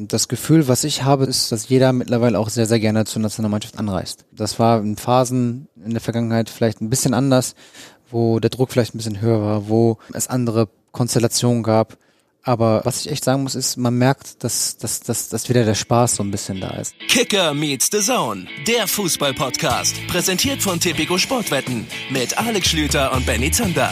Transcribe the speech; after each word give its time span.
Das 0.00 0.28
Gefühl, 0.28 0.68
was 0.68 0.84
ich 0.84 1.02
habe, 1.02 1.24
ist, 1.24 1.50
dass 1.50 1.68
jeder 1.68 1.92
mittlerweile 1.92 2.38
auch 2.38 2.50
sehr, 2.50 2.66
sehr 2.66 2.78
gerne 2.78 3.04
zur 3.04 3.20
Nationalmannschaft 3.20 3.76
anreist. 3.78 4.26
Das 4.30 4.60
war 4.60 4.78
in 4.80 4.96
Phasen 4.96 5.66
in 5.84 5.90
der 5.90 6.00
Vergangenheit 6.00 6.50
vielleicht 6.50 6.80
ein 6.80 6.88
bisschen 6.88 7.14
anders, 7.14 7.56
wo 8.08 8.38
der 8.38 8.50
Druck 8.50 8.70
vielleicht 8.70 8.94
ein 8.94 8.98
bisschen 8.98 9.20
höher 9.20 9.42
war, 9.42 9.68
wo 9.68 9.98
es 10.14 10.28
andere 10.28 10.68
Konstellationen 10.92 11.64
gab. 11.64 11.98
Aber 12.44 12.82
was 12.84 13.04
ich 13.04 13.10
echt 13.10 13.24
sagen 13.24 13.42
muss, 13.42 13.56
ist, 13.56 13.76
man 13.76 13.98
merkt, 13.98 14.44
dass, 14.44 14.78
dass, 14.78 15.00
dass, 15.00 15.30
dass 15.30 15.48
wieder 15.48 15.64
der 15.64 15.74
Spaß 15.74 16.14
so 16.14 16.22
ein 16.22 16.30
bisschen 16.30 16.60
da 16.60 16.70
ist. 16.76 16.94
Kicker 17.08 17.52
meets 17.52 17.88
the 17.90 17.98
Zone, 17.98 18.46
der 18.68 18.86
Fußball-Podcast. 18.86 19.96
Präsentiert 20.06 20.62
von 20.62 20.78
Tipico 20.78 21.18
Sportwetten 21.18 21.88
mit 22.08 22.38
Alex 22.38 22.68
Schlüter 22.68 23.12
und 23.12 23.26
Benny 23.26 23.50
Zander. 23.50 23.90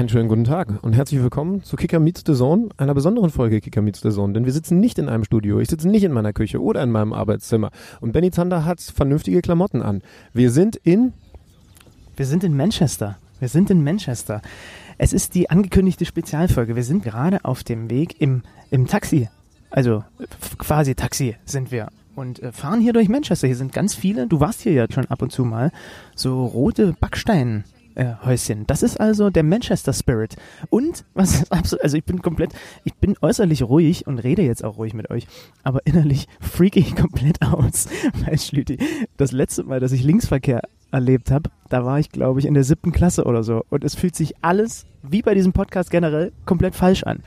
Einen 0.00 0.08
schönen 0.08 0.30
guten 0.30 0.44
Tag 0.44 0.82
und 0.82 0.94
herzlich 0.94 1.20
willkommen 1.20 1.62
zu 1.62 1.76
Kicker 1.76 2.00
Meets 2.00 2.22
the 2.24 2.32
Zone, 2.32 2.70
einer 2.78 2.94
besonderen 2.94 3.28
Folge 3.28 3.60
Kicker 3.60 3.82
Meets 3.82 4.00
the 4.00 4.08
Zone, 4.08 4.32
denn 4.32 4.46
wir 4.46 4.52
sitzen 4.54 4.80
nicht 4.80 4.98
in 4.98 5.10
einem 5.10 5.24
Studio, 5.24 5.60
ich 5.60 5.68
sitze 5.68 5.90
nicht 5.90 6.04
in 6.04 6.12
meiner 6.12 6.32
Küche 6.32 6.62
oder 6.62 6.82
in 6.82 6.90
meinem 6.90 7.12
Arbeitszimmer 7.12 7.70
und 8.00 8.12
Benny 8.12 8.30
Zander 8.30 8.64
hat 8.64 8.80
vernünftige 8.80 9.42
Klamotten 9.42 9.82
an. 9.82 10.00
Wir 10.32 10.50
sind 10.52 10.76
in... 10.76 11.12
Wir 12.16 12.24
sind 12.24 12.44
in 12.44 12.56
Manchester. 12.56 13.18
Wir 13.40 13.48
sind 13.48 13.68
in 13.68 13.84
Manchester. 13.84 14.40
Es 14.96 15.12
ist 15.12 15.34
die 15.34 15.50
angekündigte 15.50 16.06
Spezialfolge. 16.06 16.76
Wir 16.76 16.84
sind 16.84 17.04
gerade 17.04 17.44
auf 17.44 17.62
dem 17.62 17.90
Weg 17.90 18.22
im, 18.22 18.40
im 18.70 18.86
Taxi. 18.86 19.28
Also 19.68 20.02
quasi 20.56 20.94
Taxi 20.94 21.36
sind 21.44 21.72
wir 21.72 21.88
und 22.16 22.42
äh, 22.42 22.52
fahren 22.52 22.80
hier 22.80 22.94
durch 22.94 23.10
Manchester. 23.10 23.48
Hier 23.48 23.56
sind 23.56 23.74
ganz 23.74 23.94
viele, 23.94 24.26
du 24.26 24.40
warst 24.40 24.62
hier 24.62 24.72
ja 24.72 24.86
schon 24.90 25.04
ab 25.08 25.20
und 25.20 25.30
zu 25.30 25.44
mal, 25.44 25.70
so 26.14 26.46
rote 26.46 26.94
Backsteine 26.98 27.64
äh, 28.00 28.14
Häuschen. 28.24 28.66
Das 28.66 28.82
ist 28.82 28.98
also 28.98 29.28
der 29.28 29.42
Manchester 29.42 29.92
Spirit. 29.92 30.36
Und 30.70 31.04
was 31.12 31.50
absolut, 31.52 31.84
also 31.84 31.96
ich 31.98 32.04
bin 32.04 32.22
komplett, 32.22 32.52
ich 32.84 32.94
bin 32.94 33.14
äußerlich 33.20 33.62
ruhig 33.62 34.06
und 34.06 34.18
rede 34.18 34.42
jetzt 34.42 34.64
auch 34.64 34.78
ruhig 34.78 34.94
mit 34.94 35.10
euch, 35.10 35.26
aber 35.62 35.80
innerlich 35.84 36.26
freake 36.40 36.80
ich 36.80 36.96
komplett 36.96 37.42
aus. 37.42 37.88
Weil 38.24 38.38
Schlüti, 38.38 38.78
das 39.18 39.32
letzte 39.32 39.64
Mal, 39.64 39.80
dass 39.80 39.92
ich 39.92 40.02
Linksverkehr 40.02 40.62
erlebt 40.90 41.30
habe, 41.30 41.50
da 41.68 41.84
war 41.84 42.00
ich, 42.00 42.10
glaube 42.10 42.40
ich, 42.40 42.46
in 42.46 42.54
der 42.54 42.64
siebten 42.64 42.90
Klasse 42.90 43.24
oder 43.24 43.42
so. 43.42 43.64
Und 43.68 43.84
es 43.84 43.94
fühlt 43.94 44.16
sich 44.16 44.34
alles, 44.40 44.86
wie 45.02 45.22
bei 45.22 45.34
diesem 45.34 45.52
Podcast 45.52 45.90
generell, 45.90 46.32
komplett 46.46 46.74
falsch 46.74 47.04
an. 47.04 47.22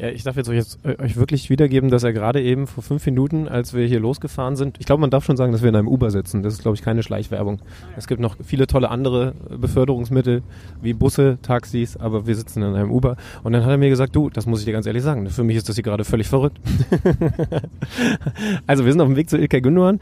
Ja, 0.00 0.08
ich 0.08 0.22
darf 0.22 0.36
jetzt 0.36 0.48
euch, 0.48 0.56
jetzt 0.56 0.78
äh, 0.82 0.96
euch 0.98 1.18
wirklich 1.18 1.50
wiedergeben, 1.50 1.90
dass 1.90 2.04
er 2.04 2.14
gerade 2.14 2.40
eben 2.40 2.66
vor 2.66 2.82
fünf 2.82 3.04
Minuten, 3.04 3.48
als 3.48 3.74
wir 3.74 3.86
hier 3.86 4.00
losgefahren 4.00 4.56
sind, 4.56 4.78
ich 4.78 4.86
glaube, 4.86 5.02
man 5.02 5.10
darf 5.10 5.26
schon 5.26 5.36
sagen, 5.36 5.52
dass 5.52 5.60
wir 5.60 5.68
in 5.68 5.76
einem 5.76 5.88
Uber 5.88 6.10
sitzen. 6.10 6.42
Das 6.42 6.54
ist, 6.54 6.62
glaube 6.62 6.74
ich, 6.74 6.82
keine 6.82 7.02
Schleichwerbung. 7.02 7.60
Es 7.98 8.06
gibt 8.06 8.18
noch 8.18 8.36
viele 8.42 8.66
tolle 8.66 8.90
andere 8.90 9.34
Beförderungsmittel, 9.50 10.42
wie 10.80 10.94
Busse, 10.94 11.38
Taxis, 11.42 11.98
aber 11.98 12.26
wir 12.26 12.34
sitzen 12.34 12.62
in 12.62 12.74
einem 12.74 12.90
Uber. 12.90 13.16
Und 13.42 13.52
dann 13.52 13.62
hat 13.62 13.70
er 13.70 13.76
mir 13.76 13.90
gesagt, 13.90 14.16
du, 14.16 14.30
das 14.30 14.46
muss 14.46 14.60
ich 14.60 14.64
dir 14.64 14.72
ganz 14.72 14.86
ehrlich 14.86 15.02
sagen, 15.02 15.28
für 15.28 15.44
mich 15.44 15.56
ist 15.56 15.68
das 15.68 15.76
hier 15.76 15.84
gerade 15.84 16.04
völlig 16.04 16.28
verrückt. 16.28 16.58
also 18.66 18.86
wir 18.86 18.92
sind 18.92 19.02
auf 19.02 19.08
dem 19.08 19.16
Weg 19.16 19.28
zu 19.28 19.36
Ilkay 19.36 19.60
Gündogan. 19.60 20.00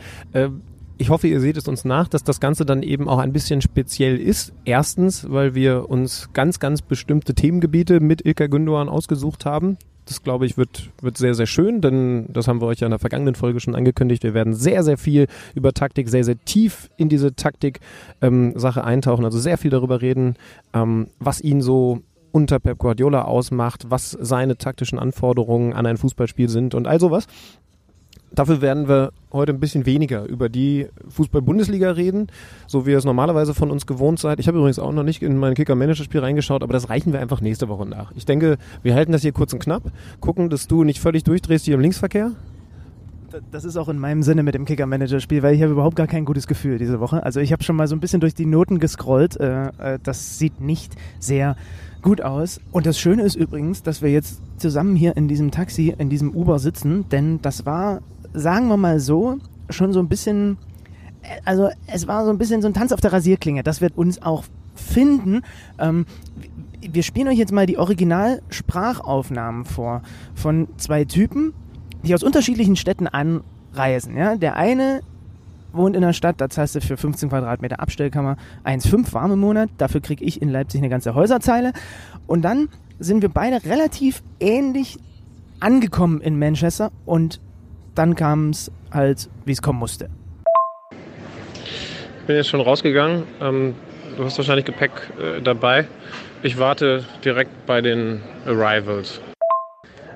Ich 1.01 1.11
hoffe, 1.11 1.29
ihr 1.29 1.41
seht 1.41 1.57
es 1.57 1.69
uns 1.69 1.85
nach, 1.85 2.09
dass 2.09 2.25
das 2.25 2.41
Ganze 2.41 2.67
dann 2.67 2.83
eben 2.83 3.09
auch 3.09 3.19
ein 3.19 3.33
bisschen 3.33 3.63
speziell 3.63 4.17
ist. 4.17 4.53
Erstens, 4.65 5.31
weil 5.31 5.55
wir 5.55 5.89
uns 5.89 6.31
ganz, 6.33 6.59
ganz 6.59 6.83
bestimmte 6.83 7.35
Themengebiete 7.35 8.01
mit 8.01 8.27
Ilka 8.27 8.49
Gündogan 8.49 8.89
ausgesucht 8.89 9.47
haben. 9.47 9.79
Das, 10.07 10.25
glaube 10.25 10.45
ich, 10.45 10.57
wird, 10.57 10.91
wird 11.01 11.17
sehr, 11.17 11.35
sehr 11.35 11.47
schön, 11.47 11.81
denn 11.81 12.27
das 12.33 12.49
haben 12.49 12.61
wir 12.61 12.67
euch 12.67 12.81
ja 12.81 12.89
in 12.89 12.91
der 12.91 12.99
vergangenen 12.99 13.37
Folge 13.37 13.61
schon 13.61 13.77
angekündigt. 13.77 14.25
Wir 14.25 14.35
werden 14.35 14.55
sehr, 14.55 14.83
sehr 14.83 14.99
viel 14.99 15.29
über 15.55 15.73
Taktik, 15.73 16.09
sehr, 16.09 16.25
sehr 16.25 16.43
tief 16.45 16.91
in 16.97 17.09
diese 17.09 17.33
Taktik-Sache 17.33 18.81
ähm, 18.81 18.87
eintauchen, 18.87 19.25
also 19.25 19.39
sehr 19.39 19.59
viel 19.59 19.71
darüber 19.71 20.03
reden, 20.03 20.35
ähm, 20.75 21.09
was 21.21 21.41
ihn 21.41 21.61
so 21.61 22.01
unter 22.33 22.59
Pep 22.59 22.79
Guardiola 22.79 23.23
ausmacht, 23.23 23.85
was 23.89 24.11
seine 24.11 24.57
taktischen 24.57 24.99
Anforderungen 24.99 25.75
an 25.75 25.87
ein 25.87 25.97
Fußballspiel 25.97 26.49
sind 26.49 26.75
und 26.75 26.89
all 26.89 26.99
sowas. 26.99 27.29
Dafür 28.33 28.61
werden 28.61 28.89
wir 28.89 29.13
heute 29.33 29.53
ein 29.53 29.61
bisschen 29.61 29.87
weniger 29.87 30.25
über 30.25 30.49
die 30.49 30.87
Fußball-Bundesliga 31.09 31.91
reden, 31.93 32.29
so 32.67 32.87
wie 32.87 32.93
ihr 32.93 32.99
es 32.99 33.05
normalerweise 33.05 33.55
von 33.55 33.71
uns 33.71 33.87
gewohnt 33.87 34.19
seid. 34.19 34.41
Ich 34.41 34.49
habe 34.49 34.59
übrigens 34.59 34.79
auch 34.79 34.93
noch 34.93 35.03
nicht 35.03 35.23
in 35.23 35.37
mein 35.37 35.55
Kicker-Manager-Spiel 35.55 36.21
reingeschaut, 36.21 36.63
aber 36.63 36.73
das 36.73 36.89
reichen 36.89 37.13
wir 37.13 37.21
einfach 37.21 37.41
nächste 37.41 37.69
Woche 37.69 37.87
nach. 37.87 38.13
Ich 38.17 38.27
denke, 38.27 38.59
wir 38.83 38.95
halten 38.95 39.13
das 39.13 39.23
hier 39.23 39.33
kurz 39.33 39.53
und 39.53 39.59
knapp, 39.59 39.83
gucken, 40.21 40.51
dass 40.51 40.67
du 40.67 40.85
nicht 40.85 41.01
völlig 41.01 41.25
durchdrehst 41.25 41.65
hier 41.65 41.75
im 41.75 41.81
Linksverkehr. 41.81 42.33
Das 43.51 43.65
ist 43.65 43.77
auch 43.77 43.91
in 43.91 43.99
meinem 43.99 44.23
Sinne 44.23 44.43
mit 44.43 44.55
dem 44.55 44.65
Kicker-Manager-Spiel, 44.65 45.43
weil 45.43 45.55
ich 45.55 45.63
habe 45.63 45.73
überhaupt 45.73 45.97
gar 45.97 46.07
kein 46.07 46.25
gutes 46.25 46.47
Gefühl 46.47 46.79
diese 46.79 46.99
Woche. 46.99 47.23
Also 47.23 47.41
ich 47.41 47.53
habe 47.53 47.63
schon 47.63 47.77
mal 47.77 47.87
so 47.87 47.95
ein 47.95 48.01
bisschen 48.01 48.21
durch 48.21 48.35
die 48.35 48.47
Noten 48.47 48.79
gescrollt. 48.79 49.39
Äh, 49.39 49.67
äh, 49.79 49.99
das 50.03 50.39
sieht 50.39 50.63
nicht 50.63 50.95
sehr 51.19 51.57
gut 52.01 52.23
aus. 52.23 52.61
Und 52.73 52.87
das 52.87 52.99
Schöne 52.99 53.23
ist 53.23 53.35
übrigens, 53.35 53.83
dass 53.83 54.01
wir 54.01 54.11
jetzt 54.11 54.41
zusammen 54.57 54.97
hier 54.97 55.17
in 55.17 55.29
diesem 55.29 55.51
Taxi, 55.51 55.95
in 55.97 56.09
diesem 56.09 56.35
Uber 56.35 56.59
sitzen, 56.59 57.07
denn 57.11 57.41
das 57.43 57.67
war 57.67 58.01
sagen 58.33 58.69
wir 58.69 58.77
mal 58.77 59.01
so, 59.01 59.39
schon 59.71 59.93
so 59.93 60.01
ein 60.01 60.09
bisschen, 60.09 60.59
also 61.45 61.69
es 61.87 62.07
war 62.07 62.25
so 62.25 62.31
ein 62.31 62.39
bisschen 62.39 62.63
so 62.63 62.69
ein 62.69 62.75
Tanz 62.75 62.93
auf 62.93 63.01
der 63.01 63.13
Rasierklinge. 63.13 63.63
Das 63.63 63.81
wird 63.81 63.97
uns 63.97 64.23
auch 64.23 64.45
finden. 64.75 65.43
Ähm, 65.79 66.07
wir 66.81 67.03
spielen 67.03 67.29
euch 67.29 67.39
jetzt 67.39 67.53
mal 67.53 67.67
die 67.67 67.79
Original-Sprachaufnahmen 67.79 69.65
vor 69.65 70.03
von 70.35 70.69
zwei 70.77 71.05
Typen, 71.05 71.53
die 72.03 72.15
aus 72.15 72.23
unterschiedlichen 72.23 72.77
Städten 72.77 73.07
anreisen. 73.09 74.17
Ja? 74.17 74.37
Der 74.37 74.57
eine 74.57 75.01
wohnt 75.73 75.97
in 75.97 76.03
der 76.03 76.13
Stadt, 76.13 76.41
da 76.41 76.49
zahlst 76.49 76.77
du 76.77 76.81
für 76.81 76.97
15 76.97 77.29
Quadratmeter 77.29 77.81
Abstellkammer 77.81 78.37
1,5 78.65 79.13
warm 79.13 79.33
im 79.33 79.41
Monat. 79.41 79.71
Dafür 79.79 80.01
kriege 80.01 80.25
ich 80.25 80.41
in 80.41 80.49
Leipzig 80.49 80.81
eine 80.81 80.89
ganze 80.89 81.15
Häuserzeile. 81.15 81.73
Und 82.27 82.43
dann 82.43 82.69
sind 82.99 83.23
wir 83.23 83.29
beide 83.29 83.65
relativ 83.65 84.23
ähnlich 84.41 84.99
angekommen 85.61 86.21
in 86.21 86.39
Manchester 86.39 86.91
und 87.05 87.41
dann 87.99 88.15
kam 88.15 88.51
es 88.51 88.71
halt, 88.93 89.29
wie 89.45 89.53
es 89.53 89.61
kommen 89.61 89.81
musste. 89.81 90.09
Ich 90.91 92.27
bin 92.27 92.37
jetzt 92.37 92.49
schon 92.49 92.61
rausgegangen. 92.61 93.25
Ähm, 93.41 93.75
du 94.17 94.25
hast 94.25 94.39
wahrscheinlich 94.39 94.65
Gepäck 94.65 94.93
äh, 95.19 95.43
dabei. 95.43 95.87
Ich 96.43 96.59
warte 96.59 97.05
direkt 97.25 97.67
bei 97.67 97.81
den 97.81 98.21
Arrivals. 98.47 99.21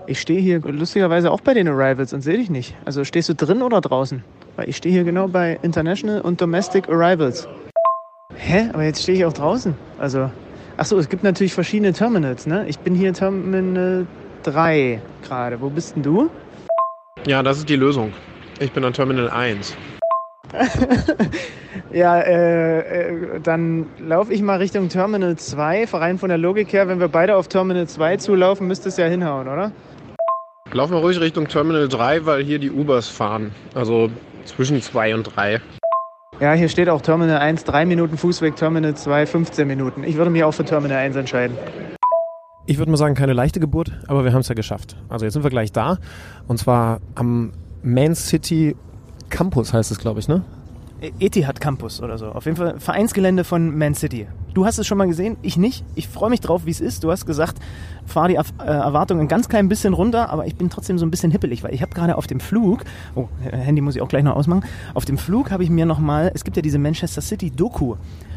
Ich 0.06 0.20
stehe 0.20 0.40
hier 0.40 0.60
lustigerweise 0.60 1.30
auch 1.30 1.40
bei 1.40 1.54
den 1.54 1.68
Arrivals 1.68 2.12
und 2.12 2.20
sehe 2.20 2.36
dich 2.36 2.50
nicht. 2.50 2.74
Also 2.84 3.02
stehst 3.04 3.28
du 3.28 3.34
drin 3.34 3.62
oder 3.62 3.80
draußen? 3.80 4.22
Weil 4.56 4.68
ich 4.68 4.76
stehe 4.76 4.94
hier 4.94 5.04
genau 5.04 5.26
bei 5.26 5.58
International 5.62 6.20
und 6.20 6.40
Domestic 6.40 6.88
Arrivals. 6.88 7.48
Hä? 8.36 8.68
Aber 8.72 8.84
jetzt 8.84 9.02
stehe 9.02 9.18
ich 9.18 9.24
auch 9.24 9.32
draußen. 9.32 9.74
Also, 9.98 10.30
ach 10.76 10.84
so, 10.84 10.98
es 10.98 11.08
gibt 11.08 11.24
natürlich 11.24 11.54
verschiedene 11.54 11.92
Terminals, 11.92 12.46
ne? 12.46 12.64
Ich 12.68 12.78
bin 12.78 12.94
hier 12.94 13.12
Terminal 13.12 14.06
3 14.42 15.00
gerade. 15.22 15.60
Wo 15.60 15.70
bist 15.70 15.96
denn 15.96 16.02
du? 16.02 16.30
Ja, 17.26 17.40
das 17.42 17.58
ist 17.58 17.68
die 17.68 17.76
Lösung. 17.76 18.12
Ich 18.58 18.72
bin 18.72 18.84
an 18.84 18.92
Terminal 18.92 19.30
1. 19.30 19.76
ja, 21.92 22.20
äh, 22.20 22.78
äh, 22.78 23.40
dann 23.40 23.86
laufe 23.98 24.32
ich 24.32 24.42
mal 24.42 24.58
Richtung 24.58 24.88
Terminal 24.88 25.36
2. 25.36 25.84
Rein 25.92 26.18
von 26.18 26.30
der 26.30 26.38
Logik 26.38 26.72
her, 26.72 26.88
wenn 26.88 26.98
wir 26.98 27.06
beide 27.06 27.36
auf 27.36 27.46
Terminal 27.46 27.86
2 27.86 28.16
zulaufen, 28.16 28.66
müsste 28.66 28.88
es 28.88 28.96
ja 28.96 29.06
hinhauen, 29.06 29.46
oder? 29.46 29.70
Laufen 30.72 30.94
wir 30.94 30.98
ruhig 30.98 31.20
Richtung 31.20 31.46
Terminal 31.46 31.88
3, 31.88 32.26
weil 32.26 32.42
hier 32.42 32.58
die 32.58 32.72
Ubers 32.72 33.08
fahren. 33.08 33.54
Also 33.74 34.10
zwischen 34.44 34.82
2 34.82 35.14
und 35.14 35.36
3. 35.36 35.60
Ja, 36.40 36.54
hier 36.54 36.68
steht 36.68 36.88
auch 36.88 37.02
Terminal 37.02 37.38
1, 37.38 37.62
3 37.64 37.86
Minuten 37.86 38.18
Fußweg, 38.18 38.56
Terminal 38.56 38.96
2, 38.96 39.26
15 39.26 39.68
Minuten. 39.68 40.02
Ich 40.02 40.16
würde 40.16 40.30
mich 40.32 40.42
auch 40.42 40.52
für 40.52 40.64
Terminal 40.64 40.98
1 40.98 41.14
entscheiden 41.14 41.56
ich 42.66 42.78
würde 42.78 42.90
mal 42.90 42.96
sagen, 42.96 43.14
keine 43.14 43.32
leichte 43.32 43.60
Geburt, 43.60 43.92
aber 44.06 44.24
wir 44.24 44.32
haben 44.32 44.40
es 44.40 44.48
ja 44.48 44.54
geschafft. 44.54 44.96
Also 45.08 45.24
jetzt 45.24 45.34
sind 45.34 45.42
wir 45.42 45.50
gleich 45.50 45.72
da. 45.72 45.98
Und 46.48 46.58
zwar 46.58 47.00
am 47.14 47.52
Man 47.82 48.14
City 48.14 48.76
Campus 49.30 49.72
heißt 49.72 49.90
es, 49.90 49.98
glaube 49.98 50.20
ich, 50.20 50.28
ne? 50.28 50.42
E- 51.00 51.10
Etihad 51.18 51.60
Campus 51.60 52.00
oder 52.00 52.18
so. 52.18 52.26
Auf 52.26 52.44
jeden 52.44 52.56
Fall 52.56 52.78
Vereinsgelände 52.78 53.42
von 53.44 53.76
Man 53.76 53.94
City. 53.94 54.26
Du 54.54 54.66
hast 54.66 54.78
es 54.78 54.86
schon 54.86 54.98
mal 54.98 55.08
gesehen, 55.08 55.36
ich 55.42 55.56
nicht. 55.56 55.84
Ich 55.94 56.06
freue 56.06 56.30
mich 56.30 56.40
drauf, 56.40 56.66
wie 56.66 56.70
es 56.70 56.80
ist. 56.80 57.02
Du 57.02 57.10
hast 57.10 57.26
gesagt, 57.26 57.58
fahr 58.06 58.28
die 58.28 58.34
äh, 58.36 58.42
Erwartungen 58.64 59.22
ein 59.22 59.28
ganz 59.28 59.48
klein 59.48 59.68
bisschen 59.68 59.94
runter, 59.94 60.30
aber 60.30 60.46
ich 60.46 60.54
bin 60.54 60.70
trotzdem 60.70 60.98
so 60.98 61.06
ein 61.06 61.10
bisschen 61.10 61.32
hippelig, 61.32 61.64
weil 61.64 61.74
ich 61.74 61.82
habe 61.82 61.92
gerade 61.94 62.16
auf 62.16 62.26
dem 62.26 62.38
Flug, 62.38 62.84
oh, 63.16 63.28
Handy 63.40 63.80
muss 63.80 63.96
ich 63.96 64.02
auch 64.02 64.08
gleich 64.08 64.22
noch 64.22 64.36
ausmachen, 64.36 64.64
auf 64.94 65.04
dem 65.06 65.18
Flug 65.18 65.50
habe 65.50 65.64
ich 65.64 65.70
mir 65.70 65.86
nochmal, 65.86 66.30
es 66.34 66.44
gibt 66.44 66.56
ja 66.56 66.62
diese 66.62 66.78
Manchester 66.78 67.22
City 67.22 67.50
Doku 67.50 67.96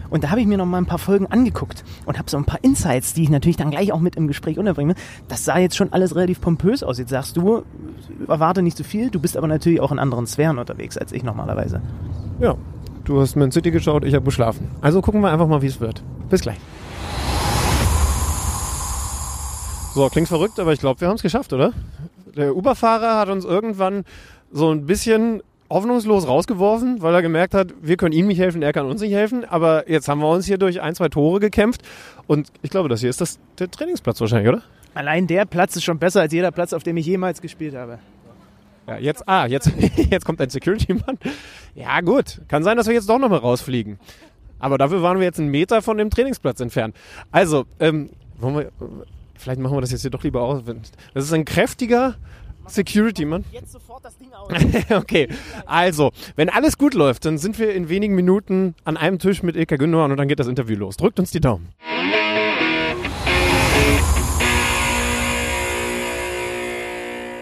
und 0.09 0.23
da 0.23 0.29
habe 0.29 0.41
ich 0.41 0.47
mir 0.47 0.57
noch 0.57 0.65
mal 0.65 0.77
ein 0.77 0.85
paar 0.85 0.99
Folgen 0.99 1.27
angeguckt 1.27 1.83
und 2.05 2.17
habe 2.17 2.29
so 2.29 2.37
ein 2.37 2.45
paar 2.45 2.63
Insights, 2.63 3.13
die 3.13 3.23
ich 3.23 3.29
natürlich 3.29 3.57
dann 3.57 3.71
gleich 3.71 3.91
auch 3.91 3.99
mit 3.99 4.15
im 4.15 4.27
Gespräch 4.27 4.57
unterbringe. 4.57 4.95
Das 5.27 5.45
sah 5.45 5.57
jetzt 5.57 5.75
schon 5.75 5.93
alles 5.93 6.15
relativ 6.15 6.41
pompös 6.41 6.83
aus. 6.83 6.97
Jetzt 6.97 7.09
sagst 7.09 7.37
du, 7.37 7.63
erwarte 8.27 8.61
nicht 8.61 8.77
zu 8.77 8.83
so 8.83 8.89
viel, 8.89 9.09
du 9.09 9.19
bist 9.19 9.37
aber 9.37 9.47
natürlich 9.47 9.81
auch 9.81 9.91
in 9.91 9.99
anderen 9.99 10.27
Sphären 10.27 10.57
unterwegs 10.57 10.97
als 10.97 11.11
ich 11.11 11.23
normalerweise. 11.23 11.81
Ja, 12.39 12.55
du 13.03 13.21
hast 13.21 13.35
Man 13.35 13.51
City 13.51 13.71
geschaut, 13.71 14.03
ich 14.03 14.13
habe 14.13 14.25
geschlafen. 14.25 14.69
Also 14.81 15.01
gucken 15.01 15.21
wir 15.21 15.31
einfach 15.31 15.47
mal, 15.47 15.61
wie 15.61 15.67
es 15.67 15.79
wird. 15.79 16.03
Bis 16.29 16.41
gleich. 16.41 16.57
So, 19.93 20.09
klingt 20.09 20.27
verrückt, 20.27 20.59
aber 20.59 20.73
ich 20.73 20.79
glaube, 20.81 20.99
wir 20.99 21.07
haben 21.07 21.15
es 21.15 21.21
geschafft, 21.21 21.53
oder? 21.53 21.71
Der 22.35 22.53
Uberfahrer 22.53 23.17
hat 23.17 23.29
uns 23.29 23.45
irgendwann 23.45 24.03
so 24.51 24.69
ein 24.69 24.85
bisschen 24.85 25.41
hoffnungslos 25.69 26.27
rausgeworfen, 26.27 27.01
weil 27.01 27.13
er 27.13 27.21
gemerkt 27.21 27.53
hat, 27.53 27.73
wir 27.81 27.97
können 27.97 28.13
ihm 28.13 28.27
nicht 28.27 28.39
helfen, 28.39 28.61
er 28.61 28.73
kann 28.73 28.85
uns 28.85 29.01
nicht 29.01 29.13
helfen. 29.13 29.45
Aber 29.45 29.89
jetzt 29.89 30.07
haben 30.07 30.19
wir 30.19 30.29
uns 30.29 30.45
hier 30.45 30.57
durch 30.57 30.81
ein, 30.81 30.95
zwei 30.95 31.09
Tore 31.09 31.39
gekämpft. 31.39 31.81
Und 32.27 32.51
ich 32.61 32.69
glaube, 32.69 32.89
das 32.89 33.01
hier 33.01 33.09
ist 33.09 33.21
das, 33.21 33.39
der 33.59 33.69
Trainingsplatz 33.69 34.21
wahrscheinlich, 34.21 34.49
oder? 34.49 34.63
Allein 34.93 35.27
der 35.27 35.45
Platz 35.45 35.75
ist 35.75 35.83
schon 35.83 35.99
besser 35.99 36.21
als 36.21 36.33
jeder 36.33 36.51
Platz, 36.51 36.71
auf 36.71 36.83
dem 36.83 36.97
ich 36.97 37.05
jemals 37.05 37.41
gespielt 37.41 37.75
habe. 37.75 37.99
Ja, 38.87 38.97
jetzt, 38.97 39.27
ah, 39.27 39.45
jetzt, 39.47 39.71
jetzt 40.09 40.25
kommt 40.25 40.39
ein 40.39 40.49
Security-Mann. 40.49 41.17
Ja, 41.73 42.01
gut. 42.01 42.41
Kann 42.47 42.63
sein, 42.63 42.77
dass 42.77 42.87
wir 42.87 42.93
jetzt 42.93 43.09
doch 43.09 43.19
nochmal 43.19 43.39
rausfliegen. 43.39 43.99
Aber 44.59 44.77
dafür 44.77 45.01
waren 45.01 45.17
wir 45.17 45.25
jetzt 45.25 45.39
einen 45.39 45.49
Meter 45.49 45.81
von 45.81 45.97
dem 45.97 46.09
Trainingsplatz 46.09 46.59
entfernt. 46.59 46.95
Also, 47.31 47.65
ähm, 47.79 48.11
wir, 48.39 48.71
vielleicht 49.35 49.59
machen 49.59 49.75
wir 49.75 49.81
das 49.81 49.91
jetzt 49.91 50.01
hier 50.01 50.11
doch 50.11 50.23
lieber 50.23 50.41
aus. 50.41 50.63
Das 51.13 51.25
ist 51.25 51.33
ein 51.33 51.45
kräftiger 51.45 52.15
Security-Mann. 52.67 53.45
Jetzt 53.51 53.71
sofort 53.71 54.03
das 54.05 54.17
Ding 54.17 54.31
aus. 54.33 54.51
okay, 54.91 55.27
also, 55.65 56.11
wenn 56.35 56.49
alles 56.49 56.77
gut 56.77 56.93
läuft, 56.93 57.25
dann 57.25 57.37
sind 57.37 57.59
wir 57.59 57.73
in 57.73 57.89
wenigen 57.89 58.15
Minuten 58.15 58.75
an 58.83 58.97
einem 58.97 59.19
Tisch 59.19 59.43
mit 59.43 59.55
Ilka 59.55 59.75
Gündogan 59.75 60.11
und 60.11 60.17
dann 60.17 60.27
geht 60.27 60.39
das 60.39 60.47
Interview 60.47 60.77
los. 60.77 60.97
Drückt 60.97 61.19
uns 61.19 61.31
die 61.31 61.39
Daumen. 61.39 61.69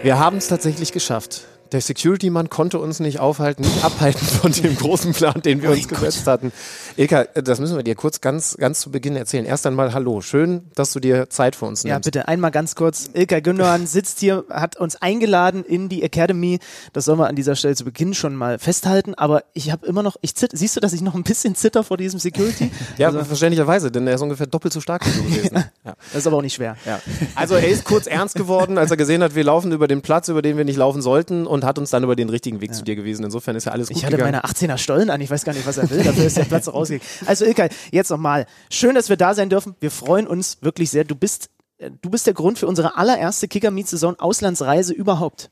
Wir 0.02 0.18
haben 0.18 0.36
es 0.36 0.48
tatsächlich 0.48 0.92
geschafft. 0.92 1.46
Der 1.74 1.80
Security-Mann 1.80 2.50
konnte 2.50 2.78
uns 2.78 3.00
nicht 3.00 3.18
aufhalten, 3.18 3.62
nicht 3.62 3.84
abhalten 3.84 4.24
von 4.24 4.52
dem 4.52 4.76
großen 4.78 5.12
Plan, 5.12 5.42
den 5.42 5.60
wir 5.60 5.70
uns 5.72 5.88
gesetzt 5.88 6.24
hatten. 6.28 6.52
Ilka, 6.96 7.24
das 7.34 7.58
müssen 7.58 7.74
wir 7.76 7.82
dir 7.82 7.96
kurz 7.96 8.20
ganz, 8.20 8.56
ganz 8.56 8.78
zu 8.78 8.92
Beginn 8.92 9.16
erzählen. 9.16 9.44
Erst 9.44 9.66
einmal 9.66 9.92
Hallo. 9.92 10.20
Schön, 10.20 10.62
dass 10.76 10.92
du 10.92 11.00
dir 11.00 11.28
Zeit 11.30 11.56
für 11.56 11.64
uns 11.64 11.82
Ja, 11.82 11.94
nimmst. 11.94 12.04
bitte 12.04 12.28
einmal 12.28 12.52
ganz 12.52 12.76
kurz. 12.76 13.10
Ilka 13.12 13.40
Gündogan 13.40 13.86
sitzt 13.88 14.20
hier, 14.20 14.44
hat 14.50 14.76
uns 14.76 14.94
eingeladen 15.02 15.64
in 15.64 15.88
die 15.88 16.04
Academy. 16.04 16.60
Das 16.92 17.06
sollen 17.06 17.18
wir 17.18 17.26
an 17.26 17.34
dieser 17.34 17.56
Stelle 17.56 17.74
zu 17.74 17.84
Beginn 17.84 18.14
schon 18.14 18.36
mal 18.36 18.60
festhalten. 18.60 19.14
Aber 19.16 19.42
ich 19.52 19.72
habe 19.72 19.84
immer 19.84 20.04
noch, 20.04 20.14
ich 20.20 20.36
zitter, 20.36 20.56
siehst 20.56 20.76
du, 20.76 20.80
dass 20.80 20.92
ich 20.92 21.00
noch 21.02 21.16
ein 21.16 21.24
bisschen 21.24 21.56
zitter 21.56 21.82
vor 21.82 21.96
diesem 21.96 22.20
Security? 22.20 22.70
Ja, 22.98 23.08
Also, 23.08 23.24
verständlicherweise, 23.24 23.90
denn 23.90 24.06
er 24.06 24.14
ist 24.14 24.20
ungefähr 24.20 24.46
doppelt 24.46 24.72
so 24.72 24.80
stark 24.80 25.04
wie 25.04 25.10
du 25.10 25.24
gewesen. 25.24 25.64
ja. 25.84 25.94
das 26.12 26.20
ist 26.20 26.26
aber 26.28 26.36
auch 26.36 26.42
nicht 26.42 26.54
schwer. 26.54 26.76
Ja. 26.86 27.00
Also 27.34 27.56
er 27.56 27.66
ist 27.66 27.84
kurz 27.84 28.06
ernst 28.06 28.36
geworden, 28.36 28.78
als 28.78 28.92
er 28.92 28.96
gesehen 28.96 29.24
hat, 29.24 29.34
wir 29.34 29.42
laufen 29.42 29.72
über 29.72 29.88
den 29.88 30.02
Platz, 30.02 30.28
über 30.28 30.40
den 30.40 30.56
wir 30.56 30.64
nicht 30.64 30.76
laufen 30.76 31.02
sollten 31.02 31.48
und 31.48 31.63
hat 31.64 31.78
uns 31.78 31.90
dann 31.90 32.02
über 32.04 32.16
den 32.16 32.28
richtigen 32.28 32.60
Weg 32.60 32.74
zu 32.74 32.82
dir 32.84 32.96
gewiesen. 32.96 33.24
Insofern 33.24 33.56
ist 33.56 33.64
ja 33.64 33.72
alles 33.72 33.88
gut 33.88 33.96
Ich 33.96 34.04
hatte 34.04 34.16
gegangen. 34.16 34.40
meine 34.42 34.44
18er 34.44 34.78
Stollen 34.78 35.10
an, 35.10 35.20
ich 35.20 35.30
weiß 35.30 35.44
gar 35.44 35.52
nicht, 35.52 35.66
was 35.66 35.78
er 35.78 35.88
will, 35.90 36.02
dafür 36.02 36.24
ist 36.24 36.36
der 36.36 36.44
Platz 36.44 36.68
rausgegangen. 36.72 37.06
Also 37.26 37.44
Ilkay, 37.44 37.68
jetzt 37.90 38.10
nochmal. 38.10 38.46
Schön, 38.70 38.94
dass 38.94 39.08
wir 39.08 39.16
da 39.16 39.34
sein 39.34 39.48
dürfen. 39.50 39.74
Wir 39.80 39.90
freuen 39.90 40.26
uns 40.26 40.58
wirklich 40.60 40.90
sehr. 40.90 41.04
Du 41.04 41.14
bist, 41.14 41.48
äh, 41.78 41.90
du 42.02 42.10
bist 42.10 42.26
der 42.26 42.34
Grund 42.34 42.58
für 42.58 42.66
unsere 42.66 42.96
allererste 42.96 43.48
Kicker-Meet-Saison 43.48 44.18
Auslandsreise 44.18 44.92
überhaupt. 44.92 45.50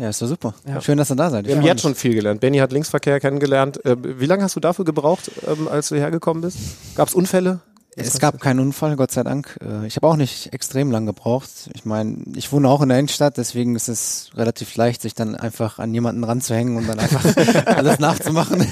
Ja, 0.00 0.08
ist 0.08 0.22
doch 0.22 0.28
super. 0.28 0.54
Schön, 0.80 0.96
dass 0.96 1.10
ihr 1.10 1.16
da 1.16 1.28
seid. 1.28 1.46
wir 1.46 1.56
haben 1.56 1.64
jetzt 1.64 1.82
schon 1.82 1.94
viel 1.94 2.14
gelernt. 2.14 2.40
Benny 2.40 2.58
hat 2.58 2.72
Linksverkehr 2.72 3.20
kennengelernt. 3.20 3.84
Äh, 3.84 3.96
Wie 4.20 4.24
lange 4.26 4.42
hast 4.42 4.56
du 4.56 4.60
dafür 4.60 4.84
gebraucht, 4.84 5.30
ähm, 5.46 5.68
als 5.68 5.88
du 5.88 5.96
hergekommen 5.96 6.40
bist? 6.42 6.58
Gab 6.94 7.08
es 7.08 7.14
Unfälle? 7.14 7.60
Es 7.96 8.18
gab 8.18 8.40
keinen 8.40 8.60
Unfall, 8.60 8.96
Gott 8.96 9.10
sei 9.10 9.22
Dank. 9.24 9.56
Äh, 9.62 9.86
Ich 9.86 9.96
habe 9.96 10.06
auch 10.06 10.16
nicht 10.16 10.52
extrem 10.52 10.90
lang 10.90 11.06
gebraucht. 11.06 11.48
Ich 11.74 11.84
meine, 11.84 12.18
ich 12.36 12.52
wohne 12.52 12.68
auch 12.68 12.82
in 12.82 12.88
der 12.88 12.98
Innenstadt, 12.98 13.36
deswegen 13.36 13.74
ist 13.74 13.88
es 13.88 14.30
relativ 14.36 14.74
leicht, 14.76 15.02
sich 15.02 15.14
dann 15.14 15.34
einfach 15.34 15.78
an 15.78 15.92
jemanden 15.92 16.22
ranzuhängen 16.24 16.76
und 16.76 16.86
dann 16.88 16.98
einfach 17.00 17.24
alles 17.66 17.98
nachzumachen. 17.98 18.66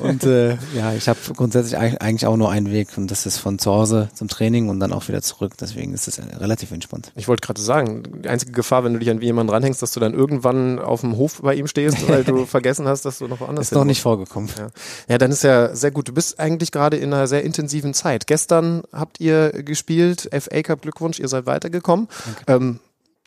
Und 0.00 0.22
äh, 0.24 0.56
ja, 0.76 0.92
ich 0.96 1.08
habe 1.08 1.18
grundsätzlich 1.36 1.76
eig- 1.78 1.98
eigentlich 1.98 2.26
auch 2.26 2.36
nur 2.36 2.50
einen 2.50 2.70
Weg 2.70 2.96
und 2.96 3.10
das 3.10 3.26
ist 3.26 3.38
von 3.38 3.58
zu 3.58 3.72
Hause 3.72 4.10
zum 4.14 4.28
Training 4.28 4.68
und 4.68 4.78
dann 4.80 4.92
auch 4.92 5.08
wieder 5.08 5.22
zurück. 5.22 5.54
Deswegen 5.60 5.92
ist 5.92 6.06
es 6.06 6.18
äh, 6.18 6.22
relativ 6.36 6.70
entspannt. 6.70 7.10
Ich 7.16 7.26
wollte 7.26 7.44
gerade 7.44 7.60
sagen, 7.60 8.04
die 8.22 8.28
einzige 8.28 8.52
Gefahr, 8.52 8.84
wenn 8.84 8.92
du 8.92 9.00
dich 9.00 9.10
an 9.10 9.20
jemanden 9.20 9.50
ranhängst, 9.52 9.82
dass 9.82 9.90
du 9.92 9.98
dann 10.00 10.14
irgendwann 10.14 10.78
auf 10.78 11.00
dem 11.00 11.16
Hof 11.16 11.40
bei 11.42 11.54
ihm 11.56 11.66
stehst, 11.66 12.08
weil 12.08 12.22
du 12.22 12.46
vergessen 12.46 12.86
hast, 12.86 13.04
dass 13.04 13.18
du 13.18 13.26
noch 13.26 13.40
woanders 13.40 13.66
Ist 13.66 13.68
hin 13.70 13.78
noch 13.78 13.84
nicht 13.84 14.02
vorgekommen. 14.02 14.48
Ja. 14.56 14.68
ja, 15.08 15.18
dann 15.18 15.32
ist 15.32 15.42
ja 15.42 15.74
sehr 15.74 15.90
gut. 15.90 16.06
Du 16.08 16.12
bist 16.14 16.38
eigentlich 16.38 16.70
gerade 16.70 16.96
in 16.96 17.12
einer 17.12 17.26
sehr 17.26 17.42
intensiven 17.42 17.92
Zeit. 17.92 18.26
Gestern 18.28 18.51
habt 18.92 19.20
ihr 19.20 19.50
gespielt, 19.62 20.28
FA 20.32 20.62
Cup 20.62 20.82
Glückwunsch, 20.82 21.18
ihr 21.20 21.28
seid 21.28 21.46
weitergekommen. 21.46 22.08
Ähm, 22.46 22.80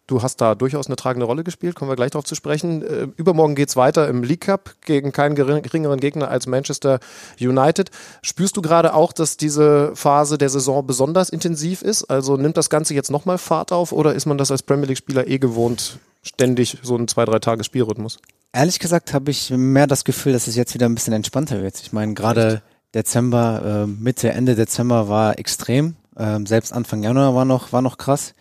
du 0.07 0.22
hast 0.22 0.39
da 0.39 0.54
durchaus 0.54 0.86
eine 0.86 0.95
tragende 0.95 1.25
Rolle 1.25 1.44
gespielt, 1.44 1.75
kommen 1.75 1.89
wir 1.89 1.95
gleich 1.95 2.12
darauf 2.12 2.25
zu 2.25 2.36
sprechen. 2.36 2.83
Äh, 2.83 3.07
übermorgen 3.18 3.56
geht's 3.56 3.75
weiter 3.75 4.07
im 4.07 4.22
League 4.24 4.42
Cup 4.42 4.75
gegen 4.86 5.12
keinen 5.12 5.36
gering- 5.36 5.62
geringeren 5.62 6.00
Gegner 6.00 6.30
als 6.30 6.45
Manchester 6.45 7.00
United. 7.39 7.89
Spürst 8.22 8.56
du 8.56 8.62
gerade 8.62 8.94
auch, 8.94 9.13
dass 9.13 9.38
diese 9.38 9.95
Phase 9.95 10.38
der 10.38 10.50
Saison 10.50 10.86
besonders 10.86 11.30
intensiv 11.30 11.81
ist? 11.81 12.04
Also 12.06 12.38
nimmt 12.38 12.57
das 12.57 12.69
Ganze 12.69 12.94
jetzt 12.94 13.10
nochmal 13.10 13.38
Fahrt 13.39 13.72
auf 13.72 13.92
oder 13.92 14.13
ist 14.13 14.25
man 14.27 14.38
das 14.38 14.51
als 14.51 14.62
Premier 14.62 14.86
League-Spieler 14.88 15.27
eh 15.27 15.39
gewohnt, 15.39 15.98
ständig 16.22 16.77
so 16.83 16.95
einen 16.95 17.07
zwei, 17.07 17.25
drei 17.25 17.39
Tage 17.39 17.63
Spielrhythmus? 17.63 18.19
Ehrlich 18.54 18.80
gesagt 18.80 19.13
habe 19.13 19.31
ich 19.31 19.50
mehr 19.50 19.86
das 19.88 20.06
Gefühl, 20.06 20.31
dass 20.33 20.48
es 20.48 20.56
jetzt 20.56 20.74
wieder 20.75 20.86
ein 20.88 20.95
bisschen 20.95 21.13
entspannter 21.13 21.62
wird. 21.62 21.77
Ich 21.81 21.92
meine, 21.92 22.13
gerade 22.13 22.62
Dezember, 22.95 23.83
äh, 23.83 23.88
Mitte, 23.88 24.31
Ende 24.31 24.56
Dezember 24.56 25.09
war 25.09 25.38
extrem. 25.38 25.95
Ähm, 26.18 26.45
selbst 26.45 26.74
Anfang 26.74 27.03
Januar 27.03 27.36
war 27.36 27.45
noch, 27.45 27.74
war 27.74 27.81
noch 27.81 27.97
krass. 27.97 28.33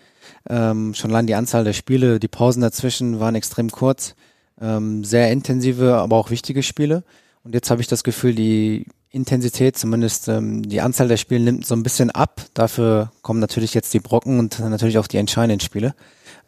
Ähm, 0.49 0.95
schon 0.95 1.11
allein 1.11 1.27
die 1.27 1.35
Anzahl 1.35 1.65
der 1.65 1.73
Spiele, 1.73 2.21
die 2.21 2.29
Pausen 2.29 2.63
dazwischen 2.63 3.21
waren 3.21 3.35
extrem 3.35 3.71
kurz. 3.71 4.15
Ähm, 4.61 5.05
sehr 5.05 5.33
intensive, 5.33 5.97
aber 5.97 6.17
auch 6.17 6.31
wichtige 6.31 6.63
Spiele. 6.63 7.03
Und 7.43 7.55
jetzt 7.55 7.71
habe 7.71 7.81
ich 7.81 7.89
das 7.89 8.05
Gefühl, 8.05 8.35
die 8.35 8.87
Intensität, 9.11 9.77
zumindest 9.77 10.29
ähm, 10.29 10.63
die 10.63 10.81
Anzahl 10.81 11.09
der 11.09 11.17
Spiele 11.17 11.41
nimmt 11.41 11.67
so 11.67 11.75
ein 11.75 11.83
bisschen 11.83 12.11
ab. 12.11 12.41
Dafür 12.55 13.13
kommen 13.23 13.41
natürlich 13.41 13.75
jetzt 13.75 13.93
die 13.95 14.01
Brocken 14.01 14.39
und 14.39 14.59
natürlich 14.61 14.99
auch 14.99 15.07
die 15.07 15.19
entscheidenden 15.19 15.61
Spiele. 15.61 15.95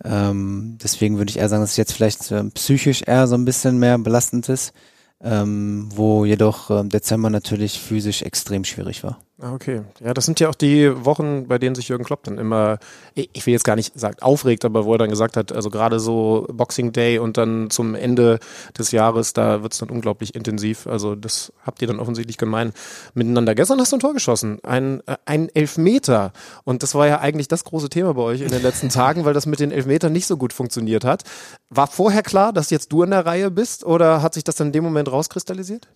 Ähm, 0.05 0.79
deswegen 0.83 1.19
würde 1.19 1.31
ich 1.31 1.39
eher 1.39 1.49
sagen, 1.49 1.63
dass 1.63 1.71
es 1.73 1.77
jetzt 1.77 1.93
vielleicht 1.93 2.31
ähm, 2.33 2.51
psychisch 2.53 3.03
eher 3.07 3.27
so 3.27 3.35
ein 3.35 3.45
bisschen 3.45 3.79
mehr 3.79 3.99
belastend 3.99 4.49
ist, 4.49 4.73
ähm, 5.23 5.89
wo 5.95 6.25
jedoch 6.25 6.71
ähm, 6.71 6.89
Dezember 6.89 7.31
natürlich 7.31 7.81
physisch 7.81 8.23
extrem 8.23 8.65
schwierig 8.65 9.03
war. 9.05 9.26
Ah, 9.39 9.53
Okay, 9.53 9.83
ja, 10.01 10.15
das 10.15 10.25
sind 10.25 10.41
ja 10.41 10.49
auch 10.49 10.55
die 10.55 11.05
Wochen, 11.05 11.47
bei 11.47 11.59
denen 11.59 11.75
sich 11.75 11.89
Jürgen 11.89 12.05
Klopp 12.05 12.25
dann 12.25 12.39
immer, 12.39 12.79
ich 13.15 13.45
will 13.45 13.53
jetzt 13.53 13.65
gar 13.65 13.77
nicht 13.77 13.99
sagen 13.99 14.17
aufregt, 14.23 14.65
aber 14.65 14.87
wo 14.87 14.93
er 14.95 14.99
dann 14.99 15.11
gesagt 15.11 15.37
hat, 15.37 15.53
also 15.53 15.69
gerade 15.69 16.01
so 16.01 16.47
Boxing 16.51 16.93
Day 16.93 17.19
und 17.19 17.37
dann 17.37 17.69
zum 17.69 17.95
Ende 17.95 18.39
des 18.79 18.93
Jahres, 18.93 19.35
da 19.35 19.63
wird's 19.63 19.77
dann 19.77 19.91
unglaublich 19.91 20.35
intensiv. 20.35 20.87
Also 20.87 21.15
das 21.15 21.53
habt 21.63 21.83
ihr 21.83 21.89
dann 21.89 22.01
offensichtlich 22.01 22.39
gemein 22.39 22.73
miteinander. 23.13 23.55
Gestern 23.55 23.79
hast 23.79 23.93
du 23.93 23.97
ein 23.97 24.01
Tor 24.01 24.15
geschossen, 24.15 24.59
ein, 24.63 25.03
äh, 25.07 25.17
ein 25.27 25.51
Elfmeter. 25.55 26.33
Und 26.65 26.83
das 26.83 26.95
war 26.95 27.07
ja 27.07 27.21
eigentlich 27.21 27.49
das 27.49 27.65
große 27.65 27.91
Thema 27.91 28.15
bei 28.15 28.23
euch 28.23 28.41
in 28.41 28.49
den 28.49 28.63
letzten 28.63 28.89
Tagen, 28.89 29.27
weil 29.27 29.35
das 29.35 29.45
mit 29.45 29.61
den 29.61 29.71
Elfmetern 29.71 30.15
nicht 30.15 30.27
so 30.27 30.39
gut 30.39 30.55
funktioniert 30.55 31.05
hat. 31.05 31.25
War 31.69 31.89
vorher 31.89 32.23
klar, 32.23 32.55
dass 32.55 32.71
jetzt 32.71 32.91
du 32.91 33.03
in 33.03 33.11
der 33.11 33.27
Reihe 33.27 33.51
bist 33.51 33.85
oder 33.85 34.23
hat 34.23 34.33
sich 34.33 34.45
das 34.45 34.57
dann 34.57 34.69
in 34.69 34.73
dem 34.73 34.85
Moment 34.85 35.13
rauskristallisiert? 35.13 35.89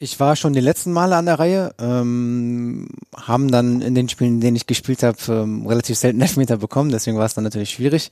Ich 0.00 0.20
war 0.20 0.36
schon 0.36 0.52
die 0.52 0.60
letzten 0.60 0.92
Male 0.92 1.16
an 1.16 1.26
der 1.26 1.40
Reihe, 1.40 1.74
ähm, 1.80 2.88
haben 3.16 3.50
dann 3.50 3.80
in 3.80 3.96
den 3.96 4.08
Spielen, 4.08 4.34
in 4.34 4.40
denen 4.40 4.56
ich 4.56 4.66
gespielt 4.66 5.02
habe, 5.02 5.18
ähm, 5.28 5.66
relativ 5.66 5.98
selten 5.98 6.20
Elfmeter 6.22 6.58
bekommen, 6.58 6.90
deswegen 6.90 7.18
war 7.18 7.26
es 7.26 7.34
dann 7.34 7.44
natürlich 7.44 7.70
schwierig. 7.70 8.10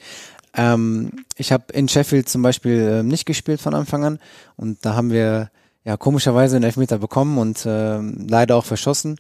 Ähm, 0.55 1.13
ich 1.37 1.53
habe 1.53 1.73
in 1.73 1.89
Sheffield 1.89 2.29
zum 2.29 2.43
Beispiel 2.43 3.01
ähm, 3.01 3.09
nicht 3.09 3.27
gespielt 3.27 3.61
von 3.61 3.75
Anfang 3.75 4.05
an 4.05 4.19
und 4.57 4.85
da 4.85 4.95
haben 4.95 5.11
wir 5.11 5.51
ja 5.85 5.97
komischerweise 5.97 6.57
einen 6.57 6.65
Elfmeter 6.65 6.99
bekommen 6.99 7.39
und 7.39 7.65
ähm, 7.67 8.27
leider 8.29 8.57
auch 8.57 8.65
verschossen, 8.65 9.17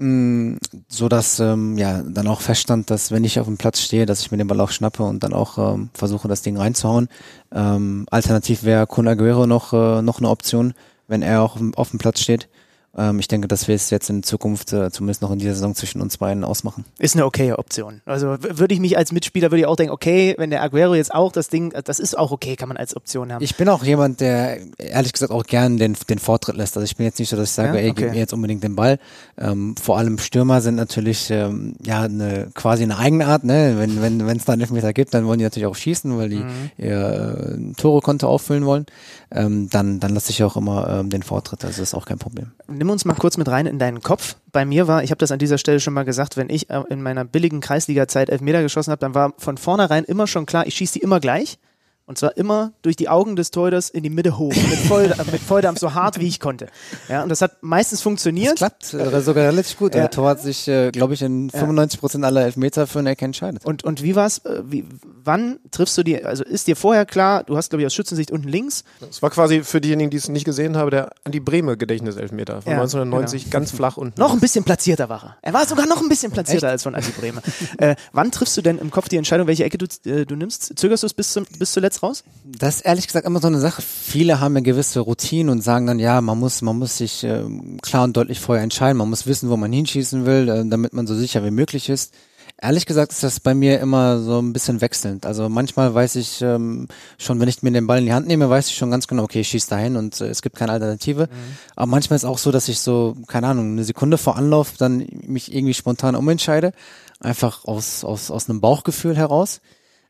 Mm, 0.00 0.58
so 0.86 1.08
dass 1.08 1.40
ähm, 1.40 1.76
ja 1.76 2.02
dann 2.02 2.28
auch 2.28 2.40
feststand, 2.40 2.88
dass 2.88 3.10
wenn 3.10 3.24
ich 3.24 3.40
auf 3.40 3.46
dem 3.46 3.56
Platz 3.56 3.80
stehe, 3.80 4.06
dass 4.06 4.20
ich 4.20 4.30
mir 4.30 4.38
den 4.38 4.46
Ball 4.46 4.60
auch 4.60 4.70
schnappe 4.70 5.02
und 5.02 5.24
dann 5.24 5.32
auch 5.32 5.58
ähm, 5.74 5.90
versuche, 5.92 6.28
das 6.28 6.42
Ding 6.42 6.56
reinzuhauen. 6.56 7.08
Ähm, 7.50 8.06
alternativ 8.08 8.62
wäre 8.62 8.86
Kun 8.86 9.08
Aguero 9.08 9.48
noch 9.48 9.72
äh, 9.72 10.00
noch 10.00 10.18
eine 10.18 10.28
Option, 10.28 10.72
wenn 11.08 11.22
er 11.22 11.42
auch 11.42 11.58
auf 11.76 11.90
dem- 11.90 11.98
Platz 11.98 12.20
steht. 12.20 12.48
Ähm, 12.96 13.18
ich 13.20 13.28
denke, 13.28 13.48
dass 13.48 13.68
wir 13.68 13.74
es 13.74 13.90
jetzt 13.90 14.08
in 14.10 14.22
Zukunft, 14.22 14.72
äh, 14.72 14.90
zumindest 14.90 15.22
noch 15.22 15.30
in 15.30 15.38
dieser 15.38 15.54
Saison 15.54 15.74
zwischen 15.74 16.00
uns 16.00 16.16
beiden 16.16 16.42
ausmachen. 16.42 16.84
Ist 16.98 17.14
eine 17.14 17.26
okaye 17.26 17.58
Option. 17.58 18.00
Also 18.06 18.36
würde 18.40 18.72
ich 18.74 18.80
mich 18.80 18.96
als 18.96 19.12
Mitspieler, 19.12 19.50
würde 19.50 19.60
ich 19.60 19.66
auch 19.66 19.76
denken, 19.76 19.92
okay, 19.92 20.34
wenn 20.38 20.50
der 20.50 20.62
Aguero 20.62 20.94
jetzt 20.94 21.14
auch 21.14 21.30
das 21.30 21.48
Ding, 21.48 21.72
das 21.84 21.98
ist 21.98 22.16
auch 22.16 22.30
okay, 22.32 22.56
kann 22.56 22.68
man 22.68 22.76
als 22.78 22.96
Option 22.96 23.32
haben. 23.32 23.42
Ich 23.44 23.56
bin 23.56 23.68
auch 23.68 23.84
jemand, 23.84 24.20
der 24.20 24.58
ehrlich 24.78 25.12
gesagt 25.12 25.32
auch 25.32 25.44
gern 25.44 25.76
den, 25.76 25.96
den 26.08 26.18
Vortritt 26.18 26.56
lässt. 26.56 26.76
Also 26.76 26.84
ich 26.84 26.96
bin 26.96 27.04
jetzt 27.06 27.18
nicht 27.18 27.28
so, 27.28 27.36
dass 27.36 27.50
ich 27.50 27.54
sage, 27.54 27.76
Ja? 27.78 27.84
ey, 27.84 27.92
gib 27.92 28.10
mir 28.10 28.18
jetzt 28.18 28.32
unbedingt 28.32 28.64
den 28.64 28.74
Ball. 28.74 28.98
Ähm, 29.36 29.76
vor 29.76 29.98
allem 29.98 30.18
Stürmer 30.18 30.60
sind 30.60 30.74
natürlich 30.76 31.30
ähm, 31.30 31.74
ja 31.84 32.02
eine 32.02 32.48
quasi 32.54 32.82
eine 32.84 32.96
Eigenart. 32.98 33.44
Ne? 33.44 33.74
Wenn 33.78 34.00
wenn 34.02 34.26
wenn 34.26 34.36
es 34.38 34.44
da 34.44 34.54
einen 34.54 34.62
Elfmeter 34.62 34.92
gibt, 34.92 35.12
dann 35.14 35.26
wollen 35.26 35.38
die 35.38 35.44
natürlich 35.44 35.66
auch 35.66 35.76
schießen, 35.76 36.16
weil 36.18 36.30
die 36.30 36.38
Mhm. 36.38 36.70
ihr 36.78 37.58
äh, 37.70 37.72
Tore-Konto 37.74 38.26
auffüllen 38.26 38.64
wollen. 38.64 38.86
Ähm, 39.30 39.68
dann 39.70 40.00
dann 40.00 40.14
lasse 40.14 40.30
ich 40.30 40.42
auch 40.42 40.56
immer 40.56 40.88
ähm, 40.88 41.10
den 41.10 41.22
Vortritt. 41.22 41.64
Also 41.64 41.82
ist 41.82 41.94
auch 41.94 42.06
kein 42.06 42.18
Problem. 42.18 42.52
Nimm 42.66 42.87
uns 42.90 43.04
mal 43.04 43.14
kurz 43.14 43.36
mit 43.36 43.48
rein 43.48 43.66
in 43.66 43.78
deinen 43.78 44.00
Kopf. 44.00 44.36
Bei 44.52 44.64
mir 44.64 44.86
war, 44.88 45.02
ich 45.02 45.10
habe 45.10 45.18
das 45.18 45.32
an 45.32 45.38
dieser 45.38 45.58
Stelle 45.58 45.80
schon 45.80 45.94
mal 45.94 46.04
gesagt, 46.04 46.36
wenn 46.36 46.50
ich 46.50 46.70
äh, 46.70 46.82
in 46.90 47.02
meiner 47.02 47.24
billigen 47.24 47.60
Kreisliga-Zeit 47.60 48.30
Elfmeter 48.30 48.62
geschossen 48.62 48.90
habe, 48.90 49.00
dann 49.00 49.14
war 49.14 49.34
von 49.38 49.56
vornherein 49.56 50.04
immer 50.04 50.26
schon 50.26 50.46
klar, 50.46 50.66
ich 50.66 50.74
schieße 50.74 50.94
die 50.94 51.00
immer 51.00 51.20
gleich. 51.20 51.58
Und 52.08 52.16
zwar 52.16 52.36
immer 52.38 52.72
durch 52.80 52.96
die 52.96 53.08
Augen 53.10 53.36
des 53.36 53.50
Torhüters 53.50 53.90
in 53.90 54.02
die 54.02 54.08
Mitte 54.08 54.38
hoch, 54.38 54.48
mit, 54.54 54.78
Voll, 54.88 55.12
mit 55.30 55.42
Volldampf, 55.42 55.78
so 55.78 55.92
hart 55.92 56.18
wie 56.18 56.26
ich 56.26 56.40
konnte. 56.40 56.68
Ja, 57.10 57.22
und 57.22 57.28
das 57.28 57.42
hat 57.42 57.62
meistens 57.62 58.00
funktioniert. 58.00 58.52
Das 58.60 58.70
klappt 58.90 58.94
äh, 58.94 59.20
sogar 59.20 59.44
relativ 59.44 59.76
gut. 59.78 59.94
Ja. 59.94 60.00
Der 60.00 60.10
Tor 60.10 60.30
hat 60.30 60.40
sich, 60.40 60.66
äh, 60.68 60.90
glaube 60.90 61.12
ich, 61.12 61.20
in 61.20 61.50
95 61.50 62.00
Prozent 62.00 62.24
aller 62.24 62.42
Elfmeter 62.44 62.86
für 62.86 63.00
eine 63.00 63.10
Ecke 63.10 63.26
entscheidet. 63.26 63.64
Und, 63.66 63.84
und 63.84 64.02
wie 64.02 64.16
war's? 64.16 64.38
äh, 64.46 64.62
Wie, 64.64 64.86
wann 65.22 65.58
triffst 65.70 65.98
du 65.98 66.02
die? 66.02 66.24
Also 66.24 66.44
ist 66.44 66.66
dir 66.66 66.76
vorher 66.76 67.04
klar, 67.04 67.44
du 67.44 67.58
hast, 67.58 67.68
glaube 67.68 67.82
ich, 67.82 67.86
aus 67.86 67.92
Schützensicht 67.92 68.30
unten 68.30 68.48
links. 68.48 68.84
Das 69.00 69.20
war 69.20 69.28
quasi 69.28 69.62
für 69.62 69.82
diejenigen, 69.82 70.08
die 70.08 70.16
es 70.16 70.30
nicht 70.30 70.46
gesehen 70.46 70.78
haben, 70.78 70.90
der 70.90 71.10
Andi 71.24 71.40
Brehme 71.40 71.76
Gedächtniselfmeter 71.76 72.62
von 72.62 72.72
Ja, 72.72 72.78
1990, 72.78 73.50
ganz 73.50 73.70
flach 73.70 73.98
unten. 73.98 74.18
Noch 74.18 74.32
ein 74.32 74.40
bisschen 74.40 74.64
platzierter 74.64 75.10
war 75.10 75.22
er. 75.22 75.36
Er 75.42 75.52
war 75.52 75.66
sogar 75.66 75.86
noch 75.86 76.00
ein 76.00 76.08
bisschen 76.08 76.32
platzierter 76.32 76.70
als 76.70 76.84
von 76.84 76.94
Andi 76.94 77.10
Bremer. 77.20 77.42
äh, 77.76 77.96
wann 78.12 78.30
triffst 78.32 78.56
du 78.56 78.62
denn 78.62 78.78
im 78.78 78.90
Kopf 78.90 79.10
die 79.10 79.18
Entscheidung, 79.18 79.46
welche 79.46 79.64
Ecke 79.64 79.76
du, 79.76 79.86
äh, 80.10 80.24
du 80.24 80.36
nimmst? 80.36 80.78
Zögerst 80.78 81.02
du 81.02 81.06
es 81.06 81.12
bis, 81.12 81.32
zum, 81.34 81.44
bis 81.58 81.72
zuletzt 81.72 81.97
raus? 82.02 82.24
Das 82.44 82.76
ist 82.76 82.80
ehrlich 82.82 83.06
gesagt 83.06 83.26
immer 83.26 83.40
so 83.40 83.48
eine 83.48 83.60
Sache. 83.60 83.82
Viele 83.82 84.40
haben 84.40 84.56
eine 84.56 84.62
gewisse 84.62 85.00
Routine 85.00 85.50
und 85.50 85.62
sagen 85.62 85.86
dann, 85.86 85.98
ja, 85.98 86.20
man 86.20 86.38
muss, 86.38 86.62
man 86.62 86.78
muss 86.78 86.98
sich 86.98 87.24
äh, 87.24 87.44
klar 87.82 88.04
und 88.04 88.16
deutlich 88.16 88.40
vorher 88.40 88.64
entscheiden. 88.64 88.98
Man 88.98 89.10
muss 89.10 89.26
wissen, 89.26 89.50
wo 89.50 89.56
man 89.56 89.72
hinschießen 89.72 90.26
will, 90.26 90.48
äh, 90.48 90.64
damit 90.68 90.92
man 90.92 91.06
so 91.06 91.14
sicher 91.14 91.44
wie 91.44 91.50
möglich 91.50 91.88
ist. 91.88 92.14
Ehrlich 92.60 92.86
gesagt 92.86 93.12
ist 93.12 93.22
das 93.22 93.38
bei 93.38 93.54
mir 93.54 93.78
immer 93.78 94.18
so 94.18 94.40
ein 94.40 94.52
bisschen 94.52 94.80
wechselnd. 94.80 95.26
Also 95.26 95.48
manchmal 95.48 95.94
weiß 95.94 96.16
ich 96.16 96.42
ähm, 96.42 96.88
schon, 97.16 97.38
wenn 97.38 97.48
ich 97.48 97.62
mir 97.62 97.70
den 97.70 97.86
Ball 97.86 98.00
in 98.00 98.06
die 98.06 98.12
Hand 98.12 98.26
nehme, 98.26 98.50
weiß 98.50 98.68
ich 98.68 98.76
schon 98.76 98.90
ganz 98.90 99.06
genau, 99.06 99.22
okay, 99.22 99.40
ich 99.40 99.48
schieß 99.48 99.68
dahin 99.68 99.96
und 99.96 100.20
äh, 100.20 100.26
es 100.26 100.42
gibt 100.42 100.56
keine 100.56 100.72
Alternative. 100.72 101.28
Aber 101.76 101.86
manchmal 101.86 102.16
ist 102.16 102.24
auch 102.24 102.38
so, 102.38 102.50
dass 102.50 102.68
ich 102.68 102.80
so, 102.80 103.16
keine 103.28 103.46
Ahnung, 103.46 103.72
eine 103.72 103.84
Sekunde 103.84 104.18
vor 104.18 104.36
Anlauf 104.36 104.72
dann 104.76 105.06
mich 105.26 105.54
irgendwie 105.54 105.74
spontan 105.74 106.16
umentscheide. 106.16 106.72
Einfach 107.20 107.64
aus, 107.64 108.02
aus, 108.02 108.30
aus 108.30 108.50
einem 108.50 108.60
Bauchgefühl 108.60 109.16
heraus. 109.16 109.60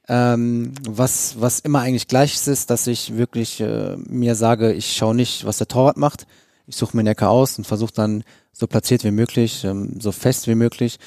Ähm, 0.08 0.72
was, 0.88 1.38
was 1.38 1.60
immer 1.60 1.80
eigentlich 1.80 2.08
gleich 2.08 2.34
ist, 2.46 2.70
dass 2.70 2.86
ich 2.86 3.16
wirklich 3.16 3.60
äh, 3.60 3.96
mir 3.96 4.34
sage, 4.34 4.72
ich 4.72 4.94
schaue 4.94 5.14
nicht, 5.14 5.44
was 5.44 5.58
der 5.58 5.68
Torwart 5.68 5.98
macht. 5.98 6.26
Ich 6.66 6.76
suche 6.76 6.96
mir 6.96 7.00
eine 7.00 7.10
Ecke 7.10 7.28
aus 7.28 7.58
und 7.58 7.66
versuche 7.66 7.92
dann 7.92 8.24
so 8.52 8.66
platziert 8.66 9.04
wie 9.04 9.10
möglich, 9.10 9.64
ähm, 9.64 10.00
so 10.00 10.10
fest 10.12 10.48
wie 10.48 10.54
möglich, 10.54 10.98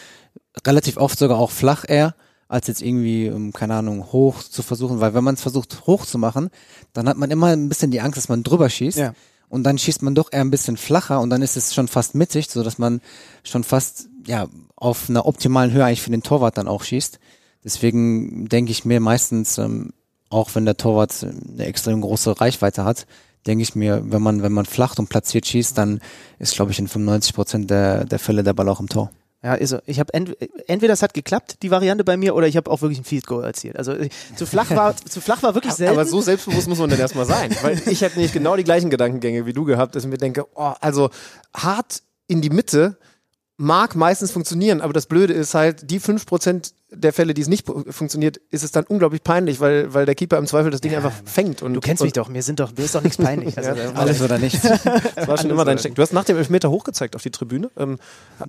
relativ 0.66 0.98
oft 0.98 1.18
sogar 1.18 1.40
auch 1.40 1.52
flach 1.52 1.84
eher, 1.88 2.16
als 2.48 2.68
jetzt 2.68 2.82
irgendwie, 2.82 3.26
ähm, 3.26 3.54
keine 3.54 3.76
Ahnung, 3.76 4.12
hoch 4.12 4.44
zu 4.44 4.62
versuchen, 4.62 5.00
weil 5.00 5.14
wenn 5.14 5.24
man 5.24 5.36
es 5.36 5.42
versucht 5.42 5.88
hoch 5.88 6.06
zu 6.06 6.18
machen, 6.18 6.50
dann 6.94 7.10
hat 7.10 7.18
man 7.18 7.32
immer 7.32 7.48
ein 7.48 7.70
bisschen 7.70 7.92
die 7.92 8.02
Angst, 8.02 8.18
dass 8.18 8.30
man 8.30 8.44
drüber 8.44 8.70
schießt. 8.70 8.98
Ja. 8.98 9.14
Und 9.50 9.64
dann 9.64 9.78
schießt 9.78 10.02
man 10.02 10.16
doch 10.16 10.32
eher 10.32 10.42
ein 10.42 10.52
bisschen 10.52 10.78
flacher 10.78 11.20
und 11.20 11.30
dann 11.30 11.42
ist 11.42 11.58
es 11.58 11.74
schon 11.74 11.88
fast 11.90 12.16
mittig, 12.16 12.50
so 12.50 12.64
dass 12.64 12.78
man 12.78 13.02
schon 13.44 13.64
fast 13.64 14.08
ja 14.26 14.48
auf 14.76 15.10
einer 15.10 15.26
optimalen 15.26 15.72
Höhe 15.72 15.84
eigentlich 15.84 16.02
für 16.02 16.12
den 16.12 16.24
Torwart 16.24 16.58
dann 16.58 16.70
auch 16.70 16.84
schießt. 16.84 17.20
Deswegen 17.64 18.48
denke 18.50 18.72
ich 18.72 18.86
mir 18.86 19.00
meistens, 19.00 19.58
ähm, 19.58 19.94
auch 20.30 20.56
wenn 20.56 20.66
der 20.66 20.78
Torwart 20.78 21.24
eine 21.24 21.66
extrem 21.66 22.02
große 22.02 22.40
Reichweite 22.40 22.86
hat, 22.86 23.06
denke 23.46 23.64
ich 23.64 23.76
mir, 23.76 24.04
wenn 24.06 24.22
man 24.22 24.44
wenn 24.44 24.54
man 24.54 24.66
flacht 24.66 25.00
und 25.00 25.10
platziert 25.10 25.48
schießt, 25.48 25.78
dann 25.78 26.00
ist 26.40 26.56
glaube 26.56 26.72
ich 26.72 26.80
in 26.80 26.88
95 26.88 27.34
Prozent 27.34 27.70
der 27.70 28.06
der 28.06 28.20
Fälle 28.20 28.44
der 28.44 28.54
Ball 28.54 28.70
auch 28.70 28.80
im 28.80 28.90
Tor. 28.90 29.12
Ja, 29.44 29.54
also 29.54 29.80
ich 29.88 30.00
habe 30.00 30.14
ent 30.14 30.38
entweder 30.68 30.94
es 30.94 31.02
hat 31.02 31.16
geklappt, 31.16 31.58
die 31.64 31.72
Variante 31.72 32.04
bei 32.04 32.16
mir, 32.16 32.36
oder 32.36 32.48
ich 32.48 32.58
habe 32.58 32.70
auch 32.70 32.82
wirklich 32.82 33.00
ein 33.00 33.04
Field 33.04 33.26
Goal 33.26 33.44
erzielt. 33.44 33.76
Also 33.76 33.94
äh, 33.94 34.10
zu 34.36 34.46
flach 34.46 34.70
war, 34.70 34.96
zu 34.96 35.20
flach 35.20 35.42
war 35.42 35.56
wirklich 35.56 35.74
selten. 35.78 35.94
Aber 35.94 36.06
so 36.06 36.22
selbstbewusst 36.22 36.68
muss 36.68 36.78
man 36.78 36.92
dann 36.92 37.00
erstmal 37.00 37.26
sein. 37.26 37.56
Weil 37.64 37.82
ich 37.88 38.02
hätte 38.02 38.18
nämlich 38.18 38.34
genau 38.34 38.56
die 38.56 38.64
gleichen 38.64 38.92
Gedankengänge 38.92 39.48
wie 39.48 39.54
du 39.54 39.66
gehabt, 39.66 39.96
dass 39.96 40.04
ich 40.04 40.10
mir 40.10 40.18
denke, 40.18 40.46
oh, 40.54 40.74
also 40.80 41.10
hart 41.56 42.04
in 42.28 42.42
die 42.42 42.52
Mitte 42.52 42.98
mag 43.58 43.96
meistens 43.96 44.32
funktionieren, 44.32 44.80
aber 44.80 44.94
das 44.94 45.08
Blöde 45.08 45.34
ist 45.34 45.54
halt, 45.54 45.90
die 45.90 46.00
5% 46.00 46.72
der 46.94 47.14
Fälle, 47.14 47.34
die 47.34 47.42
es 47.42 47.48
nicht 47.48 47.66
funktioniert, 47.90 48.42
ist 48.50 48.64
es 48.64 48.72
dann 48.72 48.84
unglaublich 48.84 49.24
peinlich, 49.24 49.62
weil, 49.62 49.94
weil 49.94 50.06
der 50.06 50.14
Keeper 50.14 50.38
im 50.38 50.46
Zweifel 50.46 50.72
das 50.72 50.82
Ding 50.82 50.94
einfach 50.94 51.14
fängt. 51.24 51.62
Und, 51.62 51.74
du 51.74 51.80
kennst 51.80 52.02
und 52.02 52.08
mich 52.08 52.14
doch, 52.14 52.28
mir 52.28 52.44
sind 52.44 52.60
doch, 52.60 52.74
mir 52.76 52.84
ist 52.84 52.94
doch 52.94 53.02
nichts 53.02 53.18
peinlich. 53.18 53.58
Also, 53.62 53.72
Ja, 53.72 53.92
Alles 53.94 54.22
oder 54.22 54.38
nichts. 54.38 54.62
Das 55.16 55.28
war 55.28 55.38
schon 55.38 55.50
immer 55.50 55.66
dein 55.66 55.78
Steck. 55.78 55.96
Du 55.96 56.02
hast 56.02 56.14
nach 56.14 56.24
dem 56.24 56.38
Elfmeter 56.38 56.72
hochgezeigt 56.72 57.16
auf 57.16 57.22
die 57.22 57.30
Tribüne. 57.30 57.70
Ähm, 57.78 57.98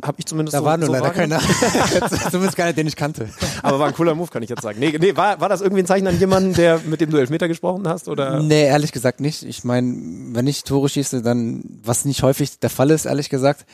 Habe 0.02 0.16
ich 0.18 0.26
zumindest 0.26 0.54
Da 0.54 0.60
so, 0.60 0.64
war 0.64 0.76
nur 0.76 0.86
so 0.86 0.92
leider 0.92 1.10
keiner. 1.10 1.40
Zumindest 2.30 2.56
keiner, 2.56 2.72
den 2.72 2.86
ich 2.86 2.96
kannte. 2.96 3.28
Aber 3.62 3.78
war 3.78 3.88
ein 3.88 3.94
cooler 3.94 4.14
Move, 4.14 4.30
kann 4.30 4.42
ich 4.42 4.48
jetzt 4.48 4.62
sagen. 4.62 4.78
Nee, 4.78 4.96
nee 4.98 5.16
war, 5.16 5.40
war 5.40 5.48
das 5.48 5.60
irgendwie 5.60 5.82
ein 5.82 5.86
Zeichen 5.86 6.06
an 6.06 6.18
jemanden, 6.18 6.54
der, 6.54 6.80
mit 6.84 7.00
dem 7.00 7.10
du 7.10 7.18
Elfmeter 7.18 7.48
gesprochen 7.48 7.86
hast? 7.86 8.08
Oder? 8.08 8.42
Nee, 8.42 8.64
ehrlich 8.64 8.92
gesagt 8.92 9.20
nicht. 9.20 9.42
Ich 9.42 9.64
meine, 9.64 9.94
wenn 10.32 10.46
ich 10.46 10.64
Tore 10.64 10.88
schieße, 10.88 11.22
dann, 11.22 11.62
was 11.84 12.04
nicht 12.04 12.22
häufig 12.22 12.58
der 12.58 12.70
Fall 12.70 12.90
ist, 12.90 13.04
ehrlich 13.04 13.28
gesagt, 13.28 13.66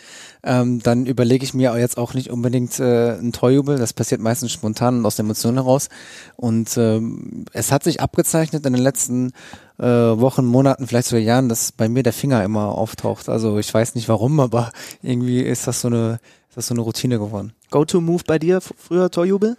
ähm, 0.42 0.80
dann 0.82 1.06
überlege 1.06 1.44
ich 1.44 1.54
mir 1.54 1.76
jetzt 1.78 1.98
auch 1.98 2.14
nicht 2.14 2.30
unbedingt 2.30 2.78
äh, 2.80 3.12
einen 3.12 3.32
Torjubel. 3.32 3.78
Das 3.78 3.92
passiert 3.92 4.20
meistens 4.20 4.52
spontan 4.58 4.98
und 4.98 5.06
aus 5.06 5.16
der 5.16 5.24
Emotion 5.24 5.54
heraus. 5.54 5.88
Und 6.36 6.76
ähm, 6.76 7.44
es 7.52 7.72
hat 7.72 7.84
sich 7.84 8.00
abgezeichnet 8.00 8.66
in 8.66 8.72
den 8.72 8.82
letzten 8.82 9.32
äh, 9.78 9.84
Wochen, 9.84 10.44
Monaten, 10.44 10.86
vielleicht 10.86 11.08
sogar 11.08 11.22
Jahren, 11.22 11.48
dass 11.48 11.72
bei 11.72 11.88
mir 11.88 12.02
der 12.02 12.12
Finger 12.12 12.44
immer 12.44 12.72
auftaucht. 12.76 13.28
Also 13.28 13.58
ich 13.58 13.72
weiß 13.72 13.94
nicht 13.94 14.08
warum, 14.08 14.40
aber 14.40 14.72
irgendwie 15.02 15.40
ist 15.40 15.66
das 15.66 15.80
so 15.80 15.88
eine, 15.88 16.20
ist 16.48 16.56
das 16.56 16.66
so 16.66 16.74
eine 16.74 16.82
Routine 16.82 17.18
geworden. 17.18 17.52
Go-to-Move 17.70 18.22
bei 18.26 18.38
dir, 18.38 18.60
früher 18.60 19.10
Torjubel? 19.10 19.56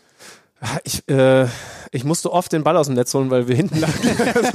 Ich, 0.84 1.08
äh, 1.10 1.46
ich 1.92 2.04
musste 2.04 2.32
oft 2.34 2.52
den 2.52 2.64
Ball 2.64 2.76
aus 2.76 2.88
dem 2.88 2.96
Netz 2.96 3.14
holen, 3.14 3.30
weil 3.30 3.48
wir 3.48 3.56
hinten 3.56 3.80
lagen. 3.80 3.94
also 4.36 4.52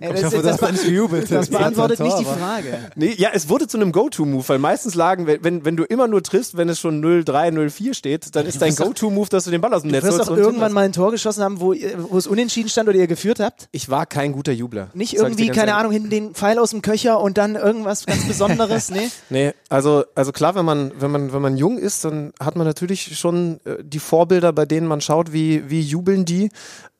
das, 0.00 0.24
hoffe, 0.24 0.42
das 0.42 0.62
war 0.62 0.72
nicht 0.72 0.84
gejubelt. 0.84 1.30
Das 1.30 1.48
beantwortet 1.48 2.00
Das 2.00 2.08
war 2.08 2.18
nicht 2.18 2.30
die 2.30 2.38
Frage. 2.38 2.78
nee, 2.96 3.14
ja, 3.18 3.28
es 3.32 3.48
wurde 3.48 3.66
zu 3.68 3.76
einem 3.76 3.92
Go-To-Move, 3.92 4.48
weil 4.48 4.58
meistens 4.58 4.94
lagen, 4.94 5.26
wenn- 5.26 5.64
wenn, 5.64 5.76
du 5.76 5.84
immer 5.84 6.08
nur 6.08 6.22
triffst, 6.22 6.56
wenn 6.56 6.68
es 6.68 6.80
schon 6.80 7.02
0-3, 7.04 7.50
0-4 7.52 7.94
steht, 7.94 8.34
dann 8.34 8.46
ist 8.46 8.62
dein 8.62 8.74
Go-To-Move, 8.74 9.28
dass 9.28 9.44
du 9.44 9.50
den 9.50 9.60
Ball 9.60 9.74
aus 9.74 9.82
dem 9.82 9.90
Du 9.90 9.94
Netz 9.96 10.04
wirst 10.04 10.18
holst. 10.18 10.30
doch 10.30 10.32
und 10.36 10.38
irgendwann 10.38 10.54
hinlässt. 10.68 10.74
mal 10.74 10.80
ein 10.84 10.92
Tor 10.92 11.10
geschossen 11.10 11.42
haben, 11.44 11.60
wo, 11.60 11.74
wo 12.08 12.18
es 12.18 12.26
unentschieden 12.26 12.68
stand 12.68 12.88
oder 12.88 12.98
ihr 12.98 13.06
geführt 13.06 13.40
habt. 13.40 13.68
Ich 13.72 13.88
war 13.90 14.06
kein 14.06 14.32
guter 14.32 14.52
Jubler. 14.52 14.88
Nicht 14.94 15.12
ich 15.12 15.18
irgendwie, 15.18 15.48
keine 15.48 15.58
ehrlich. 15.72 15.74
Ahnung, 15.74 15.92
hinten 15.92 16.10
den 16.10 16.34
Pfeil 16.34 16.58
aus 16.58 16.70
dem 16.70 16.82
Köcher 16.82 17.20
und 17.20 17.36
dann 17.38 17.56
irgendwas 17.56 18.06
ganz 18.06 18.24
Besonderes, 18.28 18.90
nee? 18.90 19.10
Nee, 19.30 19.52
also, 19.68 20.04
also 20.14 20.32
klar, 20.32 20.54
wenn 20.54 20.64
man, 20.64 20.92
wenn 20.98 21.10
man, 21.10 21.32
wenn 21.32 21.42
man 21.42 21.56
jung 21.56 21.78
ist, 21.78 22.04
dann 22.04 22.32
hat 22.40 22.56
man 22.56 22.66
natürlich 22.66 23.16
schon 23.18 23.60
äh, 23.64 23.76
die 23.82 23.98
Vorbilder, 23.98 24.52
bei 24.52 24.64
denen 24.64 24.86
man 24.86 24.93
schaut, 25.00 25.32
wie, 25.32 25.68
wie 25.70 25.80
jubeln 25.80 26.24
die. 26.24 26.50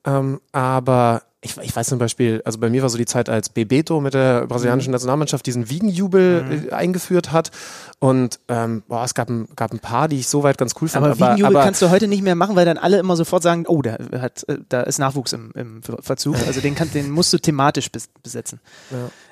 Ähm, 0.05 0.39
aber 0.51 1.23
ich, 1.41 1.57
ich 1.57 1.75
weiß 1.75 1.87
zum 1.87 1.99
Beispiel, 1.99 2.41
also 2.43 2.59
bei 2.59 2.71
mir 2.71 2.81
war 2.81 2.89
so 2.89 2.97
die 2.97 3.05
Zeit, 3.05 3.29
als 3.29 3.49
Bebeto 3.49 4.01
mit 4.01 4.15
der 4.15 4.47
brasilianischen 4.47 4.91
Nationalmannschaft 4.91 5.45
diesen 5.45 5.69
Wiegenjubel 5.69 6.67
äh, 6.69 6.73
eingeführt 6.73 7.31
hat. 7.31 7.51
Und 7.99 8.39
ähm, 8.47 8.81
boah, 8.87 9.03
es 9.03 9.13
gab 9.13 9.29
ein, 9.29 9.47
gab 9.55 9.71
ein 9.71 9.79
paar, 9.79 10.07
die 10.07 10.19
ich 10.19 10.27
soweit 10.27 10.57
ganz 10.57 10.73
cool 10.81 10.87
fand. 10.87 11.05
Aber 11.05 11.19
Wiegenjubel 11.19 11.55
aber, 11.55 11.63
kannst 11.63 11.83
du 11.83 11.91
heute 11.91 12.07
nicht 12.07 12.23
mehr 12.23 12.35
machen, 12.35 12.55
weil 12.55 12.65
dann 12.65 12.79
alle 12.79 12.97
immer 12.97 13.15
sofort 13.15 13.43
sagen, 13.43 13.65
oh, 13.67 13.81
da, 13.83 13.97
hat, 14.19 14.43
äh, 14.49 14.57
da 14.69 14.81
ist 14.81 14.97
Nachwuchs 14.97 15.33
im, 15.33 15.51
im 15.53 15.83
Ver- 15.83 16.01
Verzug. 16.01 16.35
Also 16.47 16.61
den, 16.61 16.73
kann, 16.73 16.91
den 16.91 17.11
musst 17.11 17.31
du 17.31 17.37
thematisch 17.37 17.91
bes 17.91 18.09
besetzen. 18.23 18.59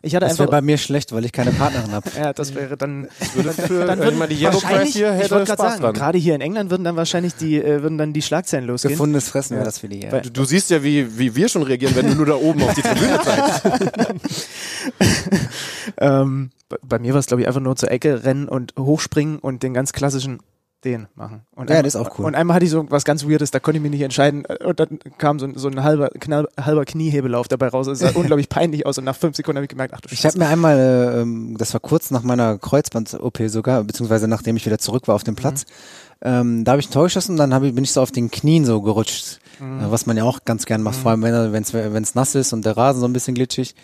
Ich 0.06 0.14
hatte 0.16 0.28
Das 0.28 0.38
wäre 0.38 0.52
bei 0.52 0.62
mir 0.62 0.78
schlecht, 0.78 1.14
weil 1.14 1.24
ich 1.24 1.32
keine 1.32 1.52
Partnerin 1.52 1.94
habe. 1.94 2.10
Ja, 2.18 2.34
das 2.34 2.54
wäre 2.54 2.76
dann... 2.76 3.08
würde 3.36 3.54
für, 3.54 3.86
dann 3.86 4.00
würden 4.00 4.20
man 4.20 4.28
die 4.28 4.36
Yellow 4.36 4.62
wahrscheinlich, 4.62 4.94
hier 4.94 5.14
ich 5.14 5.20
hätte, 5.24 5.32
wollte 5.32 5.46
gerade 5.46 5.62
Spaß 5.62 5.72
sagen, 5.72 5.82
dran. 5.82 5.94
gerade 5.94 6.18
hier 6.18 6.36
in 6.36 6.42
England 6.42 6.70
würden 6.72 6.84
dann 6.84 6.98
wahrscheinlich 6.98 7.36
die, 7.36 7.56
äh, 7.64 7.82
würden 7.82 7.98
dann 7.98 8.12
die 8.12 8.22
Schlagzeilen 8.22 8.68
losgehen. 8.68 8.92
Gefundenes 8.96 9.30
Fressen 9.30 9.56
wäre 9.56 9.64
das 9.66 9.80
für 9.80 9.88
die 9.88 10.02
hier. 10.02 10.12
Weil- 10.12 10.22
Du, 10.24 10.30
du 10.30 10.44
siehst 10.44 10.70
ja, 10.72 10.84
wie, 10.84 11.18
wie 11.18 11.34
wir 11.36 11.48
schon 11.48 11.64
reagieren, 11.64 11.96
wenn 11.96 12.08
du 12.08 12.16
nur 12.16 12.26
da 12.26 12.36
oben 12.36 12.62
auf 12.64 12.74
die 12.74 12.82
Tribüne 12.82 13.20
zeigst. 13.24 13.62
Ähm, 15.98 16.52
bei, 16.70 16.78
bei 16.82 17.00
mir 17.00 17.14
war 17.14 17.20
es, 17.20 17.28
glaube 17.28 17.42
ich, 17.42 17.48
einfach 17.48 17.62
nur 17.62 17.76
zur 17.76 17.92
Ecke 17.92 18.24
rennen 18.24 18.48
und 18.48 18.74
hochspringen 18.80 19.38
und 19.40 19.64
den 19.64 19.74
ganz 19.74 19.94
klassischen 19.94 20.40
den 20.84 21.08
machen. 21.16 21.42
Und 21.56 21.70
Ja, 21.70 21.78
einmal, 21.78 21.84
das 21.84 21.96
ist 21.96 22.02
auch 22.02 22.20
cool. 22.20 22.26
Und 22.26 22.36
einmal 22.36 22.56
hatte 22.56 22.66
ich 22.66 22.72
so 22.72 22.86
was 22.90 23.06
ganz 23.06 23.26
Weirdes, 23.26 23.52
da 23.52 23.60
konnte 23.60 23.78
ich 23.78 23.82
mich 23.82 23.92
nicht 23.92 24.02
entscheiden. 24.02 24.46
Und 24.46 24.80
dann 24.80 25.00
kam 25.18 25.40
so 25.40 25.46
ein, 25.46 25.58
so 25.58 25.68
ein 25.68 25.84
halber, 25.84 26.10
knall, 26.20 26.48
halber 26.60 26.86
Kniehebelauf 26.86 27.48
dabei 27.48 27.70
raus. 27.70 27.88
Es 27.88 28.00
sah 28.00 28.10
unglaublich 28.14 28.50
peinlich 28.50 28.86
aus 28.86 28.98
und 28.98 29.06
nach 29.06 29.16
fünf 29.16 29.36
Sekunden 29.36 29.58
habe 29.58 29.66
ich 29.66 29.70
gemerkt, 29.70 29.94
ach 29.96 30.02
du 30.02 30.10
Ich 30.12 30.26
habe 30.26 30.38
mir 30.38 30.48
einmal, 30.48 30.78
äh, 30.78 31.22
ähm, 31.22 31.56
das 31.58 31.74
war 31.74 31.80
kurz 31.80 32.12
nach 32.12 32.24
meiner 32.24 32.58
Kreuzband-OP 32.58 33.40
sogar, 33.48 33.84
beziehungsweise 33.84 34.28
nachdem 34.28 34.58
ich 34.58 34.66
wieder 34.66 34.80
zurück 34.80 35.08
war 35.08 35.16
auf 35.16 35.24
dem 35.24 35.36
Platz, 35.36 35.66
ähm, 36.22 36.64
da 36.64 36.72
habe 36.72 36.80
ich 36.80 36.90
ein 36.90 36.94
Tor 36.94 37.04
geschossen 37.04 37.34
und 37.34 37.38
dann 37.38 37.64
ich, 37.64 37.76
bin 37.76 37.84
ich 37.84 37.92
so 37.92 38.02
auf 38.02 38.12
den 38.12 38.32
Knien 38.32 38.66
so 38.66 38.82
gerutscht, 38.82 39.40
äh, 39.60 39.92
was 39.92 40.06
man 40.06 40.16
ja 40.16 40.24
auch 40.24 40.46
ganz 40.46 40.66
gern 40.66 40.82
macht, 40.82 40.96
vor 40.96 41.12
allem 41.12 41.22
wenn 41.22 42.04
es 42.04 42.16
nass 42.16 42.36
ist 42.36 42.54
und 42.54 42.66
der 42.66 42.78
Rasen 42.78 43.02
so 43.02 43.08
ein 43.08 43.14
bisschen 43.14 43.36
glitschig. 43.36 43.76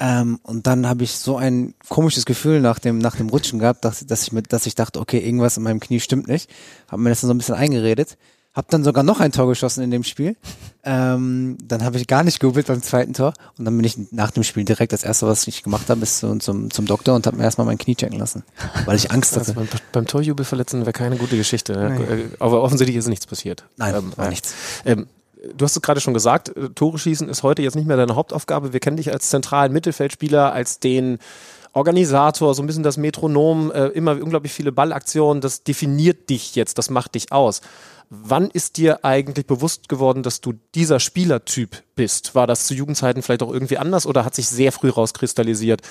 Ähm, 0.00 0.40
und 0.42 0.66
dann 0.66 0.88
habe 0.88 1.04
ich 1.04 1.12
so 1.12 1.36
ein 1.36 1.74
komisches 1.88 2.24
Gefühl 2.24 2.60
nach 2.60 2.78
dem 2.78 2.98
nach 2.98 3.16
dem 3.16 3.28
Rutschen 3.28 3.58
gehabt, 3.58 3.84
dass, 3.84 4.04
dass 4.06 4.22
ich 4.22 4.32
mit, 4.32 4.52
dass 4.52 4.64
ich 4.66 4.74
dachte, 4.74 4.98
okay, 4.98 5.18
irgendwas 5.18 5.56
in 5.58 5.62
meinem 5.62 5.78
Knie 5.78 6.00
stimmt 6.00 6.26
nicht. 6.26 6.50
Habe 6.88 7.02
mir 7.02 7.10
das 7.10 7.20
dann 7.20 7.28
so 7.28 7.34
ein 7.34 7.38
bisschen 7.38 7.54
eingeredet. 7.54 8.16
Hab 8.52 8.68
dann 8.70 8.82
sogar 8.82 9.04
noch 9.04 9.20
ein 9.20 9.30
Tor 9.30 9.46
geschossen 9.46 9.84
in 9.84 9.92
dem 9.92 10.02
Spiel. 10.02 10.36
Ähm, 10.82 11.56
dann 11.62 11.84
habe 11.84 11.98
ich 11.98 12.08
gar 12.08 12.24
nicht 12.24 12.40
gejubelt 12.40 12.66
beim 12.66 12.82
zweiten 12.82 13.12
Tor 13.12 13.32
und 13.58 13.64
dann 13.64 13.76
bin 13.76 13.84
ich 13.84 13.96
nach 14.10 14.32
dem 14.32 14.42
Spiel 14.42 14.64
direkt 14.64 14.92
das 14.92 15.04
erste, 15.04 15.26
was 15.28 15.46
ich 15.46 15.62
gemacht 15.62 15.88
habe, 15.88 16.00
ist 16.02 16.18
so 16.18 16.34
zum, 16.36 16.68
zum 16.70 16.86
Doktor 16.86 17.14
und 17.14 17.26
habe 17.28 17.36
mir 17.36 17.44
erstmal 17.44 17.66
mein 17.66 17.78
Knie 17.78 17.94
checken 17.94 18.18
lassen, 18.18 18.42
weil 18.86 18.96
ich 18.96 19.12
Angst 19.12 19.36
Also 19.38 19.54
hatte. 19.54 19.68
beim, 19.70 19.80
beim 19.92 20.06
Torjubel 20.06 20.44
verletzen 20.44 20.80
wäre 20.80 20.92
keine 20.92 21.16
gute 21.16 21.36
Geschichte. 21.36 21.74
Ne? 21.74 22.30
Aber 22.40 22.62
offensichtlich 22.62 22.96
ist 22.96 23.06
nichts 23.06 23.26
passiert. 23.26 23.66
Nein, 23.76 23.94
Ähm, 23.94 24.12
war 24.16 24.28
nichts. 24.30 24.52
Ähm, 24.84 25.06
du 25.54 25.64
hast 25.64 25.76
es 25.76 25.82
gerade 25.82 26.00
schon 26.00 26.14
gesagt, 26.14 26.56
äh, 26.56 26.70
Tore 26.70 26.98
schießen 26.98 27.28
ist 27.28 27.42
heute 27.42 27.62
jetzt 27.62 27.76
nicht 27.76 27.86
mehr 27.86 27.96
deine 27.96 28.14
Hauptaufgabe. 28.14 28.72
Wir 28.72 28.80
kennen 28.80 28.96
dich 28.96 29.12
als 29.12 29.30
zentralen 29.30 29.72
Mittelfeldspieler, 29.72 30.52
als 30.52 30.80
den 30.80 31.18
Organisator, 31.72 32.54
so 32.54 32.62
ein 32.62 32.66
bisschen 32.66 32.82
das 32.82 32.96
Metronom, 32.96 33.70
äh, 33.70 33.86
immer 33.88 34.12
unglaublich 34.20 34.52
viele 34.52 34.72
Ballaktionen, 34.72 35.40
das 35.40 35.62
definiert 35.62 36.28
dich 36.28 36.56
jetzt, 36.56 36.78
das 36.78 36.90
macht 36.90 37.14
dich 37.14 37.30
aus. 37.30 37.60
Wann 38.08 38.50
ist 38.50 38.76
dir 38.76 39.04
eigentlich 39.04 39.46
bewusst 39.46 39.88
geworden, 39.88 40.24
dass 40.24 40.40
du 40.40 40.54
dieser 40.74 40.98
Spielertyp 40.98 41.84
bist? 41.94 42.34
War 42.34 42.48
das 42.48 42.66
zu 42.66 42.74
Jugendzeiten 42.74 43.22
vielleicht 43.22 43.44
auch 43.44 43.52
irgendwie 43.52 43.78
anders 43.78 44.04
oder 44.04 44.24
hat 44.24 44.34
sich 44.34 44.48
sehr 44.48 44.72
früh 44.72 44.88
rauskristallisiert? 44.88 45.82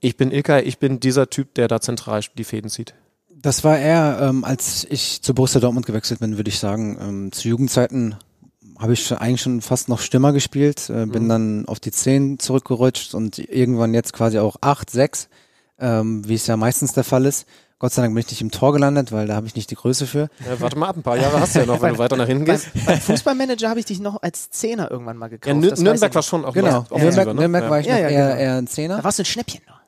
Ich 0.00 0.16
bin 0.16 0.30
Ilkay, 0.30 0.62
ich 0.62 0.78
bin 0.78 0.98
dieser 0.98 1.28
Typ, 1.28 1.52
der 1.54 1.68
da 1.68 1.80
zentral 1.82 2.22
die 2.38 2.44
Fäden 2.44 2.70
zieht. 2.70 2.94
Das 3.28 3.64
war 3.64 3.78
eher, 3.78 4.18
ähm, 4.22 4.44
als 4.44 4.86
ich 4.88 5.20
zu 5.20 5.34
Borussia 5.34 5.60
Dortmund 5.60 5.84
gewechselt 5.84 6.20
bin, 6.20 6.38
würde 6.38 6.48
ich 6.48 6.58
sagen. 6.58 6.96
Ähm, 7.00 7.32
zu 7.32 7.48
Jugendzeiten 7.48 8.16
habe 8.78 8.92
ich 8.92 9.06
schon, 9.06 9.18
eigentlich 9.18 9.42
schon 9.42 9.60
fast 9.60 9.88
noch 9.88 10.00
Stürmer 10.00 10.32
gespielt, 10.32 10.88
äh, 10.88 11.06
bin 11.06 11.24
mhm. 11.24 11.28
dann 11.28 11.66
auf 11.66 11.80
die 11.80 11.90
10 11.90 12.38
zurückgerutscht 12.38 13.14
und 13.14 13.38
irgendwann 13.38 13.94
jetzt 13.94 14.12
quasi 14.12 14.38
auch 14.38 14.56
8, 14.60 14.90
6, 14.90 15.28
ähm, 15.80 16.26
wie 16.28 16.34
es 16.34 16.46
ja 16.46 16.56
meistens 16.56 16.92
der 16.92 17.04
Fall 17.04 17.26
ist. 17.26 17.46
Gott 17.80 17.92
sei 17.92 18.02
Dank 18.02 18.14
bin 18.14 18.20
ich 18.20 18.30
nicht 18.30 18.40
im 18.40 18.50
Tor 18.50 18.72
gelandet, 18.72 19.12
weil 19.12 19.28
da 19.28 19.36
habe 19.36 19.46
ich 19.46 19.54
nicht 19.54 19.70
die 19.70 19.76
Größe 19.76 20.06
für. 20.06 20.30
Ja, 20.44 20.58
warte 20.58 20.76
mal 20.76 20.88
ab, 20.88 20.96
ein 20.96 21.04
paar 21.04 21.16
Jahre 21.16 21.38
hast 21.38 21.54
du 21.54 21.60
ja 21.60 21.66
noch, 21.66 21.80
wenn 21.80 21.92
du 21.94 21.98
weiter 21.98 22.16
nach 22.16 22.26
hinten 22.26 22.44
gehst. 22.44 22.70
Beim 22.84 23.00
Fußballmanager 23.00 23.68
habe 23.68 23.78
ich 23.78 23.86
dich 23.86 24.00
noch 24.00 24.20
als 24.20 24.50
Zehner 24.50 24.90
irgendwann 24.90 25.16
mal 25.16 25.28
gekauft. 25.28 25.54
Ja, 25.54 25.54
Nürnberg 25.54 26.14
war 26.14 26.22
schon 26.22 26.44
auch 26.44 26.54
Genau, 26.54 26.84
Nürnberg, 26.90 27.28
ne? 27.28 27.34
Nürnberg 27.34 27.70
war 27.70 27.78
ich 27.78 27.86
noch 27.86 27.94
eher, 27.94 28.08
genau. 28.08 28.40
eher 28.40 28.54
ein 28.56 28.66
Zehner. 28.66 28.96
Da 28.96 29.04
warst 29.04 29.20
du 29.20 29.22
ein 29.22 29.26
Schnäppchen 29.26 29.60
noch. 29.68 29.78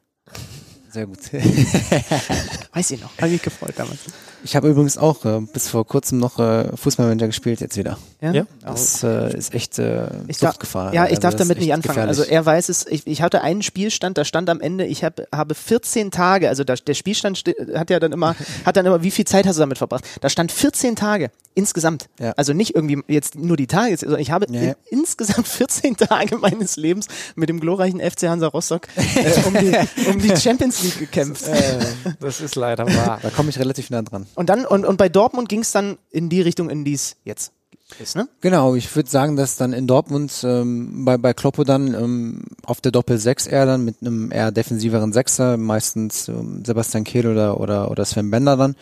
Sehr 0.91 1.07
gut. 1.07 1.19
Weiß 2.73 2.91
ich 2.93 3.01
noch. 3.01 3.11
Habe 3.19 3.31
mich 3.31 3.43
gefreut 3.43 3.75
damals. 3.77 3.99
Ich 4.45 4.57
habe 4.57 4.69
übrigens 4.69 4.99
auch 4.99 5.25
äh, 5.25 5.41
bis 5.41 5.69
vor 5.69 5.87
kurzem 5.87 6.19
noch 6.19 6.39
äh, 6.39 6.77
Fußballmanager 6.77 7.27
gespielt, 7.27 7.61
jetzt 7.61 7.77
wieder. 7.77 7.99
Ja. 8.21 8.33
ja. 8.33 8.47
Das 8.63 9.03
äh, 9.03 9.37
ist 9.37 9.55
echt 9.55 9.79
äh, 9.79 10.09
ich 10.29 10.39
Suchtgefahr. 10.39 10.93
Ja, 10.95 11.05
ich 11.05 11.11
also 11.11 11.23
darf 11.23 11.37
damit 11.37 11.59
nicht 11.59 11.73
anfangen. 11.73 11.95
Gefährlich. 11.95 12.19
Also 12.19 12.31
er 12.31 12.45
weiß 12.45 12.69
es. 12.69 12.87
Ich, 12.87 13.07
ich 13.07 13.23
hatte 13.23 13.43
einen 13.43 13.63
Spielstand, 13.63 14.19
da 14.19 14.25
stand 14.25 14.51
am 14.51 14.61
Ende, 14.61 14.87
ich 14.87 15.05
hab, 15.05 15.21
habe 15.35 15.55
14 15.55 16.11
Tage. 16.11 16.49
Also 16.49 16.65
da, 16.65 16.75
der 16.75 16.95
Spielstand 16.95 17.43
hat 17.75 17.91
ja 17.91 17.99
dann 17.99 18.13
immer, 18.13 18.35
hat 18.65 18.77
dann 18.77 18.87
immer, 18.87 19.03
wie 19.03 19.11
viel 19.11 19.25
Zeit 19.25 19.47
hast 19.47 19.57
du 19.57 19.61
damit 19.61 19.79
verbracht? 19.79 20.05
Da 20.21 20.29
stand 20.29 20.53
14 20.53 20.97
Tage 20.97 21.31
insgesamt. 21.55 22.09
Ja. 22.19 22.33
Also 22.37 22.53
nicht 22.53 22.75
irgendwie 22.75 23.03
jetzt 23.09 23.35
nur 23.37 23.57
die 23.57 23.67
Tage, 23.67 23.97
sondern 23.97 24.21
ich 24.21 24.31
habe 24.31 24.47
ja, 24.51 24.61
ja. 24.61 24.75
In, 24.91 25.01
insgesamt 25.01 25.49
14 25.49 25.97
Tage 25.97 26.37
meines 26.39 26.77
Lebens 26.77 27.07
mit 27.35 27.49
dem 27.49 27.61
glorreichen 27.61 28.01
FC 28.01 28.25
Hansa 28.25 28.47
Rostock 28.47 28.89
äh, 28.97 29.47
um, 29.47 29.55
die, 29.55 30.09
um 30.09 30.21
die 30.21 30.37
Champions 30.41 30.83
League 30.83 30.99
gekämpft. 30.99 31.47
Äh, 31.49 31.79
das 32.21 32.41
ist 32.41 32.55
leider 32.55 32.87
wahr. 32.87 33.19
Da 33.23 33.31
komme 33.31 33.51
ich 33.51 33.59
relativ 33.59 33.91
nah 33.91 34.03
dran. 34.03 34.27
Und 34.35 34.49
dann, 34.49 34.65
und, 34.65 34.85
und 34.85 34.97
bei 34.97 35.09
Dortmund 35.09 35.49
ging 35.49 35.61
es 35.61 35.73
dann 35.73 35.99
in 36.11 36.29
die 36.29 36.41
Richtung, 36.41 36.71
in 36.71 36.85
die 36.85 36.95
es 36.95 37.17
jetzt 37.25 37.53
ist, 37.99 38.17
ne? 38.17 38.29
Genau, 38.41 38.75
ich 38.75 38.95
würde 38.95 39.09
sagen, 39.09 39.37
dass 39.37 39.57
dann 39.57 39.73
in 39.73 39.87
Dortmund 39.87 40.45
ähm, 40.45 41.05
bei, 41.05 41.17
bei 41.17 41.33
Kloppo 41.33 41.65
dann 41.65 41.95
ähm, 41.95 42.43
auf 42.65 42.81
der 42.81 42.93
Doppel-6 42.93 43.49
eher 43.49 43.67
dann 43.67 43.85
mit 43.85 43.97
einem 44.01 44.31
eher 44.31 44.53
defensiveren 44.53 45.13
Sechser, 45.13 45.57
meistens 45.57 46.29
ähm, 46.29 46.63
Sebastian 46.65 47.05
Kehl 47.05 47.27
oder, 47.27 47.59
oder, 47.59 47.91
oder 47.91 48.05
Sven 48.05 48.31
Bender 48.31 48.57
dann, 48.57 48.77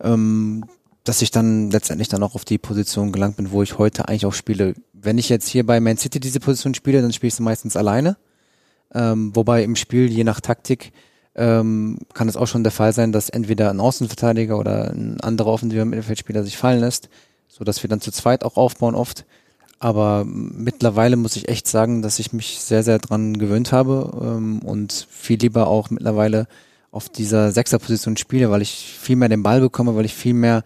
ähm, 0.00 0.64
dass 1.04 1.20
ich 1.20 1.30
dann 1.30 1.70
letztendlich 1.70 2.08
dann 2.08 2.22
auch 2.22 2.34
auf 2.34 2.44
die 2.44 2.58
Position 2.58 3.12
gelangt 3.12 3.36
bin, 3.36 3.50
wo 3.50 3.62
ich 3.62 3.78
heute 3.78 4.08
eigentlich 4.08 4.26
auch 4.26 4.32
spiele. 4.32 4.74
Wenn 4.92 5.18
ich 5.18 5.28
jetzt 5.28 5.48
hier 5.48 5.66
bei 5.66 5.80
Man 5.80 5.98
City 5.98 6.18
diese 6.20 6.40
Position 6.40 6.74
spiele, 6.74 7.02
dann 7.02 7.12
spiele 7.12 7.28
ich 7.28 7.34
sie 7.34 7.42
meistens 7.42 7.76
alleine. 7.76 8.16
Ähm, 8.94 9.34
wobei 9.34 9.64
im 9.64 9.76
Spiel, 9.76 10.10
je 10.10 10.24
nach 10.24 10.40
Taktik, 10.40 10.92
ähm, 11.36 11.98
kann 12.12 12.28
es 12.28 12.36
auch 12.36 12.46
schon 12.46 12.62
der 12.62 12.72
Fall 12.72 12.92
sein, 12.92 13.12
dass 13.12 13.28
entweder 13.28 13.70
ein 13.70 13.80
Außenverteidiger 13.80 14.58
oder 14.58 14.90
ein 14.90 15.20
anderer 15.20 15.48
offensiver 15.52 15.84
Mittelfeldspieler 15.84 16.44
sich 16.44 16.56
fallen 16.56 16.80
lässt, 16.80 17.08
so 17.48 17.64
dass 17.64 17.82
wir 17.82 17.90
dann 17.90 18.00
zu 18.00 18.12
zweit 18.12 18.44
auch 18.44 18.56
aufbauen 18.56 18.94
oft. 18.94 19.24
Aber 19.80 20.24
mittlerweile 20.24 21.16
muss 21.16 21.36
ich 21.36 21.48
echt 21.48 21.66
sagen, 21.66 22.00
dass 22.00 22.18
ich 22.18 22.32
mich 22.32 22.60
sehr, 22.60 22.82
sehr 22.82 22.98
dran 22.98 23.38
gewöhnt 23.38 23.72
habe 23.72 24.12
ähm, 24.22 24.60
und 24.60 25.06
viel 25.10 25.38
lieber 25.38 25.66
auch 25.66 25.90
mittlerweile 25.90 26.46
auf 26.90 27.08
dieser 27.08 27.50
Sechserposition 27.50 28.16
spiele, 28.16 28.50
weil 28.50 28.62
ich 28.62 28.96
viel 28.98 29.16
mehr 29.16 29.28
den 29.28 29.42
Ball 29.42 29.60
bekomme, 29.60 29.96
weil 29.96 30.04
ich 30.04 30.14
viel 30.14 30.34
mehr 30.34 30.62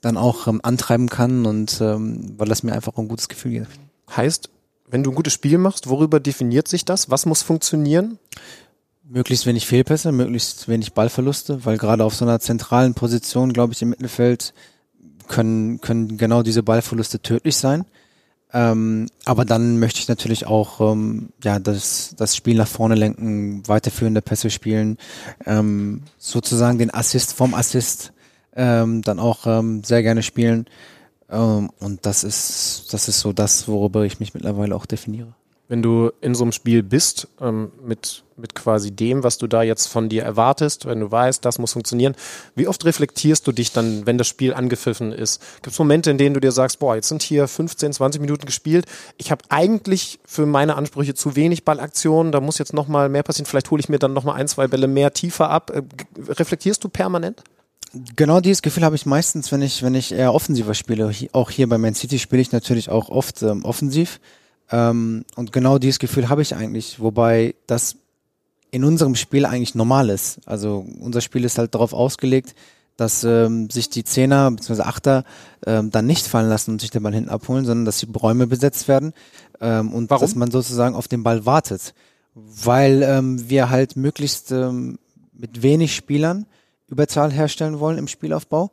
dann 0.00 0.16
auch 0.16 0.48
ähm, 0.48 0.60
antreiben 0.62 1.08
kann 1.08 1.46
und 1.46 1.80
ähm, 1.80 2.34
weil 2.36 2.48
das 2.48 2.62
mir 2.62 2.72
einfach 2.72 2.96
ein 2.98 3.08
gutes 3.08 3.28
Gefühl 3.28 3.52
gibt. 3.52 3.68
Heißt, 4.14 4.50
wenn 4.90 5.02
du 5.02 5.10
ein 5.10 5.14
gutes 5.16 5.32
Spiel 5.32 5.58
machst, 5.58 5.88
worüber 5.88 6.18
definiert 6.18 6.66
sich 6.66 6.84
das? 6.84 7.10
Was 7.10 7.26
muss 7.26 7.42
funktionieren? 7.42 8.18
Möglichst 9.10 9.46
wenig 9.46 9.66
Fehlpässe, 9.66 10.12
möglichst 10.12 10.68
wenig 10.68 10.92
Ballverluste, 10.92 11.64
weil 11.64 11.78
gerade 11.78 12.04
auf 12.04 12.14
so 12.14 12.26
einer 12.26 12.40
zentralen 12.40 12.92
Position, 12.92 13.54
glaube 13.54 13.72
ich, 13.72 13.80
im 13.80 13.90
Mittelfeld 13.90 14.52
können, 15.28 15.80
können 15.80 16.18
genau 16.18 16.42
diese 16.42 16.62
Ballverluste 16.62 17.20
tödlich 17.20 17.56
sein. 17.56 17.86
Ähm, 18.52 19.08
aber 19.24 19.44
dann 19.44 19.78
möchte 19.78 20.00
ich 20.00 20.08
natürlich 20.08 20.46
auch 20.46 20.80
ähm, 20.80 21.30
ja 21.42 21.58
das, 21.58 22.14
das 22.16 22.34
Spiel 22.34 22.56
nach 22.56 22.68
vorne 22.68 22.94
lenken, 22.94 23.66
weiterführende 23.68 24.22
Pässe 24.22 24.50
spielen, 24.50 24.96
ähm, 25.44 26.02
sozusagen 26.16 26.78
den 26.78 26.92
Assist 26.92 27.34
vom 27.34 27.54
Assist 27.54 28.12
ähm, 28.56 29.02
dann 29.02 29.18
auch 29.18 29.46
ähm, 29.46 29.84
sehr 29.84 30.02
gerne 30.02 30.22
spielen. 30.22 30.66
Ähm, 31.30 31.70
und 31.78 32.06
das 32.06 32.24
ist 32.24 32.86
das 32.92 33.08
ist 33.08 33.20
so 33.20 33.32
das, 33.34 33.68
worüber 33.68 34.04
ich 34.04 34.18
mich 34.18 34.32
mittlerweile 34.32 34.74
auch 34.74 34.86
definiere 34.86 35.37
wenn 35.68 35.82
du 35.82 36.10
in 36.22 36.34
so 36.34 36.44
einem 36.44 36.52
Spiel 36.52 36.82
bist, 36.82 37.28
ähm, 37.40 37.70
mit, 37.84 38.24
mit 38.36 38.54
quasi 38.54 38.90
dem, 38.90 39.22
was 39.22 39.36
du 39.36 39.46
da 39.46 39.62
jetzt 39.62 39.86
von 39.86 40.08
dir 40.08 40.22
erwartest, 40.22 40.86
wenn 40.86 41.00
du 41.00 41.10
weißt, 41.10 41.44
das 41.44 41.58
muss 41.58 41.74
funktionieren, 41.74 42.14
wie 42.54 42.66
oft 42.66 42.84
reflektierst 42.86 43.46
du 43.46 43.52
dich 43.52 43.72
dann, 43.72 44.06
wenn 44.06 44.16
das 44.16 44.28
Spiel 44.28 44.54
angepfiffen 44.54 45.12
ist? 45.12 45.42
Gibt 45.56 45.74
es 45.74 45.78
Momente, 45.78 46.10
in 46.10 46.16
denen 46.16 46.34
du 46.34 46.40
dir 46.40 46.52
sagst, 46.52 46.78
boah, 46.78 46.96
jetzt 46.96 47.08
sind 47.08 47.22
hier 47.22 47.46
15, 47.46 47.92
20 47.92 48.20
Minuten 48.20 48.46
gespielt, 48.46 48.86
ich 49.18 49.30
habe 49.30 49.44
eigentlich 49.50 50.18
für 50.24 50.46
meine 50.46 50.76
Ansprüche 50.76 51.14
zu 51.14 51.36
wenig 51.36 51.64
Ballaktionen, 51.64 52.32
da 52.32 52.40
muss 52.40 52.58
jetzt 52.58 52.72
nochmal 52.72 53.10
mehr 53.10 53.22
passieren, 53.22 53.46
vielleicht 53.46 53.70
hole 53.70 53.80
ich 53.80 53.90
mir 53.90 53.98
dann 53.98 54.14
nochmal 54.14 54.36
ein, 54.36 54.48
zwei 54.48 54.68
Bälle 54.68 54.88
mehr 54.88 55.12
tiefer 55.12 55.50
ab. 55.50 55.70
Äh, 55.70 55.82
reflektierst 56.30 56.82
du 56.82 56.88
permanent? 56.88 57.42
Genau 58.16 58.40
dieses 58.40 58.62
Gefühl 58.62 58.84
habe 58.84 58.96
ich 58.96 59.06
meistens, 59.06 59.50
wenn 59.50 59.62
ich, 59.62 59.82
wenn 59.82 59.94
ich 59.94 60.12
eher 60.12 60.34
offensiver 60.34 60.74
spiele. 60.74 61.10
Auch 61.32 61.50
hier 61.50 61.68
bei 61.68 61.78
Man 61.78 61.94
City 61.94 62.18
spiele 62.18 62.42
ich 62.42 62.52
natürlich 62.52 62.90
auch 62.90 63.08
oft 63.08 63.42
ähm, 63.42 63.64
offensiv. 63.64 64.20
Ähm, 64.70 65.24
und 65.36 65.52
genau 65.52 65.78
dieses 65.78 65.98
Gefühl 65.98 66.28
habe 66.28 66.42
ich 66.42 66.54
eigentlich, 66.54 67.00
wobei 67.00 67.54
das 67.66 67.96
in 68.70 68.84
unserem 68.84 69.14
Spiel 69.14 69.46
eigentlich 69.46 69.74
normal 69.74 70.10
ist. 70.10 70.40
Also 70.46 70.84
unser 71.00 71.20
Spiel 71.20 71.44
ist 71.44 71.58
halt 71.58 71.74
darauf 71.74 71.92
ausgelegt, 71.92 72.54
dass 72.96 73.24
ähm, 73.24 73.70
sich 73.70 73.88
die 73.88 74.04
Zehner 74.04 74.50
bzw. 74.50 74.82
Achter 74.82 75.24
ähm, 75.64 75.90
dann 75.90 76.06
nicht 76.06 76.26
fallen 76.26 76.48
lassen 76.48 76.72
und 76.72 76.80
sich 76.80 76.90
den 76.90 77.02
Ball 77.02 77.14
hinten 77.14 77.30
abholen, 77.30 77.64
sondern 77.64 77.84
dass 77.84 78.00
die 78.00 78.08
Räume 78.14 78.46
besetzt 78.46 78.88
werden 78.88 79.14
ähm, 79.60 79.92
und 79.94 80.10
Warum? 80.10 80.20
dass 80.20 80.34
man 80.34 80.50
sozusagen 80.50 80.94
auf 80.94 81.08
den 81.08 81.22
Ball 81.22 81.46
wartet. 81.46 81.94
Weil 82.34 83.02
ähm, 83.02 83.48
wir 83.48 83.70
halt 83.70 83.96
möglichst 83.96 84.52
ähm, 84.52 84.98
mit 85.32 85.62
wenig 85.62 85.94
Spielern 85.94 86.46
Überzahl 86.88 87.32
herstellen 87.32 87.78
wollen 87.78 87.98
im 87.98 88.08
Spielaufbau. 88.08 88.72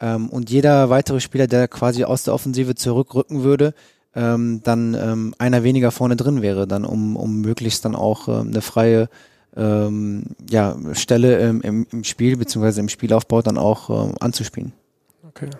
Ähm, 0.00 0.28
und 0.30 0.50
jeder 0.50 0.90
weitere 0.90 1.20
Spieler, 1.20 1.46
der 1.46 1.68
quasi 1.68 2.04
aus 2.04 2.22
der 2.24 2.34
Offensive 2.34 2.74
zurückrücken 2.74 3.42
würde, 3.42 3.74
ähm, 4.14 4.60
dann 4.62 4.94
ähm, 4.94 5.34
einer 5.38 5.62
weniger 5.62 5.90
vorne 5.90 6.16
drin 6.16 6.42
wäre, 6.42 6.66
dann 6.66 6.84
um, 6.84 7.16
um 7.16 7.40
möglichst 7.40 7.84
dann 7.84 7.94
auch 7.94 8.28
ähm, 8.28 8.48
eine 8.48 8.62
freie 8.62 9.08
ähm, 9.56 10.24
ja, 10.48 10.76
Stelle 10.92 11.38
ähm, 11.38 11.60
im, 11.62 11.86
im 11.90 12.04
Spiel 12.04 12.36
beziehungsweise 12.36 12.80
im 12.80 12.88
Spielaufbau 12.88 13.42
dann 13.42 13.58
auch 13.58 13.90
ähm, 13.90 14.14
anzuspielen. 14.20 14.72
Okay. 15.28 15.50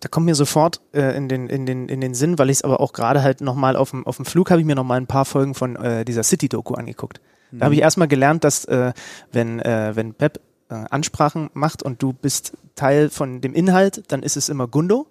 Da 0.00 0.08
kommt 0.08 0.26
mir 0.26 0.34
sofort 0.34 0.80
äh, 0.92 1.14
in, 1.16 1.28
den, 1.28 1.48
in, 1.48 1.66
den, 1.66 1.88
in 1.88 2.00
den 2.00 2.14
Sinn, 2.14 2.38
weil 2.38 2.48
ich 2.48 2.58
es 2.58 2.64
aber 2.64 2.80
auch 2.80 2.92
gerade 2.92 3.22
halt 3.22 3.42
nochmal 3.42 3.76
auf 3.76 3.90
dem, 3.90 4.06
auf 4.06 4.16
dem 4.16 4.24
Flug 4.24 4.50
habe 4.50 4.60
ich 4.60 4.66
mir 4.66 4.74
nochmal 4.74 4.98
ein 4.98 5.06
paar 5.06 5.26
Folgen 5.26 5.54
von 5.54 5.76
äh, 5.76 6.04
dieser 6.04 6.22
City-Doku 6.22 6.74
angeguckt. 6.74 7.20
Da 7.50 7.56
mhm. 7.56 7.62
habe 7.62 7.74
ich 7.74 7.80
erstmal 7.82 8.08
gelernt, 8.08 8.44
dass 8.44 8.64
äh, 8.64 8.92
wenn, 9.30 9.60
äh, 9.60 9.92
wenn 9.94 10.14
Pep 10.14 10.40
äh, 10.70 10.74
Ansprachen 10.90 11.50
macht 11.52 11.82
und 11.82 12.02
du 12.02 12.12
bist 12.12 12.56
Teil 12.76 13.10
von 13.10 13.40
dem 13.40 13.52
Inhalt, 13.52 14.04
dann 14.08 14.22
ist 14.22 14.36
es 14.36 14.48
immer 14.48 14.66
Gundo. 14.66 15.06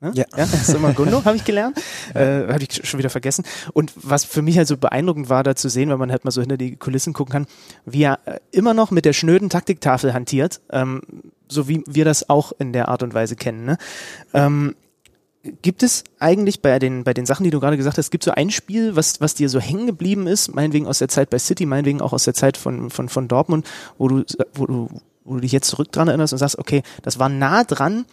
Ne? 0.00 0.12
Ja. 0.14 0.24
ja, 0.36 0.44
das 0.44 0.68
ist 0.68 0.74
immer 0.74 0.92
Gundo, 0.92 1.22
habe 1.24 1.36
ich 1.36 1.44
gelernt. 1.44 1.78
Äh, 2.14 2.52
habe 2.52 2.62
ich 2.62 2.86
schon 2.86 2.98
wieder 2.98 3.10
vergessen. 3.10 3.44
Und 3.72 3.92
was 3.96 4.24
für 4.24 4.42
mich 4.42 4.58
halt 4.58 4.68
so 4.68 4.76
beeindruckend 4.76 5.28
war, 5.28 5.42
da 5.42 5.56
zu 5.56 5.68
sehen, 5.68 5.88
wenn 5.88 5.98
man 5.98 6.10
halt 6.10 6.24
mal 6.24 6.30
so 6.30 6.40
hinter 6.40 6.56
die 6.56 6.76
Kulissen 6.76 7.12
gucken 7.12 7.32
kann, 7.32 7.46
wie 7.86 8.02
er 8.02 8.18
äh, 8.26 8.38
immer 8.50 8.74
noch 8.74 8.90
mit 8.90 9.04
der 9.04 9.14
schnöden 9.14 9.48
Taktiktafel 9.48 10.12
hantiert, 10.12 10.60
ähm, 10.70 11.02
so 11.48 11.68
wie 11.68 11.82
wir 11.86 12.04
das 12.04 12.28
auch 12.28 12.52
in 12.58 12.72
der 12.72 12.88
Art 12.88 13.02
und 13.02 13.14
Weise 13.14 13.36
kennen. 13.36 13.64
Ne? 13.64 13.78
Ähm, 14.34 14.74
gibt 15.62 15.82
es 15.82 16.04
eigentlich 16.18 16.60
bei 16.60 16.78
den, 16.78 17.04
bei 17.04 17.14
den 17.14 17.24
Sachen, 17.24 17.44
die 17.44 17.50
du 17.50 17.60
gerade 17.60 17.76
gesagt 17.76 17.98
hast, 17.98 18.10
gibt 18.10 18.24
es 18.24 18.26
so 18.26 18.32
ein 18.32 18.50
Spiel, 18.50 18.96
was, 18.96 19.20
was 19.20 19.34
dir 19.34 19.48
so 19.48 19.60
hängen 19.60 19.86
geblieben 19.86 20.26
ist, 20.26 20.54
meinetwegen 20.54 20.86
aus 20.86 20.98
der 20.98 21.08
Zeit 21.08 21.30
bei 21.30 21.38
City, 21.38 21.66
meinetwegen 21.66 22.00
auch 22.00 22.12
aus 22.12 22.24
der 22.24 22.34
Zeit 22.34 22.56
von, 22.56 22.90
von, 22.90 23.08
von 23.08 23.28
Dortmund, 23.28 23.66
wo 23.96 24.08
du, 24.08 24.24
wo 24.54 24.66
du, 24.66 24.88
wo 25.24 25.34
du 25.34 25.40
dich 25.40 25.52
jetzt 25.52 25.68
zurück 25.68 25.92
dran 25.92 26.08
erinnerst 26.08 26.32
und 26.32 26.38
sagst, 26.38 26.58
okay, 26.58 26.82
das 27.02 27.18
war 27.18 27.28
nah 27.28 27.64
dran 27.64 28.06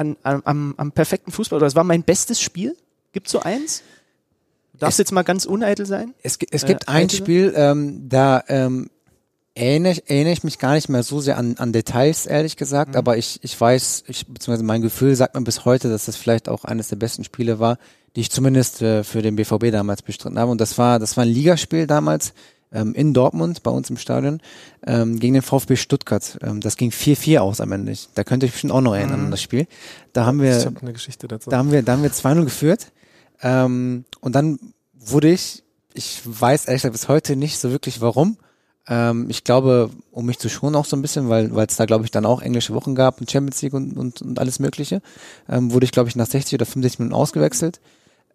an, 0.00 0.16
an, 0.22 0.42
am, 0.44 0.74
am 0.76 0.92
perfekten 0.92 1.30
Fußball 1.30 1.58
oder 1.58 1.66
das 1.66 1.76
war 1.76 1.84
mein 1.84 2.02
bestes 2.02 2.40
Spiel? 2.40 2.76
Gibt 3.12 3.28
so 3.28 3.40
eins? 3.40 3.82
Darfst 4.78 4.98
jetzt 4.98 5.12
mal 5.12 5.22
ganz 5.22 5.44
uneitel 5.44 5.84
sein? 5.84 6.14
Es, 6.22 6.38
es 6.50 6.64
gibt 6.64 6.88
äh, 6.88 6.92
ein 6.92 7.10
Spiel, 7.10 7.52
ähm, 7.54 8.08
da 8.08 8.42
ähm, 8.48 8.88
erinnere, 9.54 10.00
erinnere 10.06 10.32
ich 10.32 10.42
mich 10.42 10.58
gar 10.58 10.72
nicht 10.72 10.88
mehr 10.88 11.02
so 11.02 11.20
sehr 11.20 11.36
an, 11.36 11.56
an 11.58 11.72
Details, 11.72 12.24
ehrlich 12.24 12.56
gesagt, 12.56 12.92
mhm. 12.92 12.96
aber 12.96 13.18
ich, 13.18 13.40
ich 13.42 13.60
weiß, 13.60 14.04
ich, 14.06 14.26
beziehungsweise 14.26 14.64
mein 14.64 14.80
Gefühl 14.80 15.14
sagt 15.14 15.34
mir 15.34 15.42
bis 15.42 15.66
heute, 15.66 15.90
dass 15.90 16.06
das 16.06 16.16
vielleicht 16.16 16.48
auch 16.48 16.64
eines 16.64 16.88
der 16.88 16.96
besten 16.96 17.24
Spiele 17.24 17.58
war, 17.58 17.76
die 18.16 18.22
ich 18.22 18.30
zumindest 18.30 18.80
äh, 18.80 19.04
für 19.04 19.20
den 19.20 19.36
BVB 19.36 19.70
damals 19.70 20.00
bestritten 20.00 20.38
habe. 20.38 20.50
Und 20.50 20.62
das 20.62 20.78
war, 20.78 20.98
das 20.98 21.16
war 21.18 21.24
ein 21.24 21.30
Ligaspiel 21.30 21.86
damals 21.86 22.32
ähm, 22.72 22.94
in 22.94 23.12
Dortmund, 23.14 23.62
bei 23.62 23.70
uns 23.70 23.90
im 23.90 23.96
Stadion, 23.96 24.40
ähm, 24.86 25.18
gegen 25.18 25.34
den 25.34 25.42
VfB 25.42 25.76
Stuttgart. 25.76 26.38
Ähm, 26.42 26.60
das 26.60 26.76
ging 26.76 26.90
4-4 26.90 27.38
aus 27.38 27.60
am 27.60 27.72
Ende. 27.72 27.94
Da 28.14 28.24
könnt 28.24 28.42
ihr 28.42 28.46
euch 28.46 28.52
bestimmt 28.52 28.72
auch 28.72 28.80
noch 28.80 28.94
erinnern 28.94 29.20
Mhm. 29.20 29.24
an 29.26 29.30
das 29.32 29.42
Spiel. 29.42 29.66
Da 30.12 30.26
haben 30.26 30.40
wir, 30.40 30.52
dazu. 31.28 31.50
da 31.50 31.58
haben 31.58 31.72
wir, 31.72 31.82
da 31.82 31.92
haben 31.92 32.02
wir 32.02 32.12
2-0 32.12 32.44
geführt. 32.44 32.92
Ähm, 33.42 34.04
und 34.20 34.34
dann 34.34 34.58
wurde 34.98 35.30
ich, 35.30 35.62
ich 35.94 36.20
weiß 36.24 36.66
ehrlich 36.66 36.82
gesagt 36.82 36.92
bis 36.92 37.08
heute 37.08 37.36
nicht 37.36 37.58
so 37.58 37.70
wirklich 37.70 38.00
warum. 38.00 38.36
Ähm, 38.86 39.26
ich 39.28 39.44
glaube, 39.44 39.90
um 40.10 40.26
mich 40.26 40.38
zu 40.38 40.48
schonen 40.48 40.76
auch 40.76 40.84
so 40.84 40.96
ein 40.96 41.02
bisschen, 41.02 41.28
weil 41.28 41.54
weil 41.54 41.66
es 41.66 41.76
da, 41.76 41.84
glaube 41.86 42.04
ich, 42.04 42.10
dann 42.10 42.26
auch 42.26 42.42
englische 42.42 42.74
Wochen 42.74 42.94
gab 42.94 43.20
und 43.20 43.30
Champions 43.30 43.60
League 43.62 43.74
und, 43.74 43.96
und, 43.96 44.22
und 44.22 44.38
alles 44.38 44.58
Mögliche, 44.58 45.02
ähm, 45.48 45.72
wurde 45.72 45.84
ich, 45.84 45.92
glaube 45.92 46.08
ich, 46.08 46.16
nach 46.16 46.26
60 46.26 46.54
oder 46.54 46.66
65 46.66 46.98
Minuten 47.00 47.14
ausgewechselt. 47.14 47.80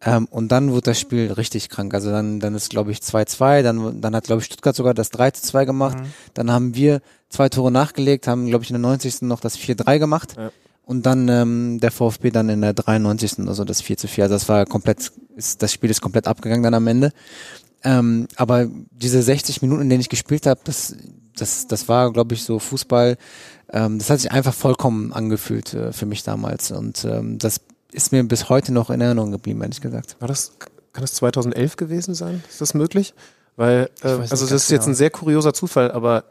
Ähm, 0.01 0.27
und 0.29 0.51
dann 0.51 0.71
wurde 0.71 0.91
das 0.91 0.99
Spiel 0.99 1.31
richtig 1.31 1.69
krank. 1.69 1.93
Also 1.93 2.11
dann, 2.11 2.39
dann 2.39 2.55
ist, 2.55 2.69
glaube 2.69 2.91
ich, 2.91 2.99
2-2, 2.99 3.61
dann, 3.63 4.01
dann 4.01 4.15
hat, 4.15 4.25
glaube 4.25 4.41
ich, 4.41 4.45
Stuttgart 4.45 4.75
sogar 4.75 4.93
das 4.93 5.11
3-2 5.11 5.65
gemacht. 5.65 5.97
Dann 6.33 6.51
haben 6.51 6.75
wir 6.75 7.01
zwei 7.29 7.49
Tore 7.49 7.71
nachgelegt, 7.71 8.27
haben, 8.27 8.47
glaube 8.47 8.63
ich, 8.63 8.69
in 8.69 8.75
der 8.75 8.81
90. 8.81 9.23
noch 9.23 9.39
das 9.39 9.57
4-3 9.57 9.99
gemacht. 9.99 10.35
Ja. 10.37 10.51
Und 10.83 11.07
dann 11.07 11.27
ähm, 11.29 11.79
der 11.79 11.91
VfB 11.91 12.29
dann 12.29 12.49
in 12.49 12.61
der 12.61 12.73
93. 12.73 13.47
also 13.47 13.63
das 13.63 13.81
4 13.81 13.97
zu 13.97 14.07
4. 14.07 14.25
Also 14.25 14.35
das 14.35 14.47
war 14.47 14.65
komplett, 14.65 15.11
ist, 15.35 15.63
das 15.63 15.73
Spiel 15.73 15.89
ist 15.89 16.01
komplett 16.01 16.27
abgegangen 16.27 16.63
dann 16.63 16.75
am 16.75 16.87
Ende. 16.87 17.11
Ähm, 17.83 18.27
aber 18.35 18.67
diese 18.91 19.21
60 19.21 19.61
Minuten, 19.61 19.83
in 19.83 19.89
denen 19.89 20.01
ich 20.01 20.09
gespielt 20.09 20.45
habe, 20.45 20.59
das, 20.63 20.95
das, 21.35 21.67
das 21.67 21.87
war, 21.87 22.11
glaube 22.13 22.35
ich, 22.35 22.43
so 22.43 22.59
Fußball, 22.59 23.17
ähm, 23.71 23.97
das 23.97 24.09
hat 24.09 24.19
sich 24.19 24.31
einfach 24.31 24.53
vollkommen 24.53 25.11
angefühlt 25.11 25.73
äh, 25.73 25.91
für 25.91 26.05
mich 26.05 26.23
damals. 26.23 26.71
Und 26.71 27.03
ähm, 27.05 27.39
das 27.39 27.61
ist 27.95 28.11
mir 28.11 28.23
bis 28.23 28.49
heute 28.49 28.73
noch 28.73 28.89
in 28.89 29.01
Erinnerung 29.01 29.31
geblieben, 29.31 29.61
ehrlich 29.61 29.81
gesagt. 29.81 30.17
War 30.19 30.27
das, 30.27 30.53
kann 30.59 31.01
das 31.01 31.13
2011 31.15 31.77
gewesen 31.77 32.13
sein? 32.13 32.43
Ist 32.49 32.61
das 32.61 32.73
möglich? 32.73 33.13
Weil, 33.55 33.89
äh, 34.03 34.07
also 34.07 34.45
das 34.45 34.51
ist 34.51 34.69
jetzt 34.69 34.81
genau. 34.83 34.91
ein 34.91 34.95
sehr 34.95 35.09
kurioser 35.09 35.53
Zufall, 35.53 35.91
aber 35.91 36.25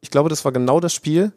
ich 0.00 0.10
glaube, 0.10 0.28
das 0.28 0.44
war 0.44 0.52
genau 0.52 0.80
das 0.80 0.92
Spiel, 0.92 1.32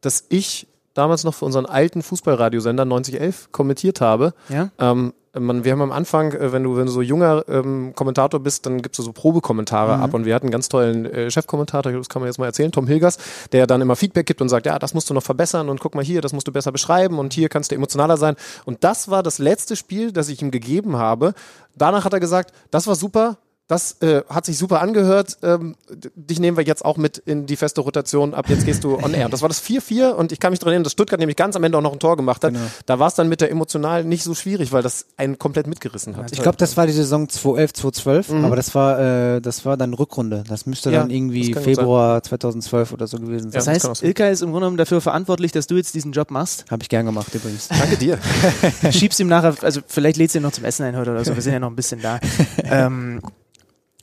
das 0.00 0.24
ich 0.28 0.68
damals 0.94 1.24
noch 1.24 1.34
für 1.34 1.44
unseren 1.44 1.66
alten 1.66 2.02
Fußballradiosender 2.02 2.84
9011 2.84 3.50
kommentiert 3.52 4.00
habe. 4.00 4.34
Ja? 4.48 4.70
Ähm, 4.78 5.12
man, 5.38 5.64
wir 5.64 5.72
haben 5.72 5.82
am 5.82 5.92
Anfang, 5.92 6.32
äh, 6.32 6.52
wenn 6.52 6.62
du, 6.62 6.76
wenn 6.76 6.86
du 6.86 6.92
so 6.92 7.02
junger 7.02 7.44
ähm, 7.48 7.92
Kommentator 7.94 8.40
bist, 8.40 8.66
dann 8.66 8.82
gibst 8.82 8.98
du 8.98 9.02
so 9.02 9.12
Probekommentare 9.12 9.94
ab 9.96 10.14
und 10.14 10.24
wir 10.24 10.34
hatten 10.34 10.46
einen 10.46 10.52
ganz 10.52 10.68
tollen 10.68 11.06
äh, 11.06 11.30
Chefkommentator, 11.30 11.92
das 11.92 12.08
kann 12.08 12.22
man 12.22 12.28
jetzt 12.28 12.38
mal 12.38 12.46
erzählen, 12.46 12.72
Tom 12.72 12.86
Hilgers, 12.86 13.18
der 13.52 13.66
dann 13.66 13.80
immer 13.80 13.96
Feedback 13.96 14.26
gibt 14.26 14.40
und 14.40 14.48
sagt, 14.48 14.66
ja, 14.66 14.78
das 14.78 14.94
musst 14.94 15.10
du 15.10 15.14
noch 15.14 15.22
verbessern 15.22 15.68
und 15.68 15.80
guck 15.80 15.94
mal 15.94 16.04
hier, 16.04 16.20
das 16.20 16.32
musst 16.32 16.48
du 16.48 16.52
besser 16.52 16.72
beschreiben 16.72 17.18
und 17.18 17.32
hier 17.32 17.48
kannst 17.48 17.70
du 17.70 17.74
emotionaler 17.74 18.16
sein. 18.16 18.36
Und 18.64 18.84
das 18.84 19.08
war 19.10 19.22
das 19.22 19.38
letzte 19.38 19.76
Spiel, 19.76 20.12
das 20.12 20.28
ich 20.28 20.42
ihm 20.42 20.50
gegeben 20.50 20.96
habe. 20.96 21.34
Danach 21.74 22.04
hat 22.04 22.12
er 22.12 22.20
gesagt, 22.20 22.52
das 22.70 22.86
war 22.86 22.94
super, 22.94 23.38
das 23.68 24.00
äh, 24.00 24.22
hat 24.28 24.46
sich 24.46 24.58
super 24.58 24.80
angehört. 24.80 25.38
Ähm, 25.42 25.74
dich 26.14 26.38
nehmen 26.38 26.56
wir 26.56 26.64
jetzt 26.64 26.84
auch 26.84 26.96
mit 26.96 27.18
in 27.18 27.46
die 27.46 27.56
feste 27.56 27.80
Rotation. 27.80 28.32
Ab 28.32 28.48
jetzt 28.48 28.64
gehst 28.64 28.84
du 28.84 28.96
on 28.96 29.12
air. 29.12 29.28
Das 29.28 29.42
war 29.42 29.48
das 29.48 29.60
4-4 29.62 30.10
und 30.10 30.30
ich 30.30 30.38
kann 30.38 30.52
mich 30.52 30.60
daran 30.60 30.72
erinnern, 30.72 30.84
dass 30.84 30.92
Stuttgart 30.92 31.18
nämlich 31.18 31.36
ganz 31.36 31.56
am 31.56 31.64
Ende 31.64 31.76
auch 31.76 31.82
noch 31.82 31.92
ein 31.92 31.98
Tor 31.98 32.16
gemacht 32.16 32.44
hat. 32.44 32.52
Genau. 32.54 32.64
Da 32.86 32.98
war 33.00 33.08
es 33.08 33.14
dann 33.14 33.28
mit 33.28 33.40
der 33.40 33.50
emotional 33.50 34.04
nicht 34.04 34.22
so 34.22 34.34
schwierig, 34.34 34.70
weil 34.70 34.82
das 34.82 35.06
einen 35.16 35.38
komplett 35.38 35.66
mitgerissen 35.66 36.16
hat. 36.16 36.30
Ich 36.30 36.42
glaube, 36.42 36.58
das 36.58 36.76
war 36.76 36.86
die 36.86 36.92
Saison 36.92 37.28
2011, 37.28 37.72
2012, 37.72 38.44
aber 38.44 38.54
das 38.54 38.74
war, 38.74 39.00
äh, 39.36 39.40
das 39.40 39.64
war 39.64 39.76
dann 39.76 39.94
Rückrunde. 39.94 40.44
Das 40.48 40.66
müsste 40.66 40.92
Ja, 40.92 41.00
dann 41.00 41.10
irgendwie 41.10 41.50
das 41.50 41.64
Februar 41.64 42.22
2012 42.22 42.92
oder 42.92 43.08
so 43.08 43.18
gewesen 43.18 43.50
sein. 43.50 43.52
Das 43.52 43.64
das 43.64 43.74
heißt, 43.84 43.96
sein. 43.96 44.08
Ilka 44.08 44.28
ist 44.28 44.42
im 44.42 44.50
Grunde 44.50 44.66
genommen 44.66 44.76
dafür 44.76 45.00
verantwortlich, 45.00 45.50
dass 45.50 45.66
du 45.66 45.74
jetzt 45.74 45.92
diesen 45.94 46.12
Job 46.12 46.30
machst. 46.30 46.66
Habe 46.70 46.82
ich 46.82 46.88
gern 46.88 47.04
gemacht 47.04 47.34
übrigens. 47.34 47.66
Danke 47.68 47.96
dir. 47.96 48.18
Schiebst 48.92 49.18
ihm 49.18 49.26
nachher, 49.26 49.54
also 49.62 49.80
vielleicht 49.88 50.18
lädst 50.18 50.36
du 50.36 50.38
ihn 50.38 50.42
noch 50.42 50.52
zum 50.52 50.64
Essen 50.64 50.84
ein 50.84 50.96
heute 50.96 51.10
oder 51.10 51.24
so, 51.24 51.34
wir 51.34 51.42
sind 51.42 51.52
ja 51.52 51.58
noch 51.58 51.70
ein 51.70 51.76
bisschen 51.76 52.00
da. 52.00 52.20
ähm, 52.64 53.20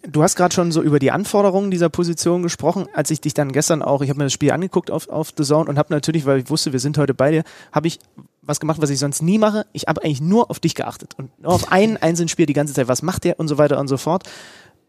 du 0.08 0.24
hast 0.24 0.36
gerade 0.36 0.54
schon 0.54 0.72
so 0.72 0.82
über 0.82 1.00
die 1.00 1.12
Anforderungen 1.12 1.72
dieser 1.72 1.90
Position 1.90 2.44
gesprochen, 2.44 2.88
als 2.94 3.10
ich 3.12 3.22
dich 3.22 3.34
dann 3.34 3.52
gestern 3.52 3.82
auch, 3.82 4.02
ich 4.02 4.10
habe 4.10 4.20
mir 4.20 4.26
das 4.26 4.34
Spiel 4.34 4.52
angeguckt 4.52 4.92
auf, 4.92 5.10
auf 5.10 5.34
The 5.36 5.44
Zone 5.44 5.70
und 5.70 5.78
habe 5.78 5.94
natürlich, 5.94 6.26
weil 6.26 6.40
ich 6.40 6.50
wusste, 6.50 6.74
wir 6.74 6.80
sind 6.80 6.98
heute 6.98 7.14
bei 7.14 7.32
dir, 7.32 7.44
habe 7.72 7.88
ich 7.88 8.00
was 8.42 8.60
gemacht, 8.60 8.82
was 8.82 8.90
ich 8.90 9.00
sonst 9.00 9.22
nie 9.22 9.38
mache. 9.38 9.66
Ich 9.72 9.84
habe 9.88 10.04
eigentlich 10.04 10.22
nur 10.22 10.50
auf 10.50 10.60
dich 10.60 10.76
geachtet 10.76 11.14
und 11.18 11.38
nur 11.42 11.54
auf 11.54 11.72
einen 11.72 11.98
einzelnen 11.98 12.28
Spiel 12.28 12.46
die 12.46 12.54
ganze 12.54 12.74
Zeit, 12.74 12.88
was 12.88 13.02
macht 13.02 13.24
der 13.24 13.40
und 13.40 13.48
so 13.48 13.58
weiter 13.58 13.80
und 13.80 13.88
so 13.88 13.98
fort. 13.98 14.24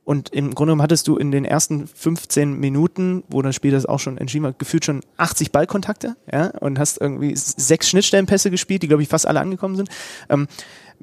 Und 0.04 0.28
im 0.30 0.54
Grunde 0.54 0.72
genommen 0.72 0.82
hattest 0.82 1.08
du 1.08 1.16
in 1.16 1.30
den 1.30 1.46
ersten 1.46 1.86
15 1.86 2.58
Minuten, 2.60 3.24
wo 3.28 3.40
das 3.40 3.54
Spiel 3.54 3.70
das 3.70 3.86
auch 3.86 4.00
schon 4.00 4.18
entschieden 4.18 4.44
war, 4.44 4.52
gefühlt 4.52 4.84
schon 4.84 5.00
80 5.16 5.50
Ballkontakte, 5.50 6.16
ja, 6.30 6.48
und 6.60 6.78
hast 6.78 7.00
irgendwie 7.00 7.34
sechs 7.34 7.88
Schnittstellenpässe 7.88 8.50
gespielt, 8.50 8.82
die, 8.82 8.88
glaube 8.88 9.02
ich, 9.02 9.08
fast 9.08 9.26
alle 9.26 9.40
angekommen 9.40 9.76
sind. 9.76 9.88
Ähm, 10.28 10.46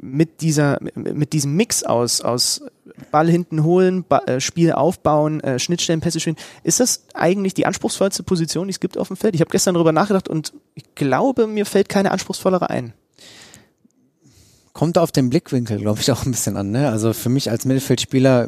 mit 0.02 0.42
dieser, 0.42 0.80
mit 0.96 1.32
diesem 1.32 1.56
Mix 1.56 1.84
aus, 1.84 2.22
aus 2.22 2.64
Ball 3.12 3.30
hinten 3.30 3.64
holen, 3.64 4.04
ba 4.08 4.20
äh, 4.26 4.42
Spiel 4.42 4.72
aufbauen, 4.72 5.40
äh, 5.42 5.60
Schnittstellenpässe 5.60 6.20
spielen, 6.20 6.38
ist 6.64 6.80
das 6.80 7.06
eigentlich 7.14 7.54
die 7.54 7.66
anspruchsvollste 7.66 8.24
Position, 8.24 8.68
die 8.68 8.72
es 8.72 8.80
gibt 8.80 8.98
auf 8.98 9.08
dem 9.08 9.18
Feld? 9.18 9.36
Ich 9.36 9.42
habe 9.42 9.52
gestern 9.52 9.76
darüber 9.76 9.92
nachgedacht 9.92 10.28
und 10.28 10.54
ich 10.74 10.96
glaube, 10.96 11.48
mir 11.48 11.66
fällt 11.66 11.88
keine 11.88 12.12
anspruchsvollere 12.12 12.70
ein. 12.70 12.94
Kommt 14.74 14.98
auf 14.98 15.12
den 15.12 15.30
Blickwinkel, 15.30 15.78
glaube 15.78 16.00
ich, 16.00 16.12
auch 16.12 16.26
ein 16.26 16.32
bisschen 16.32 16.58
an. 16.58 16.72
Ne? 16.72 16.90
Also 16.90 17.14
für 17.14 17.30
mich 17.30 17.52
als 17.52 17.66
Mittelfeldspieler 17.66 18.48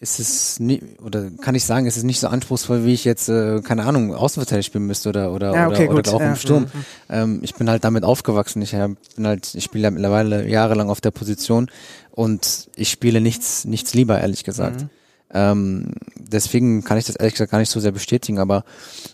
ist 0.00 0.18
es 0.18 0.58
nie, 0.58 0.82
oder 1.04 1.30
kann 1.42 1.54
ich 1.54 1.64
sagen, 1.64 1.84
ist 1.84 1.98
es 1.98 2.04
nicht 2.04 2.20
so 2.20 2.28
anspruchsvoll, 2.28 2.86
wie 2.86 2.94
ich 2.94 3.04
jetzt, 3.04 3.28
äh, 3.28 3.60
keine 3.60 3.84
Ahnung, 3.84 4.14
Außenverteidiger 4.14 4.62
spielen 4.62 4.86
müsste 4.86 5.10
oder 5.10 5.30
oder, 5.30 5.54
Ja, 5.54 5.68
okay, 5.68 5.88
oder, 5.88 5.98
oder 5.98 6.14
auch 6.14 6.20
ja. 6.20 6.30
im 6.30 6.36
Sturm. 6.36 6.62
Mhm. 6.62 6.84
Ähm, 7.10 7.40
ich 7.42 7.54
bin 7.54 7.68
halt 7.68 7.84
damit 7.84 8.02
aufgewachsen. 8.02 8.62
Ich 8.62 8.74
hab, 8.74 8.92
bin 9.14 9.26
halt, 9.26 9.54
ich 9.54 9.62
spiele 9.62 9.84
ja 9.84 9.90
mittlerweile 9.90 10.48
jahrelang 10.48 10.88
auf 10.88 11.02
der 11.02 11.10
Position 11.10 11.70
und 12.12 12.70
ich 12.76 12.90
spiele 12.90 13.20
nichts, 13.20 13.66
nichts 13.66 13.92
lieber, 13.92 14.18
ehrlich 14.18 14.42
gesagt. 14.42 14.86
Ähm, 15.32 15.92
deswegen 16.16 16.82
kann 16.82 16.98
ich 16.98 17.06
das 17.06 17.16
ehrlich 17.16 17.34
gesagt 17.34 17.52
gar 17.52 17.58
nicht 17.58 17.70
so 17.70 17.78
sehr 17.80 17.92
bestätigen, 17.92 18.38
aber 18.38 18.64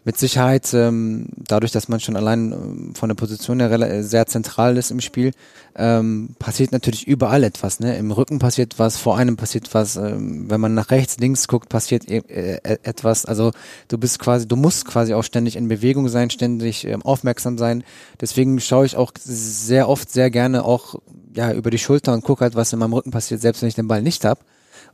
mit 0.04 0.16
Sicherheit, 0.16 0.72
ähm, 0.72 1.26
dadurch, 1.36 1.72
dass 1.72 1.88
man 1.88 2.00
schon 2.00 2.16
allein 2.16 2.52
ähm, 2.52 2.94
von 2.94 3.08
der 3.08 3.16
Position 3.16 3.60
her 3.60 4.02
sehr 4.02 4.26
zentral 4.26 4.76
ist 4.78 4.90
im 4.90 5.00
Spiel, 5.00 5.32
ähm, 5.76 6.30
passiert 6.38 6.72
natürlich 6.72 7.06
überall 7.06 7.44
etwas. 7.44 7.80
Ne? 7.80 7.96
Im 7.98 8.10
Rücken 8.10 8.38
passiert 8.38 8.78
was, 8.78 8.96
vor 8.96 9.18
einem 9.18 9.36
passiert 9.36 9.72
was, 9.74 9.96
ähm, 9.96 10.48
wenn 10.48 10.60
man 10.60 10.74
nach 10.74 10.90
rechts, 10.90 11.18
links 11.18 11.48
guckt, 11.48 11.68
passiert 11.68 12.08
e- 12.10 12.22
äh, 12.28 12.78
etwas. 12.82 13.26
Also 13.26 13.52
du 13.88 13.98
bist 13.98 14.18
quasi, 14.18 14.48
du 14.48 14.56
musst 14.56 14.86
quasi 14.86 15.12
auch 15.12 15.24
ständig 15.24 15.56
in 15.56 15.68
Bewegung 15.68 16.08
sein, 16.08 16.30
ständig 16.30 16.86
ähm, 16.86 17.02
aufmerksam 17.02 17.58
sein. 17.58 17.84
Deswegen 18.20 18.58
schaue 18.60 18.86
ich 18.86 18.96
auch 18.96 19.12
sehr 19.22 19.88
oft, 19.88 20.10
sehr 20.10 20.30
gerne 20.30 20.64
auch 20.64 20.96
ja 21.34 21.52
über 21.52 21.70
die 21.70 21.78
Schulter 21.78 22.14
und 22.14 22.24
gucke 22.24 22.40
halt, 22.40 22.54
was 22.54 22.72
in 22.72 22.78
meinem 22.78 22.94
Rücken 22.94 23.10
passiert, 23.10 23.42
selbst 23.42 23.60
wenn 23.60 23.68
ich 23.68 23.74
den 23.74 23.88
Ball 23.88 24.02
nicht 24.02 24.24
hab 24.24 24.40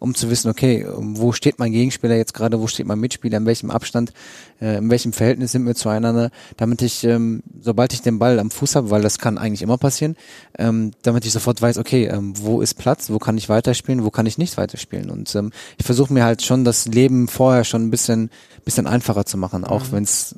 um 0.03 0.15
zu 0.17 0.31
wissen, 0.31 0.51
okay, 0.51 0.85
wo 0.97 1.33
steht 1.33 1.61
mein 1.61 1.71
Gegenspieler 1.71 2.17
jetzt 2.17 2.35
gerade, 2.35 2.61
wo 2.61 2.67
steht 2.67 2.87
mein 2.87 2.99
Mitspieler, 2.99 3.39
in 3.39 3.47
welchem 3.47 3.71
Abstand, 3.71 4.13
äh, 4.61 4.79
in 4.79 4.91
welchem 4.91 5.13
Verhältnis 5.13 5.53
sind 5.53 5.65
wir 5.65 5.77
zueinander, 5.77 6.31
damit 6.57 6.83
ich, 6.83 7.05
ähm, 7.05 7.43
sobald 7.61 7.93
ich 7.93 8.03
den 8.03 8.19
Ball 8.19 8.41
am 8.41 8.51
Fuß 8.51 8.75
habe, 8.75 8.91
weil 8.91 9.01
das 9.01 9.19
kann 9.19 9.39
eigentlich 9.39 9.63
immer 9.63 9.79
passieren, 9.79 10.17
ähm, 10.59 10.91
damit 11.03 11.25
ich 11.25 11.33
sofort 11.33 11.63
weiß, 11.63 11.79
okay, 11.79 12.07
ähm, 12.07 12.35
wo 12.37 12.61
ist 12.61 12.75
Platz, 12.75 13.11
wo 13.11 13.19
kann 13.19 13.39
ich 13.39 13.49
weiterspielen, 13.49 14.05
wo 14.05 14.11
kann 14.11 14.27
ich 14.27 14.39
nicht 14.39 14.57
weiterspielen. 14.57 15.09
Und 15.09 15.33
ähm, 15.37 15.53
ich 15.79 15.87
versuche 15.87 16.13
mir 16.13 16.25
halt 16.25 16.43
schon 16.43 16.65
das 16.65 16.87
Leben 16.87 17.29
vorher 17.29 17.63
schon 17.63 17.85
ein 17.85 17.91
bisschen, 17.91 18.31
bisschen 18.65 18.89
einfacher 18.89 19.25
zu 19.25 19.39
machen, 19.39 19.65
auch 19.65 19.93
wenn 19.93 20.03
es 20.03 20.35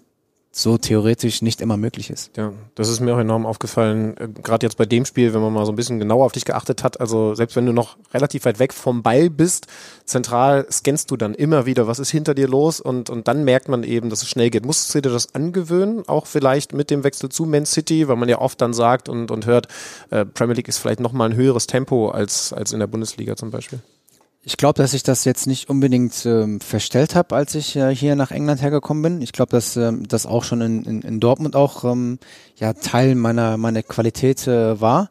so 0.57 0.79
theoretisch 0.79 1.43
nicht 1.43 1.61
immer 1.61 1.77
möglich 1.77 2.11
ist. 2.11 2.37
Ja, 2.37 2.53
das 2.77 2.89
ist 2.89 3.01
mir 3.01 3.15
auch 3.15 3.19
enorm 3.19 3.45
aufgefallen, 3.45 4.17
äh, 4.19 4.29
gerade 4.29 4.65
jetzt 4.65 4.77
bei 4.77 4.87
dem 4.87 5.05
Spiel, 5.05 5.35
wenn 5.35 5.41
man 5.41 5.53
mal 5.53 5.67
so 5.67 5.73
ein 5.73 5.77
bisschen 5.77 5.99
genauer 5.99 6.25
auf 6.25 6.33
dich 6.33 6.45
geachtet 6.45 6.85
hat. 6.85 7.01
Also 7.01 7.35
selbst 7.35 7.57
wenn 7.57 7.67
du 7.67 7.73
noch 7.73 7.97
relativ 8.13 8.45
weit 8.45 8.61
weg 8.61 8.73
vom 8.73 9.03
Ball 9.03 9.31
bist, 9.31 9.67
zentral 10.05 10.65
scannst 10.71 11.11
du 11.11 11.17
dann 11.17 11.35
immer 11.35 11.67
wieder, 11.67 11.89
was 11.89 11.99
ist 11.99 12.11
hinter 12.11 12.35
dir 12.35 12.47
los 12.47 12.81
und, 12.81 13.11
und 13.11 13.27
dann 13.27 13.43
merkt 13.43 13.69
man 13.69 13.83
eben, 13.83 14.11
dass 14.11 14.23
es 14.23 14.29
schnell 14.29 14.51
geht. 14.51 14.65
Musstest 14.65 14.95
du 14.95 15.03
dir 15.03 15.11
das 15.11 15.35
angewöhnen, 15.35 16.09
auch 16.09 16.27
vielleicht 16.27 16.73
mit 16.73 16.89
dem 16.89 17.03
Wechsel 17.03 17.31
zu 17.31 17.47
Man 17.47 17.67
City, 17.67 18.07
weil 18.07 18.17
man 18.17 18.29
ja 18.29 18.39
oft 18.39 18.61
dann 18.61 18.75
sagt 18.75 19.09
und, 19.09 19.33
und 19.33 19.47
hört, 19.47 19.67
äh, 20.11 20.25
Premier 20.25 20.55
League 20.55 20.69
ist 20.69 20.79
vielleicht 20.79 21.01
nochmal 21.01 21.31
ein 21.31 21.37
höheres 21.37 21.67
Tempo 21.67 22.11
als, 22.11 22.53
als 22.53 22.73
in 22.73 22.79
der 22.79 22.87
Bundesliga 22.87 23.35
zum 23.35 23.51
Beispiel. 23.51 23.81
Ich 24.47 24.59
glaube, 24.59 24.77
dass 24.77 24.93
ich 24.93 25.03
das 25.03 25.25
jetzt 25.25 25.47
nicht 25.47 25.71
unbedingt 25.71 26.27
ähm, 26.27 26.61
verstellt 26.61 27.15
habe, 27.15 27.35
als 27.35 27.55
ich 27.55 27.77
äh, 27.77 27.95
hier 27.95 28.15
nach 28.15 28.31
England 28.31 28.61
hergekommen 28.61 29.03
bin. 29.03 29.23
Ich 29.23 29.33
glaube, 29.33 29.51
dass 29.51 29.75
ähm, 29.77 30.07
das 30.07 30.27
auch 30.27 30.45
schon 30.45 30.61
in, 30.61 30.83
in, 30.85 31.03
in 31.03 31.19
Dortmund 31.19 31.57
auch 31.57 31.83
ähm, 31.85 32.19
ja 32.57 32.75
Teil 32.75 33.15
meiner 33.15 33.57
meiner 33.57 33.83
Qualität 33.83 34.47
äh, 34.47 34.79
war. 34.79 35.09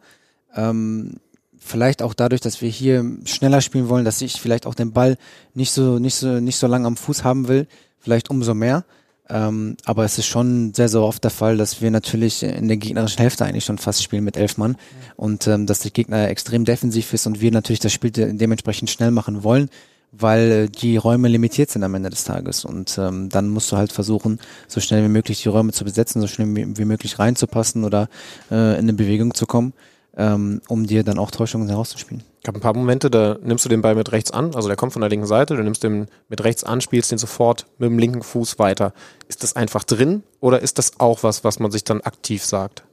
Ähm, 0.55 1.15
vielleicht 1.57 2.03
auch 2.03 2.13
dadurch, 2.13 2.41
dass 2.41 2.61
wir 2.61 2.69
hier 2.69 3.03
schneller 3.25 3.61
spielen 3.61 3.89
wollen, 3.89 4.05
dass 4.05 4.21
ich 4.21 4.39
vielleicht 4.39 4.67
auch 4.67 4.75
den 4.75 4.91
Ball 4.91 5.17
nicht 5.55 5.71
so 5.71 5.97
nicht 5.97 6.15
so 6.15 6.39
nicht 6.39 6.57
so 6.57 6.67
lange 6.67 6.85
am 6.85 6.95
Fuß 6.95 7.23
haben 7.23 7.47
will, 7.47 7.67
vielleicht 7.99 8.29
umso 8.29 8.53
mehr. 8.53 8.85
Ähm, 9.29 9.77
aber 9.85 10.03
es 10.03 10.17
ist 10.17 10.25
schon 10.25 10.73
sehr, 10.73 10.89
sehr 10.89 11.01
oft 11.01 11.23
der 11.23 11.31
Fall, 11.31 11.55
dass 11.55 11.81
wir 11.81 11.91
natürlich 11.91 12.43
in 12.43 12.67
der 12.67 12.77
gegnerischen 12.77 13.19
Hälfte 13.19 13.45
eigentlich 13.45 13.63
schon 13.63 13.77
fast 13.77 14.03
spielen 14.03 14.25
mit 14.25 14.35
elf 14.35 14.57
Mann 14.57 14.75
und 15.15 15.47
ähm, 15.47 15.65
dass 15.65 15.79
der 15.79 15.91
Gegner 15.91 16.27
extrem 16.27 16.65
defensiv 16.65 17.13
ist 17.13 17.25
und 17.25 17.39
wir 17.39 17.51
natürlich 17.51 17.79
das 17.79 17.93
Spiel 17.93 18.11
de 18.11 18.33
dementsprechend 18.33 18.89
schnell 18.89 19.11
machen 19.11 19.43
wollen, 19.43 19.69
weil 20.11 20.51
äh, 20.51 20.69
die 20.69 20.97
Räume 20.97 21.29
limitiert 21.29 21.69
sind 21.69 21.83
am 21.83 21.95
Ende 21.95 22.09
des 22.09 22.25
Tages 22.25 22.65
und 22.65 22.97
ähm, 22.97 23.29
dann 23.29 23.47
musst 23.47 23.71
du 23.71 23.77
halt 23.77 23.93
versuchen, 23.93 24.39
so 24.67 24.81
schnell 24.81 25.03
wie 25.03 25.09
möglich 25.09 25.41
die 25.41 25.49
Räume 25.49 25.71
zu 25.71 25.85
besetzen, 25.85 26.19
so 26.19 26.27
schnell 26.27 26.75
wie 26.77 26.85
möglich 26.85 27.17
reinzupassen 27.17 27.85
oder 27.85 28.09
äh, 28.51 28.73
in 28.73 28.79
eine 28.79 28.93
Bewegung 28.93 29.33
zu 29.33 29.45
kommen. 29.45 29.71
Ähm, 30.17 30.61
um 30.67 30.85
dir 30.85 31.03
dann 31.03 31.17
auch 31.17 31.31
Täuschungen 31.31 31.67
herauszuspielen. 31.67 32.23
Ich 32.41 32.47
habe 32.47 32.59
ein 32.59 32.61
paar 32.61 32.75
Momente, 32.75 33.09
da 33.09 33.37
nimmst 33.41 33.63
du 33.65 33.69
den 33.69 33.81
Ball 33.81 33.95
mit 33.95 34.11
rechts 34.11 34.31
an, 34.31 34.53
also 34.53 34.67
der 34.67 34.75
kommt 34.75 34.93
von 34.93 35.01
der 35.01 35.09
linken 35.09 35.25
Seite, 35.25 35.55
du 35.55 35.63
nimmst 35.63 35.83
den 35.83 36.07
mit 36.27 36.43
rechts 36.43 36.63
an, 36.63 36.81
spielst 36.81 37.11
den 37.11 37.17
sofort 37.17 37.65
mit 37.77 37.89
dem 37.89 37.97
linken 37.97 38.21
Fuß 38.21 38.59
weiter. 38.59 38.93
Ist 39.27 39.43
das 39.43 39.55
einfach 39.55 39.83
drin 39.83 40.23
oder 40.39 40.61
ist 40.61 40.77
das 40.77 40.99
auch 40.99 41.23
was, 41.23 41.43
was 41.43 41.59
man 41.59 41.71
sich 41.71 41.83
dann 41.83 42.01
aktiv 42.01 42.43
sagt? 42.43 42.83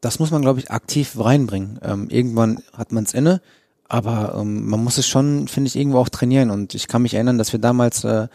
Das 0.00 0.18
muss 0.18 0.30
man, 0.30 0.42
glaube 0.42 0.60
ich, 0.60 0.70
aktiv 0.70 1.14
reinbringen. 1.18 1.80
Ähm, 1.82 2.08
irgendwann 2.10 2.62
hat 2.72 2.92
man 2.92 3.04
es 3.04 3.14
inne, 3.14 3.40
aber 3.88 4.36
ähm, 4.38 4.68
man 4.68 4.84
muss 4.84 4.98
es 4.98 5.08
schon, 5.08 5.48
finde 5.48 5.68
ich, 5.68 5.76
irgendwo 5.76 5.98
auch 5.98 6.08
trainieren. 6.08 6.50
Und 6.50 6.74
ich 6.74 6.86
kann 6.86 7.02
mich 7.02 7.14
erinnern, 7.14 7.38
dass 7.38 7.52
wir 7.52 7.58
damals, 7.58 8.04
äh, 8.04 8.28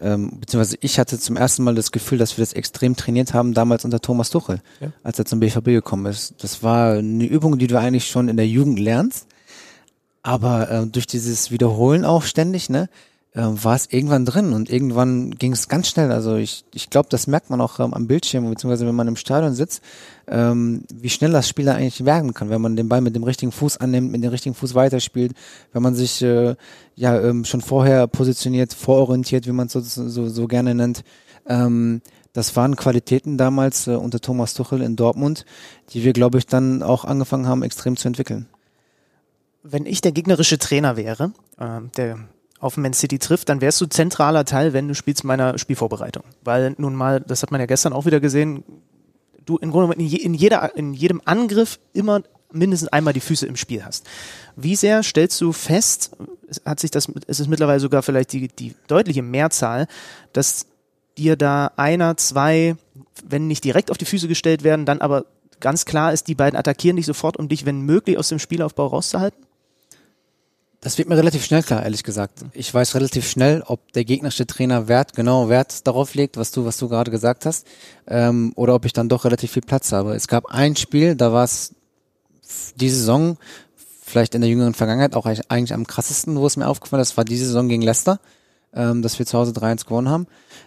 ähm, 0.00 0.38
beziehungsweise 0.40 0.76
ich 0.80 0.98
hatte 0.98 1.18
zum 1.18 1.36
ersten 1.36 1.62
Mal 1.64 1.74
das 1.74 1.92
Gefühl, 1.92 2.18
dass 2.18 2.36
wir 2.36 2.42
das 2.42 2.52
extrem 2.52 2.96
trainiert 2.96 3.34
haben, 3.34 3.54
damals 3.54 3.84
unter 3.84 4.00
Thomas 4.00 4.30
Tuchel, 4.30 4.60
Ja. 4.80 4.92
als 5.02 5.18
er 5.18 5.24
zum 5.24 5.40
BVB 5.40 5.64
gekommen 5.66 6.06
ist. 6.06 6.34
Das 6.38 6.62
war 6.62 6.94
eine 6.98 7.24
Übung, 7.26 7.58
die 7.58 7.66
du 7.66 7.78
eigentlich 7.78 8.06
schon 8.08 8.28
in 8.28 8.36
der 8.36 8.46
Jugend 8.48 8.78
lernst, 8.78 9.26
aber 10.22 10.70
äh, 10.70 10.86
durch 10.86 11.06
dieses 11.06 11.50
Wiederholen 11.50 12.04
auch 12.04 12.22
ständig, 12.22 12.68
ne, 12.70 12.88
äh, 13.38 13.64
war 13.64 13.76
es 13.76 13.86
irgendwann 13.92 14.24
drin 14.24 14.52
und 14.52 14.68
irgendwann 14.68 15.30
ging 15.30 15.52
es 15.52 15.68
ganz 15.68 15.88
schnell. 15.88 16.10
Also 16.10 16.34
ich, 16.34 16.64
ich 16.74 16.90
glaube, 16.90 17.08
das 17.08 17.28
merkt 17.28 17.50
man 17.50 17.60
auch 17.60 17.78
ähm, 17.78 17.94
am 17.94 18.08
Bildschirm, 18.08 18.50
beziehungsweise 18.50 18.84
wenn 18.84 18.96
man 18.96 19.06
im 19.06 19.14
Stadion 19.14 19.54
sitzt, 19.54 19.80
ähm, 20.26 20.82
wie 20.92 21.08
schnell 21.08 21.30
das 21.30 21.48
Spieler 21.48 21.76
eigentlich 21.76 22.04
werden 22.04 22.34
kann, 22.34 22.50
wenn 22.50 22.60
man 22.60 22.74
den 22.74 22.88
Ball 22.88 23.00
mit 23.00 23.14
dem 23.14 23.22
richtigen 23.22 23.52
Fuß 23.52 23.76
annimmt, 23.76 24.10
mit 24.10 24.24
dem 24.24 24.30
richtigen 24.30 24.56
Fuß 24.56 24.74
weiterspielt, 24.74 25.34
wenn 25.72 25.82
man 25.82 25.94
sich 25.94 26.20
äh, 26.20 26.56
ja 26.96 27.20
ähm, 27.20 27.44
schon 27.44 27.60
vorher 27.60 28.08
positioniert, 28.08 28.74
vororientiert, 28.74 29.46
wie 29.46 29.52
man 29.52 29.68
es 29.68 29.72
so, 29.72 29.80
so, 29.82 30.28
so 30.28 30.46
gerne 30.48 30.74
nennt. 30.74 31.04
Ähm, 31.46 32.02
das 32.32 32.56
waren 32.56 32.74
Qualitäten 32.74 33.38
damals 33.38 33.86
äh, 33.86 33.92
unter 33.92 34.18
Thomas 34.18 34.54
Tuchel 34.54 34.82
in 34.82 34.96
Dortmund, 34.96 35.44
die 35.90 36.02
wir, 36.02 36.12
glaube 36.12 36.38
ich, 36.38 36.46
dann 36.46 36.82
auch 36.82 37.04
angefangen 37.04 37.46
haben, 37.46 37.62
extrem 37.62 37.96
zu 37.96 38.08
entwickeln. 38.08 38.48
Wenn 39.62 39.86
ich 39.86 40.00
der 40.00 40.12
gegnerische 40.12 40.58
Trainer 40.58 40.96
wäre, 40.96 41.32
äh, 41.58 41.80
der 41.96 42.18
auf 42.60 42.76
Man 42.76 42.92
City 42.92 43.18
trifft, 43.18 43.48
dann 43.48 43.60
wärst 43.60 43.80
du 43.80 43.86
zentraler 43.86 44.44
Teil, 44.44 44.72
wenn 44.72 44.88
du 44.88 44.94
spielst 44.94 45.24
meiner 45.24 45.58
Spielvorbereitung. 45.58 46.24
Weil 46.42 46.74
nun 46.78 46.94
mal, 46.94 47.20
das 47.20 47.42
hat 47.42 47.50
man 47.50 47.60
ja 47.60 47.66
gestern 47.66 47.92
auch 47.92 48.06
wieder 48.06 48.20
gesehen, 48.20 48.64
du 49.44 49.56
im 49.58 49.70
Grunde 49.70 49.94
in, 49.94 50.00
je, 50.06 50.18
in, 50.18 50.34
jeder, 50.34 50.76
in 50.76 50.92
jedem 50.92 51.22
Angriff 51.24 51.78
immer 51.92 52.22
mindestens 52.52 52.88
einmal 52.88 53.12
die 53.12 53.20
Füße 53.20 53.46
im 53.46 53.56
Spiel 53.56 53.84
hast. 53.84 54.06
Wie 54.56 54.76
sehr 54.76 55.02
stellst 55.02 55.40
du 55.40 55.52
fest, 55.52 56.16
es 56.48 56.62
hat 56.64 56.80
sich 56.80 56.90
das, 56.90 57.08
es 57.26 57.40
ist 57.40 57.48
mittlerweile 57.48 57.80
sogar 57.80 58.02
vielleicht 58.02 58.32
die, 58.32 58.48
die 58.48 58.74
deutliche 58.86 59.22
Mehrzahl, 59.22 59.86
dass 60.32 60.66
dir 61.16 61.36
da 61.36 61.72
einer, 61.76 62.16
zwei, 62.16 62.76
wenn 63.24 63.46
nicht 63.46 63.64
direkt 63.64 63.90
auf 63.90 63.98
die 63.98 64.04
Füße 64.04 64.28
gestellt 64.28 64.62
werden, 64.64 64.86
dann 64.86 65.00
aber 65.00 65.26
ganz 65.60 65.84
klar 65.84 66.12
ist, 66.12 66.28
die 66.28 66.34
beiden 66.34 66.58
attackieren 66.58 66.96
dich 66.96 67.06
sofort, 67.06 67.36
um 67.36 67.48
dich, 67.48 67.66
wenn 67.66 67.80
möglich, 67.80 68.16
aus 68.16 68.28
dem 68.28 68.38
Spielaufbau 68.38 68.86
rauszuhalten? 68.86 69.44
Das 70.80 70.96
wird 70.96 71.08
mir 71.08 71.16
relativ 71.16 71.44
schnell 71.44 71.64
klar, 71.64 71.82
ehrlich 71.82 72.04
gesagt. 72.04 72.44
Ich 72.52 72.72
weiß 72.72 72.94
relativ 72.94 73.28
schnell, 73.28 73.64
ob 73.66 73.92
der 73.94 74.04
gegnerische 74.04 74.46
Trainer 74.46 74.86
Wert, 74.86 75.14
genau 75.14 75.48
Wert 75.48 75.86
darauf 75.88 76.14
legt, 76.14 76.36
was 76.36 76.52
du, 76.52 76.64
was 76.64 76.76
du 76.76 76.88
gerade 76.88 77.10
gesagt 77.10 77.46
hast, 77.46 77.66
ähm, 78.06 78.52
oder 78.54 78.76
ob 78.76 78.84
ich 78.84 78.92
dann 78.92 79.08
doch 79.08 79.24
relativ 79.24 79.52
viel 79.52 79.62
Platz 79.62 79.90
habe. 79.90 80.14
Es 80.14 80.28
gab 80.28 80.46
ein 80.46 80.76
Spiel, 80.76 81.16
da 81.16 81.32
war 81.32 81.42
es 81.42 81.74
die 82.76 82.90
Saison, 82.90 83.38
vielleicht 83.76 84.36
in 84.36 84.40
der 84.40 84.50
jüngeren 84.50 84.74
Vergangenheit, 84.74 85.16
auch 85.16 85.26
eigentlich 85.26 85.74
am 85.74 85.86
krassesten, 85.86 86.36
wo 86.36 86.46
es 86.46 86.56
mir 86.56 86.68
aufgefallen 86.68 87.02
ist, 87.02 87.16
war 87.16 87.24
diese 87.24 87.46
Saison 87.46 87.68
gegen 87.68 87.82
Leicester, 87.82 88.20
ähm, 88.72 89.02
dass 89.02 89.18
wir 89.18 89.26
zu 89.26 89.36
Hause 89.36 89.50
3-1 89.52 89.84
gewonnen 89.84 90.08
haben. 90.08 90.26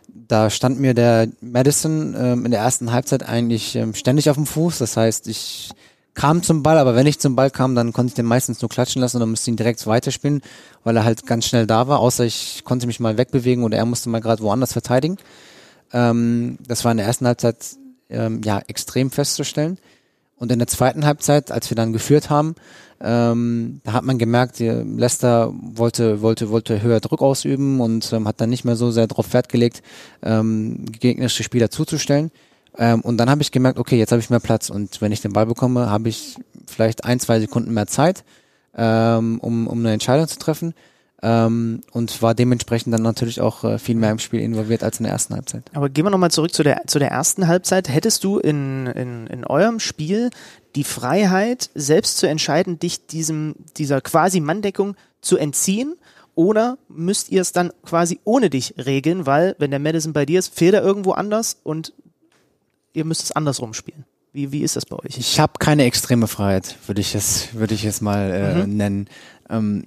Da 0.09 0.49
stand 0.49 0.77
mir 0.77 0.93
der 0.93 1.29
Madison 1.39 2.15
ähm, 2.17 2.45
in 2.45 2.51
der 2.51 2.59
ersten 2.59 2.91
Halbzeit 2.91 3.23
eigentlich 3.23 3.77
ähm, 3.77 3.93
ständig 3.93 4.29
auf 4.29 4.35
dem 4.35 4.45
Fuß. 4.45 4.77
Das 4.77 4.97
heißt, 4.97 5.27
ich 5.29 5.71
kam 6.13 6.43
zum 6.43 6.63
Ball, 6.63 6.77
aber 6.77 6.95
wenn 6.95 7.07
ich 7.07 7.19
zum 7.19 7.35
Ball 7.35 7.49
kam, 7.49 7.75
dann 7.75 7.93
konnte 7.93 8.11
ich 8.11 8.15
den 8.15 8.25
meistens 8.25 8.61
nur 8.61 8.69
klatschen 8.69 9.01
lassen 9.01 9.17
und 9.17 9.21
dann 9.21 9.29
musste 9.29 9.49
ich 9.49 9.53
ihn 9.53 9.57
direkt 9.57 9.85
weiterspielen, 9.87 10.41
weil 10.83 10.97
er 10.97 11.05
halt 11.05 11.25
ganz 11.25 11.45
schnell 11.45 11.67
da 11.67 11.87
war, 11.87 11.99
außer 11.99 12.25
ich 12.25 12.63
konnte 12.65 12.87
mich 12.87 12.99
mal 12.99 13.17
wegbewegen 13.17 13.63
oder 13.63 13.77
er 13.77 13.85
musste 13.85 14.09
mal 14.09 14.21
gerade 14.21 14.41
woanders 14.41 14.73
verteidigen. 14.73 15.17
Ähm, 15.93 16.57
das 16.67 16.83
war 16.83 16.91
in 16.91 16.97
der 16.97 17.07
ersten 17.07 17.27
Halbzeit 17.27 17.57
ähm, 18.09 18.41
ja 18.43 18.59
extrem 18.67 19.11
festzustellen. 19.11 19.77
Und 20.35 20.51
in 20.51 20.57
der 20.57 20.67
zweiten 20.67 21.05
Halbzeit, 21.05 21.51
als 21.51 21.69
wir 21.69 21.75
dann 21.75 21.93
geführt 21.93 22.31
haben, 22.31 22.55
ähm, 22.99 23.81
da 23.83 23.93
hat 23.93 24.03
man 24.03 24.17
gemerkt, 24.17 24.59
Leicester 24.59 25.53
wollte, 25.53 26.21
wollte, 26.21 26.49
wollte 26.49 26.81
höher 26.81 26.99
Druck 26.99 27.21
ausüben 27.21 27.79
und 27.79 28.11
ähm, 28.11 28.27
hat 28.27 28.41
dann 28.41 28.49
nicht 28.49 28.65
mehr 28.65 28.75
so 28.75 28.89
sehr 28.89 29.07
darauf 29.07 29.33
Wert 29.33 29.49
gelegt, 29.49 29.83
ähm, 30.23 30.85
gegnerische 30.85 31.43
Spieler 31.43 31.69
zuzustellen. 31.69 32.31
Ähm, 32.77 33.01
und 33.01 33.17
dann 33.17 33.29
habe 33.29 33.41
ich 33.41 33.51
gemerkt, 33.51 33.79
okay, 33.79 33.97
jetzt 33.97 34.11
habe 34.11 34.21
ich 34.21 34.29
mehr 34.29 34.39
Platz 34.39 34.69
und 34.69 35.01
wenn 35.01 35.11
ich 35.11 35.21
den 35.21 35.33
Ball 35.33 35.45
bekomme, 35.45 35.89
habe 35.89 36.09
ich 36.09 36.37
vielleicht 36.67 37.03
ein, 37.03 37.19
zwei 37.19 37.39
Sekunden 37.39 37.73
mehr 37.73 37.87
Zeit, 37.87 38.23
ähm, 38.75 39.39
um, 39.41 39.67
um 39.67 39.79
eine 39.79 39.93
Entscheidung 39.93 40.27
zu 40.27 40.39
treffen. 40.39 40.73
Ähm, 41.23 41.81
und 41.91 42.23
war 42.23 42.33
dementsprechend 42.33 42.95
dann 42.95 43.03
natürlich 43.03 43.41
auch 43.41 43.63
äh, 43.63 43.77
viel 43.77 43.95
mehr 43.95 44.09
im 44.09 44.17
Spiel 44.17 44.39
involviert 44.39 44.81
als 44.83 44.99
in 44.99 45.03
der 45.03 45.13
ersten 45.13 45.35
Halbzeit. 45.35 45.61
Aber 45.73 45.87
gehen 45.87 46.03
wir 46.03 46.09
nochmal 46.09 46.31
zurück 46.31 46.51
zu 46.51 46.63
der, 46.63 46.87
zu 46.87 46.97
der 46.97 47.11
ersten 47.11 47.47
Halbzeit. 47.47 47.89
Hättest 47.89 48.23
du 48.23 48.39
in, 48.39 48.87
in, 48.87 49.27
in 49.27 49.45
eurem 49.45 49.79
Spiel 49.79 50.31
die 50.75 50.83
Freiheit, 50.83 51.69
selbst 51.75 52.17
zu 52.17 52.27
entscheiden, 52.27 52.79
dich 52.79 53.05
diesem, 53.05 53.53
dieser 53.77 54.01
quasi 54.01 54.39
Manndeckung 54.39 54.95
zu 55.21 55.37
entziehen? 55.37 55.95
Oder 56.33 56.79
müsst 56.87 57.29
ihr 57.29 57.41
es 57.41 57.51
dann 57.51 57.71
quasi 57.85 58.19
ohne 58.23 58.49
dich 58.49 58.73
regeln, 58.83 59.27
weil, 59.27 59.55
wenn 59.59 59.69
der 59.69 59.79
Madison 59.79 60.13
bei 60.13 60.25
dir 60.25 60.39
ist, 60.39 60.57
fehlt 60.57 60.73
er 60.73 60.81
irgendwo 60.81 61.11
anders 61.11 61.57
und 61.63 61.93
ihr 62.93 63.05
müsst 63.05 63.23
es 63.23 63.31
andersrum 63.31 63.73
spielen? 63.73 64.05
Wie, 64.33 64.51
wie 64.51 64.61
ist 64.61 64.75
das 64.77 64.85
bei 64.85 64.95
euch? 64.97 65.17
Ich 65.17 65.39
habe 65.39 65.53
keine 65.59 65.83
extreme 65.83 66.27
Freiheit, 66.27 66.77
würde 66.87 67.01
ich 67.01 67.15
es, 67.15 67.53
würde 67.53 67.73
ich 67.73 67.83
es 67.85 67.99
mal 68.01 68.31
äh, 68.31 68.65
Mhm. 68.65 68.77
nennen. 68.77 69.07
Ähm, 69.49 69.83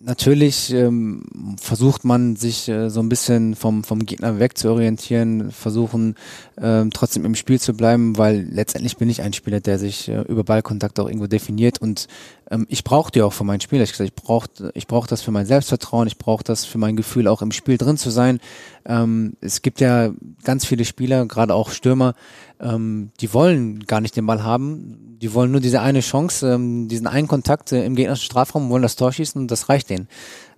natürlich 0.00 0.72
ähm, 0.72 1.56
versucht 1.60 2.04
man 2.04 2.36
sich 2.36 2.68
äh, 2.68 2.90
so 2.90 3.00
ein 3.00 3.08
bisschen 3.08 3.56
vom, 3.56 3.82
vom 3.82 4.06
Gegner 4.06 4.38
wegzuorientieren, 4.38 5.50
versuchen 5.50 6.14
ähm, 6.60 6.90
trotzdem 6.92 7.24
im 7.24 7.34
Spiel 7.34 7.58
zu 7.60 7.74
bleiben, 7.74 8.16
weil 8.16 8.46
letztendlich 8.48 8.96
bin 8.98 9.10
ich 9.10 9.22
ein 9.22 9.32
Spieler, 9.32 9.58
der 9.58 9.80
sich 9.80 10.08
äh, 10.08 10.20
über 10.28 10.44
Ballkontakt 10.44 11.00
auch 11.00 11.08
irgendwo 11.08 11.26
definiert 11.26 11.82
und 11.82 12.06
ähm, 12.50 12.66
ich 12.68 12.84
brauche 12.84 13.12
die 13.12 13.22
auch 13.22 13.32
für 13.32 13.44
mein 13.44 13.60
Spiel. 13.60 13.80
Ich, 13.80 13.92
gesagt, 13.92 14.10
ich 14.10 14.14
brauche 14.14 14.48
ich 14.74 14.86
brauch 14.86 15.06
das 15.06 15.22
für 15.22 15.30
mein 15.30 15.46
Selbstvertrauen, 15.46 16.06
ich 16.06 16.18
brauche 16.18 16.44
das 16.44 16.64
für 16.64 16.78
mein 16.78 16.96
Gefühl, 16.96 17.28
auch 17.28 17.42
im 17.42 17.52
Spiel 17.52 17.78
drin 17.78 17.96
zu 17.96 18.10
sein. 18.10 18.40
Ähm, 18.84 19.34
es 19.40 19.62
gibt 19.62 19.80
ja 19.80 20.10
ganz 20.44 20.64
viele 20.64 20.84
Spieler, 20.84 21.26
gerade 21.26 21.54
auch 21.54 21.70
Stürmer, 21.70 22.14
ähm, 22.60 23.10
die 23.20 23.32
wollen 23.34 23.80
gar 23.80 24.00
nicht 24.00 24.16
den 24.16 24.26
Ball 24.26 24.42
haben, 24.42 25.16
die 25.20 25.34
wollen 25.34 25.50
nur 25.50 25.60
diese 25.60 25.80
eine 25.80 26.00
Chance, 26.00 26.54
ähm, 26.54 26.88
diesen 26.88 27.06
einen 27.06 27.28
Kontakt 27.28 27.72
äh, 27.72 27.84
im 27.84 27.94
gegnerischen 27.94 28.24
Strafraum, 28.24 28.70
wollen 28.70 28.82
das 28.82 28.96
Tor 28.96 29.12
schießen 29.12 29.40
und 29.40 29.50
das 29.50 29.68
reicht 29.68 29.90
denen. 29.90 30.08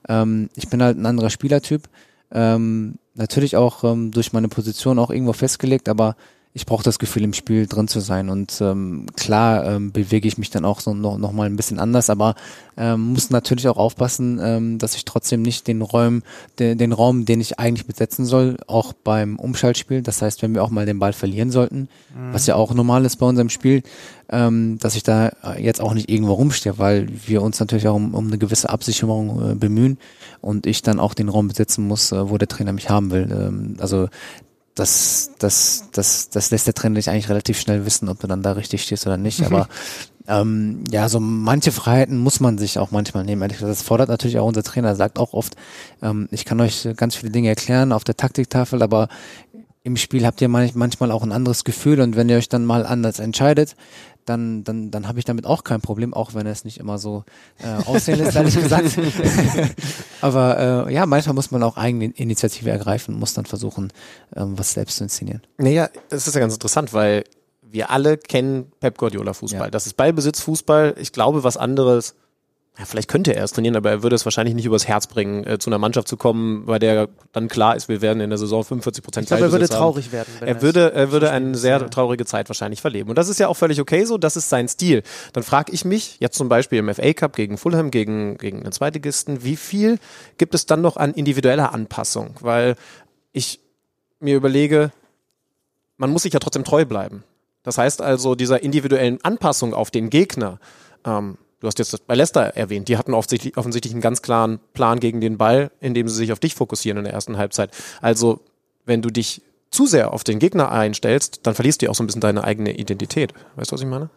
Ähm, 0.08 0.48
ich 0.54 0.68
bin 0.68 0.82
halt 0.82 0.98
ein 0.98 1.06
anderer 1.06 1.30
Spielertyp, 1.30 1.88
ähm, 2.32 2.98
natürlich 3.14 3.56
auch 3.56 3.84
ähm, 3.84 4.12
durch 4.12 4.32
meine 4.32 4.48
Position 4.48 4.98
auch 4.98 5.10
irgendwo 5.10 5.32
festgelegt, 5.32 5.88
aber 5.88 6.16
ich 6.52 6.66
brauche 6.66 6.82
das 6.82 6.98
Gefühl, 6.98 7.22
im 7.22 7.32
Spiel 7.32 7.68
drin 7.68 7.86
zu 7.86 8.00
sein. 8.00 8.28
Und 8.28 8.60
ähm, 8.60 9.06
klar 9.16 9.64
ähm, 9.66 9.92
bewege 9.92 10.26
ich 10.26 10.36
mich 10.36 10.50
dann 10.50 10.64
auch 10.64 10.80
so 10.80 10.94
noch, 10.94 11.16
noch 11.16 11.30
mal 11.30 11.46
ein 11.46 11.54
bisschen 11.54 11.78
anders, 11.78 12.10
aber 12.10 12.34
ähm, 12.76 13.12
muss 13.12 13.30
natürlich 13.30 13.68
auch 13.68 13.76
aufpassen, 13.76 14.40
ähm, 14.42 14.78
dass 14.78 14.96
ich 14.96 15.04
trotzdem 15.04 15.42
nicht 15.42 15.68
den 15.68 15.80
Räum, 15.80 16.22
den, 16.58 16.76
den 16.76 16.92
Raum, 16.92 17.24
den 17.24 17.40
ich 17.40 17.60
eigentlich 17.60 17.86
besetzen 17.86 18.24
soll, 18.24 18.56
auch 18.66 18.92
beim 18.92 19.38
Umschaltspiel. 19.38 20.02
Das 20.02 20.22
heißt, 20.22 20.42
wenn 20.42 20.54
wir 20.54 20.64
auch 20.64 20.70
mal 20.70 20.86
den 20.86 20.98
Ball 20.98 21.12
verlieren 21.12 21.52
sollten, 21.52 21.88
was 22.32 22.46
ja 22.46 22.56
auch 22.56 22.74
normal 22.74 23.04
ist 23.04 23.16
bei 23.16 23.26
unserem 23.26 23.48
Spiel, 23.48 23.82
ähm, 24.28 24.78
dass 24.80 24.96
ich 24.96 25.04
da 25.04 25.28
äh, 25.44 25.62
jetzt 25.62 25.80
auch 25.80 25.94
nicht 25.94 26.10
irgendwo 26.10 26.32
rumstehe, 26.32 26.78
weil 26.78 27.08
wir 27.26 27.42
uns 27.42 27.60
natürlich 27.60 27.86
auch 27.86 27.94
um, 27.94 28.14
um 28.14 28.26
eine 28.26 28.38
gewisse 28.38 28.70
Absicherung 28.70 29.52
äh, 29.52 29.54
bemühen 29.54 29.98
und 30.40 30.66
ich 30.66 30.82
dann 30.82 31.00
auch 31.00 31.14
den 31.14 31.28
Raum 31.28 31.48
besetzen 31.48 31.86
muss, 31.86 32.12
äh, 32.12 32.28
wo 32.30 32.38
der 32.38 32.48
Trainer 32.48 32.72
mich 32.72 32.90
haben 32.90 33.10
will. 33.10 33.28
Ähm, 33.30 33.76
also 33.80 34.08
das, 34.74 35.32
das, 35.38 35.84
das, 35.92 36.30
das 36.30 36.50
lässt 36.50 36.66
der 36.66 36.74
Trainer 36.74 36.96
dich 36.96 37.10
eigentlich 37.10 37.28
relativ 37.28 37.60
schnell 37.60 37.84
wissen, 37.86 38.08
ob 38.08 38.20
du 38.20 38.26
dann 38.26 38.42
da 38.42 38.52
richtig 38.52 38.82
stehst 38.82 39.06
oder 39.06 39.16
nicht. 39.16 39.42
Aber 39.42 39.68
ähm, 40.28 40.84
ja, 40.90 41.08
so 41.08 41.20
manche 41.20 41.72
Freiheiten 41.72 42.18
muss 42.18 42.40
man 42.40 42.56
sich 42.56 42.78
auch 42.78 42.90
manchmal 42.90 43.24
nehmen. 43.24 43.42
Ehrlich 43.42 43.58
gesagt, 43.58 43.72
das 43.72 43.82
fordert 43.82 44.08
natürlich 44.08 44.38
auch 44.38 44.46
unser 44.46 44.62
Trainer, 44.62 44.94
sagt 44.96 45.18
auch 45.18 45.32
oft, 45.32 45.56
ähm, 46.02 46.28
ich 46.30 46.44
kann 46.44 46.60
euch 46.60 46.88
ganz 46.96 47.16
viele 47.16 47.32
Dinge 47.32 47.48
erklären 47.48 47.92
auf 47.92 48.04
der 48.04 48.16
Taktiktafel, 48.16 48.82
aber 48.82 49.08
im 49.82 49.96
Spiel 49.96 50.26
habt 50.26 50.40
ihr 50.40 50.48
manch- 50.48 50.72
manchmal 50.74 51.10
auch 51.10 51.22
ein 51.22 51.32
anderes 51.32 51.64
Gefühl 51.64 52.00
und 52.00 52.14
wenn 52.14 52.28
ihr 52.28 52.36
euch 52.36 52.48
dann 52.48 52.64
mal 52.64 52.84
anders 52.86 53.18
entscheidet, 53.18 53.76
dann, 54.30 54.62
dann, 54.62 54.90
dann 54.92 55.08
habe 55.08 55.18
ich 55.18 55.24
damit 55.24 55.44
auch 55.44 55.64
kein 55.64 55.80
Problem, 55.80 56.14
auch 56.14 56.34
wenn 56.34 56.46
es 56.46 56.64
nicht 56.64 56.78
immer 56.78 56.98
so 56.98 57.24
äh, 57.58 57.84
aussehen 57.84 58.18
lässt, 58.18 58.36
ehrlich 58.36 58.54
gesagt. 58.54 58.96
Aber 60.20 60.86
äh, 60.88 60.94
ja, 60.94 61.04
manchmal 61.04 61.34
muss 61.34 61.50
man 61.50 61.62
auch 61.64 61.76
eigene 61.76 62.06
Initiative 62.06 62.70
ergreifen, 62.70 63.18
muss 63.18 63.34
dann 63.34 63.44
versuchen, 63.44 63.92
ähm, 64.36 64.56
was 64.56 64.72
selbst 64.72 64.98
zu 64.98 65.04
inszenieren. 65.04 65.42
Naja, 65.58 65.90
das 66.08 66.28
ist 66.28 66.34
ja 66.34 66.40
ganz 66.40 66.54
interessant, 66.54 66.92
weil 66.92 67.24
wir 67.62 67.90
alle 67.90 68.18
kennen 68.18 68.70
Pep 68.78 68.98
Guardiola 68.98 69.32
Fußball. 69.32 69.66
Ja. 69.66 69.70
Das 69.70 69.86
ist 69.86 69.96
Ballbesitz 69.96 70.40
Fußball. 70.40 70.94
Ich 70.98 71.12
glaube, 71.12 71.42
was 71.42 71.56
anderes 71.56 72.14
ja, 72.80 72.86
vielleicht 72.86 73.08
könnte 73.08 73.36
er 73.36 73.44
es 73.44 73.52
trainieren, 73.52 73.76
aber 73.76 73.90
er 73.90 74.02
würde 74.02 74.16
es 74.16 74.24
wahrscheinlich 74.24 74.54
nicht 74.54 74.64
übers 74.64 74.88
Herz 74.88 75.06
bringen, 75.06 75.46
äh, 75.46 75.58
zu 75.58 75.68
einer 75.68 75.76
Mannschaft 75.76 76.08
zu 76.08 76.16
kommen, 76.16 76.64
bei 76.64 76.78
der 76.78 77.10
dann 77.32 77.48
klar 77.48 77.76
ist, 77.76 77.90
wir 77.90 78.00
werden 78.00 78.22
in 78.22 78.30
der 78.30 78.38
Saison 78.38 78.64
45 78.64 79.04
Prozent 79.04 79.24
Ich 79.24 79.28
glaube, 79.28 79.44
er 79.44 79.52
würde 79.52 79.68
traurig 79.68 80.12
werden. 80.12 80.32
wenn 80.38 80.48
Er 80.48 80.62
würde, 80.62 80.94
er 80.94 81.12
würde 81.12 81.30
eine 81.30 81.58
sehr 81.58 81.90
traurige 81.90 82.24
Zeit 82.24 82.48
wahrscheinlich 82.48 82.80
verleben. 82.80 83.10
Und 83.10 83.18
das 83.18 83.28
ist 83.28 83.38
ja 83.38 83.48
auch 83.48 83.54
völlig 83.58 83.82
okay 83.82 84.06
so, 84.06 84.16
das 84.16 84.34
ist 84.34 84.48
sein 84.48 84.66
Stil. 84.66 85.02
Dann 85.34 85.42
frage 85.42 85.72
ich 85.72 85.84
mich, 85.84 86.16
jetzt 86.20 86.38
zum 86.38 86.48
Beispiel 86.48 86.78
im 86.78 86.94
FA 86.94 87.12
Cup 87.12 87.36
gegen 87.36 87.58
Fulham, 87.58 87.90
gegen, 87.90 88.38
gegen 88.38 88.62
den 88.62 88.72
Zweitligisten, 88.72 89.44
wie 89.44 89.56
viel 89.56 89.98
gibt 90.38 90.54
es 90.54 90.64
dann 90.64 90.80
noch 90.80 90.96
an 90.96 91.12
individueller 91.12 91.74
Anpassung? 91.74 92.34
Weil 92.40 92.76
ich 93.32 93.60
mir 94.20 94.36
überlege, 94.36 94.90
man 95.98 96.10
muss 96.10 96.22
sich 96.22 96.32
ja 96.32 96.40
trotzdem 96.40 96.64
treu 96.64 96.86
bleiben. 96.86 97.24
Das 97.62 97.76
heißt 97.76 98.00
also, 98.00 98.34
dieser 98.34 98.62
individuellen 98.62 99.18
Anpassung 99.22 99.74
auf 99.74 99.90
den 99.90 100.08
Gegner, 100.08 100.58
ähm, 101.04 101.36
du 101.60 101.66
hast 101.66 101.78
jetzt 101.78 102.06
bei 102.06 102.14
Leicester 102.14 102.56
erwähnt, 102.56 102.88
die 102.88 102.96
hatten 102.96 103.14
offensichtlich, 103.14 103.56
offensichtlich 103.56 103.92
einen 103.92 104.02
ganz 104.02 104.22
klaren 104.22 104.58
Plan 104.74 104.98
gegen 105.00 105.20
den 105.20 105.38
Ball, 105.38 105.70
indem 105.80 106.08
sie 106.08 106.16
sich 106.16 106.32
auf 106.32 106.40
dich 106.40 106.54
fokussieren 106.54 106.98
in 106.98 107.04
der 107.04 107.12
ersten 107.12 107.36
Halbzeit. 107.36 107.70
Also, 108.00 108.40
wenn 108.86 109.02
du 109.02 109.10
dich 109.10 109.42
zu 109.70 109.86
sehr 109.86 110.12
auf 110.12 110.24
den 110.24 110.38
Gegner 110.38 110.72
einstellst, 110.72 111.40
dann 111.44 111.54
verlierst 111.54 111.82
du 111.82 111.90
auch 111.90 111.94
so 111.94 112.02
ein 112.02 112.06
bisschen 112.06 112.20
deine 112.20 112.42
eigene 112.42 112.76
Identität. 112.76 113.32
Weißt 113.56 113.70
du, 113.70 113.74
was 113.74 113.82
ich 113.82 113.86
meine? 113.86 114.10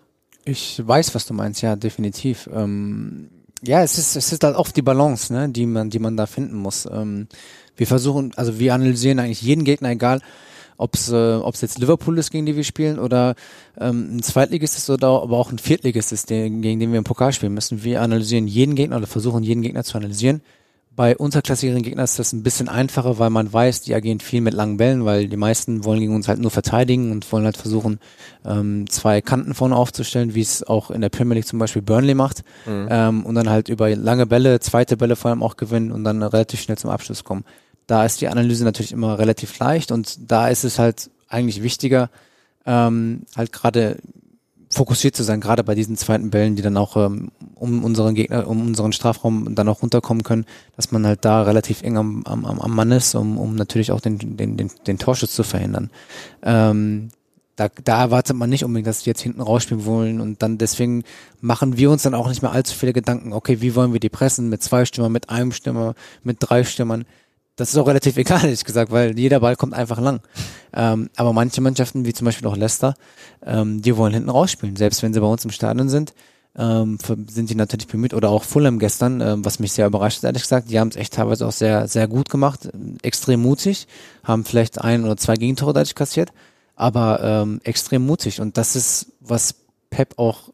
Ich 0.46 0.82
weiß, 0.86 1.14
was 1.16 1.26
du 1.26 1.34
meinst, 1.34 1.62
ja, 1.62 1.76
definitiv. 1.76 2.50
Ähm, 2.54 3.30
ja, 3.62 3.84
es 3.84 3.98
ist, 3.98 4.16
es 4.16 4.34
ist 4.34 4.44
halt 4.44 4.56
oft 4.56 4.76
die 4.76 4.82
Balance, 4.82 5.32
ne, 5.32 5.48
die 5.50 5.66
man, 5.66 5.90
die 5.90 6.00
man 6.00 6.18
da 6.18 6.26
finden 6.26 6.58
muss. 6.58 6.86
Ähm, 6.92 7.28
wir 7.78 7.88
versuchen, 7.88 8.34
also 8.36 8.60
wir 8.60 8.74
analysieren 8.74 9.20
eigentlich 9.20 9.42
jeden 9.42 9.64
Gegner, 9.64 9.90
egal 9.90 10.22
ob 10.84 10.96
es 10.96 11.10
äh, 11.10 11.36
ob's 11.36 11.62
jetzt 11.62 11.80
Liverpool 11.80 12.18
ist, 12.18 12.30
gegen 12.30 12.46
die 12.46 12.58
wir 12.58 12.66
spielen, 12.66 13.00
oder 13.00 13.36
ähm, 13.80 14.18
ein 14.18 14.22
Zweitligist 14.22 14.78
ist 14.78 14.90
oder 14.90 15.08
aber 15.24 15.38
auch 15.38 15.50
ein 15.52 15.58
Viertligist 15.58 16.12
ist, 16.12 16.30
den, 16.30 16.62
gegen 16.62 16.80
den 16.80 16.92
wir 16.92 16.98
im 16.98 17.06
Pokal 17.06 17.32
spielen 17.32 17.54
müssen. 17.54 17.84
Wir 17.84 18.02
analysieren 18.02 18.48
jeden 18.48 18.76
Gegner 18.76 18.98
oder 18.98 19.08
versuchen 19.08 19.44
jeden 19.44 19.62
Gegner 19.62 19.84
zu 19.84 19.98
analysieren. 19.98 20.42
Bei 20.96 21.18
unterklassigeren 21.18 21.82
Gegnern 21.82 22.04
ist 22.04 22.20
das 22.20 22.34
ein 22.34 22.44
bisschen 22.44 22.70
einfacher, 22.70 23.18
weil 23.18 23.32
man 23.32 23.52
weiß, 23.52 23.82
die 23.82 23.96
agieren 23.96 24.20
viel 24.20 24.42
mit 24.42 24.54
langen 24.54 24.78
Bällen, 24.78 25.06
weil 25.06 25.28
die 25.28 25.38
meisten 25.38 25.86
wollen 25.86 26.02
gegen 26.02 26.14
uns 26.14 26.28
halt 26.28 26.40
nur 26.40 26.52
verteidigen 26.52 27.12
und 27.12 27.32
wollen 27.32 27.46
halt 27.46 27.58
versuchen, 27.58 28.00
ähm, 28.46 28.88
zwei 28.90 29.20
Kanten 29.22 29.56
vorne 29.56 29.76
aufzustellen, 29.76 30.36
wie 30.36 30.42
es 30.42 30.62
auch 30.62 30.92
in 30.92 31.02
der 31.02 31.10
Premier 31.10 31.36
League 31.36 31.48
zum 31.48 31.58
Beispiel 31.58 31.82
Burnley 31.82 32.14
macht. 32.14 32.44
Ähm, 32.90 33.26
und 33.26 33.34
dann 33.34 33.50
halt 33.50 33.70
über 33.70 33.96
lange 33.96 34.28
Bälle, 34.28 34.60
zweite 34.60 34.96
Bälle 34.96 35.16
vor 35.16 35.32
allem 35.32 35.42
auch 35.42 35.56
gewinnen 35.56 35.92
und 35.92 36.04
dann 36.04 36.22
relativ 36.22 36.62
schnell 36.62 36.78
zum 36.78 36.92
Abschluss 36.92 37.24
kommen. 37.24 37.44
Da 37.88 38.06
ist 38.06 38.22
die 38.22 38.28
Analyse 38.28 38.64
natürlich 38.64 38.92
immer 38.92 39.20
relativ 39.20 39.58
leicht 39.60 39.92
und 39.92 40.32
da 40.32 40.48
ist 40.48 40.64
es 40.64 40.80
halt 40.80 41.10
eigentlich 41.28 41.64
wichtiger, 41.64 42.10
ähm, 42.66 43.24
halt 43.36 43.52
gerade 43.52 43.98
fokussiert 44.74 45.16
zu 45.16 45.24
sein, 45.24 45.40
gerade 45.40 45.64
bei 45.64 45.76
diesen 45.76 45.98
zweiten 45.98 46.30
Bällen, 46.30 46.56
die 46.56 46.62
dann 46.62 46.78
auch 46.78 46.98
ähm, 46.98 47.32
um 47.56 47.84
unseren 47.84 48.16
Gegner, 48.16 48.48
um 48.48 48.66
unseren 48.66 48.92
Strafraum 48.92 49.56
dann 49.56 49.70
auch 49.70 49.82
runterkommen 49.82 50.24
können, 50.24 50.46
dass 50.76 50.92
man 50.92 51.06
halt 51.06 51.24
da 51.26 51.44
relativ 51.44 51.84
eng 51.84 51.98
am, 51.98 52.24
am, 52.26 52.46
am 52.46 52.76
Mann 52.76 52.92
ist, 52.92 53.16
um, 53.16 53.38
um 53.38 53.56
natürlich 53.56 53.92
auch 53.92 54.02
den, 54.02 54.38
den, 54.38 54.58
den, 54.58 54.72
den 54.88 54.98
Torschuss 54.98 55.32
zu 55.32 55.44
verhindern. 55.44 55.92
Ähm, 56.42 57.10
da, 57.56 57.68
da 57.84 58.02
erwartet 58.02 58.36
man 58.36 58.50
nicht 58.50 58.66
unbedingt, 58.66 58.88
dass 58.88 59.02
sie 59.02 59.10
jetzt 59.10 59.22
hinten 59.22 59.42
rausspielen 59.42 59.86
wollen 59.86 60.22
und 60.22 60.42
dann 60.42 60.58
deswegen 60.58 61.04
machen 61.40 61.78
wir 61.78 61.92
uns 61.92 62.02
dann 62.02 62.16
auch 62.16 62.28
nicht 62.28 62.42
mehr 62.42 62.52
allzu 62.52 62.76
viele 62.76 62.94
Gedanken, 62.94 63.32
okay, 63.32 63.62
wie 63.62 63.76
wollen 63.76 63.94
wir 63.94 64.00
die 64.00 64.10
pressen, 64.10 64.50
mit 64.50 64.64
zwei 64.64 64.86
Stürmern, 64.86 65.12
mit 65.12 65.30
einem 65.30 65.52
Stürmer, 65.52 65.94
mit 66.24 66.38
drei 66.40 66.64
Stürmern. 66.64 67.06
Das 67.56 67.70
ist 67.70 67.78
auch 67.78 67.88
relativ 67.88 68.18
egal, 68.18 68.44
ehrlich 68.44 68.66
gesagt, 68.66 68.92
weil 68.92 69.18
jeder 69.18 69.40
Ball 69.40 69.56
kommt 69.56 69.74
einfach 69.74 70.00
lang. 70.00 70.22
Ähm, 70.74 71.10
aber 71.16 71.34
manche 71.34 71.62
Mannschaften, 71.62 72.06
wie 72.06 72.14
zum 72.14 72.26
Beispiel 72.26 72.48
auch 72.48 72.58
Leicester, 72.58 72.96
ähm, 73.46 73.82
die 73.82 73.96
wollen 73.96 74.14
hinten 74.14 74.30
rausspielen. 74.30 74.76
Selbst 74.76 75.04
wenn 75.04 75.14
sie 75.14 75.20
bei 75.20 75.28
uns 75.28 75.46
im 75.46 75.52
Stadion 75.52 75.90
sind, 75.90 76.14
ähm, 76.56 76.98
sind 77.28 77.50
die 77.50 77.56
natürlich 77.56 77.88
bemüht. 77.88 78.14
Oder 78.14 78.30
auch 78.30 78.44
Fulham 78.44 78.80
gestern, 78.80 79.22
ähm, 79.22 79.46
was 79.46 79.60
mich 79.60 79.72
sehr 79.72 79.88
überrascht 79.88 80.18
hat, 80.18 80.26
ehrlich 80.26 80.44
gesagt. 80.44 80.70
Die 80.70 80.80
haben 80.80 80.90
es 80.90 80.96
echt 80.96 81.14
teilweise 81.14 81.48
auch 81.48 81.52
sehr, 81.52 81.88
sehr 81.88 82.08
gut 82.08 82.30
gemacht, 82.30 82.70
extrem 83.02 83.42
mutig, 83.42 83.88
haben 84.24 84.46
vielleicht 84.46 84.82
ein 84.82 85.04
oder 85.04 85.18
zwei 85.18 85.36
Gegentore 85.36 85.74
dadurch 85.74 85.96
kassiert, 85.96 86.32
aber 86.76 87.22
ähm, 87.22 87.62
extrem 87.64 88.06
mutig. 88.06 88.42
Und 88.42 88.58
das 88.58 88.76
ist, 88.76 89.08
was 89.20 89.56
Pep 89.90 90.18
auch 90.18 90.50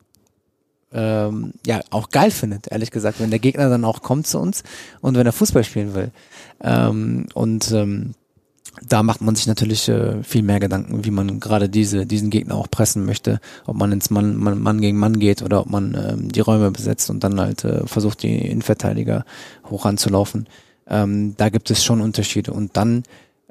ähm, 0.91 1.53
ja 1.65 1.81
auch 1.91 2.09
geil 2.09 2.31
findet, 2.31 2.71
ehrlich 2.71 2.91
gesagt, 2.91 3.19
wenn 3.19 3.29
der 3.29 3.39
Gegner 3.39 3.69
dann 3.69 3.85
auch 3.85 4.01
kommt 4.01 4.25
zu 4.25 4.39
uns 4.39 4.63
und 5.01 5.15
wenn 5.15 5.25
er 5.25 5.33
Fußball 5.33 5.63
spielen 5.63 5.93
will. 5.93 6.11
Ähm, 6.61 7.27
und 7.33 7.71
ähm, 7.71 8.13
da 8.87 9.03
macht 9.03 9.21
man 9.21 9.35
sich 9.35 9.47
natürlich 9.47 9.89
äh, 9.89 10.23
viel 10.23 10.43
mehr 10.43 10.59
Gedanken, 10.59 11.03
wie 11.03 11.11
man 11.11 11.39
gerade 11.39 11.69
diese 11.69 12.05
diesen 12.05 12.29
Gegner 12.29 12.55
auch 12.55 12.69
pressen 12.69 13.05
möchte, 13.05 13.39
ob 13.65 13.75
man 13.75 13.91
ins 13.91 14.09
Mann, 14.09 14.37
Mann, 14.37 14.61
Mann 14.61 14.81
gegen 14.81 14.97
Mann 14.97 15.19
geht 15.19 15.41
oder 15.41 15.61
ob 15.61 15.69
man 15.69 15.95
ähm, 15.95 16.31
die 16.31 16.39
Räume 16.39 16.71
besetzt 16.71 17.09
und 17.09 17.23
dann 17.23 17.39
halt 17.39 17.63
äh, 17.63 17.85
versucht, 17.87 18.23
die 18.23 18.37
Innenverteidiger 18.37 19.25
hoch 19.69 19.85
anzulaufen. 19.85 20.47
Ähm, 20.87 21.35
da 21.37 21.49
gibt 21.49 21.69
es 21.71 21.83
schon 21.83 22.01
Unterschiede. 22.01 22.51
Und 22.51 22.75
dann 22.77 23.03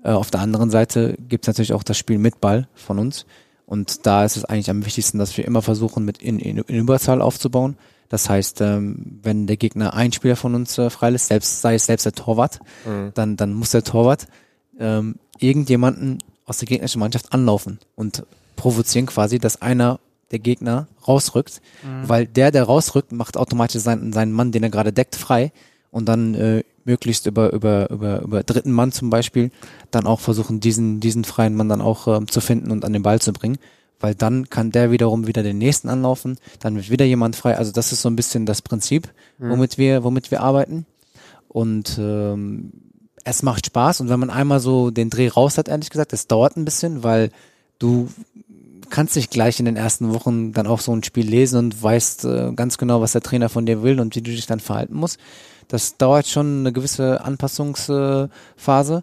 äh, 0.02 0.10
auf 0.10 0.30
der 0.30 0.40
anderen 0.40 0.70
Seite 0.70 1.16
gibt 1.28 1.44
es 1.44 1.48
natürlich 1.48 1.72
auch 1.72 1.82
das 1.82 1.96
Spiel 1.98 2.18
mit 2.18 2.40
Ball 2.40 2.68
von 2.74 2.98
uns. 2.98 3.26
Und 3.66 4.06
da 4.06 4.24
ist 4.24 4.36
es 4.36 4.44
eigentlich 4.44 4.70
am 4.70 4.84
wichtigsten, 4.84 5.18
dass 5.18 5.36
wir 5.36 5.44
immer 5.44 5.62
versuchen, 5.62 6.04
mit 6.04 6.22
in, 6.22 6.38
in, 6.38 6.58
in 6.58 6.76
Überzahl 6.76 7.20
aufzubauen. 7.20 7.76
Das 8.08 8.28
heißt, 8.30 8.60
ähm, 8.62 9.20
wenn 9.22 9.46
der 9.46 9.56
Gegner 9.56 9.94
einen 9.94 10.12
Spieler 10.12 10.36
von 10.36 10.54
uns 10.54 10.78
äh, 10.78 10.90
freilässt, 10.90 11.28
selbst 11.28 11.60
sei 11.60 11.74
es 11.74 11.86
selbst 11.86 12.06
der 12.06 12.12
Torwart, 12.12 12.60
dann, 13.14 13.36
dann 13.36 13.52
muss 13.52 13.70
der 13.70 13.84
Torwart 13.84 14.26
ähm, 14.78 15.16
irgendjemanden 15.38 16.18
aus 16.46 16.58
der 16.58 16.68
gegnerischen 16.68 17.00
Mannschaft 17.00 17.32
anlaufen 17.32 17.78
und 17.94 18.24
provozieren 18.56 19.06
quasi, 19.06 19.38
dass 19.38 19.60
einer 19.60 20.00
der 20.30 20.38
Gegner 20.38 20.88
rausrückt, 21.06 21.60
weil 22.06 22.26
der, 22.26 22.50
der 22.50 22.64
rausrückt, 22.64 23.12
macht 23.12 23.36
automatisch 23.36 23.82
seinen, 23.82 24.12
seinen 24.12 24.32
Mann, 24.32 24.52
den 24.52 24.62
er 24.62 24.70
gerade 24.70 24.92
deckt, 24.92 25.16
frei 25.16 25.52
und 25.90 26.06
dann 26.06 26.34
äh, 26.34 26.64
möglichst 26.84 27.26
über, 27.26 27.52
über, 27.52 27.90
über, 27.90 28.22
über 28.22 28.42
dritten 28.42 28.72
Mann 28.72 28.92
zum 28.92 29.10
Beispiel 29.10 29.50
dann 29.90 30.06
auch 30.06 30.20
versuchen, 30.20 30.60
diesen, 30.60 31.00
diesen 31.00 31.24
freien 31.24 31.54
Mann 31.54 31.68
dann 31.68 31.80
auch 31.80 32.08
ähm, 32.08 32.28
zu 32.28 32.40
finden 32.40 32.70
und 32.70 32.84
an 32.84 32.92
den 32.92 33.02
Ball 33.02 33.20
zu 33.20 33.32
bringen. 33.32 33.58
Weil 34.00 34.14
dann 34.14 34.48
kann 34.48 34.70
der 34.70 34.90
wiederum 34.90 35.26
wieder 35.26 35.42
den 35.42 35.58
nächsten 35.58 35.88
anlaufen, 35.88 36.38
dann 36.60 36.76
wird 36.76 36.90
wieder 36.90 37.04
jemand 37.04 37.36
frei. 37.36 37.56
Also 37.56 37.72
das 37.72 37.92
ist 37.92 38.02
so 38.02 38.08
ein 38.08 38.16
bisschen 38.16 38.46
das 38.46 38.62
Prinzip, 38.62 39.08
womit 39.38 39.76
wir, 39.76 40.04
womit 40.04 40.30
wir 40.30 40.40
arbeiten. 40.40 40.86
Und 41.48 41.98
ähm, 41.98 42.72
es 43.24 43.42
macht 43.42 43.66
Spaß 43.66 44.00
und 44.00 44.08
wenn 44.08 44.20
man 44.20 44.30
einmal 44.30 44.60
so 44.60 44.90
den 44.90 45.10
Dreh 45.10 45.28
raus 45.28 45.58
hat, 45.58 45.68
ehrlich 45.68 45.90
gesagt, 45.90 46.12
das 46.12 46.26
dauert 46.26 46.56
ein 46.56 46.64
bisschen, 46.64 47.02
weil 47.02 47.30
du 47.78 48.08
kannst 48.90 49.16
nicht 49.16 49.30
gleich 49.30 49.58
in 49.58 49.66
den 49.66 49.76
ersten 49.76 50.14
Wochen 50.14 50.52
dann 50.52 50.66
auch 50.66 50.80
so 50.80 50.92
ein 50.92 51.02
Spiel 51.04 51.28
lesen 51.28 51.58
und 51.58 51.82
weißt 51.82 52.24
äh, 52.24 52.52
ganz 52.54 52.78
genau, 52.78 53.00
was 53.00 53.12
der 53.12 53.20
Trainer 53.20 53.48
von 53.48 53.66
dir 53.66 53.82
will 53.82 54.00
und 54.00 54.16
wie 54.16 54.22
du 54.22 54.30
dich 54.30 54.46
dann 54.46 54.60
verhalten 54.60 54.94
musst. 54.94 55.18
Das 55.68 55.98
dauert 55.98 56.26
schon 56.26 56.60
eine 56.60 56.72
gewisse 56.72 57.20
Anpassungsphase. 57.22 59.02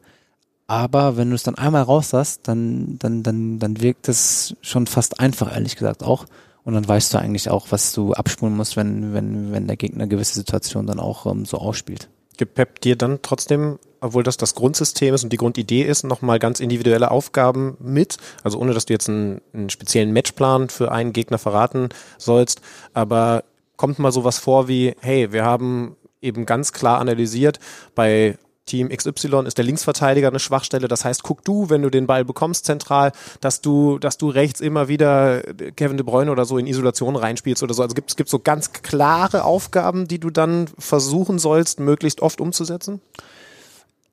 Aber 0.68 1.16
wenn 1.18 1.30
du 1.30 1.36
es 1.36 1.44
dann 1.44 1.56
einmal 1.56 1.84
raus 1.84 2.14
hast, 2.14 2.48
dann, 2.48 2.98
dann, 2.98 3.22
dann, 3.22 3.60
dann 3.60 3.82
wirkt 3.82 4.10
es 4.10 4.56
schon 4.62 4.88
fast 4.88 5.20
einfach, 5.20 5.54
ehrlich 5.54 5.76
gesagt 5.76 6.04
auch. 6.04 6.26
Und 6.64 6.74
dann 6.74 6.88
weißt 6.88 7.14
du 7.14 7.20
eigentlich 7.20 7.50
auch, 7.52 7.68
was 7.70 7.94
du 7.94 8.14
abspulen 8.14 8.56
musst, 8.56 8.76
wenn, 8.76 9.14
wenn, 9.14 9.52
wenn 9.52 9.68
der 9.68 9.78
Gegner 9.78 10.08
gewisse 10.08 10.34
Situationen 10.34 10.88
dann 10.88 11.00
auch 11.00 11.28
ähm, 11.28 11.46
so 11.46 11.58
ausspielt. 11.58 12.10
Gibt 12.38 12.56
Pep 12.56 12.82
dir 12.82 12.96
dann 12.96 13.20
trotzdem, 13.22 13.78
obwohl 14.02 14.24
das 14.24 14.38
das 14.38 14.56
Grundsystem 14.56 15.14
ist 15.14 15.24
und 15.24 15.32
die 15.32 15.38
Grundidee 15.38 15.84
ist, 15.84 16.04
nochmal 16.04 16.40
ganz 16.40 16.60
individuelle 16.60 17.12
Aufgaben 17.12 17.78
mit? 17.80 18.18
Also 18.44 18.58
ohne, 18.58 18.74
dass 18.74 18.88
du 18.88 18.94
jetzt 18.94 19.08
einen, 19.08 19.42
einen 19.54 19.70
speziellen 19.70 20.12
Matchplan 20.12 20.70
für 20.70 20.92
einen 20.92 21.14
Gegner 21.14 21.38
verraten 21.38 21.90
sollst, 22.18 22.62
aber 22.94 23.44
kommt 23.78 24.00
mal 24.00 24.12
sowas 24.12 24.40
vor 24.40 24.68
wie, 24.68 24.96
hey, 25.00 25.32
wir 25.32 25.46
haben 25.46 25.96
eben 26.22 26.48
ganz 26.48 26.74
klar 26.74 27.00
analysiert, 27.00 27.60
bei 27.94 28.38
Team 28.66 28.90
XY 28.90 29.44
ist 29.46 29.58
der 29.58 29.66
Linksverteidiger 29.66 30.28
eine 30.28 30.40
Schwachstelle. 30.40 30.88
Das 30.88 31.06
heißt, 31.06 31.24
guck 31.24 31.44
du, 31.44 31.70
wenn 31.70 31.82
du 31.82 31.90
den 31.90 32.08
Ball 32.08 32.26
bekommst 32.26 32.66
zentral, 32.66 33.12
dass 33.42 33.62
du, 33.62 34.00
dass 34.00 34.18
du 34.18 34.30
rechts 34.30 34.60
immer 34.60 34.88
wieder 34.88 35.42
Kevin 35.76 35.98
De 35.98 36.06
Bruyne 36.06 36.32
oder 36.32 36.46
so 36.46 36.58
in 36.58 36.68
Isolation 36.68 37.16
reinspielst 37.16 37.64
oder 37.64 37.74
so. 37.74 37.84
Also 37.84 37.94
gibt 37.94 38.10
es 38.10 38.16
gibt 38.16 38.30
so 38.30 38.40
ganz 38.40 38.74
klare 38.74 39.44
Aufgaben, 39.44 40.08
die 40.08 40.20
du 40.20 40.30
dann 40.30 40.68
versuchen 40.80 41.40
sollst, 41.40 41.80
möglichst 41.80 42.22
oft 42.22 42.42
umzusetzen? 42.42 43.02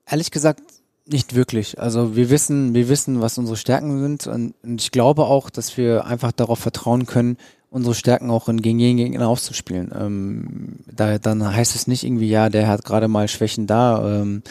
Ehrlich 0.05 0.31
gesagt, 0.31 0.61
nicht 1.05 1.35
wirklich. 1.35 1.79
Also 1.79 2.15
wir 2.15 2.29
wissen, 2.29 2.73
wir 2.73 2.87
wissen, 2.87 3.21
was 3.21 3.37
unsere 3.37 3.57
Stärken 3.57 4.01
sind 4.01 4.27
und, 4.27 4.53
und 4.63 4.81
ich 4.81 4.91
glaube 4.91 5.25
auch, 5.25 5.49
dass 5.49 5.75
wir 5.77 6.05
einfach 6.05 6.31
darauf 6.31 6.59
vertrauen 6.59 7.05
können, 7.05 7.37
unsere 7.73 7.95
Stärken 7.95 8.29
auch 8.29 8.47
in, 8.49 8.61
gegen 8.61 8.77
jeden 8.77 8.97
Gegner 8.97 9.27
auszuspielen. 9.27 9.91
Ähm, 9.99 10.75
da, 10.85 11.17
dann 11.17 11.43
heißt 11.55 11.75
es 11.75 11.87
nicht 11.87 12.03
irgendwie, 12.03 12.29
ja, 12.29 12.49
der 12.49 12.67
hat 12.67 12.85
gerade 12.85 13.07
mal 13.07 13.27
Schwächen 13.27 13.65
da, 13.65 14.21
ähm, 14.21 14.43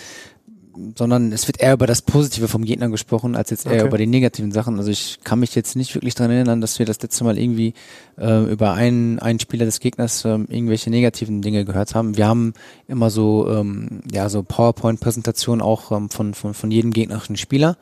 sondern 0.99 1.31
es 1.33 1.47
wird 1.47 1.61
eher 1.61 1.75
über 1.75 1.87
das 1.87 2.03
Positive 2.03 2.49
vom 2.49 2.65
Gegner 2.65 2.89
gesprochen, 2.89 3.37
als 3.37 3.51
jetzt 3.51 3.67
eher 3.67 3.75
Okay. 3.75 3.87
über 3.87 3.99
die 3.99 4.07
negativen 4.09 4.51
Sachen. 4.51 4.77
Also 4.79 4.91
ich 4.91 5.19
kann 5.23 5.39
mich 5.39 5.55
jetzt 5.55 5.77
nicht 5.77 5.95
wirklich 5.95 6.17
dran 6.17 6.31
erinnern, 6.33 6.61
dass 6.61 6.79
wir 6.81 6.87
das 6.87 7.01
letzte 7.01 7.23
Mal 7.23 7.39
irgendwie 7.39 7.75
äh, 8.19 8.51
über 8.51 8.73
einen, 8.73 9.21
einen 9.21 9.39
Spieler 9.39 9.67
des 9.67 9.79
Gegners 9.79 10.25
ähm, 10.25 10.47
irgendwelche 10.51 10.91
negativen 10.91 11.43
Dinge 11.43 11.65
gehört 11.65 11.95
haben. 11.95 12.17
Wir 12.17 12.27
haben 12.27 12.55
immer 12.89 13.11
so, 13.11 13.49
ähm, 13.49 14.01
ja, 14.11 14.29
so 14.31 14.43
PowerPoint-Präsentationen 14.43 15.63
auch 15.63 15.93
ähm, 15.93 16.11
von, 16.11 16.35
von, 16.35 16.55
von 16.55 16.71
jedem 16.73 16.93
gegnerischen 16.93 17.37
Spieler, 17.37 17.77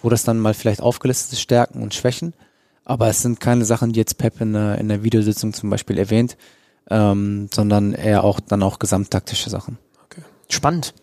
wo 0.00 0.08
das 0.08 0.24
dann 0.24 0.38
mal 0.38 0.54
vielleicht 0.54 0.80
aufgelistet 0.80 1.34
ist, 1.34 1.40
Stärken 1.40 1.82
und 1.82 1.92
Schwächen. 1.92 2.32
Aber 2.86 3.08
es 3.08 3.20
sind 3.20 3.40
keine 3.40 3.66
Sachen, 3.66 3.92
die 3.92 4.00
jetzt 4.00 4.16
Pep 4.16 4.40
in 4.40 4.54
der, 4.54 4.78
in 4.78 4.88
der 4.88 5.02
Videositzung 5.02 5.52
zum 5.52 5.68
Beispiel 5.68 5.98
erwähnt. 5.98 6.38
ähm, 6.88 7.48
sondern 7.52 7.92
eher 7.92 8.24
auch 8.24 8.40
dann 8.40 8.62
auch 8.62 8.78
gesamttaktische 8.78 9.50
Sachen. 9.50 9.78
Spannend. 10.48 10.94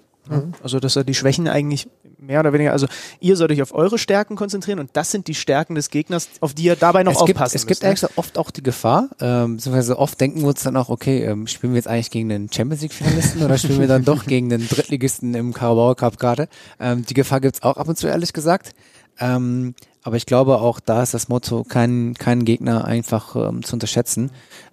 Also, 0.61 0.79
dass 0.79 0.95
er 0.95 1.03
die 1.03 1.13
Schwächen 1.13 1.49
eigentlich 1.49 1.89
mehr 2.17 2.39
oder 2.39 2.53
weniger, 2.53 2.71
also 2.71 2.87
ihr 3.19 3.35
sollt 3.35 3.51
euch 3.51 3.61
auf 3.61 3.73
eure 3.73 3.97
Stärken 3.97 4.37
konzentrieren 4.37 4.79
und 4.79 4.91
das 4.93 5.11
sind 5.11 5.27
die 5.27 5.35
Stärken 5.35 5.75
des 5.75 5.89
Gegners, 5.89 6.29
auf 6.39 6.53
die 6.53 6.63
ihr 6.63 6.77
dabei 6.77 7.03
noch 7.03 7.11
es 7.11 7.25
gibt, 7.25 7.37
aufpassen 7.37 7.57
es 7.57 7.67
gibt 7.67 7.69
müsst, 7.69 7.83
ne? 7.83 7.89
eigentlich 7.89 8.17
oft 8.17 8.37
auch 8.37 8.49
die 8.49 8.63
Gefahr, 8.63 9.09
ähm, 9.19 9.57
beziehungsweise 9.57 9.99
oft 9.99 10.21
denken 10.21 10.39
wir 10.39 10.47
uns 10.47 10.63
dann 10.63 10.77
auch, 10.77 10.87
okay, 10.87 11.25
ähm, 11.25 11.47
spielen 11.47 11.73
wir 11.73 11.77
jetzt 11.77 11.89
eigentlich 11.89 12.11
gegen 12.11 12.29
den 12.29 12.49
Champions 12.49 12.81
League 12.81 12.93
Finalisten 12.93 13.43
oder 13.43 13.57
spielen 13.57 13.81
wir 13.81 13.87
dann 13.89 14.05
doch 14.05 14.25
gegen 14.27 14.47
den 14.47 14.65
Drittligisten 14.65 15.33
im 15.33 15.53
Carabao 15.53 15.93
Cup 15.95 16.17
gerade? 16.17 16.47
Ähm, 16.79 17.05
die 17.05 17.13
Gefahr 17.13 17.41
gibt's 17.41 17.61
auch 17.61 17.75
ab 17.75 17.89
und 17.89 17.97
zu, 17.97 18.07
ehrlich 18.07 18.31
gesagt. 18.31 18.73
Ähm, 19.19 19.75
aber 20.03 20.17
ich 20.17 20.25
glaube 20.25 20.59
auch, 20.59 20.79
da 20.79 21.01
ist 21.01 21.13
das 21.13 21.29
Motto, 21.29 21.63
keinen 21.63 22.13
keinen 22.13 22.45
Gegner 22.45 22.85
einfach 22.85 23.35
ähm, 23.35 23.63
zu 23.63 23.75
unterschätzen. 23.75 24.31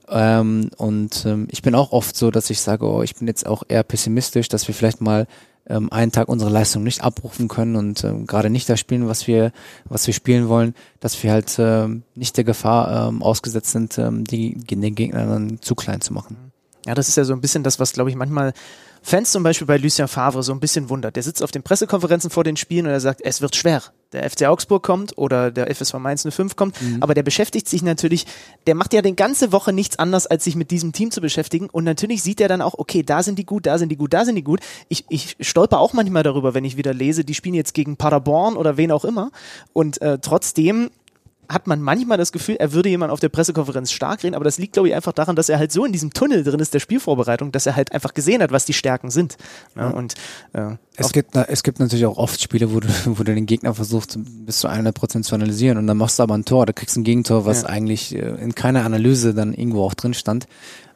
Ähm, 0.09 0.71
und 0.77 1.25
ähm, 1.25 1.47
ich 1.51 1.63
bin 1.63 1.75
auch 1.75 1.93
oft 1.93 2.17
so, 2.17 2.31
dass 2.31 2.51
ich 2.51 2.61
sage, 2.61 2.85
oh, 2.85 3.03
ich 3.03 3.15
bin 3.15 3.29
jetzt 3.29 3.47
auch 3.47 3.63
eher 3.69 3.85
pessimistisch, 3.85 4.49
dass 4.49 4.67
wir 4.67 4.75
vielleicht 4.75 5.01
mal 5.01 5.27
ähm, 5.69 5.91
einen 5.93 6.11
Tag 6.11 6.29
unsere 6.29 6.51
Leistung 6.51 6.83
nicht 6.83 7.03
abrufen 7.03 7.47
können 7.47 7.77
und 7.77 8.03
ähm, 8.03 8.27
gerade 8.27 8.51
nicht 8.51 8.69
das 8.69 8.81
spielen, 8.81 9.07
was 9.07 9.29
wir, 9.29 9.53
was 9.85 10.07
wir 10.07 10.15
spielen 10.15 10.49
wollen, 10.49 10.75
dass 10.99 11.23
wir 11.23 11.31
halt 11.31 11.55
ähm, 11.59 12.03
nicht 12.17 12.37
der 12.37 12.45
Gefahr 12.45 13.09
ähm, 13.09 13.23
ausgesetzt 13.23 13.71
sind, 13.71 13.99
ähm, 13.99 14.25
die, 14.25 14.57
den 14.57 14.95
Gegner 14.97 15.27
dann 15.27 15.63
zu 15.63 15.77
klein 15.77 16.01
zu 16.01 16.13
machen. 16.13 16.37
Ja, 16.87 16.95
das 16.95 17.09
ist 17.09 17.17
ja 17.17 17.25
so 17.25 17.33
ein 17.35 17.41
bisschen 17.41 17.63
das, 17.63 17.79
was, 17.79 17.93
glaube 17.93 18.11
ich, 18.11 18.17
manchmal 18.17 18.53
Fans 19.03 19.33
zum 19.33 19.43
Beispiel 19.43 19.67
bei 19.67 19.77
Lucien 19.77 20.09
Favre 20.09 20.43
so 20.43 20.53
ein 20.53 20.61
bisschen 20.61 20.89
wundert. 20.89 21.17
Der 21.17 21.23
sitzt 21.23 21.43
auf 21.43 21.51
den 21.51 21.63
Pressekonferenzen 21.63 22.31
vor 22.31 22.45
den 22.45 22.57
Spielen 22.57 22.87
und 22.87 22.93
er 22.93 23.01
sagt, 23.01 23.21
es 23.23 23.41
wird 23.41 23.57
schwer. 23.57 23.83
Der 24.13 24.29
FC 24.29 24.43
Augsburg 24.47 24.83
kommt 24.83 25.17
oder 25.17 25.53
der 25.53 25.73
FSV 25.73 25.95
Mainz 25.95 26.27
05 26.29 26.57
kommt, 26.57 26.77
aber 27.01 27.15
der 27.15 27.23
beschäftigt 27.23 27.69
sich 27.69 27.83
natürlich, 27.83 28.27
der 28.67 28.75
macht 28.75 28.93
ja 28.93 29.03
die 29.03 29.15
ganze 29.15 29.53
Woche 29.53 29.73
nichts 29.73 30.01
anderes, 30.01 30.27
als 30.27 30.43
sich 30.43 30.57
mit 30.57 30.73
diesem 30.73 30.93
Team 30.93 31.13
zu 31.13 31.21
beschäftigen 31.21 31.71
und 31.71 31.85
natürlich 31.85 32.23
sieht 32.23 32.41
er 32.41 32.49
dann 32.49 32.61
auch, 32.61 32.75
okay, 32.75 33.05
da 33.05 33.23
sind 33.23 33.39
die 33.39 33.47
gut, 33.47 33.67
da 33.67 33.79
sind 33.79 33.91
die 33.91 33.97
gut, 33.97 34.13
da 34.13 34.25
sind 34.25 34.35
die 34.35 34.43
gut. 34.43 34.61
Ich, 34.89 35.05
ich 35.11 35.37
stolper 35.41 35.79
auch 35.79 35.93
manchmal 35.93 36.25
darüber, 36.25 36.55
wenn 36.55 36.65
ich 36.65 36.77
wieder 36.77 36.93
lese, 36.93 37.25
die 37.25 37.35
spielen 37.35 37.55
jetzt 37.55 37.73
gegen 37.73 37.97
Paderborn 37.97 38.57
oder 38.57 38.77
wen 38.77 38.91
auch 38.91 39.05
immer 39.05 39.31
und 39.73 40.03
äh, 40.03 40.19
trotzdem 40.19 40.91
hat 41.53 41.67
man 41.67 41.83
manchmal 41.83 42.17
das 42.17 42.33
Gefühl, 42.33 42.57
er 42.59 42.73
würde 42.73 42.89
jemand 42.89 43.11
auf 43.13 43.21
der 43.21 43.29
Pressekonferenz 43.29 43.91
stark 43.93 44.23
reden, 44.23 44.35
aber 44.35 44.45
das 44.45 44.57
liegt, 44.59 44.73
glaube 44.75 44.89
ich, 44.89 44.95
einfach 44.95 45.13
daran, 45.13 45.35
dass 45.37 45.49
er 45.49 45.59
halt 45.59 45.73
so 45.73 45.85
in 45.85 45.93
diesem 45.93 46.13
Tunnel 46.13 46.45
drin 46.45 46.61
ist 46.61 46.73
der 46.73 46.79
Spielvorbereitung, 46.81 47.51
dass 47.53 47.67
er 47.67 47.77
halt 47.77 47.93
einfach 47.93 48.15
gesehen 48.15 48.41
hat, 48.43 48.53
was 48.53 48.65
die 48.65 48.73
Stärken 48.73 49.11
sind. 49.11 49.37
Ja, 49.77 49.89
und 49.91 50.15
äh, 50.53 50.77
Es 50.97 51.13
gibt, 51.13 51.35
na- 51.35 51.47
es 51.49 51.63
gibt 51.63 51.81
natürlich 51.81 52.07
auch 52.07 52.17
oft 52.19 52.41
Spiele, 52.41 52.73
wo 52.73 52.81
du, 52.81 52.89
wo 53.07 53.23
du 53.23 53.35
den 53.35 53.47
Gegner 53.47 53.75
versuchst, 53.75 54.19
bis 54.47 54.61
zu 54.61 54.69
100% 54.69 55.23
zu 55.23 55.35
analysieren 55.35 55.77
und 55.79 55.87
dann 55.87 55.97
machst 55.97 56.19
du 56.19 56.23
aber 56.23 56.35
ein 56.37 56.45
Tor, 56.45 56.67
da 56.67 56.73
kriegst 56.73 56.95
du 56.97 57.01
ein 57.01 57.05
Gegentor, 57.05 57.45
was 57.47 57.63
Ja. 57.63 57.69
eigentlich 57.69 58.15
äh, 58.15 58.21
in 58.41 58.55
keiner 58.55 58.85
Analyse 58.85 59.35
dann 59.35 59.53
irgendwo 59.53 59.83
auch 59.85 59.95
drin 59.95 60.15
stand. 60.15 60.47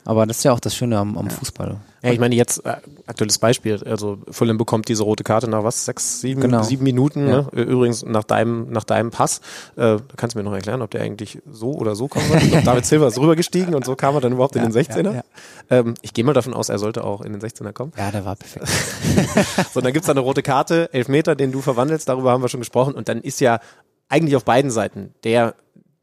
Aber 0.06 0.26
das 0.26 0.38
ist 0.38 0.44
ja 0.44 0.52
auch 0.52 0.60
das 0.60 0.74
Schöne 0.76 0.98
am, 0.98 1.16
am 1.16 1.30
Fußball. 1.30 1.76
Ja, 2.02 2.12
ich 2.12 2.20
meine 2.20 2.34
jetzt 2.34 2.64
äh, 2.66 2.76
aktuelles 3.06 3.38
Beispiel, 3.38 3.82
also 3.84 4.18
Fulham 4.30 4.58
bekommt 4.58 4.88
diese 4.88 5.02
rote 5.04 5.24
Karte 5.24 5.48
nach 5.48 5.64
was, 5.64 5.86
sechs, 5.86 6.20
sieben, 6.20 6.42
Genau. 6.42 6.62
sieben 6.62 6.84
Minuten, 6.84 7.26
Ja. 7.26 7.42
ne? 7.52 7.62
Übrigens 7.62 8.04
nach 8.04 8.24
deinem, 8.24 8.70
nach 8.70 8.84
deinem 8.84 9.10
Pass, 9.10 9.40
äh, 9.76 9.96
kannst 10.16 10.34
du 10.34 10.38
mir 10.38 10.44
noch 10.44 10.52
erklären, 10.52 10.82
ob 10.82 10.90
der 10.90 11.00
eigentlich 11.00 11.40
so 11.50 11.72
oder 11.72 11.94
so 11.96 12.08
kommen 12.08 12.26
glaub, 12.50 12.64
David 12.64 12.84
Silva 12.84 13.06
ist 13.08 13.18
rübergestiegen 13.18 13.74
und 13.74 13.86
so 13.86 13.96
kam 13.96 14.14
er 14.14 14.20
dann 14.20 14.32
überhaupt 14.32 14.54
in 14.56 14.62
Ja, 14.62 14.68
den 14.68 14.74
16er. 14.76 15.04
ja, 15.04 15.12
ja. 15.14 15.22
Ähm, 15.70 15.94
ich 16.02 16.12
gehe 16.12 16.24
mal 16.24 16.34
davon 16.34 16.52
aus, 16.52 16.68
er 16.68 16.78
sollte 16.78 17.02
auch 17.02 17.22
in 17.22 17.32
den 17.32 17.40
16er 17.40 17.72
kommen. 17.72 17.92
Ja, 17.96 18.10
der 18.10 18.26
war 18.26 18.36
perfekt. 18.36 18.68
So, 19.72 19.80
dann 19.80 19.92
gibt's 19.94 20.06
da 20.06 20.12
eine 20.12 20.20
rote 20.20 20.42
Karte, 20.42 20.92
Elfmeter, 20.92 21.34
den 21.34 21.50
du 21.52 21.60
verwandelst, 21.62 22.08
darüber 22.08 22.32
haben 22.32 22.42
wir 22.42 22.48
schon 22.48 22.60
gesprochen. 22.60 22.94
Und 22.94 23.08
dann 23.08 23.20
ist 23.22 23.40
ja 23.40 23.60
eigentlich 24.08 24.36
auf 24.36 24.44
beiden 24.44 24.70
Seiten 24.70 25.14
der, 25.24 25.54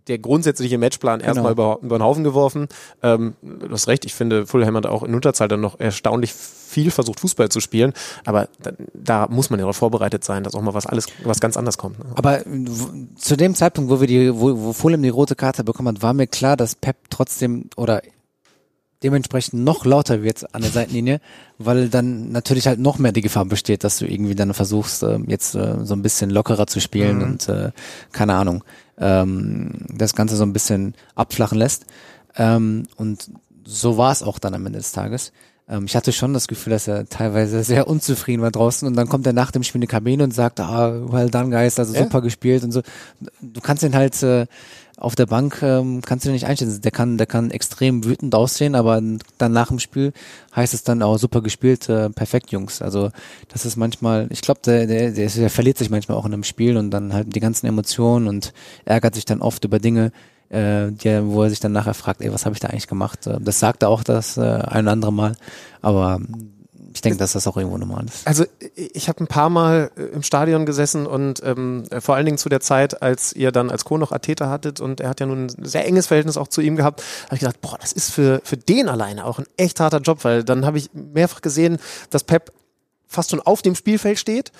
der 0.08 0.20
grundsätzliche 0.20 0.78
Matchplan 0.78 1.20
erstmal 1.20 1.52
über, 1.52 1.80
über 1.82 1.97
den 1.97 2.04
Haufen 2.04 2.24
geworfen. 2.24 2.68
Ähm, 3.04 3.36
du 3.41 3.70
hast 3.72 3.88
recht, 3.88 4.06
ich 4.06 4.14
finde, 4.14 4.47
Fulham 4.47 4.76
hat 4.76 4.86
auch 4.86 5.04
in 5.04 5.14
Unterzahl 5.14 5.47
dann 5.47 5.62
noch 5.62 5.80
erstaunlich 5.80 6.34
viel 6.34 6.91
versucht, 6.91 7.20
Fußball 7.20 7.49
zu 7.49 7.60
spielen. 7.60 7.93
Aber 8.26 8.47
da, 8.62 8.72
da 8.93 9.28
muss 9.28 9.49
man 9.49 9.60
ja 9.60 9.64
darauf 9.64 9.78
vorbereitet 9.78 10.24
sein, 10.24 10.43
dass 10.43 10.56
auch 10.56 10.62
mal 10.62 10.74
was 10.74 10.86
alles, 10.86 11.08
was 11.24 11.39
ganz 11.39 11.58
anders 11.58 11.78
kommt. 11.78 11.99
Ne? 11.99 12.06
Aber 12.16 12.41
zu 13.16 13.36
dem 13.36 13.56
Zeitpunkt, 13.56 13.91
wo 13.91 13.99
wir 13.99 14.08
die, 14.08 14.34
wo, 14.34 14.58
wo 14.58 14.74
Fulham 14.74 15.04
die 15.04 15.10
rote 15.10 15.36
Karte 15.36 15.64
bekommen 15.64 15.89
hat, 15.89 16.02
war 16.02 16.14
mir 16.14 16.28
klar, 16.28 16.58
dass 16.58 16.76
Pep 16.76 16.97
trotzdem 17.10 17.70
oder 17.76 18.02
dementsprechend 19.04 19.64
noch 19.64 19.86
lauter 19.86 20.22
wird 20.22 20.54
an 20.54 20.62
der 20.62 20.72
Seitenlinie, 20.72 21.22
weil 21.58 21.89
dann 21.89 22.32
natürlich 22.32 22.68
halt 22.68 22.80
noch 22.80 22.99
mehr 22.99 23.12
die 23.12 23.22
Gefahr 23.22 23.45
besteht, 23.45 23.84
dass 23.84 23.97
du 23.97 24.06
irgendwie 24.06 24.36
dann 24.36 24.54
versuchst, 24.54 25.04
ähm, 25.04 25.26
jetzt 25.28 25.56
äh, 25.56 25.78
so 25.84 25.93
ein 25.93 26.02
bisschen 26.02 26.30
lockerer 26.30 26.68
zu 26.68 26.80
spielen 26.80 27.22
und 27.22 27.49
äh, 27.49 27.72
keine 28.12 28.34
Ahnung, 28.36 28.64
ähm, 29.02 29.72
das 29.93 30.16
Ganze 30.16 30.36
so 30.38 30.43
ein 30.43 30.54
bisschen 30.54 30.95
abflachen 31.16 31.58
lässt. 31.58 31.86
Ähm, 32.38 32.86
und 32.95 33.30
so 33.66 33.97
war 33.97 34.12
es 34.12 34.24
auch 34.24 34.39
dann 34.39 34.54
am 34.54 34.66
Ende 34.66 34.80
des 34.80 34.91
Tages. 34.93 35.34
Ähm, 35.68 35.86
ich 35.86 35.95
hatte 35.95 36.12
schon 36.14 36.34
das 36.34 36.47
Gefühl, 36.47 36.72
dass 36.72 36.88
er 36.88 37.08
teilweise 37.08 37.64
sehr 37.66 37.88
unzufrieden 37.88 38.41
war 38.41 38.52
draußen 38.52 38.88
und 38.88 38.95
dann 38.95 39.10
kommt 39.10 39.26
er 39.28 39.34
nach 39.34 39.52
dem 39.52 39.64
Spiel 39.64 39.80
in 39.80 39.82
die 39.82 39.88
Kabine 39.88 40.24
und 40.24 40.34
sagt, 40.34 40.60
ah, 40.60 40.93
well 41.12 41.30
done 41.30 41.49
guys, 41.49 41.78
also 41.80 41.93
Ja. 41.93 42.04
super 42.04 42.22
gespielt 42.22 42.64
und 42.64 42.72
so. 42.72 42.82
Du 43.41 43.60
kannst 43.62 43.84
ihn 43.84 43.95
halt 43.95 44.22
äh, 44.24 44.45
auf 45.02 45.16
der 45.16 45.26
Bank 45.26 45.62
ähm, 45.64 46.02
kannst 46.06 46.26
du 46.26 46.30
den 46.30 46.34
nicht 46.34 46.45
einschätzen. 46.45 46.82
Der 46.82 46.91
kann, 46.91 47.18
der 47.18 47.26
kann 47.28 47.49
extrem 47.49 48.06
wütend 48.06 48.36
aussehen, 48.36 48.76
aber 48.76 49.02
dann 49.38 49.52
nach 49.52 49.70
dem 49.70 49.80
Spiel 49.80 50.14
heißt 50.56 50.74
es 50.74 50.84
dann 50.84 51.02
auch 51.02 51.18
super 51.18 51.41
gespielt, 51.41 51.89
äh, 51.89 52.10
perfekt, 52.10 52.52
Jungs. 52.52 52.82
Also 52.82 53.10
das 53.49 53.66
ist 53.66 53.78
manchmal, 53.78 54.28
ich 54.30 54.41
glaube, 54.41 54.62
der, 54.64 54.86
der, 54.86 55.12
der, 55.12 55.28
der 55.28 55.49
verliert 55.49 55.80
sich 55.80 55.89
manchmal 55.89 56.18
auch 56.18 56.26
in 56.26 56.34
einem 56.34 56.43
Spiel 56.43 56.78
und 56.78 56.91
dann 56.91 57.14
halt 57.14 57.36
die 57.36 57.39
ganzen 57.39 57.66
Emotionen 57.66 58.28
und 58.28 58.54
ärgert 58.86 59.16
sich 59.16 59.26
dann 59.26 59.41
oft 59.41 59.66
über 59.66 59.80
Dinge, 59.80 60.12
äh, 60.49 60.91
die, 60.91 61.26
wo 61.26 61.43
er 61.43 61.49
sich 61.49 61.60
dann 61.60 61.72
nachher 61.72 61.95
fragt, 61.95 62.22
ey, 62.22 62.32
was 62.32 62.45
habe 62.45 62.54
ich 62.54 62.60
da 62.60 62.68
eigentlich 62.68 62.88
gemacht? 62.88 63.26
Äh, 63.26 63.39
Das 63.41 63.60
sagt 63.60 63.82
er 63.84 63.89
auch 63.89 64.04
das 64.04 64.38
äh, 64.38 64.41
ein 64.41 64.86
oder 64.86 64.91
andere 64.91 65.14
Mal, 65.14 65.36
aber 65.82 66.20
ich 66.94 67.02
denke, 67.02 67.18
dass 67.18 67.34
das 67.34 67.48
auch 67.48 67.58
irgendwo 67.58 67.78
normal 67.78 68.06
ist. 68.06 68.28
Also 68.28 68.46
ich 68.76 69.10
habe 69.10 69.24
ein 69.24 69.28
paar 69.28 69.50
Mal 69.50 69.92
äh, 69.98 70.02
im 70.04 70.24
Stadion 70.24 70.66
gesessen 70.66 71.06
und 71.06 71.42
ähm, 71.44 71.84
äh, 71.89 72.02
vor 72.02 72.16
allen 72.16 72.26
Dingen 72.26 72.38
zu 72.38 72.50
der 72.50 72.60
Zeit, 72.60 73.02
als 73.02 73.34
ihr 73.34 73.52
dann 73.52 73.70
als 73.70 73.86
Co. 73.86 73.98
noch 73.98 74.12
Ateta 74.12 74.50
hattet 74.50 74.80
und 74.80 75.00
er 75.00 75.10
hat 75.10 75.20
ja 75.20 75.26
nun 75.26 75.48
ein 75.48 75.66
sehr 75.66 75.86
enges 75.86 76.08
Verhältnis 76.08 76.38
auch 76.38 76.48
zu 76.48 76.62
ihm 76.62 76.76
gehabt, 76.76 77.04
habe 77.26 77.36
ich 77.36 77.42
gedacht, 77.42 77.62
boah, 77.62 77.78
das 77.80 77.92
ist 77.92 78.12
für, 78.12 78.42
für 78.44 78.58
den 78.58 78.89
alleine 78.89 79.26
auch 79.26 79.39
ein 79.39 79.46
echt 79.58 79.80
harter 79.80 80.00
Job, 80.00 80.24
weil 80.24 80.44
dann 80.44 80.66
habe 80.66 80.78
ich 80.78 80.89
mehrfach 80.94 81.42
gesehen, 81.42 81.78
dass 82.10 82.24
Pep 82.24 82.52
fast 83.08 83.32
schon 83.32 83.42
auf 83.42 83.62
dem 83.62 83.76
Spielfeld 83.76 84.18
steht, 84.18 84.52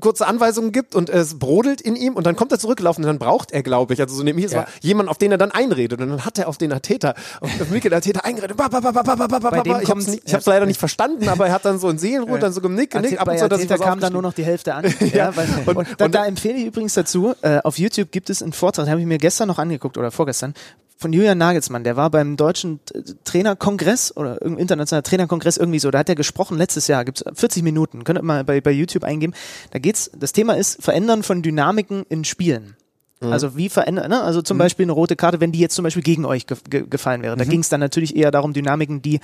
kurze 0.00 0.26
Anweisungen 0.28 0.70
gibt 0.70 0.94
und 0.94 1.10
es 1.10 1.38
brodelt 1.40 1.80
in 1.80 1.96
ihm 1.96 2.14
und 2.14 2.24
dann 2.24 2.36
kommt 2.36 2.52
er 2.52 2.58
zurückgelaufen 2.60 3.02
und 3.02 3.08
dann 3.08 3.18
braucht 3.18 3.50
er, 3.50 3.62
glaube 3.64 3.92
ich, 3.94 4.00
also 4.00 4.14
so 4.14 4.22
nehme 4.22 4.38
ich 4.38 4.46
es 4.46 4.52
Ja. 4.52 4.58
wahr, 4.60 4.66
jemanden, 4.80 5.10
auf 5.10 5.18
den 5.18 5.32
er 5.32 5.38
dann 5.38 5.50
einredet 5.50 6.00
und 6.00 6.08
dann 6.08 6.24
hat 6.24 6.38
er 6.38 6.46
auf 6.48 6.56
den 6.56 6.72
Ateta, 6.72 7.14
auf, 7.40 7.60
auf 7.60 7.70
Mikel 7.70 7.92
Arteta 7.92 8.20
eingeredet. 8.20 8.56
Ba, 8.56 8.68
ba, 8.68 8.78
ba, 8.80 8.92
ba, 8.92 9.02
ba, 9.02 9.16
ba, 9.16 9.26
ba, 9.38 9.50
ba. 9.50 9.80
Ich 9.82 9.90
habe 9.90 10.00
es 10.00 10.46
leider 10.46 10.66
nicht 10.66 10.78
verstanden, 10.78 11.28
aber 11.28 11.48
er 11.48 11.52
hat 11.52 11.64
dann 11.64 11.78
so 11.80 11.88
in 11.88 11.98
Seelenruhe, 11.98 12.38
dann 12.38 12.52
so 12.52 12.60
genickt, 12.60 12.92
genickt, 12.92 13.18
ab 13.18 13.28
und 13.28 13.38
zu, 13.38 13.48
dass 13.48 13.60
ich 13.60 13.68
kam 13.68 13.98
dann 13.98 14.12
nur 14.12 14.22
noch 14.22 14.34
die 14.34 14.44
Hälfte 14.44 14.74
an. 14.74 14.84
ja, 15.12 15.34
weil, 15.36 15.48
und, 15.66 15.76
Und- 15.76 15.88
da, 15.98 16.04
und- 16.04 16.14
da 16.14 16.26
empfehle 16.26 16.54
ich 16.58 16.66
übrigens 16.66 16.94
dazu, 16.94 17.34
äh, 17.42 17.58
auf 17.64 17.78
YouTube 17.78 18.12
gibt 18.12 18.30
es 18.30 18.40
einen 18.42 18.52
Vortrag, 18.52 18.84
den 18.86 18.90
habe 18.92 19.00
ich 19.00 19.06
mir 19.06 19.18
gestern 19.18 19.48
noch 19.48 19.58
angeguckt 19.58 19.98
oder 19.98 20.10
vorgestern, 20.12 20.54
von 20.96 21.12
Julian 21.12 21.38
Nagelsmann, 21.38 21.84
der 21.84 21.96
war 21.96 22.10
beim 22.10 22.36
deutschen 22.36 22.80
Trainerkongress 23.24 24.16
oder 24.16 24.40
irgendein 24.40 24.62
internationaler 24.62 25.02
Trainerkongress 25.02 25.56
irgendwie 25.56 25.78
so, 25.78 25.90
da 25.90 25.98
hat 25.98 26.08
er 26.08 26.14
gesprochen, 26.14 26.56
letztes 26.56 26.86
Jahr, 26.86 27.04
gibt's 27.04 27.24
40 27.34 27.62
Minuten, 27.62 28.04
könnt 28.04 28.18
ihr 28.18 28.22
mal 28.22 28.44
bei, 28.44 28.60
bei 28.60 28.70
YouTube 28.70 29.04
eingeben. 29.04 29.34
Da 29.72 29.78
geht's, 29.78 30.10
das 30.18 30.32
Thema 30.32 30.54
ist 30.54 30.82
Verändern 30.82 31.22
von 31.22 31.42
Dynamiken 31.42 32.04
in 32.08 32.24
Spielen. 32.24 32.76
Also 33.20 33.56
wie 33.56 33.68
verändern, 33.68 34.10
ne? 34.10 34.22
also 34.22 34.42
zum 34.42 34.58
Beispiel 34.58 34.84
eine 34.84 34.92
rote 34.92 35.16
Karte, 35.16 35.40
wenn 35.40 35.52
die 35.52 35.58
jetzt 35.58 35.74
zum 35.74 35.82
Beispiel 35.82 36.02
gegen 36.02 36.24
euch 36.24 36.46
ge 36.46 36.58
ge 36.68 36.84
gefallen 36.88 37.22
wäre. 37.22 37.36
Da 37.36 37.44
ging 37.44 37.60
es 37.60 37.68
dann 37.68 37.80
natürlich 37.80 38.16
eher 38.16 38.30
darum, 38.30 38.52
Dynamiken, 38.52 39.02
die 39.02 39.20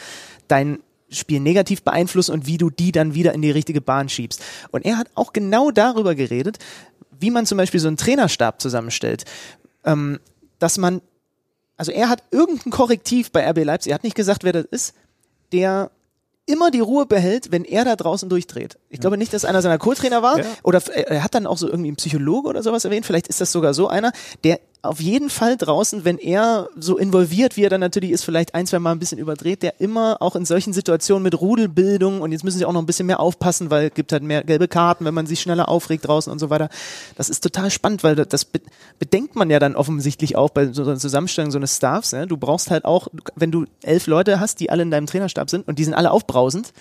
dein 0.49 0.79
Spiel 1.11 1.41
negativ 1.41 1.83
beeinflussen 1.83 2.33
und 2.33 2.47
wie 2.47 2.57
du 2.57 2.71
die 2.71 2.93
dann 2.93 3.15
wieder 3.15 3.35
in 3.35 3.43
die 3.43 3.51
richtige 3.51 3.81
Bahn 3.81 4.09
schiebst. 4.09 4.43
Und 4.71 4.85
er 4.85 4.97
hat 4.97 5.09
auch 5.15 5.33
genau 5.33 5.71
darüber 5.71 6.15
geredet, 6.15 6.59
wie 7.19 7.31
man 7.31 7.47
zum 7.47 7.59
Beispiel 7.59 7.81
so 7.81 7.89
einen 7.89 7.97
Trainerstab 7.97 8.61
zusammenstellt. 8.61 9.25
Ähm, 9.85 10.21
dass 10.59 10.79
man, 10.79 11.01
also 11.81 11.93
er 11.93 12.09
hat 12.11 12.23
irgendein 12.31 12.71
Korrektiv 12.71 13.33
bei 13.33 13.49
RB 13.49 13.65
Leipzig, 13.65 13.91
er 13.91 13.95
hat 13.95 14.05
nicht 14.05 14.15
gesagt, 14.17 14.45
wer 14.45 14.53
das 14.53 14.67
ist, 14.71 14.95
der 15.53 15.91
immer 16.47 16.71
die 16.71 16.81
Ruhe 16.81 17.07
behält, 17.07 17.53
wenn 17.53 17.65
er 17.65 17.85
da 17.85 17.97
draußen 17.97 18.29
durchdreht. 18.29 18.77
Ich 18.89 19.01
glaube 19.01 19.17
nicht, 19.17 19.33
dass 19.33 19.45
einer 19.45 19.63
seiner 19.63 19.79
Co-Trainer 19.79 20.21
war 20.23 20.39
Ja. 20.39 20.45
oder 20.63 20.79
f- 20.79 20.91
er 20.93 21.23
hat 21.23 21.35
dann 21.35 21.47
auch 21.47 21.57
so 21.59 21.67
irgendwie 21.69 21.89
einen 21.89 21.97
Psychologe 21.97 22.49
oder 22.49 22.63
sowas 22.63 22.85
erwähnt. 22.85 23.07
Vielleicht 23.07 23.29
ist 23.29 23.41
das 23.41 23.53
sogar 23.53 23.73
so 23.73 23.89
einer, 23.89 24.13
der 24.45 24.59
auf 24.83 25.01
jeden 25.01 25.29
Fall 25.29 25.57
draußen, 25.57 26.05
wenn 26.05 26.17
er 26.19 26.69
so 26.79 26.97
involviert, 26.97 27.57
wie 27.57 27.65
er 27.65 27.71
dann 27.71 27.81
natürlich 27.81 28.11
ist, 28.13 28.25
vielleicht 28.25 28.55
ein, 28.55 28.67
zwei 28.67 28.79
Mal 28.79 28.93
ein 28.93 28.99
bisschen 28.99 29.19
überdreht, 29.19 29.63
der 29.63 29.81
immer 29.81 30.17
auch 30.21 30.37
in 30.37 30.45
solchen 30.47 30.73
Situationen 30.73 31.23
mit 31.23 31.39
Rudelbildung 31.41 32.23
und 32.23 32.33
jetzt 32.33 32.45
müssen 32.45 32.59
sie 32.59 32.65
auch 32.65 32.73
noch 32.73 32.81
ein 32.81 32.87
bisschen 32.87 33.07
mehr 33.07 33.21
aufpassen, 33.21 33.71
weil 33.71 33.89
es 33.89 33.95
gibt 33.95 34.11
halt 34.13 34.23
mehr 34.23 34.43
gelbe 34.43 34.69
Karten, 34.69 35.05
wenn 35.05 35.13
man 35.15 35.27
sich 35.27 35.41
schneller 35.41 35.69
aufregt 35.69 36.07
draußen 36.09 36.33
und 36.33 36.39
so 36.39 36.49
weiter. 36.49 36.69
Das 37.17 37.29
ist 37.29 37.41
total 37.43 37.71
spannend, 37.71 38.03
weil 38.05 38.17
das 38.17 38.45
be- 38.47 38.61
bedenkt 38.99 39.37
man 39.37 39.51
ja 39.51 39.59
dann 39.59 39.77
offensichtlich 39.77 40.37
auch 40.37 40.51
bei 40.51 40.73
so 40.73 40.83
einer 40.83 40.97
Zusammenstellung 40.97 41.51
so 41.51 41.59
eines 41.59 41.77
Staffs. 41.77 42.13
Ne? 42.13 42.27
Du 42.27 42.37
brauchst 42.39 42.71
halt 42.71 42.85
auch, 42.87 43.09
wenn 43.37 43.51
du 43.53 43.67
elf 43.83 44.07
Leute 44.07 44.41
hast, 44.41 44.61
die 44.61 44.71
alle 44.71 44.83
in 44.83 44.91
deinem 44.91 45.07
Trainerstab 45.07 45.51
sind 45.51 45.69
und 45.69 45.79
die 45.79 45.85
sind 45.85 45.95
alle 45.95 46.11
aufbrausend, 46.11 46.73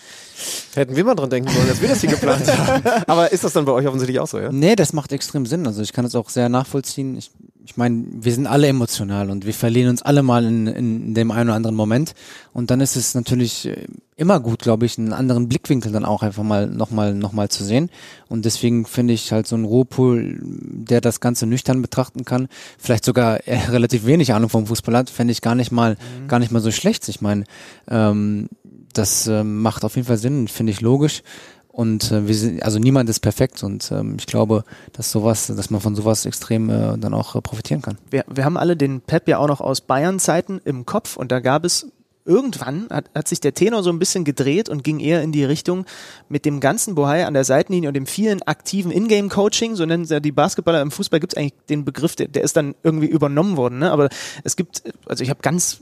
Hätten 0.73 0.95
wir 0.95 1.03
mal 1.03 1.15
dran 1.15 1.29
denken 1.29 1.49
sollen, 1.51 1.67
dass 1.67 1.81
wir 1.81 1.89
das 1.89 1.99
hier 1.99 2.09
geplant 2.11 2.47
haben. 2.57 2.83
Aber 3.07 3.31
ist 3.31 3.43
das 3.43 3.51
dann 3.53 3.65
bei 3.65 3.73
euch 3.73 3.85
offensichtlich 3.87 4.19
auch 4.21 4.27
so, 4.27 4.39
ja? 4.39 4.51
Nee, 4.51 4.75
das 4.77 4.93
macht 4.93 5.11
extrem 5.11 5.45
Sinn. 5.45 5.67
Also 5.67 5.81
ich 5.81 5.91
kann 5.91 6.05
es 6.05 6.15
auch 6.15 6.29
sehr 6.29 6.47
nachvollziehen. 6.47 7.17
Ich, 7.17 7.31
ich 7.65 7.77
meine, 7.77 8.05
wir 8.11 8.33
sind 8.33 8.47
alle 8.47 8.67
emotional 8.67 9.29
und 9.29 9.45
wir 9.45 9.53
verlieren 9.53 9.89
uns 9.89 10.01
alle 10.01 10.23
mal 10.23 10.45
in, 10.45 10.67
in 10.67 11.13
dem 11.13 11.29
einen 11.29 11.49
oder 11.49 11.55
anderen 11.55 11.75
Moment. 11.75 12.13
Und 12.53 12.71
dann 12.71 12.81
ist 12.81 12.95
es 12.95 13.13
natürlich 13.13 13.67
äh, 13.67 13.85
immer 14.15 14.39
gut, 14.39 14.59
glaube 14.59 14.85
ich, 14.85 14.97
einen 14.97 15.13
anderen 15.13 15.49
Blickwinkel 15.49 15.91
dann 15.91 16.05
auch 16.05 16.23
einfach 16.23 16.43
mal 16.43 16.67
nochmal 16.67 17.13
noch 17.13 17.31
mal 17.31 17.49
zu 17.49 17.63
sehen. 17.63 17.89
Und 18.27 18.45
deswegen 18.45 18.85
finde 18.85 19.13
ich 19.13 19.31
halt 19.31 19.45
so 19.45 19.55
ein 19.55 19.65
Ruhepool, 19.65 20.39
der 20.41 21.01
das 21.01 21.19
Ganze 21.19 21.45
nüchtern 21.45 21.81
betrachten 21.81 22.25
kann, 22.25 22.47
vielleicht 22.77 23.05
sogar 23.05 23.47
äh, 23.47 23.57
relativ 23.69 24.05
wenig 24.05 24.33
Ahnung 24.33 24.49
vom 24.49 24.67
Fußball 24.67 24.95
hat, 24.95 25.09
fände 25.09 25.31
ich 25.31 25.41
gar 25.41 25.55
nicht 25.55 25.71
mal, 25.71 25.95
mhm. 25.95 26.27
gar 26.27 26.39
nicht 26.39 26.51
mal 26.51 26.61
so 26.61 26.71
schlecht. 26.71 27.07
Ich 27.09 27.21
meine, 27.21 27.43
ähm, 27.89 28.49
das 28.93 29.27
äh, 29.27 29.43
macht 29.43 29.83
auf 29.83 29.95
jeden 29.95 30.07
Fall 30.07 30.17
Sinn, 30.17 30.47
finde 30.47 30.71
ich 30.71 30.81
logisch. 30.81 31.23
Und 31.71 32.11
äh, 32.11 32.27
wir 32.27 32.35
sind, 32.35 32.63
also 32.63 32.79
niemand 32.79 33.09
ist 33.09 33.19
perfekt 33.19 33.63
und 33.63 33.91
ähm, 33.91 34.17
ich 34.19 34.25
glaube, 34.25 34.63
dass 34.91 35.11
sowas, 35.11 35.47
dass 35.47 35.69
man 35.69 35.79
von 35.79 35.95
sowas 35.95 36.25
extrem 36.25 36.69
äh, 36.69 36.97
dann 36.97 37.13
auch 37.13 37.35
äh, 37.35 37.41
profitieren 37.41 37.81
kann. 37.81 37.97
Wir, 38.09 38.25
wir 38.27 38.43
haben 38.43 38.57
alle 38.57 38.75
den 38.75 39.01
Pep 39.01 39.27
ja 39.27 39.37
auch 39.37 39.47
noch 39.47 39.61
aus 39.61 39.81
Bayern-Zeiten 39.81 40.59
im 40.65 40.85
Kopf 40.85 41.15
und 41.15 41.31
da 41.31 41.39
gab 41.39 41.63
es 41.63 41.87
irgendwann 42.25 42.87
hat, 42.89 43.09
hat 43.15 43.27
sich 43.27 43.39
der 43.39 43.53
Tenor 43.53 43.81
so 43.81 43.89
ein 43.89 43.99
bisschen 43.99 44.23
gedreht 44.23 44.69
und 44.69 44.83
ging 44.83 44.99
eher 44.99 45.23
in 45.23 45.31
die 45.31 45.43
Richtung 45.43 45.85
mit 46.27 46.45
dem 46.45 46.59
ganzen 46.59 46.95
Bohai 46.95 47.25
an 47.25 47.33
der 47.33 47.43
Seitenlinie 47.43 47.89
und 47.89 47.95
dem 47.95 48.05
vielen 48.05 48.41
aktiven 48.43 48.91
Ingame-Coaching, 48.91 49.75
so 49.75 49.85
nennen 49.85 50.05
sie 50.05 50.13
ja 50.13 50.19
die 50.19 50.31
Basketballer 50.31 50.81
im 50.81 50.91
Fußball, 50.91 51.19
gibt 51.19 51.33
es 51.33 51.37
eigentlich 51.37 51.55
den 51.69 51.85
Begriff, 51.85 52.15
der, 52.15 52.27
der 52.27 52.43
ist 52.43 52.55
dann 52.55 52.75
irgendwie 52.83 53.07
übernommen 53.07 53.57
worden. 53.57 53.79
Ne? 53.79 53.91
Aber 53.91 54.09
es 54.43 54.55
gibt, 54.55 54.83
also 55.07 55.23
ich 55.23 55.29
habe 55.29 55.41
ganz 55.41 55.79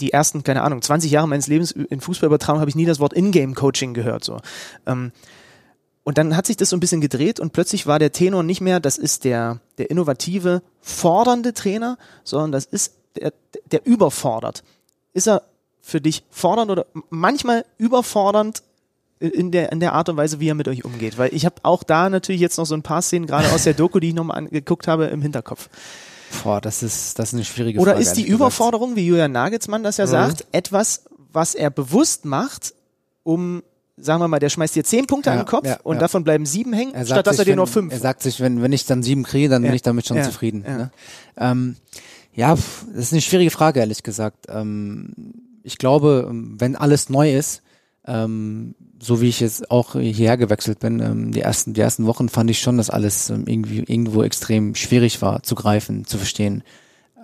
die 0.00 0.12
ersten, 0.12 0.44
keine 0.44 0.62
Ahnung, 0.62 0.82
20 0.82 1.10
Jahre 1.10 1.28
meines 1.28 1.46
Lebens 1.46 1.72
in 1.72 2.00
Fußball 2.00 2.26
übertragen, 2.26 2.60
habe 2.60 2.70
ich 2.70 2.76
nie 2.76 2.86
das 2.86 3.00
Wort 3.00 3.14
Ingame-Coaching 3.14 3.94
gehört. 3.94 4.24
So. 4.24 4.38
Ähm, 4.86 5.12
und 6.08 6.16
dann 6.16 6.36
hat 6.36 6.46
sich 6.46 6.56
das 6.56 6.70
so 6.70 6.76
ein 6.76 6.80
bisschen 6.80 7.00
gedreht 7.00 7.38
und 7.38 7.52
plötzlich 7.52 7.86
war 7.86 7.98
der 7.98 8.12
Tenor 8.12 8.42
nicht 8.42 8.60
mehr, 8.62 8.80
das 8.80 8.96
ist 8.96 9.24
der, 9.24 9.60
der 9.76 9.90
innovative, 9.90 10.62
fordernde 10.80 11.52
Trainer, 11.52 11.98
sondern 12.24 12.52
das 12.52 12.64
ist 12.64 12.94
der, 13.16 13.32
der 13.70 13.84
überfordert. 13.84 14.64
Ist 15.12 15.28
er 15.28 15.42
für 15.88 16.02
dich 16.02 16.22
fordernd 16.30 16.70
oder 16.70 16.86
manchmal 17.08 17.64
überfordernd 17.78 18.62
in 19.20 19.50
der, 19.50 19.72
in 19.72 19.80
der 19.80 19.94
Art 19.94 20.10
und 20.10 20.18
Weise, 20.18 20.38
wie 20.38 20.48
er 20.48 20.54
mit 20.54 20.68
euch 20.68 20.84
umgeht? 20.84 21.16
Weil 21.16 21.34
ich 21.34 21.46
habe 21.46 21.56
auch 21.62 21.82
da 21.82 22.10
natürlich 22.10 22.42
jetzt 22.42 22.58
noch 22.58 22.66
so 22.66 22.74
ein 22.74 22.82
paar 22.82 23.00
Szenen, 23.00 23.26
gerade 23.26 23.50
aus 23.52 23.64
der 23.64 23.72
Doku, 23.74 23.98
die 23.98 24.08
ich 24.08 24.14
nochmal 24.14 24.36
angeguckt 24.36 24.86
habe, 24.86 25.06
im 25.06 25.22
Hinterkopf. 25.22 25.70
Boah, 26.44 26.60
das 26.60 26.82
ist, 26.82 27.18
das 27.18 27.30
ist 27.30 27.34
eine 27.34 27.44
schwierige 27.44 27.80
Oder 27.80 27.92
Frage. 27.92 28.02
ist 28.02 28.12
die 28.14 28.26
Überforderung, 28.26 28.96
wie 28.96 29.06
Julian 29.06 29.32
Nagelsmann 29.32 29.82
das 29.82 29.96
ja 29.96 30.04
mhm. 30.04 30.10
sagt, 30.10 30.46
etwas, 30.52 31.04
was 31.32 31.54
er 31.54 31.70
bewusst 31.70 32.26
macht, 32.26 32.74
um 33.22 33.62
sagen 33.96 34.20
wir 34.20 34.28
mal, 34.28 34.38
der 34.38 34.50
schmeißt 34.50 34.76
dir 34.76 34.84
zehn 34.84 35.06
Punkte 35.06 35.30
ja, 35.30 35.34
an 35.34 35.40
den 35.40 35.48
Kopf 35.48 35.66
ja, 35.66 35.80
und 35.82 35.96
ja. 35.96 36.00
davon 36.00 36.22
bleiben 36.22 36.46
sieben 36.46 36.72
hängen, 36.72 36.92
statt 37.04 37.26
dass 37.26 37.38
er 37.38 37.46
dir 37.46 37.56
nur 37.56 37.66
fünf. 37.66 37.92
Er 37.92 37.98
sagt 37.98 38.22
sich, 38.22 38.40
wenn, 38.40 38.62
wenn 38.62 38.72
ich 38.72 38.84
dann 38.86 39.02
sieben 39.02 39.24
kriege, 39.24 39.48
dann 39.48 39.62
bin 39.62 39.72
ich 39.72 39.82
damit 39.82 40.06
schon 40.06 40.22
zufrieden. 40.22 40.60
Ne? 40.60 40.90
Ähm, 41.38 41.76
ja, 42.34 42.54
das 42.54 43.06
ist 43.06 43.12
eine 43.12 43.22
schwierige 43.22 43.50
Frage, 43.50 43.80
ehrlich 43.80 44.04
gesagt. 44.04 44.46
Ähm, 44.48 45.47
ich 45.62 45.78
glaube, 45.78 46.26
ähm, 46.28 46.56
wenn 46.58 46.76
alles 46.76 47.08
neu 47.08 47.34
ist, 47.34 47.62
ähm, 48.06 48.74
so 49.00 49.20
wie 49.20 49.28
ich 49.28 49.40
jetzt 49.40 49.70
auch 49.70 49.92
hierher 49.92 50.36
gewechselt 50.36 50.80
bin, 50.80 51.00
ähm, 51.00 51.32
die 51.32 51.40
ersten, 51.40 51.74
die 51.74 51.80
ersten 51.80 52.06
Wochen 52.06 52.28
fand 52.28 52.50
ich 52.50 52.60
schon, 52.60 52.78
dass 52.78 52.90
alles 52.90 53.30
ähm, 53.30 53.44
irgendwie 53.46 53.78
irgendwo 53.80 54.22
extrem 54.22 54.74
schwierig 54.74 55.22
war 55.22 55.42
zu 55.42 55.54
greifen, 55.54 56.04
zu 56.04 56.18
verstehen. 56.18 56.62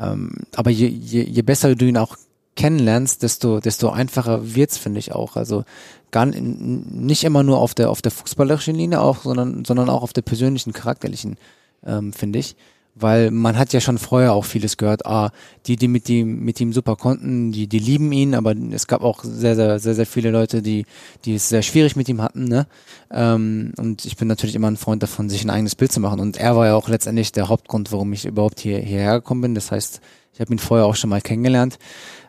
Ähm, 0.01 0.32
aber 0.55 0.70
je, 0.70 0.87
je, 0.87 1.22
je 1.22 1.43
besser 1.43 1.74
du 1.74 1.87
ihn 1.87 1.97
auch 1.97 2.16
kennenlernst, 2.57 3.22
desto, 3.22 3.61
desto 3.61 3.91
einfacher 3.91 4.55
wird's, 4.55 4.78
finde 4.78 5.01
ich 5.01 5.12
auch. 5.12 5.37
Also 5.37 5.64
gar 6.11 6.26
nicht 6.26 7.24
immer 7.24 7.43
nur 7.43 7.59
auf 7.59 7.74
der, 7.74 7.91
auf 7.91 8.03
der 8.03 8.12
fußballerischen 8.12 8.76
Linie 8.76 9.01
auch, 9.01 9.22
sondern, 9.22 9.64
sondern 9.64 9.89
auch 9.89 10.03
auf 10.03 10.12
der 10.12 10.22
persönlichen, 10.22 10.72
charakterlichen, 10.72 11.37
ähm, 11.85 12.12
finde 12.12 12.39
ich 12.39 12.57
weil 12.95 13.31
man 13.31 13.59
hat 13.59 13.73
ja 13.73 13.81
schon 13.81 13.99
vorher 13.99 14.33
auch 14.33 14.45
vieles 14.45 14.77
gehört. 14.77 15.05
Ah, 15.05 15.31
die, 15.67 15.77
die 15.77 15.89
mit 15.89 16.09
ihm, 16.09 16.41
mit 16.41 16.61
ihm 16.61 16.73
super 16.73 16.97
konnten, 16.97 17.51
die, 17.51 17.67
die 17.67 17.79
lieben 17.79 18.13
ihn, 18.13 18.35
aber 18.35 18.55
es 18.73 18.87
gab 18.87 19.03
auch 19.03 19.25
sehr, 19.25 19.57
sehr, 19.57 19.79
sehr, 19.79 19.95
sehr 19.95 20.07
viele 20.07 20.31
Leute, 20.31 20.63
die, 20.63 20.87
die 21.25 21.35
es 21.35 21.49
sehr 21.49 21.63
schwierig 21.63 21.97
mit 21.97 22.09
ihm 22.09 22.23
hatten, 22.23 22.45
ne? 22.45 22.67
Ähm, 23.11 23.73
und 23.79 24.05
ich 24.05 24.17
bin 24.17 24.29
natürlich 24.29 24.55
immer 24.55 24.71
ein 24.71 24.77
Freund 24.77 25.03
davon, 25.03 25.29
sich 25.29 25.45
ein 25.45 25.51
eigenes 25.51 25.75
Bild 25.75 25.93
zu 25.93 26.01
machen. 26.01 26.21
Und 26.21 26.37
er 26.37 26.57
war 26.57 26.67
ja 26.67 26.75
auch 26.75 26.89
letztendlich 26.89 27.33
der 27.33 27.49
Hauptgrund, 27.49 27.91
warum 27.91 28.13
ich 28.13 28.27
überhaupt 28.27 28.61
hier, 28.61 28.79
hierher 28.79 29.15
gekommen 29.15 29.41
bin. 29.41 29.55
Das 29.55 29.73
heißt, 29.73 30.01
ich 30.33 30.41
habe 30.41 30.53
ihn 30.53 30.59
vorher 30.59 30.87
auch 30.87 30.97
schon 30.97 31.11
mal 31.11 31.21
kennengelernt. 31.21 31.79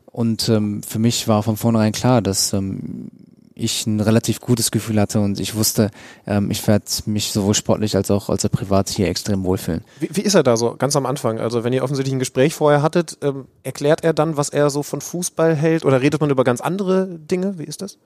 Und 0.06 0.50
ähm, 0.50 0.82
für 0.82 1.00
mich 1.00 1.28
war 1.28 1.44
von 1.44 1.58
vornherein 1.58 1.92
klar, 1.92 2.22
dass 2.22 2.54
ähm, 2.54 3.10
ich 3.56 3.88
ein 3.88 4.02
relativ 4.02 4.42
gutes 4.42 4.70
Gefühl 4.70 5.00
hatte 5.00 5.22
und 5.22 5.40
ich 5.40 5.56
wusste, 5.56 5.90
ähm, 6.28 6.52
ich 6.52 6.66
werde 6.68 6.86
mich 7.06 7.32
sowohl 7.32 7.54
sportlich 7.54 7.96
als 7.96 8.12
auch 8.12 8.30
als 8.30 8.46
auch 8.46 8.52
privat 8.52 8.90
hier 8.90 9.08
extrem 9.08 9.44
wohlfühlen. 9.46 9.84
Wie, 10.00 10.10
wie, 10.12 10.22
ist 10.22 10.36
er 10.36 10.44
da 10.44 10.58
so, 10.58 10.76
ganz 10.76 10.96
am 10.96 11.06
Anfang? 11.06 11.40
Also 11.40 11.64
wenn 11.64 11.72
ihr 11.72 11.84
offensichtlich 11.84 12.14
ein 12.14 12.20
Gespräch 12.20 12.54
vorher 12.54 12.82
hattet, 12.82 13.18
ähm, 13.22 13.46
erklärt 13.64 14.04
er 14.04 14.14
dann, 14.14 14.36
was 14.36 14.50
er 14.50 14.70
so 14.70 14.84
von 14.84 15.00
Fußball 15.00 15.56
hält 15.56 15.86
oder 15.86 16.02
redet 16.02 16.20
man 16.20 16.30
über 16.30 16.44
ganz 16.44 16.60
andere 16.60 17.08
Dinge? 17.08 17.58
Wie 17.58 17.64
ist 17.64 17.82
das? 17.82 17.98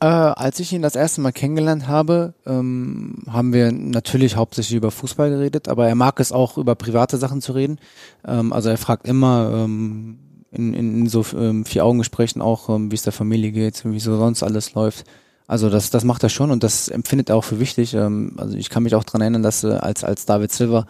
Äh, 0.00 0.06
als 0.06 0.58
ich 0.58 0.72
ihn 0.72 0.82
das 0.82 0.96
erste 0.96 1.20
Mal 1.20 1.32
kennengelernt 1.32 1.86
habe, 1.86 2.34
ähm, 2.46 3.22
haben 3.30 3.52
wir 3.52 3.70
natürlich 3.70 4.36
hauptsächlich 4.36 4.76
über 4.76 4.90
Fußball 4.90 5.30
geredet, 5.30 5.68
aber 5.68 5.86
er 5.86 5.94
mag 5.94 6.18
es 6.18 6.32
auch 6.32 6.58
über 6.58 6.74
private 6.74 7.18
Sachen 7.18 7.40
zu 7.40 7.52
reden. 7.52 7.78
Ähm, 8.26 8.52
also 8.52 8.68
er 8.68 8.78
fragt 8.78 9.06
immer, 9.06 9.52
ähm, 9.54 10.18
in, 10.52 10.74
in, 10.74 11.00
in 11.00 11.08
so 11.08 11.24
ähm, 11.36 11.64
vier 11.64 11.84
Augengesprächen 11.84 12.42
auch, 12.42 12.68
ähm, 12.68 12.90
wie 12.90 12.94
es 12.94 13.02
der 13.02 13.12
Familie 13.12 13.52
geht, 13.52 13.82
wie 13.84 14.00
so 14.00 14.16
sonst 14.16 14.42
alles 14.42 14.74
läuft. 14.74 15.04
Also 15.46 15.68
das, 15.68 15.90
das 15.90 16.04
macht 16.04 16.22
er 16.22 16.28
schon 16.28 16.50
und 16.50 16.62
das 16.62 16.88
empfindet 16.88 17.28
er 17.28 17.36
auch 17.36 17.44
für 17.44 17.60
wichtig. 17.60 17.94
Ähm, 17.94 18.34
also 18.36 18.56
ich 18.56 18.70
kann 18.70 18.84
mich 18.84 18.94
auch 18.94 19.04
dran 19.04 19.20
erinnern, 19.20 19.42
dass 19.42 19.64
äh, 19.64 19.72
als, 19.72 20.04
als 20.04 20.24
David 20.24 20.52
Silva 20.52 20.86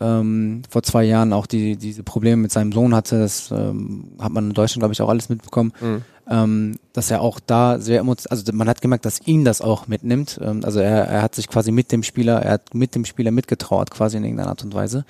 ähm, 0.00 0.62
vor 0.68 0.82
zwei 0.82 1.04
Jahren 1.04 1.32
auch 1.32 1.46
die, 1.46 1.76
diese 1.76 2.02
Probleme 2.02 2.42
mit 2.42 2.52
seinem 2.52 2.72
Sohn 2.72 2.94
hatte, 2.94 3.18
das 3.20 3.50
ähm, 3.50 4.12
hat 4.18 4.32
man 4.32 4.48
in 4.48 4.54
Deutschland, 4.54 4.80
glaube 4.80 4.92
ich, 4.92 5.00
auch 5.02 5.08
alles 5.08 5.28
mitbekommen, 5.28 5.72
mhm. 5.80 6.02
ähm, 6.28 6.76
dass 6.92 7.10
er 7.10 7.20
auch 7.20 7.40
da 7.40 7.78
sehr 7.78 8.00
emotional, 8.00 8.38
also 8.38 8.52
man 8.52 8.68
hat 8.68 8.80
gemerkt, 8.80 9.04
dass 9.04 9.24
ihn 9.26 9.44
das 9.44 9.60
auch 9.60 9.86
mitnimmt. 9.86 10.40
Ähm, 10.42 10.60
also 10.64 10.80
er, 10.80 11.06
er 11.06 11.22
hat 11.22 11.34
sich 11.34 11.48
quasi 11.48 11.70
mit 11.70 11.92
dem 11.92 12.02
Spieler, 12.02 12.42
er 12.42 12.52
hat 12.52 12.74
mit 12.74 12.94
dem 12.94 13.04
Spieler 13.04 13.30
mitgetraut, 13.30 13.90
quasi 13.90 14.16
in 14.16 14.24
irgendeiner 14.24 14.50
Art 14.50 14.64
und 14.64 14.74
Weise. 14.74 15.04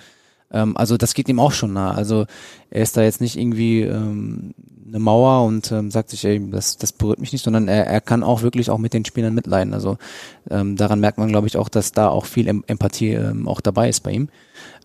Ähm, 0.54 0.76
also 0.76 0.96
das 0.96 1.12
geht 1.12 1.28
ihm 1.28 1.40
auch 1.40 1.52
schon 1.52 1.72
nah. 1.74 1.90
Also 1.90 2.24
er 2.70 2.82
ist 2.82 2.96
da 2.96 3.02
jetzt 3.02 3.20
nicht 3.20 3.36
irgendwie 3.36 3.82
ähm, 3.82 4.54
eine 4.86 5.00
Mauer 5.00 5.44
und 5.44 5.70
ähm, 5.72 5.90
sagt 5.90 6.10
sich, 6.10 6.24
ey, 6.24 6.40
das, 6.50 6.78
das 6.78 6.92
berührt 6.92 7.18
mich 7.18 7.32
nicht, 7.32 7.44
sondern 7.44 7.68
er, 7.68 7.86
er 7.86 8.00
kann 8.00 8.22
auch 8.22 8.42
wirklich 8.42 8.70
auch 8.70 8.78
mit 8.78 8.94
den 8.94 9.04
Spielern 9.04 9.34
mitleiden. 9.34 9.74
Also 9.74 9.98
ähm, 10.48 10.76
daran 10.76 11.00
merkt 11.00 11.18
man, 11.18 11.28
glaube 11.28 11.48
ich, 11.48 11.56
auch, 11.56 11.68
dass 11.68 11.92
da 11.92 12.08
auch 12.08 12.24
viel 12.24 12.48
Empathie 12.48 13.10
ähm, 13.10 13.48
auch 13.48 13.60
dabei 13.60 13.88
ist 13.88 14.00
bei 14.04 14.12
ihm. 14.12 14.28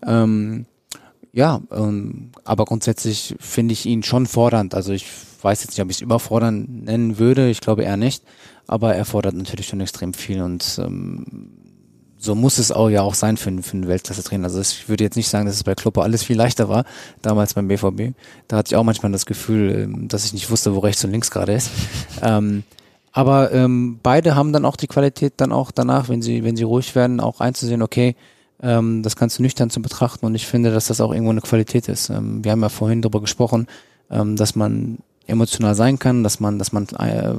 Ähm, 0.04 0.66
ja, 1.32 1.60
ähm, 1.70 2.32
aber 2.44 2.64
grundsätzlich 2.64 3.36
finde 3.38 3.72
ich 3.72 3.86
ihn 3.86 4.02
schon 4.02 4.26
fordernd. 4.26 4.74
Also 4.74 4.92
ich 4.92 5.06
weiß 5.42 5.62
jetzt 5.62 5.72
nicht, 5.72 5.82
ob 5.82 5.90
ich 5.90 5.98
es 5.98 6.02
überfordernd 6.02 6.86
nennen 6.86 7.18
würde. 7.18 7.48
Ich 7.48 7.60
glaube 7.60 7.84
eher 7.84 7.96
nicht. 7.96 8.24
Aber 8.66 8.94
er 8.94 9.04
fordert 9.04 9.34
natürlich 9.34 9.68
schon 9.68 9.80
extrem 9.80 10.14
viel 10.14 10.42
und 10.42 10.80
ähm, 10.84 11.59
so 12.20 12.34
muss 12.34 12.58
es 12.58 12.70
auch 12.70 12.90
ja 12.90 13.00
auch 13.00 13.14
sein 13.14 13.38
für, 13.38 13.50
für 13.62 13.72
einen 13.72 13.88
Weltklasse-Trainer. 13.88 14.44
Also 14.44 14.60
ich 14.60 14.88
würde 14.88 15.04
jetzt 15.04 15.16
nicht 15.16 15.28
sagen, 15.28 15.46
dass 15.46 15.56
es 15.56 15.64
bei 15.64 15.74
Kloppe 15.74 16.02
alles 16.02 16.22
viel 16.22 16.36
leichter 16.36 16.68
war, 16.68 16.84
damals 17.22 17.54
beim 17.54 17.66
BVB. 17.66 18.14
Da 18.46 18.58
hatte 18.58 18.72
ich 18.72 18.76
auch 18.76 18.84
manchmal 18.84 19.10
das 19.10 19.24
Gefühl, 19.24 19.70
ähm, 19.70 20.08
dass 20.08 20.26
ich 20.26 20.34
nicht 20.34 20.50
wusste, 20.50 20.74
wo 20.74 20.80
rechts 20.80 21.02
und 21.02 21.12
links 21.12 21.30
gerade 21.30 21.54
ist. 21.54 21.70
ähm, 22.22 22.62
aber 23.12 23.52
ähm, 23.52 23.98
beide 24.02 24.36
haben 24.36 24.52
dann 24.52 24.66
auch 24.66 24.76
die 24.76 24.86
Qualität, 24.86 25.34
dann 25.38 25.50
auch 25.50 25.70
danach, 25.70 26.08
wenn 26.08 26.20
sie, 26.20 26.44
wenn 26.44 26.56
sie 26.56 26.62
ruhig 26.62 26.94
werden, 26.94 27.20
auch 27.20 27.40
einzusehen, 27.40 27.82
okay, 27.82 28.14
ähm, 28.62 29.02
das 29.02 29.16
kannst 29.16 29.38
du 29.38 29.42
nüchtern 29.42 29.70
zu 29.70 29.80
betrachten 29.80 30.26
und 30.26 30.34
ich 30.34 30.46
finde, 30.46 30.70
dass 30.70 30.88
das 30.88 31.00
auch 31.00 31.12
irgendwo 31.12 31.30
eine 31.30 31.40
Qualität 31.40 31.88
ist. 31.88 32.10
Ähm, 32.10 32.44
wir 32.44 32.52
haben 32.52 32.60
ja 32.60 32.68
vorhin 32.68 33.00
darüber 33.00 33.22
gesprochen, 33.22 33.66
ähm, 34.10 34.36
dass 34.36 34.54
man 34.54 34.98
emotional 35.26 35.74
sein 35.74 35.98
kann, 35.98 36.22
dass 36.22 36.38
man, 36.38 36.58
dass 36.58 36.72
man 36.72 36.86
äh, 36.98 37.34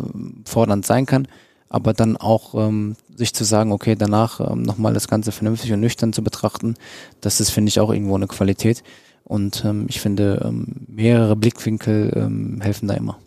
fordernd 0.46 0.86
sein 0.86 1.06
kann 1.06 1.28
aber 1.72 1.94
dann 1.94 2.18
auch 2.18 2.54
ähm, 2.54 2.98
sich 3.16 3.34
zu 3.34 3.46
sagen, 3.46 3.72
okay, 3.72 3.96
danach 3.96 4.42
ähm, 4.42 4.62
nochmal 4.62 4.94
das 4.94 5.08
Ganze 5.08 5.32
vernünftig 5.32 5.72
und 5.72 5.80
nüchtern 5.80 6.12
zu 6.12 6.22
betrachten, 6.22 6.76
das 7.22 7.40
ist, 7.40 7.50
finde 7.50 7.70
ich, 7.70 7.80
auch 7.80 7.92
irgendwo 7.92 8.16
eine 8.16 8.28
Qualität. 8.28 8.84
Und 9.24 9.64
ähm, 9.64 9.86
ich 9.88 10.02
finde, 10.02 10.42
ähm, 10.44 10.86
mehrere 10.88 11.38
Blickwinkel 11.38 12.12
ähm, 12.14 12.60
helfen 12.62 12.90
da 12.90 12.96
immer. 12.96 13.18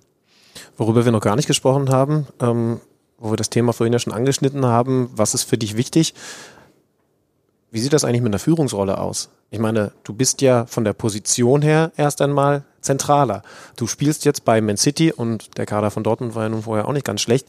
Worüber 0.76 1.06
wir 1.06 1.12
noch 1.12 1.22
gar 1.22 1.36
nicht 1.36 1.46
gesprochen 1.46 1.88
haben, 1.88 2.26
ähm, 2.38 2.80
wo 3.18 3.32
wir 3.32 3.38
das 3.38 3.48
Thema 3.48 3.72
vorhin 3.72 3.94
ja 3.94 3.98
schon 3.98 4.12
angeschnitten 4.12 4.66
haben, 4.66 5.08
was 5.16 5.32
ist 5.32 5.44
für 5.44 5.56
dich 5.56 5.78
wichtig? 5.78 6.12
Wie 7.70 7.80
sieht 7.80 7.94
das 7.94 8.04
eigentlich 8.04 8.20
mit 8.20 8.30
einer 8.30 8.38
Führungsrolle 8.38 8.98
aus? 8.98 9.30
Ich 9.50 9.58
meine, 9.58 9.92
du 10.04 10.12
bist 10.12 10.42
ja 10.42 10.66
von 10.66 10.84
der 10.84 10.92
Position 10.92 11.62
her 11.62 11.92
erst 11.96 12.20
einmal 12.20 12.64
zentraler. 12.82 13.42
Du 13.76 13.86
spielst 13.86 14.26
jetzt 14.26 14.44
bei 14.44 14.60
Man 14.60 14.76
City 14.76 15.12
und 15.12 15.56
der 15.56 15.64
Kader 15.64 15.90
von 15.90 16.04
Dortmund 16.04 16.34
war 16.34 16.42
ja 16.42 16.50
nun 16.50 16.62
vorher 16.62 16.86
auch 16.86 16.92
nicht 16.92 17.06
ganz 17.06 17.22
schlecht 17.22 17.46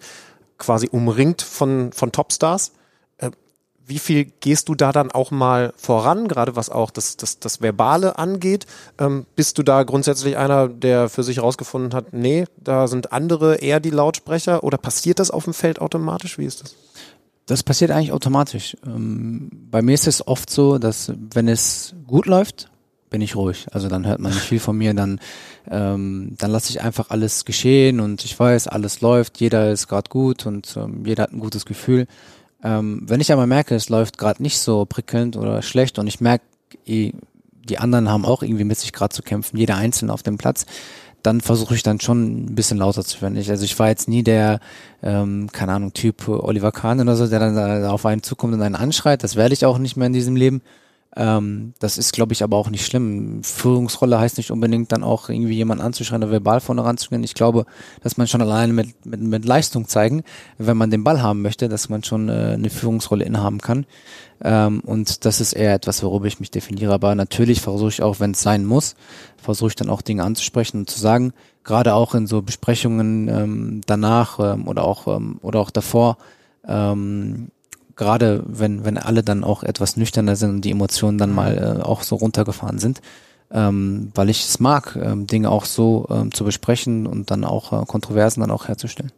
quasi 0.57 0.89
umringt 0.91 1.41
von, 1.41 1.91
von 1.91 2.11
Topstars. 2.11 2.71
Äh, 3.17 3.31
wie 3.85 3.99
viel 3.99 4.25
gehst 4.25 4.69
du 4.69 4.75
da 4.75 4.91
dann 4.91 5.11
auch 5.11 5.31
mal 5.31 5.73
voran, 5.77 6.27
gerade 6.27 6.55
was 6.55 6.69
auch 6.69 6.91
das, 6.91 7.17
das, 7.17 7.39
das 7.39 7.61
Verbale 7.61 8.17
angeht? 8.17 8.65
Ähm, 8.97 9.25
bist 9.35 9.57
du 9.57 9.63
da 9.63 9.83
grundsätzlich 9.83 10.37
einer, 10.37 10.67
der 10.67 11.09
für 11.09 11.23
sich 11.23 11.37
herausgefunden 11.37 11.93
hat, 11.93 12.13
nee, 12.13 12.45
da 12.57 12.87
sind 12.87 13.11
andere 13.11 13.55
eher 13.57 13.79
die 13.79 13.91
Lautsprecher 13.91 14.63
oder 14.63 14.77
passiert 14.77 15.19
das 15.19 15.31
auf 15.31 15.43
dem 15.43 15.53
Feld 15.53 15.79
automatisch? 15.79 16.37
Wie 16.37 16.45
ist 16.45 16.63
das? 16.63 16.75
Das 17.45 17.61
passiert 17.61 17.91
eigentlich 17.91 18.11
automatisch. 18.11 18.75
Ähm, 18.85 19.49
bei 19.69 19.81
mir 19.81 19.93
ist 19.93 20.07
es 20.07 20.27
oft 20.27 20.49
so, 20.49 20.79
dass 20.79 21.11
wenn 21.33 21.47
es 21.47 21.93
gut 22.07 22.25
läuft, 22.25 22.71
bin 23.11 23.21
ich 23.21 23.35
ruhig. 23.35 23.67
Also 23.71 23.87
dann 23.87 24.07
hört 24.07 24.19
man 24.19 24.33
nicht 24.33 24.43
viel 24.43 24.59
von 24.59 24.77
mir, 24.77 24.93
dann, 24.93 25.19
ähm, 25.69 26.35
dann 26.37 26.51
lasse 26.51 26.69
ich 26.69 26.81
einfach 26.81 27.09
alles 27.09 27.45
geschehen 27.45 27.99
und 27.99 28.23
ich 28.25 28.39
weiß, 28.39 28.67
alles 28.67 29.01
läuft, 29.01 29.39
jeder 29.39 29.71
ist 29.71 29.87
gerade 29.87 30.09
gut 30.09 30.45
und 30.45 30.75
ähm, 30.77 31.05
jeder 31.05 31.23
hat 31.23 31.33
ein 31.33 31.39
gutes 31.39 31.65
Gefühl. 31.65 32.07
Ähm, 32.63 33.01
wenn 33.07 33.21
ich 33.21 33.31
aber 33.31 33.47
merke, 33.47 33.75
es 33.75 33.89
läuft 33.89 34.17
gerade 34.17 34.41
nicht 34.41 34.59
so 34.59 34.85
prickelnd 34.85 35.37
oder 35.37 35.61
schlecht 35.61 35.99
und 35.99 36.07
ich 36.07 36.21
merke, 36.21 36.45
eh, 36.85 37.11
die 37.67 37.79
anderen 37.79 38.09
haben 38.09 38.25
auch 38.25 38.43
irgendwie 38.43 38.63
mit 38.63 38.77
sich 38.77 38.93
gerade 38.93 39.13
zu 39.13 39.23
kämpfen, 39.23 39.57
jeder 39.57 39.75
Einzelne 39.75 40.13
auf 40.13 40.23
dem 40.23 40.37
Platz, 40.37 40.65
dann 41.25 41.41
versuche 41.41 41.73
ich 41.73 41.83
dann 41.83 41.99
schon 41.99 42.45
ein 42.45 42.55
bisschen 42.55 42.77
lauter 42.77 43.03
zu 43.03 43.21
werden. 43.21 43.35
Ich, 43.37 43.49
also 43.49 43.65
ich 43.65 43.77
war 43.79 43.87
jetzt 43.87 44.07
nie 44.07 44.23
der, 44.23 44.59
ähm, 45.01 45.49
keine 45.51 45.73
Ahnung, 45.73 45.93
Typ 45.93 46.27
Oliver 46.27 46.71
Kahn 46.71 46.99
oder 46.99 47.15
so, 47.15 47.27
der 47.27 47.39
dann 47.39 47.55
da 47.55 47.89
auf 47.89 48.05
einen 48.05 48.21
zukommt 48.21 48.53
und 48.53 48.61
einen 48.61 48.75
anschreit. 48.75 49.23
Das 49.23 49.35
werde 49.35 49.53
ich 49.53 49.65
auch 49.65 49.79
nicht 49.79 49.97
mehr 49.97 50.07
in 50.07 50.13
diesem 50.13 50.35
Leben. 50.35 50.61
Ähm, 51.17 51.73
das 51.79 51.97
ist, 51.97 52.11
glaube 52.11 52.33
ich, 52.33 52.43
aber 52.43 52.57
auch 52.57 52.69
nicht 52.69 52.85
schlimm. 52.85 53.41
Führungsrolle 53.43 54.19
heißt 54.19 54.37
nicht 54.37 54.51
unbedingt 54.51 54.91
dann 54.91 55.03
auch 55.03 55.29
irgendwie 55.29 55.55
jemand 55.55 55.81
anzuschreien 55.81 56.23
oder 56.23 56.31
verbal 56.31 56.59
vorne 56.59 56.83
ranzugehen. 56.83 57.23
Ich 57.23 57.35
glaube, 57.35 57.65
dass 58.03 58.17
man 58.17 58.27
schon 58.27 58.41
alleine 58.41 58.73
mit, 58.73 59.05
mit, 59.05 59.21
mit 59.21 59.45
Leistung 59.45 59.87
zeigen, 59.87 60.23
wenn 60.57 60.75
man 60.75 60.91
den 60.91 61.03
Ball 61.03 61.21
haben 61.21 61.41
möchte, 61.41 61.69
dass 61.69 61.87
man 61.87 62.03
schon 62.03 62.27
äh, 62.27 62.53
eine 62.53 62.69
Führungsrolle 62.69 63.23
innehaben 63.23 63.59
kann. 63.59 63.85
Ähm, 64.43 64.81
und 64.81 65.23
das 65.23 65.39
ist 65.39 65.53
eher 65.53 65.73
etwas, 65.73 66.03
worüber 66.03 66.25
ich 66.25 66.41
mich 66.41 66.51
definiere. 66.51 66.93
Aber 66.93 67.15
natürlich 67.15 67.61
versuche 67.61 67.89
ich 67.89 68.03
auch, 68.03 68.19
wenn 68.19 68.31
es 68.31 68.41
sein 68.41 68.65
muss, 68.65 68.95
versuche 69.37 69.69
ich 69.69 69.75
dann 69.75 69.89
auch 69.89 70.01
Dinge 70.01 70.23
anzusprechen 70.23 70.79
und 70.79 70.89
zu 70.89 70.99
sagen, 70.99 71.33
gerade 71.63 71.93
auch 71.93 72.13
in 72.13 72.27
so 72.27 72.41
Besprechungen 72.41 73.29
ähm, 73.29 73.81
danach 73.85 74.39
ähm, 74.39 74.67
oder 74.67 74.83
auch 74.83 75.07
ähm, 75.07 75.39
oder 75.41 75.61
auch 75.61 75.71
davor, 75.71 76.17
ähm, 76.67 77.51
gerade 77.95 78.43
wenn, 78.45 78.85
wenn 78.85 78.97
alle 78.97 79.23
dann 79.23 79.43
auch 79.43 79.63
etwas 79.63 79.97
nüchterner 79.97 80.35
sind 80.35 80.49
und 80.49 80.61
die 80.61 80.71
Emotionen 80.71 81.17
dann 81.17 81.33
mal 81.33 81.79
äh, 81.79 81.83
auch 81.83 82.03
so 82.03 82.15
runtergefahren 82.15 82.79
sind, 82.79 83.01
ähm, 83.51 84.11
weil 84.15 84.29
ich 84.29 84.43
es 84.43 84.59
mag, 84.59 84.97
ähm, 85.01 85.27
Dinge 85.27 85.49
auch 85.49 85.65
so 85.65 86.07
ähm, 86.09 86.33
zu 86.33 86.43
besprechen 86.43 87.07
und 87.07 87.31
dann 87.31 87.43
auch 87.43 87.71
äh, 87.73 87.85
Kontroversen 87.85 88.41
dann 88.41 88.51
auch 88.51 88.67
herzustellen. 88.67 89.11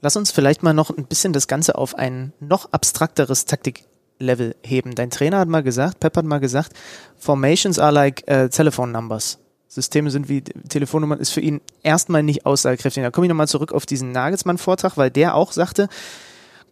Lass 0.00 0.16
uns 0.16 0.30
vielleicht 0.30 0.62
mal 0.62 0.74
noch 0.74 0.90
ein 0.90 1.06
bisschen 1.06 1.32
das 1.32 1.48
Ganze 1.48 1.76
auf 1.76 1.94
ein 1.94 2.32
noch 2.40 2.72
abstrakteres 2.72 3.46
Taktiklevel 3.46 4.54
heben. 4.62 4.94
Dein 4.94 5.10
Trainer 5.10 5.38
hat 5.38 5.48
mal 5.48 5.62
gesagt, 5.62 6.00
Pep 6.00 6.16
hat 6.16 6.26
mal 6.26 6.40
gesagt, 6.40 6.72
Formations 7.16 7.78
are 7.78 7.92
like 7.92 8.24
uh, 8.30 8.48
telephone 8.48 8.92
numbers. 8.92 9.38
Systeme 9.66 10.10
sind 10.10 10.28
wie 10.28 10.42
Telefonnummern, 10.42 11.18
ist 11.18 11.30
für 11.30 11.40
ihn 11.40 11.60
erstmal 11.82 12.22
nicht 12.22 12.46
aussagekräftig. 12.46 13.02
Da 13.02 13.10
komme 13.10 13.26
ich 13.26 13.28
nochmal 13.28 13.48
zurück 13.48 13.72
auf 13.72 13.86
diesen 13.86 14.12
Nagelsmann-Vortrag, 14.12 14.96
weil 14.96 15.10
der 15.10 15.34
auch 15.34 15.52
sagte, 15.52 15.88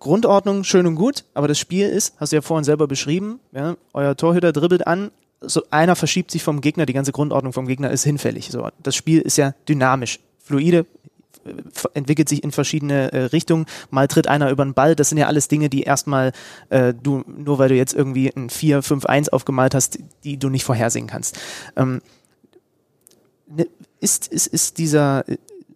Grundordnung 0.02 0.64
schön 0.64 0.88
und 0.88 0.96
gut, 0.96 1.24
aber 1.32 1.46
das 1.46 1.60
Spiel 1.60 1.88
ist, 1.88 2.14
hast 2.18 2.32
du 2.32 2.36
ja 2.36 2.42
vorhin 2.42 2.64
selber 2.64 2.88
beschrieben, 2.88 3.38
ja, 3.52 3.76
euer 3.92 4.16
Torhüter 4.16 4.52
dribbelt 4.52 4.84
an, 4.84 5.12
so 5.40 5.62
einer 5.70 5.94
verschiebt 5.94 6.32
sich 6.32 6.42
vom 6.42 6.60
Gegner, 6.60 6.86
die 6.86 6.92
ganze 6.92 7.12
Grundordnung 7.12 7.52
vom 7.52 7.68
Gegner 7.68 7.88
ist 7.90 8.02
hinfällig. 8.02 8.50
So, 8.50 8.68
das 8.82 8.96
Spiel 8.96 9.20
ist 9.20 9.38
ja 9.38 9.54
dynamisch, 9.68 10.18
fluide, 10.38 10.86
äh, 11.44 11.52
entwickelt 11.94 12.28
sich 12.28 12.42
in 12.42 12.50
verschiedene 12.50 13.12
äh, 13.12 13.24
Richtungen. 13.26 13.66
Mal 13.90 14.08
tritt 14.08 14.26
einer 14.26 14.50
über 14.50 14.64
den 14.64 14.74
Ball. 14.74 14.96
Das 14.96 15.08
sind 15.08 15.18
ja 15.18 15.28
alles 15.28 15.46
Dinge, 15.46 15.68
die 15.68 15.82
erstmal 15.82 16.32
äh, 16.70 16.92
du, 17.00 17.22
nur 17.26 17.60
weil 17.60 17.68
du 17.68 17.76
jetzt 17.76 17.94
irgendwie 17.94 18.28
ein 18.34 18.50
4-5-1 18.50 19.30
aufgemalt 19.30 19.72
hast, 19.72 20.00
die 20.24 20.36
du 20.36 20.48
nicht 20.48 20.64
vorhersehen 20.64 21.06
kannst. 21.06 21.38
Ähm, 21.76 22.02
ne, 23.46 23.68
ist, 24.00 24.26
ist, 24.26 24.48
ist 24.48 24.78
dieser, 24.78 25.24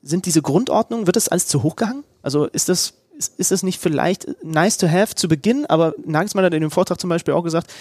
sind 0.02 0.26
diese 0.26 0.42
Grundordnungen, 0.42 1.06
wird 1.06 1.14
das 1.14 1.28
alles 1.28 1.46
zu 1.46 1.62
hoch 1.62 1.76
gehangen? 1.76 2.02
Also 2.22 2.46
ist 2.46 2.68
das 2.68 2.94
ist, 3.16 3.38
ist 3.38 3.52
es 3.52 3.62
nicht 3.62 3.80
vielleicht 3.80 4.26
nice 4.44 4.78
to 4.78 4.88
have 4.88 5.14
zu 5.14 5.28
Beginn, 5.28 5.66
aber 5.66 5.94
Nagelsmann 6.04 6.44
hat 6.44 6.54
in 6.54 6.60
dem 6.60 6.70
Vortrag 6.70 7.00
zum 7.00 7.10
Beispiel 7.10 7.34
auch 7.34 7.42
gesagt, 7.42 7.72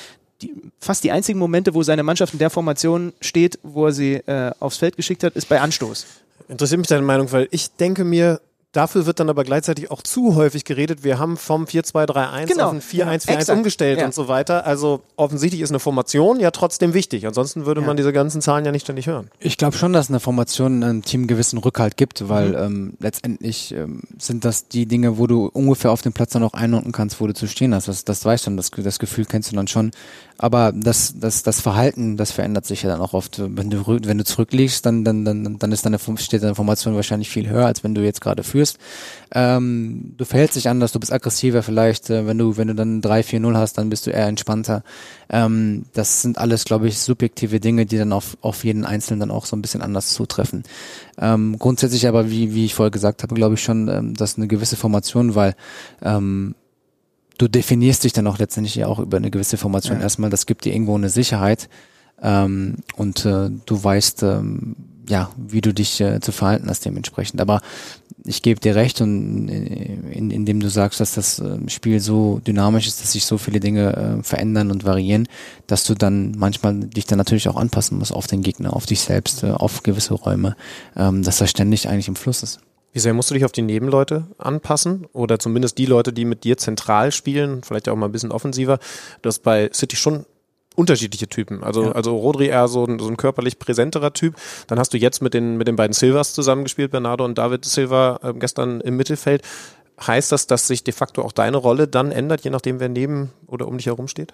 die, 0.41 0.53
fast 0.79 1.03
die 1.03 1.11
einzigen 1.11 1.39
Momente, 1.39 1.73
wo 1.73 1.83
seine 1.83 2.03
Mannschaft 2.03 2.33
in 2.33 2.39
der 2.39 2.49
Formation 2.49 3.13
steht, 3.21 3.59
wo 3.63 3.85
er 3.85 3.91
sie 3.91 4.15
äh, 4.15 4.51
aufs 4.59 4.77
Feld 4.77 4.97
geschickt 4.97 5.23
hat, 5.23 5.35
ist 5.35 5.47
bei 5.47 5.61
Anstoß. 5.61 6.05
Interessiert 6.47 6.79
mich 6.79 6.87
deine 6.87 7.01
Meinung, 7.01 7.31
weil 7.31 7.47
ich 7.51 7.71
denke 7.71 8.03
mir, 8.03 8.41
Dafür 8.75 9.05
wird 9.05 9.21
dann 9.21 9.29
aber 9.29 9.45
gleichzeitig 9.45 9.89
auch 9.89 10.01
zu 10.01 10.35
häufig 10.35 10.65
geredet. 10.65 11.05
Wir 11.05 11.17
haben 11.17 11.37
vom 11.37 11.63
4-2-3-1 11.63 12.45
genau. 12.45 12.65
auf 12.65 12.73
ein 12.73 12.81
4-1-4-1 12.81 13.53
umgestellt 13.53 13.99
ja. 13.99 14.05
und 14.05 14.13
so 14.13 14.27
weiter. 14.27 14.65
Also 14.65 14.99
offensichtlich 15.15 15.61
ist 15.61 15.69
eine 15.69 15.79
Formation 15.79 16.41
ja 16.41 16.51
trotzdem 16.51 16.93
wichtig. 16.93 17.25
Ansonsten 17.25 17.65
würde 17.65 17.79
ja. 17.79 17.87
man 17.87 17.95
diese 17.95 18.11
ganzen 18.11 18.41
Zahlen 18.41 18.65
ja 18.65 18.73
nicht 18.73 18.83
ständig 18.83 19.07
hören. 19.07 19.29
Ich 19.39 19.57
glaube 19.57 19.77
schon, 19.77 19.93
dass 19.93 20.09
eine 20.09 20.19
Formation 20.19 20.83
einem 20.83 21.03
Team 21.03 21.27
gewissen 21.27 21.57
Rückhalt 21.57 21.95
gibt, 21.95 22.27
weil 22.27 22.49
mhm. 22.49 22.55
ähm, 22.57 22.93
letztendlich 22.99 23.73
ähm, 23.73 24.01
sind 24.17 24.43
das 24.43 24.67
die 24.67 24.87
Dinge, 24.87 25.17
wo 25.17 25.25
du 25.25 25.45
ungefähr 25.47 25.91
auf 25.91 26.01
dem 26.01 26.11
Platz 26.11 26.33
dann 26.33 26.43
auch 26.43 26.53
einordnen 26.53 26.91
kannst, 26.91 27.21
wo 27.21 27.27
du 27.27 27.33
zu 27.33 27.47
stehen 27.47 27.73
hast. 27.73 27.87
Das, 27.87 28.03
das 28.03 28.25
weißt 28.25 28.47
du, 28.47 28.57
das, 28.57 28.71
das 28.71 28.99
Gefühl 28.99 29.23
kennst 29.23 29.53
du 29.53 29.55
dann 29.55 29.69
schon. 29.69 29.91
Aber 30.37 30.73
das, 30.73 31.13
das, 31.17 31.43
das 31.43 31.61
Verhalten, 31.61 32.17
das 32.17 32.31
verändert 32.31 32.65
sich 32.65 32.83
ja 32.83 32.89
dann 32.89 32.99
auch 32.99 33.13
oft. 33.13 33.39
Wenn 33.39 33.69
du, 33.69 33.87
wenn 33.87 34.17
du 34.17 34.25
zurückliegst, 34.25 34.85
dann, 34.85 35.05
dann, 35.05 35.23
dann, 35.23 35.59
dann 35.59 35.71
ist 35.71 35.85
deine, 35.85 35.97
steht 36.17 36.43
deine 36.43 36.55
Formation 36.55 36.93
wahrscheinlich 36.95 37.29
viel 37.29 37.47
höher, 37.47 37.65
als 37.65 37.85
wenn 37.85 37.95
du 37.95 38.03
jetzt 38.03 38.19
gerade 38.19 38.43
führst. 38.43 38.64
Ähm, 39.33 40.13
du 40.17 40.25
verhältst 40.25 40.55
dich 40.55 40.69
anders, 40.69 40.91
du 40.91 40.99
bist 40.99 41.11
aggressiver 41.11 41.63
vielleicht. 41.63 42.09
Äh, 42.09 42.25
wenn 42.27 42.37
du, 42.37 42.57
wenn 42.57 42.67
du 42.67 42.75
dann 42.75 43.01
3-4-0 43.01 43.55
hast, 43.55 43.77
dann 43.77 43.89
bist 43.89 44.07
du 44.07 44.11
eher 44.11 44.27
entspannter. 44.27 44.83
Ähm, 45.29 45.85
das 45.93 46.21
sind 46.21 46.37
alles, 46.37 46.65
glaube 46.65 46.87
ich, 46.87 46.99
subjektive 46.99 47.59
Dinge, 47.59 47.85
die 47.85 47.97
dann 47.97 48.13
auf, 48.13 48.37
auf 48.41 48.63
jeden 48.63 48.85
Einzelnen 48.85 49.19
dann 49.19 49.31
auch 49.31 49.45
so 49.45 49.55
ein 49.55 49.61
bisschen 49.61 49.81
anders 49.81 50.13
zutreffen. 50.13 50.63
Ähm, 51.17 51.57
grundsätzlich 51.59 52.07
aber, 52.07 52.29
wie, 52.29 52.53
wie 52.53 52.65
ich 52.65 52.75
vorher 52.75 52.91
gesagt 52.91 53.23
habe, 53.23 53.35
glaube 53.35 53.55
ich 53.55 53.63
schon, 53.63 53.87
ähm, 53.87 54.13
dass 54.13 54.37
eine 54.37 54.47
gewisse 54.47 54.75
Formation, 54.75 55.35
weil 55.35 55.55
ähm, 56.01 56.55
du 57.37 57.47
definierst 57.47 58.03
dich 58.03 58.13
dann 58.13 58.27
auch 58.27 58.39
letztendlich 58.39 58.75
ja 58.75 58.87
auch 58.87 58.99
über 58.99 59.17
eine 59.17 59.31
gewisse 59.31 59.57
Formation 59.57 59.97
ja. 59.97 60.03
erstmal. 60.03 60.29
Das 60.29 60.45
gibt 60.45 60.65
dir 60.65 60.73
irgendwo 60.73 60.95
eine 60.95 61.09
Sicherheit 61.09 61.69
ähm, 62.21 62.77
und 62.95 63.25
äh, 63.25 63.49
du 63.65 63.83
weißt, 63.83 64.23
ähm, 64.23 64.75
ja, 65.07 65.29
wie 65.37 65.61
du 65.61 65.73
dich 65.73 66.01
äh, 66.01 66.19
zu 66.19 66.31
verhalten 66.31 66.69
hast 66.69 66.85
dementsprechend. 66.85 67.41
Aber 67.41 67.61
ich 68.23 68.41
gebe 68.41 68.59
dir 68.59 68.75
recht 68.75 69.01
und 69.01 69.49
äh, 69.49 69.97
in, 70.11 70.31
indem 70.31 70.59
du 70.59 70.69
sagst, 70.69 70.99
dass 70.99 71.13
das 71.13 71.39
ähm, 71.39 71.69
Spiel 71.69 71.99
so 71.99 72.39
dynamisch 72.39 72.87
ist, 72.87 73.01
dass 73.01 73.11
sich 73.11 73.25
so 73.25 73.37
viele 73.37 73.59
Dinge 73.59 73.95
äh, 73.95 74.23
verändern 74.23 74.71
und 74.71 74.83
variieren, 74.83 75.27
dass 75.67 75.83
du 75.83 75.93
dann 75.93 76.33
manchmal 76.37 76.79
dich 76.79 77.05
dann 77.05 77.17
natürlich 77.17 77.47
auch 77.49 77.55
anpassen 77.55 77.97
musst 77.97 78.11
auf 78.11 78.27
den 78.27 78.41
Gegner, 78.41 78.75
auf 78.75 78.85
dich 78.85 79.01
selbst, 79.01 79.43
äh, 79.43 79.51
auf 79.51 79.83
gewisse 79.83 80.13
Räume, 80.13 80.55
ähm, 80.95 81.23
dass 81.23 81.41
er 81.41 81.47
ständig 81.47 81.87
eigentlich 81.87 82.07
im 82.07 82.15
Fluss 82.15 82.43
ist. 82.43 82.59
Wie 82.93 82.99
sehr 82.99 83.13
musst 83.13 83.29
du 83.29 83.33
dich 83.33 83.43
auf 83.43 83.51
die 83.51 83.61
Nebenleute 83.61 84.25
anpassen? 84.37 85.05
Oder 85.11 85.37
zumindest 85.37 85.77
die 85.77 85.85
Leute, 85.85 86.13
die 86.13 86.23
mit 86.23 86.45
dir 86.45 86.57
zentral 86.57 87.11
spielen, 87.11 87.61
vielleicht 87.61 87.89
auch 87.89 87.95
mal 87.97 88.05
ein 88.05 88.13
bisschen 88.13 88.31
offensiver. 88.31 88.79
Du 89.21 89.27
hast 89.27 89.39
bei 89.39 89.69
City 89.73 89.97
schon 89.97 90.25
unterschiedliche 90.75 91.27
Typen. 91.27 91.63
Also, 91.63 91.85
ja. 91.85 91.91
also 91.93 92.15
Rodri 92.15 92.47
eher 92.47 92.67
so 92.67 92.85
ein, 92.85 92.99
so 92.99 93.07
ein 93.07 93.17
körperlich 93.17 93.59
präsenterer 93.59 94.13
Typ. 94.13 94.35
Dann 94.67 94.79
hast 94.79 94.93
du 94.93 94.97
jetzt 94.97 95.21
mit 95.21 95.33
den, 95.33 95.57
mit 95.57 95.67
den 95.67 95.75
beiden 95.75 95.93
Silvers 95.93 96.33
zusammengespielt, 96.33 96.91
Bernardo 96.91 97.25
und 97.25 97.37
David 97.37 97.65
Silva 97.65 98.19
äh, 98.23 98.33
gestern 98.33 98.81
im 98.81 98.97
Mittelfeld. 98.97 99.41
Heißt 100.05 100.31
das, 100.31 100.47
dass 100.47 100.67
sich 100.67 100.83
de 100.83 100.93
facto 100.93 101.21
auch 101.21 101.31
deine 101.31 101.57
Rolle 101.57 101.87
dann 101.87 102.11
ändert, 102.11 102.41
je 102.41 102.49
nachdem, 102.49 102.79
wer 102.79 102.89
neben 102.89 103.31
oder 103.47 103.67
um 103.67 103.77
dich 103.77 103.85
herum 103.85 104.07
steht? 104.07 104.33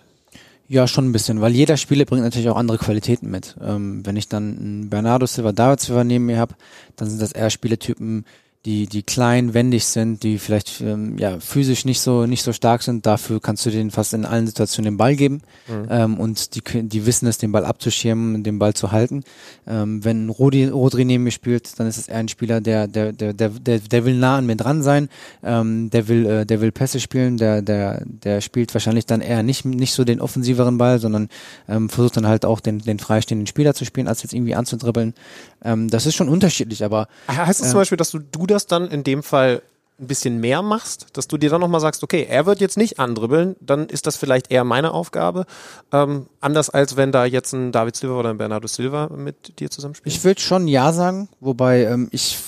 Ja, 0.68 0.88
schon 0.88 1.10
ein 1.10 1.12
bisschen, 1.12 1.42
weil 1.42 1.52
jeder 1.52 1.76
Spieler 1.76 2.06
bringt 2.06 2.24
natürlich 2.24 2.48
auch 2.50 2.56
andere 2.56 2.78
Qualitäten 2.78 3.30
mit. 3.30 3.58
Ähm, 3.62 4.06
wenn 4.06 4.16
ich 4.16 4.30
dann 4.30 4.58
einen 4.58 4.90
Bernardo 4.90 5.26
Silva, 5.26 5.52
David 5.52 5.82
Silva 5.82 6.04
neben 6.04 6.26
mir 6.26 6.40
habe, 6.40 6.56
dann 6.96 7.10
sind 7.10 7.22
das 7.22 7.34
eher 7.34 7.50
Spielertypen, 7.50 8.26
die, 8.66 8.86
die 8.86 9.02
klein, 9.02 9.56
wendig 9.56 9.86
sind, 9.86 10.22
die 10.22 10.38
vielleicht 10.38 10.82
ähm, 10.82 11.18
ja, 11.18 11.40
physisch 11.40 11.84
nicht 11.84 12.00
so, 12.00 12.28
nicht 12.28 12.44
so 12.44 12.54
stark 12.54 12.84
sind. 12.84 13.08
Dafür 13.08 13.42
kannst 13.42 13.66
du 13.66 13.72
denen 13.72 13.90
fast 13.90 14.14
in 14.14 14.24
allen 14.24 14.46
Situationen 14.46 14.94
den 14.94 14.98
Ball 14.98 15.16
geben. 15.16 15.42
Mhm. 15.68 15.88
Ähm, 15.90 16.20
und 16.20 16.56
die, 16.56 16.88
die 16.88 17.06
wissen 17.08 17.28
es, 17.28 17.40
den 17.40 17.52
Ball 17.52 17.66
abzuschirmen, 17.66 18.44
den 18.44 18.60
Ball 18.60 18.76
zu 18.76 18.92
halten. 18.92 19.24
Ähm, 19.66 20.06
wenn 20.06 20.30
Rodi, 20.30 20.66
Rodri 20.68 21.06
neben 21.06 21.24
mir 21.24 21.32
spielt, 21.32 21.80
dann 21.80 21.88
ist 21.88 21.98
es 21.98 22.08
eher 22.08 22.18
ein 22.18 22.28
Spieler, 22.28 22.62
der, 22.62 22.88
der, 22.88 23.14
der, 23.14 23.34
der, 23.34 23.50
der, 23.50 23.80
der 23.80 24.06
will 24.06 24.16
nah 24.16 24.38
an 24.38 24.46
mir 24.46 24.58
dran 24.58 24.84
sein, 24.84 25.10
ähm, 25.44 25.90
der 25.90 26.08
will, 26.08 26.26
äh, 26.28 26.46
der 26.46 26.62
will 26.62 26.72
Pässe 26.72 27.00
spielen, 27.00 27.38
der, 27.38 27.64
der, 27.64 28.04
der 28.06 28.42
spielt 28.42 28.72
wahrscheinlich 28.76 29.08
dann 29.08 29.22
eher 29.22 29.42
nicht, 29.42 29.66
nicht 29.66 29.94
so 29.94 30.04
den 30.04 30.22
offensiveren 30.22 30.78
Ball, 30.78 31.00
sondern 31.00 31.30
ähm, 31.68 31.90
versucht 31.90 32.18
dann 32.18 32.28
halt 32.28 32.46
auch 32.46 32.60
den, 32.60 32.78
den 32.78 33.00
freistehenden 33.00 33.48
Spieler 33.48 33.74
zu 33.74 33.86
spielen, 33.86 34.08
als 34.08 34.22
jetzt 34.22 34.34
irgendwie 34.34 34.54
anzudribbeln. 34.54 35.16
Ähm, 35.64 35.90
das 35.90 36.06
ist 36.06 36.16
schon 36.16 36.30
unterschiedlich, 36.30 36.84
aber. 36.84 37.08
Heißt 37.28 37.62
es 37.62 37.68
äh, 37.68 37.70
zum 37.70 37.80
Beispiel, 37.80 37.98
dass 37.98 38.12
du, 38.12 38.20
du 38.20 38.48
das 38.48 38.68
dann 38.68 38.88
in 38.88 39.04
dem 39.04 39.24
Fall 39.24 39.62
ein 40.00 40.08
bisschen 40.08 40.40
mehr 40.40 40.62
machst, 40.62 41.08
dass 41.14 41.28
du 41.28 41.38
dir 41.38 41.50
dann 41.50 41.62
nochmal 41.62 41.80
sagst, 41.80 42.04
okay, 42.04 42.26
er 42.28 42.46
wird 42.48 42.60
jetzt 42.60 42.76
nicht 42.76 43.00
andribbeln, 43.00 43.56
dann 43.62 43.88
ist 43.88 44.08
das 44.08 44.18
vielleicht 44.18 44.52
eher 44.52 44.64
meine 44.64 44.92
Aufgabe. 44.92 45.46
Ähm, 45.92 46.26
anders 46.40 46.70
als 46.72 46.98
wenn 46.98 47.12
da 47.12 47.26
jetzt 47.26 47.54
ein 47.54 47.72
David 47.72 47.96
Silva 47.96 48.16
oder 48.16 48.30
ein 48.32 48.38
Bernardo 48.38 48.68
Silva 48.68 49.10
mit 49.16 49.60
dir 49.60 49.70
zusammenspielt. 49.70 50.14
Ich 50.14 50.24
würde 50.24 50.42
schon 50.42 50.68
ja 50.68 50.92
sagen, 50.92 51.30
wobei 51.40 51.84
ähm, 51.84 52.10
ich 52.12 52.40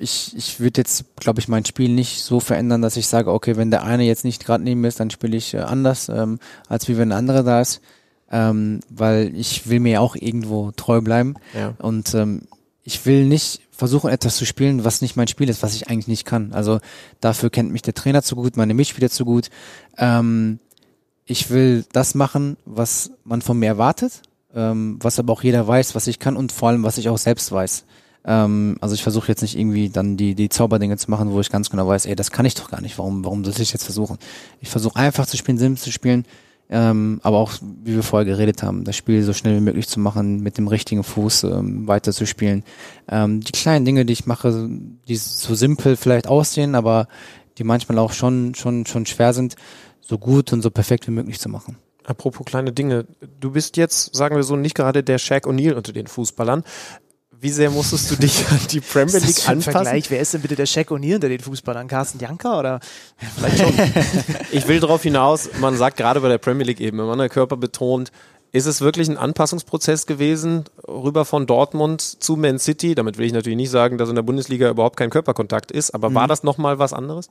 ich, 0.00 0.36
ich 0.36 0.58
würde 0.58 0.80
jetzt, 0.80 1.16
glaube 1.16 1.38
ich, 1.38 1.46
mein 1.46 1.64
Spiel 1.64 1.88
nicht 1.88 2.22
so 2.22 2.40
verändern, 2.40 2.82
dass 2.82 2.96
ich 2.96 3.06
sage, 3.06 3.30
okay, 3.30 3.56
wenn 3.56 3.70
der 3.70 3.84
eine 3.84 4.02
jetzt 4.02 4.24
nicht 4.24 4.44
gerade 4.44 4.64
neben 4.64 4.80
mir 4.80 4.88
ist, 4.88 4.98
dann 4.98 5.10
spiele 5.10 5.36
ich 5.36 5.54
äh, 5.54 5.58
anders, 5.58 6.08
ähm, 6.08 6.40
als 6.68 6.88
wie 6.88 6.98
wenn 6.98 7.10
der 7.10 7.18
andere 7.18 7.44
da 7.44 7.60
ist. 7.60 7.80
Ähm, 8.30 8.80
weil 8.88 9.32
ich 9.36 9.68
will 9.68 9.80
mir 9.80 10.00
auch 10.00 10.16
irgendwo 10.16 10.72
treu 10.72 11.00
bleiben. 11.00 11.34
Ja. 11.54 11.74
Und 11.78 12.14
ähm, 12.14 12.42
ich 12.82 13.04
will 13.06 13.26
nicht 13.26 13.60
versuchen, 13.70 14.10
etwas 14.10 14.36
zu 14.36 14.46
spielen, 14.46 14.84
was 14.84 15.00
nicht 15.00 15.16
mein 15.16 15.28
Spiel 15.28 15.48
ist, 15.48 15.62
was 15.62 15.74
ich 15.74 15.88
eigentlich 15.88 16.08
nicht 16.08 16.24
kann. 16.24 16.52
Also 16.52 16.80
dafür 17.20 17.50
kennt 17.50 17.72
mich 17.72 17.82
der 17.82 17.94
Trainer 17.94 18.22
zu 18.22 18.36
gut, 18.36 18.56
meine 18.56 18.74
Mitspieler 18.74 19.10
zu 19.10 19.24
gut. 19.24 19.50
Ähm, 19.98 20.58
ich 21.24 21.50
will 21.50 21.84
das 21.92 22.14
machen, 22.14 22.56
was 22.64 23.10
man 23.24 23.42
von 23.42 23.58
mir 23.58 23.66
erwartet. 23.66 24.22
ähm, 24.54 24.98
was 25.00 25.18
aber 25.18 25.32
auch 25.32 25.42
jeder 25.42 25.66
weiß, 25.66 25.94
was 25.94 26.06
ich 26.06 26.18
kann 26.18 26.36
und 26.36 26.52
vor 26.52 26.68
allem, 26.68 26.82
was 26.84 26.98
ich 26.98 27.08
auch 27.08 27.18
selbst 27.18 27.50
weiß. 27.50 27.84
Ähm, 28.24 28.76
also 28.80 28.94
ich 28.94 29.02
versuche 29.02 29.28
jetzt 29.28 29.42
nicht 29.42 29.58
irgendwie 29.58 29.90
dann 29.90 30.16
die, 30.16 30.34
die 30.34 30.48
Zauberdinge 30.48 30.96
zu 30.96 31.10
machen, 31.10 31.32
wo 31.32 31.40
ich 31.40 31.50
ganz 31.50 31.70
genau 31.70 31.86
weiß, 31.86 32.06
ey, 32.06 32.14
das 32.14 32.30
kann 32.30 32.46
ich 32.46 32.54
doch 32.54 32.70
gar 32.70 32.80
nicht. 32.80 32.98
Warum, 32.98 33.24
warum 33.24 33.44
soll 33.44 33.60
ich 33.60 33.72
jetzt 33.72 33.84
versuchen? 33.84 34.18
Ich 34.60 34.70
versuche 34.70 34.96
einfach 34.96 35.26
zu 35.26 35.36
spielen, 35.36 35.58
simpel 35.58 35.82
zu 35.82 35.92
spielen, 35.92 36.24
ähm, 36.70 37.20
aber 37.22 37.38
auch, 37.38 37.52
wie 37.82 37.94
wir 37.94 38.02
vorher 38.02 38.24
geredet 38.24 38.62
haben, 38.62 38.84
das 38.84 38.96
Spiel 38.96 39.22
so 39.22 39.32
schnell 39.32 39.56
wie 39.56 39.60
möglich 39.60 39.86
zu 39.88 40.00
machen, 40.00 40.40
mit 40.40 40.56
dem 40.58 40.68
richtigen 40.68 41.04
Fuß 41.04 41.44
ähm, 41.44 41.86
weiter 41.86 42.12
zu 42.12 42.26
spielen. 42.26 42.64
Ähm, 43.08 43.40
die 43.40 43.52
kleinen 43.52 43.84
Dinge, 43.84 44.04
die 44.04 44.14
ich 44.14 44.26
mache, 44.26 44.68
die 45.06 45.16
so 45.16 45.54
simpel 45.54 45.96
vielleicht 45.96 46.26
aussehen, 46.26 46.74
aber 46.74 47.08
die 47.58 47.64
manchmal 47.64 47.98
auch 47.98 48.12
schon, 48.12 48.54
schon, 48.54 48.86
schon 48.86 49.06
schwer 49.06 49.32
sind, 49.32 49.56
so 50.00 50.18
gut 50.18 50.52
und 50.52 50.62
so 50.62 50.70
perfekt 50.70 51.06
wie 51.06 51.12
möglich 51.12 51.38
zu 51.38 51.48
machen. 51.48 51.76
Apropos 52.04 52.44
kleine 52.44 52.72
Dinge. 52.72 53.06
Du 53.40 53.52
bist 53.52 53.76
jetzt, 53.76 54.14
sagen 54.14 54.36
wir 54.36 54.42
so, 54.42 54.56
nicht 54.56 54.74
gerade 54.74 55.02
der 55.02 55.18
Shaq 55.18 55.46
O'Neal 55.46 55.72
unter 55.72 55.92
den 55.92 56.06
Fußballern. 56.06 56.62
Wie 57.44 57.50
sehr 57.50 57.68
musstest 57.68 58.10
du 58.10 58.16
dich 58.16 58.48
an 58.48 58.58
die 58.70 58.80
Premier 58.80 59.18
League 59.18 59.36
das 59.36 59.46
anpassen? 59.48 59.72
Vergleich? 59.72 60.10
Wer 60.10 60.18
ist 60.18 60.32
denn 60.32 60.40
bitte 60.40 60.56
der 60.56 60.64
Shaq 60.64 60.90
O'Neal 60.90 61.16
unter 61.16 61.28
den 61.28 61.40
Fußballern? 61.40 61.88
Carsten 61.88 62.18
Janker 62.18 62.58
oder? 62.58 62.80
Vielleicht 63.36 63.58
schon. 63.58 63.74
ich 64.50 64.66
will 64.66 64.80
darauf 64.80 65.02
hinaus, 65.02 65.50
man 65.60 65.76
sagt 65.76 65.98
gerade 65.98 66.22
bei 66.22 66.30
der 66.30 66.38
Premier 66.38 66.64
League 66.64 66.80
eben, 66.80 66.96
wenn 66.96 67.04
man 67.04 67.18
den 67.18 67.28
Körper 67.28 67.58
betont, 67.58 68.12
ist 68.52 68.64
es 68.64 68.80
wirklich 68.80 69.10
ein 69.10 69.18
Anpassungsprozess 69.18 70.06
gewesen, 70.06 70.64
rüber 70.88 71.26
von 71.26 71.46
Dortmund 71.46 72.00
zu 72.00 72.36
Man 72.36 72.58
City? 72.58 72.94
Damit 72.94 73.18
will 73.18 73.26
ich 73.26 73.34
natürlich 73.34 73.58
nicht 73.58 73.70
sagen, 73.70 73.98
dass 73.98 74.08
in 74.08 74.14
der 74.14 74.22
Bundesliga 74.22 74.70
überhaupt 74.70 74.96
kein 74.96 75.10
Körperkontakt 75.10 75.70
ist, 75.70 75.90
aber 75.90 76.08
mhm. 76.08 76.14
war 76.14 76.28
das 76.28 76.44
nochmal 76.44 76.78
was 76.78 76.94
anderes? 76.94 77.28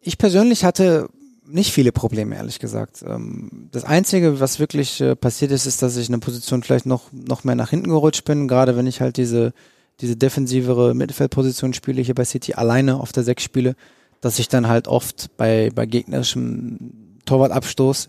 Ich 0.00 0.16
persönlich 0.16 0.64
hatte 0.64 1.08
nicht 1.48 1.72
viele 1.72 1.92
Probleme, 1.92 2.36
ehrlich 2.36 2.58
gesagt. 2.58 3.04
Ähm, 3.06 3.68
das 3.72 3.84
Einzige, 3.84 4.40
was 4.40 4.58
wirklich 4.58 5.00
äh, 5.00 5.16
passiert 5.16 5.52
ist, 5.52 5.66
ist, 5.66 5.82
dass 5.82 5.96
ich 5.96 6.08
in 6.08 6.14
einer 6.14 6.20
Position 6.20 6.62
vielleicht 6.62 6.86
noch, 6.86 7.12
noch 7.12 7.44
mehr 7.44 7.54
nach 7.54 7.70
hinten 7.70 7.90
gerutscht 7.90 8.24
bin, 8.24 8.48
gerade 8.48 8.76
wenn 8.76 8.86
ich 8.86 9.00
halt 9.00 9.16
diese, 9.16 9.52
diese 10.00 10.16
defensivere 10.16 10.94
Mittelfeldposition 10.94 11.72
spiele, 11.72 12.02
hier 12.02 12.14
bei 12.14 12.24
City 12.24 12.54
alleine 12.54 13.00
auf 13.00 13.12
der 13.12 13.22
Sechs 13.22 13.42
spiele, 13.42 13.76
dass 14.20 14.38
ich 14.38 14.48
dann 14.48 14.68
halt 14.68 14.88
oft 14.88 15.36
bei, 15.36 15.70
bei 15.74 15.86
gegnerischem 15.86 17.18
Torwartabstoß 17.24 18.08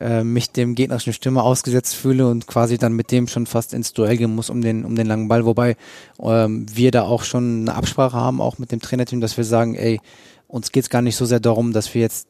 äh, 0.00 0.24
mich 0.24 0.50
dem 0.50 0.74
gegnerischen 0.74 1.12
Stürmer 1.12 1.44
ausgesetzt 1.44 1.94
fühle 1.94 2.28
und 2.28 2.46
quasi 2.46 2.78
dann 2.78 2.94
mit 2.94 3.10
dem 3.10 3.28
schon 3.28 3.46
fast 3.46 3.72
ins 3.72 3.92
Duell 3.92 4.16
gehen 4.16 4.34
muss 4.34 4.50
um 4.50 4.60
den, 4.60 4.84
um 4.84 4.96
den 4.96 5.06
langen 5.06 5.28
Ball, 5.28 5.44
wobei 5.44 5.76
ähm, 6.20 6.66
wir 6.72 6.90
da 6.90 7.02
auch 7.02 7.24
schon 7.24 7.62
eine 7.62 7.74
Absprache 7.74 8.16
haben, 8.16 8.40
auch 8.40 8.58
mit 8.58 8.72
dem 8.72 8.80
Trainerteam, 8.80 9.20
dass 9.20 9.36
wir 9.36 9.44
sagen, 9.44 9.74
ey, 9.74 10.00
uns 10.48 10.72
geht's 10.72 10.90
gar 10.90 11.02
nicht 11.02 11.16
so 11.16 11.24
sehr 11.24 11.40
darum, 11.40 11.72
dass 11.72 11.94
wir 11.94 12.00
jetzt 12.00 12.28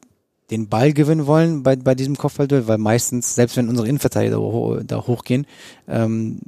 den 0.50 0.68
Ball 0.68 0.92
gewinnen 0.92 1.26
wollen 1.26 1.62
bei, 1.62 1.76
bei 1.76 1.94
diesem 1.94 2.16
Kopfballduell, 2.16 2.68
weil 2.68 2.78
meistens, 2.78 3.34
selbst 3.34 3.56
wenn 3.56 3.68
unsere 3.68 3.88
Innenverteidiger 3.88 4.36
da, 4.36 4.82
da 4.84 5.06
hochgehen, 5.06 5.46
ähm, 5.88 6.40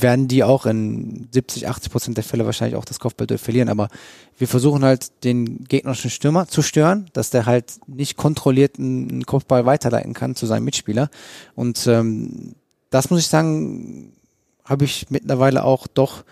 werden 0.00 0.28
die 0.28 0.44
auch 0.44 0.66
in 0.66 1.28
70, 1.30 1.68
80 1.68 1.90
Prozent 1.90 2.16
der 2.16 2.24
Fälle 2.24 2.44
wahrscheinlich 2.44 2.76
auch 2.76 2.84
das 2.84 3.00
Kopfballduell 3.00 3.38
verlieren. 3.38 3.68
Aber 3.68 3.88
wir 4.36 4.48
versuchen 4.48 4.84
halt 4.84 5.24
den 5.24 5.64
gegnerischen 5.64 6.10
Stürmer 6.10 6.46
zu 6.46 6.62
stören, 6.62 7.06
dass 7.12 7.30
der 7.30 7.46
halt 7.46 7.74
nicht 7.86 8.16
kontrolliert 8.16 8.78
einen 8.78 9.24
Kopfball 9.24 9.66
weiterleiten 9.66 10.12
kann 10.12 10.36
zu 10.36 10.46
seinem 10.46 10.64
Mitspieler. 10.64 11.08
Und 11.54 11.86
ähm, 11.86 12.54
das 12.90 13.10
muss 13.10 13.20
ich 13.20 13.26
sagen, 13.26 14.12
habe 14.64 14.84
ich 14.84 15.06
mittlerweile 15.10 15.64
auch 15.64 15.86
doch 15.86 16.24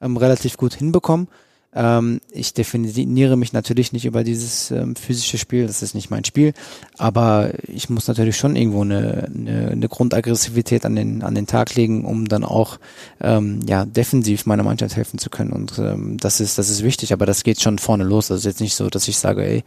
ähm, 0.00 0.16
relativ 0.16 0.56
gut 0.56 0.74
hinbekommen. 0.74 1.28
Ähm, 1.72 2.20
ich 2.32 2.52
definiere 2.52 3.36
mich 3.36 3.52
natürlich 3.52 3.92
nicht 3.92 4.04
über 4.04 4.24
dieses 4.24 4.72
ähm, 4.72 4.96
physische 4.96 5.38
Spiel, 5.38 5.68
das 5.68 5.82
ist 5.82 5.94
nicht 5.94 6.10
mein 6.10 6.24
Spiel, 6.24 6.52
aber 6.98 7.52
ich 7.68 7.88
muss 7.88 8.08
natürlich 8.08 8.36
schon 8.36 8.56
irgendwo 8.56 8.82
eine, 8.82 9.30
eine, 9.32 9.68
eine 9.68 9.88
Grundaggressivität 9.88 10.84
an 10.84 10.96
den, 10.96 11.22
an 11.22 11.36
den 11.36 11.46
Tag 11.46 11.74
legen, 11.76 12.04
um 12.04 12.26
dann 12.26 12.44
auch 12.44 12.78
ähm, 13.20 13.60
ja, 13.66 13.84
defensiv 13.84 14.46
meiner 14.46 14.64
Mannschaft 14.64 14.96
helfen 14.96 15.18
zu 15.18 15.30
können. 15.30 15.52
Und 15.52 15.78
ähm, 15.78 16.16
das 16.18 16.40
ist, 16.40 16.58
das 16.58 16.70
ist 16.70 16.82
wichtig, 16.82 17.12
aber 17.12 17.24
das 17.24 17.44
geht 17.44 17.60
schon 17.60 17.78
vorne 17.78 18.04
los. 18.04 18.28
Das 18.28 18.40
ist 18.40 18.46
jetzt 18.46 18.60
nicht 18.60 18.74
so, 18.74 18.90
dass 18.90 19.06
ich 19.06 19.18
sage, 19.18 19.44
ey, 19.44 19.64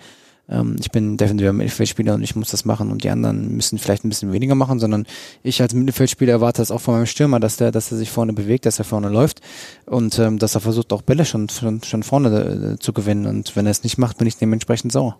ähm, 0.50 0.76
ich 0.80 0.92
bin 0.92 1.18
defensiver 1.18 1.54
Mittelfeldspieler 1.54 2.16
und 2.16 2.24
ich 2.24 2.36
muss 2.36 2.52
das 2.52 2.66
machen 2.66 2.92
und 2.92 3.04
die 3.04 3.10
anderen 3.10 3.56
müssen 3.56 3.78
vielleicht 3.78 4.04
ein 4.04 4.10
bisschen 4.10 4.34
weniger 4.34 4.56
machen, 4.56 4.80
sondern 4.80 5.06
ich 5.42 5.62
als 5.62 5.74
Mittelfeldspieler 5.74 6.34
erwarte 6.34 6.62
das 6.62 6.72
auch 6.72 6.82
von 6.82 6.96
meinem 6.96 7.06
Stürmer, 7.06 7.40
dass 7.40 7.58
der, 7.58 7.72
dass 7.72 7.92
er 7.92 7.98
sich 7.98 8.12
vorne 8.12 8.34
bewegt, 8.34 8.66
dass 8.66 8.80
er 8.80 8.86
vorne 8.86 9.10
läuft 9.10 9.42
und 9.86 10.20
ähm, 10.20 10.40
dass 10.40 10.56
er 10.56 10.62
versucht 10.62 10.92
auch 10.94 11.02
Bälle 11.02 11.26
schon, 11.26 11.50
schon, 11.50 11.84
schon 11.84 12.04
vorne 12.04 12.74
äh, 12.74 12.80
zu 12.80 12.94
gewinnen. 12.94 13.26
Und 13.26 13.56
wenn 13.56 13.66
er 13.66 13.72
es 13.72 13.84
nicht 13.84 13.98
macht, 13.98 14.18
bin 14.18 14.28
ich 14.28 14.38
dementsprechend 14.38 14.92
sauer 14.92 15.18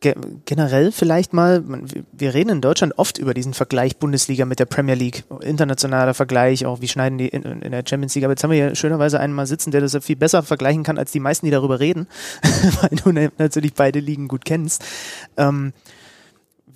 ge 0.00 0.14
generell 0.44 0.92
vielleicht 0.92 1.32
mal, 1.32 1.64
wir 2.12 2.34
reden 2.34 2.50
in 2.50 2.60
Deutschland 2.60 2.94
oft 2.98 3.18
über 3.18 3.34
diesen 3.34 3.54
Vergleich 3.54 3.96
Bundesliga 3.96 4.44
mit 4.44 4.58
der 4.58 4.66
Premier 4.66 4.94
League, 4.94 5.24
internationaler 5.40 6.14
Vergleich, 6.14 6.66
auch 6.66 6.80
wie 6.80 6.88
schneiden 6.88 7.18
die 7.18 7.28
in, 7.28 7.42
in 7.42 7.72
der 7.72 7.84
Champions 7.86 8.14
League, 8.14 8.24
aber 8.24 8.32
jetzt 8.32 8.44
haben 8.44 8.50
wir 8.50 8.66
hier 8.66 8.74
schönerweise 8.74 9.18
einen 9.20 9.32
mal 9.32 9.46
sitzen, 9.46 9.70
der 9.70 9.80
das 9.80 9.96
viel 10.04 10.16
besser 10.16 10.42
vergleichen 10.42 10.82
kann 10.82 10.98
als 10.98 11.12
die 11.12 11.20
meisten, 11.20 11.46
die 11.46 11.52
darüber 11.52 11.80
reden, 11.80 12.06
weil 12.80 12.90
du 12.90 13.30
natürlich 13.38 13.74
beide 13.74 14.00
Ligen 14.00 14.28
gut 14.28 14.44
kennst. 14.44 14.84
Ähm, 15.36 15.72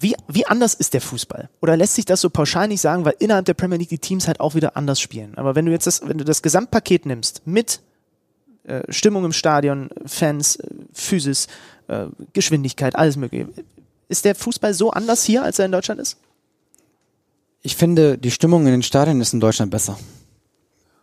wie, 0.03 0.17
wie 0.27 0.47
anders 0.47 0.75
ist 0.75 0.95
der 0.95 1.01
Fußball? 1.01 1.49
Oder 1.61 1.77
lässt 1.77 1.95
sich 1.95 2.05
das 2.05 2.21
so 2.21 2.29
pauschal 2.29 2.67
nicht 2.67 2.81
sagen, 2.81 3.05
weil 3.05 3.15
innerhalb 3.21 3.47
der 3.47 3.55
Premier 3.55 3.79
League 3.79 3.91
die 3.91 3.99
Teams 3.99 4.27
halt 4.27 4.41
auch 4.41 4.57
wieder 4.57 4.77
anders 4.77 5.01
spielen. 5.01 5.35
Aber 5.37 5.55
wenn 5.55 5.65
du 5.65 5.71
jetzt 5.71 5.87
das, 5.87 6.07
wenn 6.07 6.19
du 6.19 6.25
das 6.25 6.43
Gesamtpaket 6.43 7.07
nimmst 7.07 7.47
mit 7.47 7.81
äh, 8.65 8.83
Stimmung 8.89 9.25
im 9.25 9.33
Stadion, 9.33 9.91
Fans, 10.05 10.57
äh, 10.57 10.69
Physis, 10.93 11.47
äh, 11.93 12.25
Geschwindigkeit, 12.33 12.97
alles 12.97 13.17
mögliche. 13.17 13.49
Ist 14.09 14.25
der 14.25 14.35
Fußball 14.35 14.75
so 14.75 14.91
anders 14.91 15.25
hier, 15.25 15.43
als 15.43 15.59
er 15.59 15.67
in 15.67 15.73
Deutschland 15.73 16.01
ist? 16.01 16.19
Ich 17.63 17.77
finde, 17.77 18.19
die 18.19 18.31
Stimmung 18.31 18.67
in 18.67 18.73
den 18.73 18.83
Stadien 18.83 19.21
ist 19.21 19.33
in 19.33 19.41
Deutschland 19.41 19.71
besser. 19.71 19.97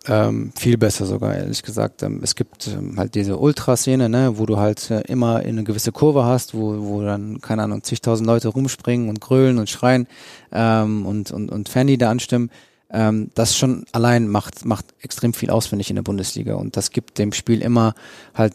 Ähm, 0.07 0.51
viel 0.55 0.77
besser 0.77 1.05
sogar, 1.05 1.35
ehrlich 1.35 1.61
gesagt. 1.61 2.03
Ähm, 2.03 2.21
es 2.23 2.35
gibt 2.35 2.67
ähm, 2.67 2.97
halt 2.97 3.15
diese 3.15 3.37
Ultraszene, 3.37 4.09
ne, 4.09 4.37
wo 4.37 4.45
du 4.45 4.57
halt 4.57 4.89
äh, 4.91 5.01
immer 5.01 5.43
in 5.43 5.57
eine 5.57 5.63
gewisse 5.63 5.91
Kurve 5.91 6.23
hast, 6.23 6.53
wo, 6.53 6.87
wo 6.87 7.01
dann, 7.01 7.41
keine 7.41 7.63
Ahnung, 7.63 7.83
zigtausend 7.83 8.25
Leute 8.25 8.47
rumspringen 8.47 9.09
und 9.09 9.21
grölen 9.21 9.57
und 9.57 9.69
schreien 9.69 10.07
ähm, 10.51 11.05
und, 11.05 11.31
und, 11.31 11.51
und 11.51 11.69
Fanlieder 11.69 12.09
anstimmen. 12.09 12.49
Ähm, 12.91 13.29
das 13.35 13.55
schon 13.55 13.85
allein 13.91 14.27
macht, 14.27 14.65
macht 14.65 14.85
extrem 14.99 15.33
viel 15.33 15.49
aus, 15.49 15.67
finde 15.67 15.81
ich, 15.81 15.89
in 15.89 15.95
der 15.95 16.03
Bundesliga. 16.03 16.55
Und 16.55 16.75
das 16.77 16.91
gibt 16.91 17.17
dem 17.19 17.33
Spiel 17.33 17.61
immer 17.61 17.93
halt 18.33 18.53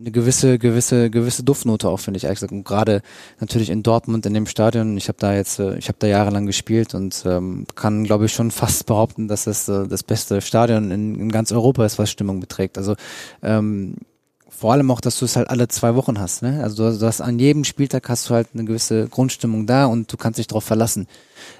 eine 0.00 0.10
gewisse, 0.10 0.58
gewisse, 0.58 1.10
gewisse 1.10 1.44
Duftnote 1.44 1.88
auch, 1.88 1.98
finde 1.98 2.18
ich 2.18 2.24
ehrlich 2.24 2.38
gesagt. 2.38 2.52
Und 2.52 2.64
gerade 2.64 3.02
natürlich 3.38 3.70
in 3.70 3.82
Dortmund 3.82 4.24
in 4.26 4.34
dem 4.34 4.46
Stadion, 4.46 4.96
ich 4.96 5.08
habe 5.08 5.18
da 5.18 5.34
jetzt, 5.34 5.58
äh, 5.58 5.76
ich 5.76 5.88
habe 5.88 5.98
da 5.98 6.06
jahrelang 6.06 6.46
gespielt 6.46 6.94
und 6.94 7.22
ähm, 7.26 7.66
kann, 7.74 8.04
glaube 8.04 8.26
ich, 8.26 8.32
schon 8.32 8.50
fast 8.50 8.86
behaupten, 8.86 9.28
dass 9.28 9.44
das 9.44 9.68
äh, 9.68 9.86
das 9.86 10.02
beste 10.02 10.40
Stadion 10.40 10.90
in, 10.90 11.20
in 11.20 11.30
ganz 11.30 11.52
Europa 11.52 11.84
ist, 11.84 11.98
was 11.98 12.10
Stimmung 12.10 12.40
beträgt. 12.40 12.78
Also 12.78 12.96
ähm, 13.42 13.96
vor 14.50 14.72
allem 14.72 14.90
auch, 14.90 15.00
dass 15.00 15.18
du 15.18 15.24
es 15.24 15.36
halt 15.36 15.48
alle 15.48 15.68
zwei 15.68 15.94
Wochen 15.94 16.18
hast. 16.18 16.42
Ne? 16.42 16.60
Also 16.62 16.90
du, 16.98 17.06
hast 17.06 17.20
an 17.20 17.38
jedem 17.38 17.64
Spieltag 17.64 18.08
hast 18.08 18.28
du 18.28 18.34
halt 18.34 18.48
eine 18.52 18.64
gewisse 18.64 19.08
Grundstimmung 19.08 19.66
da 19.66 19.86
und 19.86 20.12
du 20.12 20.16
kannst 20.16 20.38
dich 20.38 20.48
darauf 20.48 20.64
verlassen. 20.64 21.06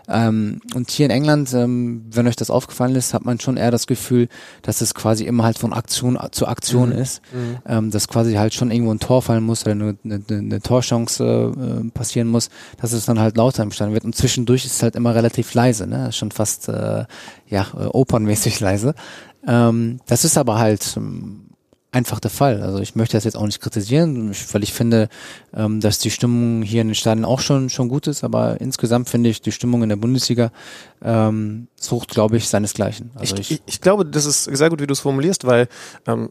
Ähm, 0.08 0.60
und 0.74 0.90
hier 0.90 1.06
in 1.06 1.12
England, 1.12 1.54
ähm, 1.54 2.04
wenn 2.10 2.26
euch 2.26 2.36
das 2.36 2.50
aufgefallen 2.50 2.94
ist, 2.96 3.14
hat 3.14 3.24
man 3.24 3.40
schon 3.40 3.56
eher 3.56 3.70
das 3.70 3.86
Gefühl, 3.86 4.28
dass 4.62 4.80
es 4.80 4.94
quasi 4.94 5.24
immer 5.24 5.44
halt 5.44 5.56
von 5.56 5.72
Aktion 5.72 6.18
zu 6.32 6.46
Aktion 6.46 6.90
mhm. 6.90 6.98
ist. 6.98 7.22
Mhm. 7.32 7.58
Ähm, 7.66 7.90
dass 7.90 8.08
quasi 8.08 8.34
halt 8.34 8.54
schon 8.54 8.70
irgendwo 8.70 8.92
ein 8.92 9.00
Tor 9.00 9.22
fallen 9.22 9.44
muss 9.44 9.62
oder 9.62 9.72
eine, 9.72 9.96
eine, 10.04 10.22
eine 10.28 10.60
Torchance 10.60 11.22
äh, 11.24 11.88
passieren 11.90 12.28
muss, 12.28 12.50
dass 12.80 12.92
es 12.92 13.06
dann 13.06 13.20
halt 13.20 13.36
lauter 13.36 13.62
im 13.62 13.70
Stand 13.70 13.94
wird. 13.94 14.04
Und 14.04 14.16
zwischendurch 14.16 14.64
ist 14.64 14.74
es 14.74 14.82
halt 14.82 14.96
immer 14.96 15.14
relativ 15.14 15.54
leise, 15.54 15.86
ne? 15.86 16.12
Schon 16.12 16.32
fast 16.32 16.68
äh, 16.68 17.04
ja, 17.46 17.66
äh, 17.78 17.86
opernmäßig 17.86 18.60
leise. 18.60 18.94
Ähm, 19.46 20.00
das 20.06 20.24
ist 20.24 20.36
aber 20.36 20.58
halt 20.58 20.94
ähm, 20.96 21.49
einfach 21.92 22.20
der 22.20 22.30
Fall. 22.30 22.62
Also 22.62 22.78
ich 22.78 22.94
möchte 22.94 23.16
das 23.16 23.24
jetzt 23.24 23.36
auch 23.36 23.46
nicht 23.46 23.60
kritisieren, 23.60 24.32
weil 24.52 24.62
ich 24.62 24.72
finde, 24.72 25.08
ähm, 25.54 25.80
dass 25.80 25.98
die 25.98 26.10
Stimmung 26.10 26.62
hier 26.62 26.82
in 26.82 26.88
den 26.88 26.94
Stadien 26.94 27.24
auch 27.24 27.40
schon 27.40 27.68
schon 27.68 27.88
gut 27.88 28.06
ist, 28.06 28.22
aber 28.22 28.60
insgesamt 28.60 29.08
finde 29.08 29.30
ich 29.30 29.42
die 29.42 29.52
Stimmung 29.52 29.82
in 29.82 29.88
der 29.88 29.96
Bundesliga 29.96 30.52
ähm, 31.02 31.68
sucht, 31.76 32.10
glaube 32.10 32.36
ich, 32.36 32.48
seinesgleichen. 32.48 33.10
Also 33.14 33.36
ich, 33.36 33.50
ich, 33.50 33.62
ich 33.66 33.80
glaube, 33.80 34.06
das 34.06 34.24
ist 34.24 34.44
sehr 34.44 34.70
gut, 34.70 34.80
wie 34.80 34.86
du 34.86 34.92
es 34.92 35.00
formulierst, 35.00 35.46
weil 35.46 35.68
ähm, 36.06 36.30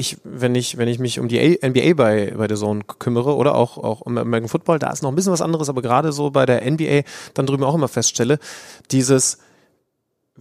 ich, 0.00 0.16
wenn 0.24 0.54
ich, 0.54 0.78
wenn 0.78 0.88
ich 0.88 0.98
mich 0.98 1.20
um 1.20 1.28
die 1.28 1.58
NBA 1.62 1.94
bei, 1.94 2.32
bei 2.36 2.46
der 2.46 2.56
Zone 2.56 2.82
kümmere 2.98 3.36
oder 3.36 3.54
auch, 3.54 3.76
auch 3.76 4.00
um 4.00 4.16
American 4.16 4.48
Football, 4.48 4.78
da 4.78 4.90
ist 4.90 5.02
noch 5.02 5.10
ein 5.10 5.14
bisschen 5.14 5.32
was 5.32 5.42
anderes, 5.42 5.68
aber 5.68 5.82
gerade 5.82 6.12
so 6.12 6.30
bei 6.30 6.46
der 6.46 6.68
NBA 6.68 7.02
dann 7.34 7.46
drüben 7.46 7.64
auch 7.64 7.74
immer 7.74 7.88
feststelle, 7.88 8.38
dieses 8.90 9.38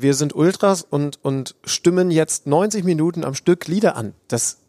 wir 0.02 0.14
sind 0.14 0.34
Ultras 0.34 0.82
und, 0.82 1.20
und 1.24 1.56
stimmen 1.66 2.10
jetzt 2.10 2.48
90 2.48 2.86
Minuten 2.86 3.26
am 3.26 3.34
Stück 3.34 3.68
Lieder 3.68 3.96
an. 3.98 4.14
Das 4.30 4.60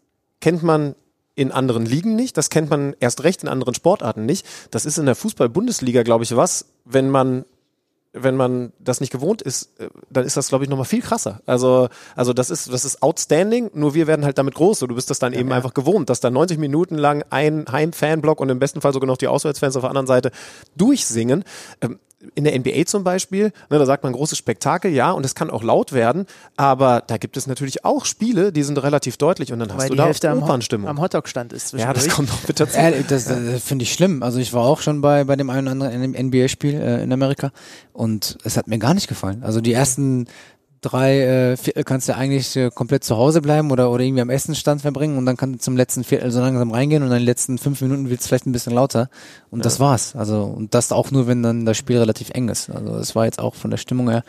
kennt 0.41 0.61
man 0.61 0.95
in 1.35 1.51
anderen 1.51 1.85
Ligen 1.85 2.15
nicht, 2.15 2.35
das 2.35 2.49
kennt 2.49 2.69
man 2.69 2.95
erst 2.99 3.23
recht 3.23 3.41
in 3.41 3.47
anderen 3.49 3.73
Sportarten 3.73 4.25
nicht. 4.25 4.45
Das 4.71 4.85
ist 4.85 4.97
in 4.97 5.05
der 5.05 5.15
Fußball-Bundesliga, 5.15 6.03
glaube 6.03 6.25
ich, 6.25 6.35
was, 6.35 6.65
wenn 6.85 7.09
man 7.09 7.45
wenn 8.13 8.35
man 8.35 8.73
das 8.77 8.99
nicht 8.99 9.11
gewohnt 9.11 9.41
ist, 9.41 9.79
äh, 9.79 9.87
dann 10.09 10.25
ist 10.25 10.35
das, 10.35 10.49
glaube 10.49 10.65
ich, 10.65 10.69
nochmal 10.69 10.85
viel 10.85 11.01
krasser. 11.01 11.39
Also, 11.45 11.87
also 12.13 12.33
das 12.33 12.49
ist, 12.49 12.71
das 12.71 12.83
ist 12.83 13.01
outstanding, 13.01 13.71
nur 13.73 13.93
wir 13.93 14.05
werden 14.05 14.25
halt 14.25 14.37
damit 14.37 14.55
groß. 14.55 14.79
So, 14.79 14.87
du 14.87 14.95
bist 14.95 15.09
das 15.09 15.19
dann 15.19 15.31
ja, 15.31 15.39
eben 15.39 15.49
ja. 15.49 15.55
einfach 15.55 15.73
gewohnt, 15.73 16.09
dass 16.09 16.19
da 16.19 16.29
90 16.29 16.57
Minuten 16.57 16.97
lang 16.97 17.23
ein 17.29 17.65
Heim-Fanblock 17.71 18.41
und 18.41 18.49
im 18.49 18.59
besten 18.59 18.81
Fall 18.81 18.91
sogar 18.91 19.07
noch 19.07 19.15
die 19.15 19.29
Auswärtsfans 19.29 19.77
auf 19.77 19.83
der 19.83 19.89
anderen 19.89 20.07
Seite 20.07 20.31
durchsingen. 20.75 21.45
In 22.35 22.43
der 22.43 22.57
NBA 22.57 22.85
zum 22.85 23.03
Beispiel, 23.03 23.51
ne, 23.69 23.79
da 23.79 23.85
sagt 23.85 24.03
man 24.03 24.13
großes 24.13 24.37
Spektakel, 24.37 24.91
ja, 24.91 25.11
und 25.11 25.25
es 25.25 25.35
kann 25.35 25.49
auch 25.49 25.63
laut 25.63 25.91
werden, 25.93 26.25
aber 26.57 27.03
da 27.05 27.17
gibt 27.17 27.37
es 27.37 27.47
natürlich 27.47 27.83
auch 27.85 28.05
Spiele, 28.05 28.51
die 28.51 28.63
sind 28.63 28.77
relativ 28.81 29.17
deutlich 29.17 29.51
und 29.51 29.59
dann 29.59 29.69
hast 29.73 29.79
Weil 29.83 29.89
du 29.89 29.95
da 29.95 30.05
Hälfte 30.05 30.29
am, 30.29 30.37
Hot- 30.39 30.43
Opernstimmung. 30.43 30.87
am 30.89 31.01
Hotdog-Stand 31.01 31.53
ist 31.53 31.73
ja, 31.73 31.91
das 31.93 32.09
kommt 32.09 32.29
noch 32.29 32.47
mit 32.47 32.59
dazu. 32.59 32.77
Ehrlich, 32.77 33.07
das, 33.07 33.25
das 33.25 33.63
finde 33.63 33.83
ich 33.83 33.93
schlimm. 33.93 34.23
Also 34.23 34.39
ich 34.39 34.53
war 34.53 34.63
auch 34.63 34.81
schon 34.81 35.01
bei, 35.01 35.23
bei 35.23 35.35
dem 35.35 35.49
einen 35.49 35.67
oder 35.67 35.87
anderen 35.89 36.11
NBA-Spiel 36.27 36.75
äh, 36.75 37.03
in 37.03 37.11
Amerika 37.13 37.51
und 37.93 38.37
es 38.43 38.57
hat 38.57 38.67
mir 38.67 38.77
gar 38.77 38.93
nicht 38.93 39.07
gefallen. 39.07 39.43
Also 39.43 39.61
die 39.61 39.73
ersten 39.73 40.27
drei 40.81 41.21
äh, 41.21 41.57
Viertel 41.57 41.83
kannst 41.83 42.09
du 42.09 42.15
eigentlich 42.15 42.55
äh, 42.55 42.71
komplett 42.73 43.03
zu 43.03 43.15
Hause 43.15 43.41
bleiben 43.41 43.71
oder, 43.71 43.91
oder 43.91 44.03
irgendwie 44.03 44.21
am 44.21 44.29
Essenstand 44.29 44.81
verbringen 44.81 45.17
und 45.17 45.25
dann 45.25 45.37
kannst 45.37 45.55
du 45.55 45.59
zum 45.59 45.77
letzten 45.77 46.03
Viertel 46.03 46.31
so 46.31 46.39
langsam 46.39 46.71
reingehen 46.71 47.03
und 47.03 47.09
dann 47.09 47.19
die 47.19 47.25
letzten 47.25 47.57
fünf 47.57 47.81
Minuten 47.81 48.09
wird 48.09 48.21
es 48.21 48.27
vielleicht 48.27 48.47
ein 48.47 48.51
bisschen 48.51 48.73
lauter 48.73 49.09
und 49.51 49.63
das 49.63 49.79
war's. 49.79 50.15
Also 50.15 50.43
und 50.43 50.73
das 50.73 50.91
auch 50.91 51.11
nur, 51.11 51.27
wenn 51.27 51.43
dann 51.43 51.65
das 51.65 51.77
Spiel 51.77 51.99
relativ 51.99 52.31
eng 52.31 52.49
ist. 52.49 52.69
Also 52.69 52.95
es 52.95 53.15
war 53.15 53.25
jetzt 53.25 53.39
auch 53.39 53.55
von 53.55 53.71
der 53.71 53.77
Stimmung 53.77 54.09
her 54.09 54.23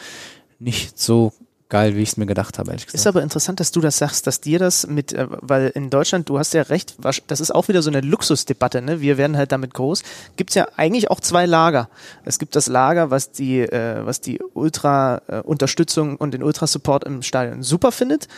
nicht 0.58 0.98
so 0.98 1.32
geil, 1.72 1.96
wie 1.96 2.02
ich 2.02 2.10
es 2.10 2.16
mir 2.18 2.26
gedacht 2.26 2.58
habe, 2.58 2.70
ehrlich 2.70 2.84
Ist 2.84 2.92
gesagt. 2.92 3.16
aber 3.16 3.22
interessant, 3.22 3.58
dass 3.58 3.72
du 3.72 3.80
das 3.80 3.96
sagst, 3.96 4.26
dass 4.26 4.42
dir 4.42 4.58
das 4.58 4.86
mit, 4.86 5.14
äh, 5.14 5.26
weil 5.40 5.68
in 5.74 5.88
Deutschland, 5.88 6.28
du 6.28 6.38
hast 6.38 6.52
ja 6.52 6.60
recht, 6.60 6.96
das 7.26 7.40
ist 7.40 7.50
auch 7.50 7.68
wieder 7.68 7.80
so 7.80 7.88
eine 7.88 8.02
Luxusdebatte, 8.02 8.82
ne? 8.82 9.00
Wir 9.00 9.16
werden 9.16 9.38
halt 9.38 9.52
damit 9.52 9.72
groß. 9.72 10.02
Gibt's 10.36 10.54
ja 10.54 10.68
eigentlich 10.76 11.10
auch 11.10 11.18
zwei 11.18 11.46
Lager. 11.46 11.88
Es 12.26 12.38
gibt 12.38 12.56
das 12.56 12.66
Lager, 12.66 13.10
was 13.10 13.32
die, 13.32 13.60
äh, 13.60 14.04
was 14.04 14.20
die 14.20 14.38
Ultra-Unterstützung 14.52 16.16
und 16.16 16.34
den 16.34 16.42
Ultra-Support 16.42 17.04
im 17.04 17.22
Stadion 17.22 17.62
super 17.62 17.90
findet. 17.90 18.28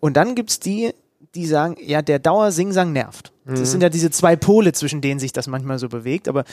Und 0.00 0.18
dann 0.18 0.34
gibt's 0.34 0.60
die, 0.60 0.92
die 1.34 1.46
sagen, 1.46 1.76
ja, 1.80 2.02
der 2.02 2.18
Dauer-Singsang 2.18 2.92
nervt. 2.92 3.32
Das 3.44 3.72
sind 3.72 3.82
ja 3.82 3.88
diese 3.88 4.10
zwei 4.10 4.36
Pole, 4.36 4.72
zwischen 4.72 5.00
denen 5.00 5.18
sich 5.18 5.32
das 5.32 5.48
manchmal 5.48 5.78
so 5.80 5.88
bewegt, 5.88 6.28
aber 6.28 6.44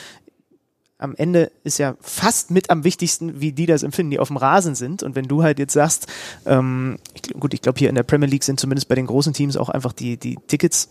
am 1.00 1.14
Ende 1.16 1.50
ist 1.64 1.78
ja 1.78 1.96
fast 2.00 2.50
mit 2.50 2.70
am 2.70 2.84
wichtigsten, 2.84 3.40
wie 3.40 3.52
die 3.52 3.66
das 3.66 3.82
empfinden, 3.82 4.10
die 4.10 4.18
auf 4.18 4.28
dem 4.28 4.36
Rasen 4.36 4.74
sind. 4.74 5.02
Und 5.02 5.16
wenn 5.16 5.26
du 5.26 5.42
halt 5.42 5.58
jetzt 5.58 5.72
sagst, 5.72 6.06
ähm, 6.46 6.98
ich, 7.14 7.32
gut, 7.32 7.54
ich 7.54 7.62
glaube, 7.62 7.78
hier 7.78 7.88
in 7.88 7.94
der 7.94 8.02
Premier 8.02 8.28
League 8.28 8.44
sind 8.44 8.60
zumindest 8.60 8.88
bei 8.88 8.94
den 8.94 9.06
großen 9.06 9.32
Teams 9.32 9.56
auch 9.56 9.68
einfach 9.70 9.92
die, 9.92 10.16
die 10.16 10.38
Tickets 10.46 10.90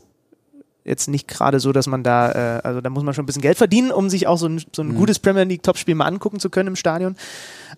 jetzt 0.85 1.07
nicht 1.07 1.27
gerade 1.27 1.59
so, 1.59 1.71
dass 1.71 1.87
man 1.87 2.03
da, 2.03 2.31
äh, 2.31 2.61
also 2.63 2.81
da 2.81 2.89
muss 2.89 3.03
man 3.03 3.13
schon 3.13 3.23
ein 3.23 3.25
bisschen 3.27 3.41
Geld 3.41 3.57
verdienen, 3.57 3.91
um 3.91 4.09
sich 4.09 4.27
auch 4.27 4.37
so 4.37 4.47
ein, 4.47 4.61
so 4.75 4.81
ein 4.81 4.95
gutes 4.95 5.19
Premier 5.19 5.43
League 5.43 5.63
Topspiel 5.63 5.95
mal 5.95 6.05
angucken 6.05 6.39
zu 6.39 6.49
können 6.49 6.67
im 6.69 6.75
Stadion. 6.75 7.15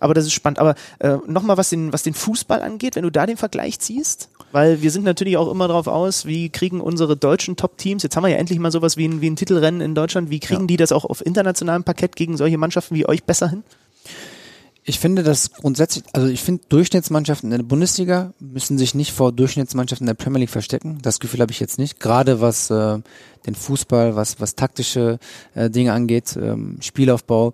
Aber 0.00 0.14
das 0.14 0.24
ist 0.24 0.32
spannend. 0.32 0.58
Aber 0.58 0.74
äh, 0.98 1.18
nochmal, 1.26 1.58
was 1.58 1.70
den, 1.70 1.92
was 1.92 2.02
den 2.02 2.14
Fußball 2.14 2.62
angeht, 2.62 2.96
wenn 2.96 3.02
du 3.02 3.10
da 3.10 3.26
den 3.26 3.36
Vergleich 3.36 3.78
ziehst, 3.80 4.30
weil 4.52 4.82
wir 4.82 4.90
sind 4.90 5.04
natürlich 5.04 5.36
auch 5.36 5.50
immer 5.50 5.68
drauf 5.68 5.86
aus, 5.86 6.26
wie 6.26 6.50
kriegen 6.50 6.80
unsere 6.80 7.16
deutschen 7.16 7.56
Top-Teams, 7.56 8.02
jetzt 8.02 8.14
haben 8.16 8.24
wir 8.24 8.30
ja 8.30 8.36
endlich 8.36 8.58
mal 8.58 8.70
sowas 8.70 8.96
wie 8.96 9.06
ein, 9.06 9.20
wie 9.20 9.30
ein 9.30 9.36
Titelrennen 9.36 9.80
in 9.80 9.94
Deutschland, 9.94 10.30
wie 10.30 10.40
kriegen 10.40 10.66
die 10.66 10.76
das 10.76 10.92
auch 10.92 11.04
auf 11.04 11.24
internationalem 11.24 11.84
Parkett 11.84 12.16
gegen 12.16 12.36
solche 12.36 12.58
Mannschaften 12.58 12.94
wie 12.94 13.08
euch 13.08 13.24
besser 13.24 13.48
hin? 13.48 13.64
Ich 14.84 14.98
finde 14.98 15.22
das 15.22 15.52
grundsätzlich, 15.52 16.04
also 16.12 16.26
ich 16.26 16.40
finde 16.40 16.64
Durchschnittsmannschaften 16.68 17.52
in 17.52 17.58
der 17.58 17.64
Bundesliga 17.64 18.32
müssen 18.40 18.78
sich 18.78 18.96
nicht 18.96 19.12
vor 19.12 19.30
Durchschnittsmannschaften 19.30 20.08
in 20.08 20.14
der 20.16 20.22
Premier 20.22 20.40
League 20.40 20.50
verstecken. 20.50 20.98
Das 21.02 21.20
Gefühl 21.20 21.40
habe 21.40 21.52
ich 21.52 21.60
jetzt 21.60 21.78
nicht. 21.78 22.00
Gerade 22.00 22.40
was 22.40 22.68
äh, 22.68 22.98
den 23.46 23.54
Fußball, 23.54 24.16
was 24.16 24.40
was 24.40 24.56
taktische 24.56 25.20
äh, 25.54 25.70
Dinge 25.70 25.92
angeht, 25.92 26.36
ähm, 26.36 26.78
Spielaufbau. 26.80 27.52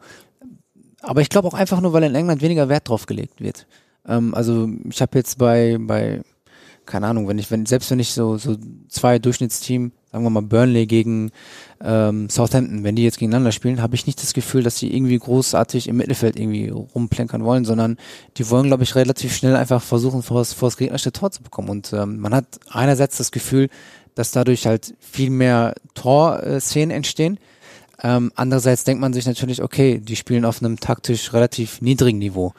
Aber 1.02 1.20
ich 1.20 1.28
glaube 1.28 1.48
auch 1.48 1.54
einfach 1.54 1.82
nur, 1.82 1.92
weil 1.92 2.04
in 2.04 2.14
England 2.14 2.40
weniger 2.40 2.70
Wert 2.70 2.88
drauf 2.88 3.04
gelegt 3.04 3.42
wird. 3.42 3.66
Ähm, 4.06 4.34
also 4.34 4.66
ich 4.88 5.02
habe 5.02 5.18
jetzt 5.18 5.36
bei 5.36 5.76
bei 5.78 6.22
keine 6.88 7.06
Ahnung, 7.06 7.28
wenn 7.28 7.38
ich 7.38 7.50
wenn 7.50 7.66
selbst 7.66 7.90
wenn 7.90 8.00
ich 8.00 8.12
so 8.12 8.36
so 8.38 8.56
zwei 8.88 9.18
Durchschnittsteam, 9.18 9.92
sagen 10.10 10.24
wir 10.24 10.30
mal 10.30 10.42
Burnley 10.42 10.86
gegen 10.86 11.30
ähm, 11.80 12.28
Southampton, 12.28 12.82
wenn 12.82 12.96
die 12.96 13.04
jetzt 13.04 13.18
gegeneinander 13.18 13.52
spielen, 13.52 13.82
habe 13.82 13.94
ich 13.94 14.06
nicht 14.06 14.20
das 14.22 14.32
Gefühl, 14.32 14.62
dass 14.62 14.78
sie 14.78 14.92
irgendwie 14.92 15.18
großartig 15.18 15.86
im 15.88 15.98
Mittelfeld 15.98 16.36
irgendwie 16.38 16.70
rumplänkern 16.70 17.44
wollen, 17.44 17.64
sondern 17.64 17.98
die 18.36 18.48
wollen, 18.50 18.66
glaube 18.66 18.82
ich, 18.82 18.94
relativ 18.94 19.36
schnell 19.36 19.54
einfach 19.54 19.82
versuchen, 19.82 20.22
vor 20.22 20.38
das, 20.38 20.52
vor 20.52 20.68
das 20.68 20.76
gegnerische 20.76 21.12
Tor 21.12 21.30
zu 21.30 21.42
bekommen. 21.42 21.68
Und 21.68 21.92
ähm, 21.92 22.18
man 22.18 22.34
hat 22.34 22.46
einerseits 22.70 23.18
das 23.18 23.30
Gefühl, 23.30 23.68
dass 24.14 24.32
dadurch 24.32 24.66
halt 24.66 24.94
viel 24.98 25.30
mehr 25.30 25.74
Torszenen 25.94 26.90
entstehen. 26.90 27.38
Ähm, 28.02 28.32
andererseits 28.34 28.84
denkt 28.84 29.00
man 29.00 29.12
sich 29.12 29.26
natürlich, 29.26 29.62
okay, 29.62 29.98
die 29.98 30.16
spielen 30.16 30.44
auf 30.44 30.62
einem 30.62 30.80
taktisch 30.80 31.32
relativ 31.32 31.80
niedrigen 31.82 32.18
Niveau. 32.18 32.52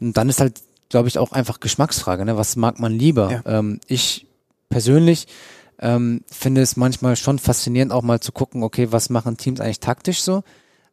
Und 0.00 0.16
dann 0.16 0.28
ist 0.28 0.40
halt, 0.40 0.60
glaube 0.88 1.08
ich, 1.08 1.18
auch 1.18 1.32
einfach 1.32 1.60
Geschmacksfrage, 1.60 2.24
ne? 2.24 2.36
Was 2.36 2.56
mag 2.56 2.78
man 2.78 2.92
lieber? 2.92 3.30
Ja. 3.44 3.58
Ähm, 3.58 3.80
ich 3.86 4.26
persönlich 4.68 5.26
ähm, 5.78 6.22
finde 6.30 6.62
es 6.62 6.76
manchmal 6.76 7.16
schon 7.16 7.38
faszinierend, 7.38 7.92
auch 7.92 8.02
mal 8.02 8.20
zu 8.20 8.32
gucken, 8.32 8.62
okay, 8.62 8.92
was 8.92 9.10
machen 9.10 9.36
Teams 9.36 9.60
eigentlich 9.60 9.80
taktisch 9.80 10.22
so? 10.22 10.42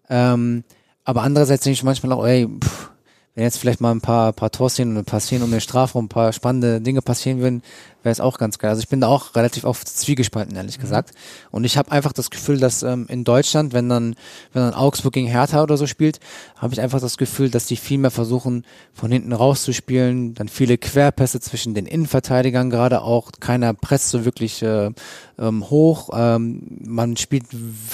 Ähm, 0.09 0.63
aber 1.05 1.21
andererseits 1.21 1.63
denke 1.63 1.73
ich 1.75 1.83
manchmal 1.83 2.11
auch, 2.13 2.25
ey, 2.25 2.47
pff, 2.47 2.91
wenn 3.35 3.43
jetzt 3.43 3.57
vielleicht 3.57 3.81
mal 3.81 3.91
ein 3.91 4.01
paar, 4.01 4.31
paar 4.31 4.51
Torszenen 4.51 4.95
und 4.95 5.01
ein 5.01 5.05
paar 5.05 5.19
Szenen 5.19 5.43
um 5.43 5.49
den 5.49 5.61
Strafraum, 5.61 6.05
ein 6.05 6.09
paar 6.09 6.33
spannende 6.33 6.81
Dinge 6.81 7.01
passieren 7.01 7.39
würden, 7.39 7.63
wäre 8.03 8.11
es 8.11 8.19
auch 8.19 8.37
ganz 8.37 8.59
geil. 8.59 8.69
Also 8.69 8.81
ich 8.81 8.89
bin 8.89 9.01
da 9.01 9.07
auch 9.07 9.35
relativ 9.35 9.63
oft 9.63 9.87
zwiegespalten, 9.87 10.55
ehrlich 10.55 10.77
gesagt. 10.77 11.13
Und 11.49 11.63
ich 11.63 11.77
habe 11.77 11.91
einfach 11.91 12.13
das 12.13 12.29
Gefühl, 12.29 12.59
dass 12.59 12.83
ähm, 12.83 13.07
in 13.09 13.23
Deutschland, 13.23 13.73
wenn 13.73 13.89
dann, 13.89 14.15
wenn 14.51 14.61
dann 14.61 14.75
Augsburg 14.75 15.13
gegen 15.13 15.27
Hertha 15.27 15.63
oder 15.63 15.77
so 15.77 15.87
spielt, 15.87 16.19
habe 16.57 16.73
ich 16.73 16.81
einfach 16.81 16.99
das 16.99 17.17
Gefühl, 17.17 17.49
dass 17.49 17.65
die 17.65 17.77
viel 17.77 17.97
mehr 17.97 18.11
versuchen, 18.11 18.65
von 18.93 19.11
hinten 19.11 19.33
rauszuspielen, 19.33 20.35
dann 20.35 20.47
viele 20.47 20.77
Querpässe 20.77 21.39
zwischen 21.39 21.73
den 21.73 21.87
Innenverteidigern 21.87 22.69
gerade 22.69 23.01
auch, 23.01 23.31
keiner 23.39 23.73
presst 23.73 24.09
so 24.09 24.25
wirklich 24.25 24.61
äh, 24.61 24.91
ähm, 25.39 25.69
hoch, 25.71 26.09
ähm, 26.13 26.67
man 26.85 27.17
spielt 27.17 27.45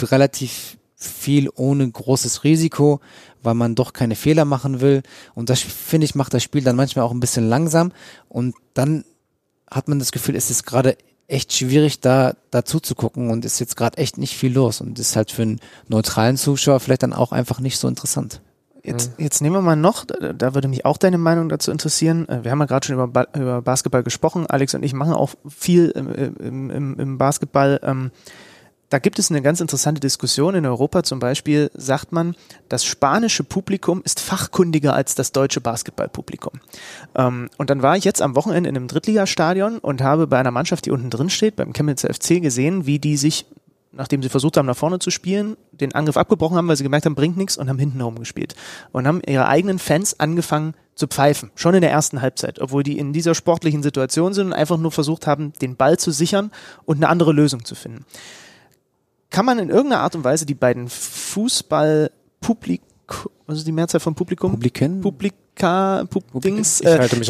relativ 0.02 0.78
viel 1.00 1.50
ohne 1.56 1.90
großes 1.90 2.44
Risiko, 2.44 3.00
weil 3.44 3.54
man 3.54 3.76
doch 3.76 3.94
keine 3.94 4.16
Fehler 4.16 4.46
machen 4.46 4.82
will. 4.82 5.04
Und 5.36 5.50
das 5.50 5.62
finde 5.62 6.06
ich 6.06 6.16
macht 6.16 6.34
das 6.34 6.44
Spiel 6.44 6.64
dann 6.64 6.76
manchmal 6.76 7.06
auch 7.06 7.12
ein 7.12 7.20
bisschen 7.20 7.48
langsam. 7.48 7.92
Und 8.28 8.56
dann 8.74 9.04
hat 9.70 9.88
man 9.88 10.00
das 10.00 10.12
Gefühl, 10.12 10.36
es 10.36 10.50
ist 10.50 10.66
gerade 10.66 10.98
echt 11.28 11.54
schwierig, 11.54 12.00
da 12.00 12.34
dazu 12.52 12.80
zu 12.80 12.96
gucken 12.96 13.30
und 13.30 13.46
ist 13.46 13.60
jetzt 13.60 13.78
gerade 13.78 13.98
echt 13.98 14.18
nicht 14.18 14.36
viel 14.36 14.52
los 14.52 14.82
und 14.82 14.98
ist 14.98 15.16
halt 15.16 15.32
für 15.32 15.44
einen 15.44 15.60
neutralen 15.88 16.38
Zuschauer 16.38 16.80
vielleicht 16.80 17.04
dann 17.04 17.14
auch 17.14 17.32
einfach 17.32 17.60
nicht 17.60 17.78
so 17.78 17.88
interessant. 17.88 18.42
Jetzt, 18.84 19.12
jetzt 19.18 19.42
nehmen 19.42 19.56
wir 19.56 19.62
mal 19.62 19.76
noch, 19.76 20.06
da, 20.06 20.56
würde 20.56 20.68
mich 20.68 20.86
auch 20.86 20.98
deine 20.98 21.18
Meinung 21.18 21.50
dazu 21.50 21.70
interessieren. 21.70 22.28
Äh, 22.30 22.44
Wir 22.44 22.52
haben 22.52 22.60
ja 22.60 22.66
gerade 22.66 22.88
schon 22.88 22.96
über, 22.96 23.08
ba 23.08 23.28
über 23.36 23.62
Basketball 23.62 24.04
gesprochen. 24.04 24.48
Alex 24.48 24.74
und 24.74 24.84
ich 24.84 24.94
machen 24.94 25.14
auch 25.14 25.32
viel 25.48 25.90
im, 25.90 26.36
im, 26.40 26.70
im, 26.70 27.00
im 27.00 27.18
Basketball. 27.18 27.80
Ähm, 27.84 28.12
da 28.90 29.00
gibt 29.00 29.20
es 29.20 29.30
eine 29.30 29.42
ganz 29.42 29.62
interessante 29.62 30.02
Diskussion. 30.02 30.56
In 30.56 30.66
Europa 30.66 31.04
zum 31.04 31.20
Beispiel 31.20 31.70
sagt 31.74 32.12
man, 32.12 32.36
das 32.70 32.84
spanische 32.84 33.44
Publikum 33.44 34.02
ist 34.04 34.20
fachkundiger 34.20 34.94
als 34.94 35.16
das 35.16 35.32
deutsche 35.32 35.62
Basketballpublikum. 35.62 36.60
Ähm, 37.16 37.50
und 37.58 37.70
dann 37.70 37.82
war 37.82 37.98
ich 37.98 38.04
jetzt 38.04 38.22
am 38.22 38.36
Wochenende 38.36 38.70
in 38.70 38.76
einem 38.76 38.88
Drittligastadion 38.88 39.78
und 39.78 40.02
habe 40.02 40.28
bei 40.28 40.40
einer 40.40 40.52
Mannschaft, 40.52 40.86
die 40.86 40.92
unten 40.92 41.10
drin 41.10 41.30
steht, 41.30 41.56
beim 41.56 41.74
Chemnitzer 41.74 42.12
FC 42.14 42.42
gesehen, 42.42 42.86
wie 42.86 43.00
die 43.00 43.18
sich 43.18 43.46
nachdem 43.92 44.22
sie 44.22 44.30
versucht 44.30 44.56
haben, 44.58 44.68
nach 44.68 44.78
vorne 44.78 45.00
zu 45.00 45.10
spielen, 45.10 45.58
den 45.72 45.96
Angriff 45.96 46.16
abgebrochen 46.16 46.58
haben, 46.58 46.68
weil 46.68 46.76
sie 46.76 46.84
gemerkt 46.84 47.08
haben, 47.08 47.16
bringt 47.16 47.38
nichts 47.38 47.58
und 47.58 47.70
haben 47.70 47.80
hinten 47.80 48.02
rumgespielt. 48.02 48.56
Und 48.92 49.08
haben 49.08 49.20
ihre 49.26 49.48
eigenen 49.48 49.80
Fans 49.80 50.20
angefangen 50.20 50.76
zu 50.94 51.08
pfeifen. 51.08 51.50
Schon 51.56 51.74
in 51.74 51.82
der 51.82 51.92
ersten 51.92 52.22
Halbzeit, 52.22 52.60
obwohl 52.60 52.84
die 52.84 53.00
in 53.00 53.14
dieser 53.14 53.34
sportlichen 53.34 53.82
Situation 53.82 54.34
sind 54.34 54.48
und 54.48 54.54
einfach 54.54 54.78
nur 54.78 54.92
versucht 54.92 55.26
haben, 55.26 55.54
den 55.62 55.76
Ball 55.76 55.98
zu 55.98 56.12
sichern 56.12 56.52
und 56.86 56.98
eine 56.98 57.10
andere 57.10 57.34
Lösung 57.34 57.66
zu 57.66 57.74
finden. 57.74 58.06
Kann 59.30 59.46
man 59.46 59.60
in 59.60 59.70
irgendeiner 59.70 60.02
Art 60.02 60.16
und 60.16 60.24
Weise 60.24 60.46
die 60.46 60.56
beiden 60.56 60.90
Fußball-Publik, 60.90 62.82
ist 63.48 63.68
die 63.68 63.72
Mehrzahl 63.72 64.00
von 64.00 64.16
Publikum? 64.16 64.52
Publiken? 64.52 65.02
Publika, 65.02 66.06
Pub 66.10 66.24
Dings, 66.42 66.82
mich 66.82 66.92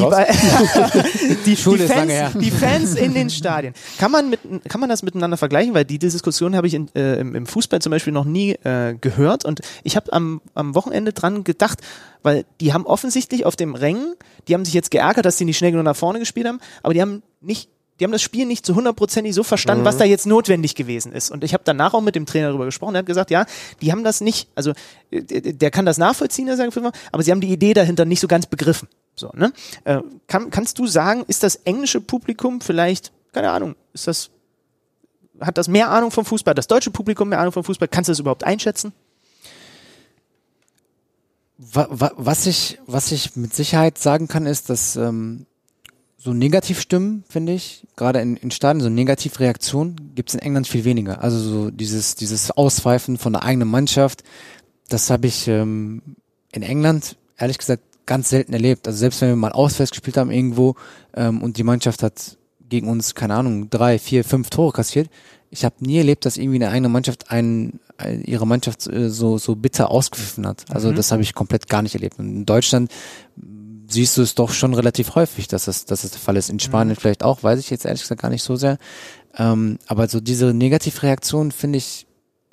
die, 1.46 1.56
die, 1.56 1.56
die, 1.56 1.56
Fans, 1.56 2.34
die 2.40 2.52
Fans 2.52 2.96
in 2.96 3.14
den 3.14 3.30
Stadien. 3.30 3.74
Kann 3.98 4.12
man, 4.12 4.30
mit, 4.30 4.40
kann 4.68 4.80
man 4.80 4.90
das 4.90 5.04
miteinander 5.04 5.38
vergleichen? 5.38 5.74
Weil 5.74 5.86
die 5.86 6.00
Diskussion 6.00 6.56
habe 6.56 6.68
ich 6.68 6.74
in, 6.74 6.94
äh, 6.96 7.16
im, 7.20 7.36
im 7.36 7.46
Fußball 7.46 7.82
zum 7.82 7.92
Beispiel 7.92 8.14
noch 8.14 8.26
nie 8.26 8.52
äh, 8.64 8.96
gehört. 9.00 9.46
Und 9.46 9.62
ich 9.84 9.96
habe 9.96 10.14
am, 10.14 10.42
am 10.54 10.76
Wochenende 10.76 11.12
dran 11.14 11.44
gedacht, 11.44 11.80
weil 12.24 12.46
die 12.62 12.74
haben 12.74 12.86
offensichtlich 12.86 13.46
auf 13.46 13.56
dem 13.56 13.76
Rängen, 13.76 14.16
die 14.48 14.54
haben 14.54 14.66
sich 14.66 14.74
jetzt 14.74 14.92
geärgert, 14.92 15.26
dass 15.26 15.38
sie 15.38 15.46
nicht 15.46 15.58
schnell 15.58 15.72
genug 15.72 15.86
nach 15.86 15.96
vorne 15.96 16.20
gespielt 16.20 16.48
haben, 16.48 16.60
aber 16.84 16.94
die 16.94 17.02
haben 17.02 17.24
nicht 17.42 17.70
die 18.00 18.06
haben 18.06 18.12
das 18.12 18.22
Spiel 18.22 18.46
nicht 18.46 18.66
zu 18.66 18.76
hundertprozentig 18.76 19.34
so 19.34 19.44
verstanden, 19.44 19.84
was 19.84 19.98
da 19.98 20.06
jetzt 20.06 20.26
notwendig 20.26 20.76
gewesen 20.76 21.12
ist. 21.12 21.32
Und 21.32 21.44
ich 21.44 21.54
habe 21.54 21.64
danach 21.66 21.94
auch 21.94 22.02
mit 22.02 22.16
dem 22.16 22.26
Trainer 22.26 22.48
darüber 22.48 22.66
gesprochen. 22.66 22.94
Der 22.94 23.00
hat 23.00 23.06
gesagt, 23.06 23.30
ja, 23.30 23.46
die 23.82 23.92
haben 23.92 24.04
das 24.04 24.22
nicht, 24.22 24.50
also 24.56 24.74
äh, 25.12 25.22
der 25.54 25.72
kann 25.72 25.86
das 25.86 25.98
nachvollziehen, 25.98 26.46
der 26.46 26.56
sagt, 26.56 26.78
aber 27.12 27.24
sie 27.24 27.32
haben 27.32 27.42
die 27.42 27.52
Idee 27.52 27.74
dahinter 27.74 28.06
nicht 28.06 28.20
so 28.20 28.28
ganz 28.28 28.46
begriffen. 28.46 28.88
So, 29.16 29.32
ne? 29.36 29.52
Äh, 29.84 30.00
kann, 30.28 30.50
kannst 30.50 30.80
du 30.80 30.88
sagen, 30.88 31.26
ist 31.28 31.44
das 31.44 31.56
englische 31.56 32.00
Publikum 32.00 32.62
vielleicht, 32.62 33.12
keine 33.34 33.52
Ahnung, 33.52 33.76
ist 33.94 34.08
das, 34.08 34.30
hat 35.42 35.58
das 35.58 35.68
mehr 35.68 35.90
Ahnung 35.92 36.12
vom 36.12 36.24
Fußball, 36.24 36.54
das 36.54 36.68
deutsche 36.68 36.92
Publikum 36.92 37.30
mehr 37.30 37.40
Ahnung 37.40 37.52
vom 37.52 37.64
Fußball? 37.64 37.90
Kannst 37.90 38.08
du 38.08 38.12
das 38.12 38.20
überhaupt 38.20 38.46
einschätzen? 38.46 38.94
Wa 41.58 41.88
wa 41.90 42.12
was 42.16 42.46
ich, 42.46 42.80
was 42.86 43.12
ich 43.12 43.36
mit 43.36 43.54
Sicherheit 43.54 43.98
sagen 43.98 44.30
kann, 44.30 44.46
ist, 44.46 44.70
dass 44.70 44.96
ähm, 44.96 45.46
so 46.22 46.34
Negativstimmen, 46.34 47.24
finde 47.30 47.54
ich, 47.54 47.88
gerade 47.96 48.20
in, 48.20 48.36
in 48.36 48.52
Stadien, 48.52 48.82
so 48.82 48.90
Negativreaktionen 48.90 50.12
gibt 50.16 50.30
es 50.30 50.36
in 50.36 50.42
England 50.42 50.68
viel 50.68 50.84
weniger. 50.84 51.24
Also 51.24 51.40
so 51.40 51.72
dieses, 51.72 52.16
dieses 52.16 52.52
Auspfeifen 52.52 53.18
von 53.18 53.32
der 53.34 53.44
eigenen 53.44 53.70
Mannschaft, 53.70 54.24
das 54.90 55.10
habe 55.10 55.28
ich 55.28 55.48
ähm, 55.48 56.02
in 56.52 56.62
England, 56.62 57.16
ehrlich 57.38 57.58
gesagt, 57.58 57.84
ganz 58.06 58.30
selten 58.30 58.52
erlebt. 58.52 58.86
Also 58.88 59.00
selbst 59.00 59.22
wenn 59.22 59.30
wir 59.30 59.36
mal 59.38 59.54
auswärts 59.54 59.92
gespielt 59.92 60.18
haben 60.18 60.30
irgendwo 60.30 60.76
ähm, 61.14 61.42
und 61.42 61.56
die 61.58 61.64
Mannschaft 61.64 62.04
hat 62.04 62.38
gegen 62.68 62.90
uns, 62.90 63.16
keine 63.16 63.36
Ahnung, 63.36 63.70
drei, 63.70 63.98
vier, 63.98 64.26
fünf 64.26 64.50
Tore 64.50 64.74
kassiert, 64.74 65.10
ich 65.52 65.64
habe 65.64 65.76
nie 65.80 65.98
erlebt, 65.98 66.26
dass 66.26 66.38
irgendwie 66.38 66.58
eine 66.58 66.70
eigene 66.70 66.90
Mannschaft 66.90 67.32
einen, 67.32 67.80
ein, 67.98 68.24
ihre 68.24 68.46
Mannschaft 68.46 68.88
äh, 68.88 69.10
so, 69.10 69.38
so 69.38 69.56
bitter 69.56 69.90
ausgepfiffen 69.90 70.46
hat. 70.46 70.66
Also 70.70 70.92
Mhm. 70.92 70.96
das 70.96 71.12
habe 71.12 71.22
ich 71.22 71.34
komplett 71.34 71.70
gar 71.70 71.82
nicht 71.82 71.96
erlebt. 71.96 72.20
Und 72.20 72.28
in 72.30 72.46
Deutschland 72.46 72.92
siehst 73.90 74.18
du 74.18 74.22
es 74.22 74.36
doch 74.36 74.52
schon 74.52 74.74
relativ 74.74 75.16
häufig, 75.16 75.48
dass 75.48 75.66
das, 75.66 75.86
dass 75.86 76.04
das 76.04 76.12
der 76.12 76.20
Fall 76.20 76.38
ist. 76.38 76.50
In 76.50 76.60
Spanien 76.60 76.96
vielleicht 76.96 77.24
auch, 77.24 77.44
weiß 77.44 77.60
ich 77.60 77.70
jetzt 77.70 77.86
ehrlich 77.86 78.02
gesagt 78.02 78.22
gar 78.22 78.30
nicht 78.30 78.44
so 78.44 78.56
sehr. 78.56 78.78
Ähm, 79.38 79.80
aber 79.88 80.08
so 80.08 80.20
diese 80.20 80.54
Negativreaktion, 80.54 81.52
finde 81.52 81.78
ich, 81.78 82.08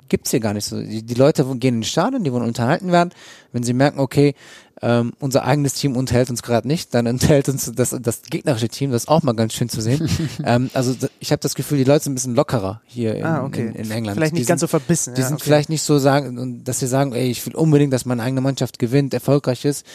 gibt's 0.09 0.31
hier 0.31 0.39
gar 0.39 0.53
nicht 0.53 0.65
so. 0.65 0.81
Die, 0.81 1.03
die 1.03 1.13
Leute 1.13 1.43
gehen 1.43 1.75
in 1.75 1.81
den 1.81 1.83
Stadion, 1.83 2.23
die 2.23 2.31
wollen 2.31 2.43
unterhalten 2.43 2.91
werden. 2.91 3.11
Wenn 3.51 3.63
sie 3.63 3.73
merken, 3.73 3.99
okay, 3.99 4.35
ähm, 4.81 5.13
unser 5.19 5.43
eigenes 5.43 5.73
Team 5.73 5.95
unterhält 5.95 6.29
uns 6.29 6.43
gerade 6.43 6.67
nicht, 6.67 6.93
dann 6.93 7.07
unterhält 7.07 7.49
uns 7.49 7.71
das, 7.73 7.95
das 7.99 8.21
gegnerische 8.23 8.69
Team, 8.69 8.91
das 8.91 9.03
ist 9.03 9.09
auch 9.09 9.23
mal 9.23 9.33
ganz 9.33 9.53
schön 9.53 9.69
zu 9.69 9.81
sehen. 9.81 10.07
ähm, 10.43 10.69
also 10.73 10.95
ich 11.19 11.31
habe 11.31 11.39
das 11.39 11.55
Gefühl, 11.55 11.77
die 11.79 11.83
Leute 11.83 12.03
sind 12.03 12.13
ein 12.13 12.15
bisschen 12.15 12.35
lockerer 12.35 12.81
hier 12.85 13.15
in, 13.15 13.25
Ah, 13.25 13.43
okay. 13.43 13.67
in, 13.67 13.75
in 13.75 13.91
England. 13.91 14.17
Vielleicht 14.17 14.35
Die 14.35 14.39
nicht 14.39 14.47
ganz 14.47 14.61
so 14.61 14.67
sind, 14.67 14.71
verbissen. 14.71 15.15
Die 15.15 15.21
ja, 15.21 15.27
sind 15.27 15.35
okay. 15.35 15.45
vielleicht 15.45 15.69
nicht 15.69 15.81
so 15.81 15.97
sagen, 15.97 16.63
dass 16.63 16.79
sie 16.79 16.87
sagen, 16.87 17.13
ey, 17.13 17.29
ich 17.29 17.45
will 17.45 17.55
unbedingt, 17.55 17.91
dass 17.91 18.05
meine 18.05 18.21
eigene 18.21 18.41
Mannschaft 18.41 18.79
gewinnt, 18.79 19.13
erfolgreich 19.13 19.65
ist, 19.65 19.85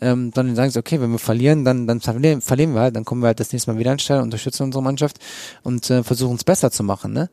ähm, 0.00 0.32
sondern 0.34 0.56
sagen 0.56 0.70
sie, 0.70 0.78
okay, 0.78 1.00
wenn 1.00 1.12
wir 1.12 1.18
verlieren, 1.18 1.64
dann, 1.64 1.86
dann 1.86 2.00
verlieren, 2.00 2.40
verlieren 2.40 2.74
wir 2.74 2.80
halt, 2.80 2.96
dann 2.96 3.04
kommen 3.04 3.22
wir 3.22 3.28
halt 3.28 3.40
das 3.40 3.52
nächste 3.52 3.72
Mal 3.72 3.78
wieder 3.78 3.92
anstellen, 3.92 4.22
unterstützen 4.22 4.64
unsere 4.64 4.82
Mannschaft 4.82 5.18
und 5.62 5.88
äh, 5.90 6.02
versuchen 6.02 6.36
es 6.36 6.44
besser 6.44 6.70
zu 6.70 6.82
machen, 6.82 7.12
ne? 7.12 7.30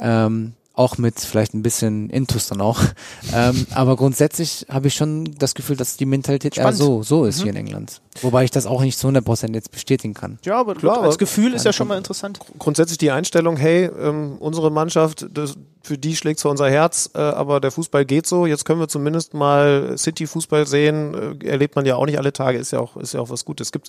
Ähm, 0.00 0.52
auch 0.80 0.98
mit 0.98 1.20
vielleicht 1.20 1.54
ein 1.54 1.62
bisschen 1.62 2.10
Intus 2.10 2.48
dann 2.48 2.60
auch. 2.60 2.80
ähm, 3.34 3.66
aber 3.72 3.96
grundsätzlich 3.96 4.66
habe 4.68 4.88
ich 4.88 4.94
schon 4.94 5.34
das 5.38 5.54
Gefühl, 5.54 5.76
dass 5.76 5.96
die 5.96 6.06
Mentalität 6.06 6.56
eher 6.56 6.62
Spannend. 6.64 6.78
so, 6.78 7.02
so 7.02 7.24
ist 7.24 7.38
Mhm. 7.38 7.42
hier 7.42 7.50
in 7.50 7.56
England. 7.56 8.00
Wobei 8.22 8.44
ich 8.44 8.50
das 8.50 8.66
auch 8.66 8.80
nicht 8.80 8.98
zu 8.98 9.06
100% 9.08 9.54
jetzt 9.54 9.70
bestätigen 9.70 10.14
kann. 10.14 10.38
Ja, 10.44 10.58
aber 10.58 10.74
Klar, 10.74 10.96
gut, 10.96 11.04
als 11.04 11.18
Gefühl 11.18 11.54
ist 11.54 11.64
ja 11.64 11.72
schon 11.72 11.86
mal 11.88 11.96
interessant. 11.98 12.40
grundsätzlich 12.58 12.98
die 12.98 13.10
Einstellung, 13.10 13.56
hey, 13.56 13.84
ähm, 13.84 14.36
unsere 14.40 14.70
Mannschaft, 14.70 15.26
das, 15.32 15.54
für 15.82 15.96
die 15.96 16.16
schlägt 16.16 16.40
zwar 16.40 16.50
unser 16.50 16.68
Herz, 16.68 17.10
äh, 17.14 17.18
aber 17.18 17.60
der 17.60 17.70
Fußball 17.70 18.04
geht 18.04 18.26
so. 18.26 18.46
Jetzt 18.46 18.64
können 18.64 18.80
wir 18.80 18.88
zumindest 18.88 19.32
mal 19.34 19.96
City-Fußball 19.96 20.66
sehen. 20.66 21.38
Äh, 21.40 21.46
erlebt 21.46 21.76
man 21.76 21.86
ja 21.86 21.96
auch 21.96 22.06
nicht 22.06 22.18
alle 22.18 22.32
Tage, 22.32 22.58
ist 22.58 22.72
ja 22.72 22.80
auch, 22.80 22.96
ist 22.96 23.14
ja 23.14 23.20
auch 23.20 23.30
was 23.30 23.44
Gutes. 23.44 23.70
Gibt 23.72 23.88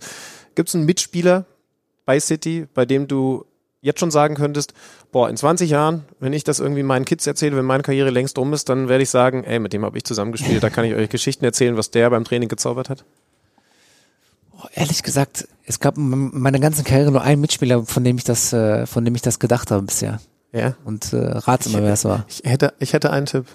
es 0.57 0.75
einen 0.75 0.85
Mitspieler 0.85 1.45
bei 2.05 2.19
City, 2.19 2.67
bei 2.73 2.85
dem 2.85 3.07
du 3.07 3.45
jetzt 3.81 3.99
schon 3.99 4.11
sagen 4.11 4.35
könntest, 4.35 4.73
boah, 5.11 5.29
in 5.29 5.37
20 5.37 5.69
Jahren, 5.69 6.03
wenn 6.19 6.33
ich 6.33 6.43
das 6.43 6.59
irgendwie 6.59 6.83
meinen 6.83 7.05
Kids 7.05 7.25
erzähle, 7.27 7.57
wenn 7.57 7.65
meine 7.65 7.83
Karriere 7.83 8.11
längst 8.11 8.37
rum 8.37 8.53
ist, 8.53 8.69
dann 8.69 8.87
werde 8.87 9.03
ich 9.03 9.09
sagen, 9.09 9.43
ey, 9.43 9.59
mit 9.59 9.73
dem 9.73 9.83
habe 9.83 9.97
ich 9.97 10.03
zusammengespielt, 10.03 10.63
da 10.63 10.69
kann 10.69 10.85
ich 10.85 10.93
euch 10.93 11.09
Geschichten 11.09 11.43
erzählen, 11.43 11.77
was 11.77 11.91
der 11.91 12.09
beim 12.09 12.23
Training 12.23 12.49
gezaubert 12.49 12.89
hat. 12.89 13.03
Oh, 14.57 14.67
ehrlich 14.73 15.01
gesagt, 15.01 15.47
es 15.65 15.79
gab 15.79 15.97
in 15.97 16.39
meiner 16.39 16.59
ganzen 16.59 16.85
Karriere 16.85 17.11
nur 17.11 17.23
einen 17.23 17.41
Mitspieler, 17.41 17.83
von 17.83 18.03
dem 18.03 18.17
ich 18.17 18.23
das, 18.23 18.53
äh, 18.53 18.85
von 18.85 19.03
dem 19.03 19.15
ich 19.15 19.21
das 19.21 19.39
gedacht 19.39 19.71
habe 19.71 19.83
bisher. 19.83 20.19
Ja. 20.51 20.75
Und 20.85 21.13
äh, 21.13 21.17
rat's 21.17 21.65
immer, 21.67 21.81
wer 21.81 21.93
es 21.93 22.05
war. 22.05 22.25
Ich 22.27 22.41
hätte, 22.43 22.73
ich 22.79 22.93
hätte 22.93 23.11
einen 23.11 23.25
Tipp. 23.25 23.45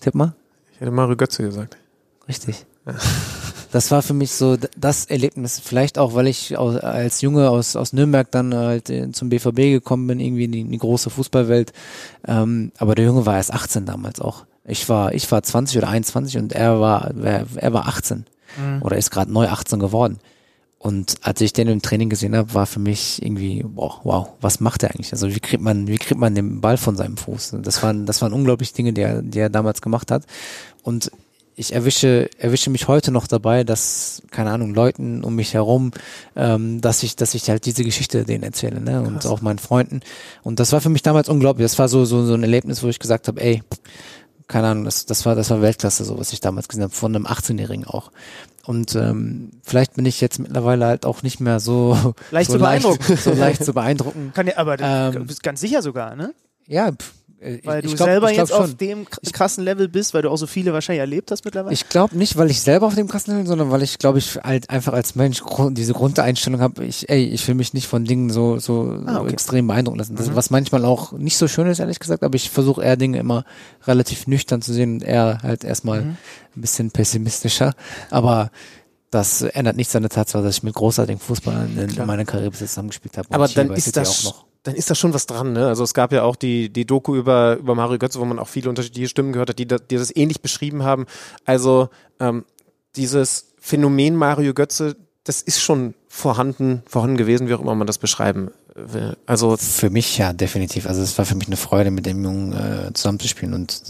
Tipp 0.00 0.14
mal. 0.14 0.34
Ich 0.74 0.80
hätte 0.80 0.90
Mario 0.90 1.16
Götze 1.16 1.42
gesagt. 1.42 1.76
Richtig. 2.28 2.66
Das 3.70 3.90
war 3.90 4.02
für 4.02 4.14
mich 4.14 4.32
so 4.32 4.56
das 4.76 5.04
Erlebnis, 5.04 5.60
vielleicht 5.60 5.98
auch, 5.98 6.14
weil 6.14 6.26
ich 6.26 6.58
als 6.58 7.20
Junge 7.20 7.50
aus, 7.50 7.76
aus 7.76 7.92
Nürnberg 7.92 8.30
dann 8.30 8.54
halt 8.54 8.88
äh, 8.90 9.10
zum 9.12 9.28
BVB 9.28 9.56
gekommen 9.56 10.06
bin, 10.06 10.20
irgendwie 10.20 10.44
in 10.44 10.52
die, 10.52 10.60
in 10.60 10.70
die 10.70 10.78
große 10.78 11.10
Fußballwelt. 11.10 11.72
Ähm, 12.26 12.72
aber 12.78 12.94
der 12.94 13.04
Junge 13.04 13.26
war 13.26 13.36
erst 13.36 13.52
18 13.52 13.86
damals 13.86 14.20
auch. 14.20 14.46
Ich 14.64 14.88
war, 14.88 15.14
ich 15.14 15.30
war 15.30 15.42
20 15.42 15.78
oder 15.78 15.88
21 15.88 16.38
und 16.38 16.52
er 16.52 16.80
war, 16.80 17.14
er, 17.22 17.46
er 17.56 17.72
war 17.72 17.88
18 17.88 18.26
oder 18.80 18.96
ist 18.96 19.10
gerade 19.10 19.32
neu 19.32 19.46
18 19.46 19.78
geworden. 19.78 20.18
Und 20.78 21.16
als 21.22 21.40
ich 21.40 21.52
den 21.52 21.66
im 21.66 21.82
Training 21.82 22.08
gesehen 22.08 22.36
habe, 22.36 22.54
war 22.54 22.66
für 22.66 22.78
mich 22.78 23.20
irgendwie, 23.20 23.64
boah, 23.64 24.00
wow, 24.04 24.28
was 24.40 24.60
macht 24.60 24.84
er 24.84 24.90
eigentlich? 24.90 25.12
Also 25.12 25.34
wie 25.34 25.40
kriegt 25.40 25.62
man, 25.62 25.88
wie 25.88 25.98
kriegt 25.98 26.20
man 26.20 26.36
den 26.36 26.60
Ball 26.60 26.76
von 26.76 26.96
seinem 26.96 27.16
Fuß? 27.16 27.56
Das 27.62 27.82
waren, 27.82 28.06
das 28.06 28.22
waren 28.22 28.32
unglaublich 28.32 28.72
Dinge, 28.72 28.92
die 28.92 29.00
er, 29.00 29.22
die 29.22 29.40
er 29.40 29.50
damals 29.50 29.82
gemacht 29.82 30.12
hat. 30.12 30.24
Und 30.82 31.10
ich 31.58 31.74
erwische, 31.74 32.30
erwische 32.38 32.70
mich 32.70 32.86
heute 32.86 33.10
noch 33.10 33.26
dabei, 33.26 33.64
dass, 33.64 34.22
keine 34.30 34.50
Ahnung, 34.52 34.74
Leuten 34.74 35.24
um 35.24 35.34
mich 35.34 35.54
herum, 35.54 35.90
ähm, 36.36 36.80
dass 36.80 37.02
ich, 37.02 37.16
dass 37.16 37.34
ich 37.34 37.50
halt 37.50 37.66
diese 37.66 37.82
Geschichte 37.82 38.24
denen 38.24 38.44
erzähle, 38.44 38.80
ne? 38.80 39.02
Und 39.02 39.26
auch 39.26 39.40
meinen 39.40 39.58
Freunden. 39.58 40.00
Und 40.44 40.60
das 40.60 40.72
war 40.72 40.80
für 40.80 40.88
mich 40.88 41.02
damals 41.02 41.28
unglaublich. 41.28 41.64
Das 41.64 41.78
war 41.78 41.88
so, 41.88 42.04
so, 42.04 42.24
so 42.24 42.34
ein 42.34 42.42
Erlebnis, 42.42 42.82
wo 42.84 42.88
ich 42.88 43.00
gesagt 43.00 43.26
habe, 43.26 43.40
ey, 43.40 43.62
keine 44.46 44.68
Ahnung, 44.68 44.84
das, 44.84 45.04
das 45.04 45.26
war, 45.26 45.34
das 45.34 45.50
war 45.50 45.60
Weltklasse, 45.60 46.04
so 46.04 46.16
was 46.18 46.32
ich 46.32 46.40
damals 46.40 46.68
gesehen 46.68 46.84
habe, 46.84 46.94
von 46.94 47.14
einem 47.14 47.26
18-Jährigen 47.26 47.86
auch. 47.86 48.12
Und 48.64 48.94
ähm, 48.94 49.50
vielleicht 49.64 49.94
bin 49.94 50.06
ich 50.06 50.20
jetzt 50.20 50.38
mittlerweile 50.38 50.86
halt 50.86 51.06
auch 51.06 51.22
nicht 51.22 51.40
mehr 51.40 51.58
so 51.58 52.14
Leicht 52.30 52.50
so 52.50 52.54
zu 52.54 52.60
beeindrucken. 52.60 53.16
so 53.16 53.32
leicht 53.32 53.64
zu 53.64 53.72
beeindrucken. 53.72 54.30
Kann 54.34 54.46
ja, 54.46 54.58
aber 54.58 54.76
Ähm, 54.78 55.12
du 55.12 55.24
bist 55.24 55.42
ganz 55.42 55.60
sicher 55.60 55.82
sogar, 55.82 56.14
ne? 56.14 56.34
Ja, 56.66 56.92
pff, 56.92 57.14
äh, 57.40 57.58
Weil 57.64 57.78
ich, 57.80 57.84
du 57.84 57.90
ich 57.90 57.96
glaub, 57.96 58.08
selber 58.08 58.32
jetzt 58.32 58.52
auf 58.52 58.66
schon. 58.68 58.76
dem 58.78 59.04
k- 59.04 59.18
krassen 59.32 59.62
Level 59.64 59.88
bist, 59.88 60.12
weil 60.14 60.22
du 60.22 60.30
auch 60.30 60.36
so 60.36 60.46
viele 60.46 60.72
wahrscheinlich 60.72 61.00
erlebt 61.00 61.30
hast 61.30 61.44
mittlerweile. 61.44 61.72
Ich 61.72 61.88
glaube 61.88 62.16
nicht, 62.16 62.36
weil 62.36 62.50
ich 62.50 62.60
selber 62.60 62.86
auf 62.86 62.94
dem 62.94 63.08
Kasten 63.08 63.36
bin, 63.36 63.46
sondern 63.46 63.70
weil 63.70 63.82
ich, 63.82 63.98
glaube 63.98 64.18
ich, 64.18 64.36
halt 64.36 64.68
einfach 64.70 64.92
als 64.92 65.14
Mensch 65.14 65.42
diese 65.70 65.92
Grundeinstellung 65.92 66.60
habe, 66.60 66.84
ich, 66.84 67.08
ey, 67.08 67.24
ich 67.26 67.46
will 67.46 67.54
mich 67.54 67.74
nicht 67.74 67.86
von 67.86 68.04
Dingen 68.04 68.30
so, 68.30 68.58
so, 68.58 68.98
Ah, 69.06 69.20
okay. 69.20 69.32
extrem 69.32 69.66
beeindrucken 69.66 69.98
lassen. 69.98 70.16
Das, 70.16 70.28
Mhm. 70.28 70.36
Was 70.36 70.50
manchmal 70.50 70.84
auch 70.84 71.12
nicht 71.12 71.36
so 71.36 71.46
schön 71.48 71.66
ist, 71.68 71.78
ehrlich 71.78 72.00
gesagt, 72.00 72.22
aber 72.22 72.34
ich 72.34 72.50
versuche 72.50 72.82
eher 72.82 72.96
Dinge 72.96 73.18
immer 73.18 73.44
relativ 73.86 74.26
nüchtern 74.26 74.60
zu 74.62 74.72
sehen 74.72 74.94
und 74.94 75.02
eher 75.02 75.38
halt 75.42 75.64
erstmal 75.64 76.02
Mhm. 76.02 76.16
ein 76.56 76.60
bisschen 76.60 76.90
pessimistischer. 76.90 77.74
Aber 78.10 78.50
das 79.10 79.40
ändert 79.42 79.76
nichts 79.76 79.96
an 79.96 80.02
der 80.02 80.10
Tatsache, 80.10 80.42
dass 80.42 80.56
ich 80.56 80.62
mit 80.62 80.74
großartigen 80.74 81.18
Fußballern 81.20 81.78
in, 81.78 81.96
in 81.96 82.06
meiner 82.06 82.24
Karriere 82.26 82.50
bis 82.50 82.60
jetzt 82.60 82.70
zusammengespielt 82.72 83.16
habe. 83.16 83.28
Aber 83.30 83.48
dann 83.48 83.70
ist 83.72 83.96
das, 83.96 84.34
dann 84.62 84.74
ist 84.74 84.90
da 84.90 84.94
schon 84.94 85.14
was 85.14 85.26
dran, 85.26 85.52
ne? 85.52 85.66
Also 85.66 85.84
es 85.84 85.94
gab 85.94 86.12
ja 86.12 86.22
auch 86.24 86.36
die, 86.36 86.70
die 86.70 86.84
Doku 86.84 87.14
über, 87.14 87.56
über 87.56 87.74
Mario 87.74 87.98
Götze, 87.98 88.20
wo 88.20 88.24
man 88.24 88.38
auch 88.38 88.48
viele 88.48 88.68
unterschiedliche 88.68 89.08
Stimmen 89.08 89.32
gehört 89.32 89.50
hat, 89.50 89.58
die, 89.58 89.66
die 89.66 89.96
das 89.96 90.14
ähnlich 90.14 90.42
beschrieben 90.42 90.82
haben. 90.82 91.06
Also 91.44 91.88
ähm, 92.20 92.44
dieses 92.96 93.52
Phänomen 93.58 94.16
Mario 94.16 94.54
Götze, 94.54 94.96
das 95.24 95.42
ist 95.42 95.60
schon 95.60 95.94
vorhanden, 96.08 96.82
vorhanden 96.86 97.16
gewesen, 97.16 97.48
wie 97.48 97.54
auch 97.54 97.60
immer 97.60 97.74
man 97.74 97.86
das 97.86 97.98
beschreiben 97.98 98.50
will. 98.74 99.16
Also 99.26 99.56
Für 99.56 99.90
mich 99.90 100.18
ja, 100.18 100.32
definitiv. 100.32 100.86
Also 100.86 101.02
es 101.02 101.16
war 101.18 101.24
für 101.24 101.34
mich 101.34 101.48
eine 101.48 101.56
Freude, 101.56 101.90
mit 101.90 102.06
dem 102.06 102.22
Jungen 102.22 102.52
äh, 102.52 102.92
zusammenzuspielen 102.92 103.54
und 103.54 103.82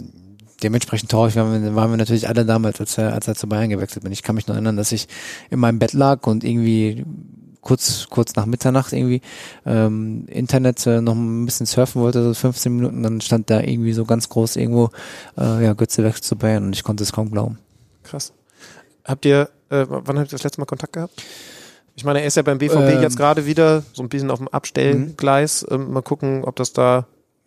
dementsprechend 0.62 1.10
traurig 1.10 1.36
waren 1.36 1.62
wir, 1.62 1.74
waren 1.74 1.90
wir 1.90 1.96
natürlich 1.96 2.28
alle 2.28 2.44
damals, 2.44 2.80
als 2.80 2.98
er, 2.98 3.12
als 3.12 3.28
er 3.28 3.34
zu 3.34 3.48
Bayern 3.48 3.70
gewechselt 3.70 4.02
bin. 4.02 4.12
Ich 4.12 4.22
kann 4.22 4.34
mich 4.34 4.46
noch 4.46 4.54
erinnern, 4.54 4.76
dass 4.76 4.92
ich 4.92 5.08
in 5.50 5.60
meinem 5.60 5.78
Bett 5.78 5.92
lag 5.92 6.26
und 6.26 6.44
irgendwie 6.44 7.04
kurz, 7.60 8.06
kurz 8.08 8.34
nach 8.36 8.46
Mitternacht 8.46 8.92
irgendwie 8.92 9.20
ähm, 9.66 10.26
Internet 10.28 10.86
äh, 10.86 11.00
noch 11.00 11.14
ein 11.14 11.44
bisschen 11.44 11.66
surfen 11.66 12.02
wollte, 12.02 12.22
so 12.22 12.34
15 12.34 12.74
Minuten, 12.74 13.02
dann 13.02 13.20
stand 13.20 13.50
da 13.50 13.60
irgendwie 13.60 13.92
so 13.92 14.04
ganz 14.04 14.28
groß 14.28 14.56
irgendwo, 14.56 14.90
äh, 15.36 15.64
ja, 15.64 15.72
Götze 15.74 16.04
wechselt 16.04 16.24
zu 16.24 16.36
Bayern 16.36 16.64
und 16.64 16.74
ich 16.74 16.82
konnte 16.84 17.02
es 17.02 17.12
kaum 17.12 17.30
glauben. 17.30 17.58
krass. 18.02 18.32
Habt 19.04 19.24
ihr, 19.24 19.48
äh, 19.70 19.86
wann 19.88 20.18
habt 20.18 20.28
ihr 20.28 20.36
das 20.36 20.42
letzte 20.42 20.60
Mal 20.60 20.66
Kontakt 20.66 20.92
gehabt? 20.92 21.22
Ich 21.96 22.04
meine, 22.04 22.20
er 22.20 22.26
ist 22.26 22.36
ja 22.36 22.42
beim 22.42 22.58
BVB 22.58 22.76
Ähm. 22.94 23.02
jetzt 23.02 23.16
gerade 23.16 23.46
wieder 23.46 23.82
so 23.92 24.02
ein 24.02 24.08
bisschen 24.08 24.30
auf 24.30 24.38
dem 24.38 24.48
Abstellgleis. 24.48 25.66
Ähm, 25.70 25.90
mal 25.92 26.02
gucken, 26.02 26.44
ob 26.44 26.56
das 26.56 26.72
da 26.72 27.06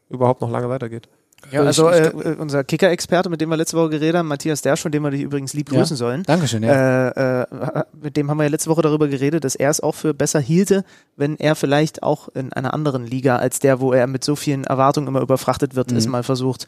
überhaupt 0.10 0.42
noch 0.42 0.50
lange 0.50 0.70
weitergeht. 0.70 1.08
Ja, 1.50 1.64
also 1.64 1.90
äh, 1.90 2.08
äh, 2.08 2.36
unser 2.38 2.64
Kicker-Experte, 2.64 3.30
mit 3.30 3.42
dem 3.42 3.50
wir 3.50 3.58
letzte 3.58 3.76
Woche 3.78 3.90
geredet 3.90 4.18
haben, 4.18 4.28
Matthias 4.28 4.62
Dersch, 4.62 4.82
von 4.82 4.92
dem 4.92 5.04
wir 5.04 5.12
dich 5.12 5.22
übrigens 5.22 5.54
lieb 5.54 5.72
Ja. 5.72 5.80
grüßen 5.80 5.98
sollen. 5.98 6.24
Dankeschön, 6.24 6.62
ja. 6.64 7.10
Äh, 7.10 7.42
äh, 7.42 7.84
mit 8.02 8.16
dem 8.16 8.30
haben 8.30 8.38
wir 8.38 8.44
ja 8.44 8.50
letzte 8.50 8.70
Woche 8.70 8.82
darüber 8.84 9.08
geredet, 9.08 9.44
dass 9.44 9.56
er 9.56 9.70
es 9.70 9.82
auch 9.82 9.96
für 9.96 10.14
besser 10.14 10.40
hielte, 10.40 10.84
wenn 11.18 11.38
er 11.38 11.56
vielleicht 11.56 12.04
auch 12.04 12.30
in 12.30 12.54
einer 12.54 12.74
anderen 12.74 13.06
Liga 13.08 13.38
als 13.38 13.60
der, 13.60 13.80
wo 13.80 13.92
er 13.94 14.08
mit 14.08 14.24
so 14.24 14.36
vielen 14.36 14.64
Erwartungen 14.66 15.08
immer 15.08 15.22
überfrachtet 15.22 15.76
wird, 15.76 15.92
Mhm. 15.92 15.98
es 15.98 16.08
mal 16.08 16.24
versucht. 16.24 16.68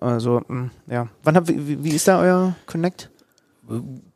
Also, 0.00 0.42
mh, 0.48 0.70
ja. 0.88 1.08
Wann 1.24 1.36
hab, 1.36 1.48
wie, 1.48 1.82
wie 1.82 1.90
ist 1.90 2.06
da 2.08 2.20
euer 2.20 2.54
Connect? 2.66 3.10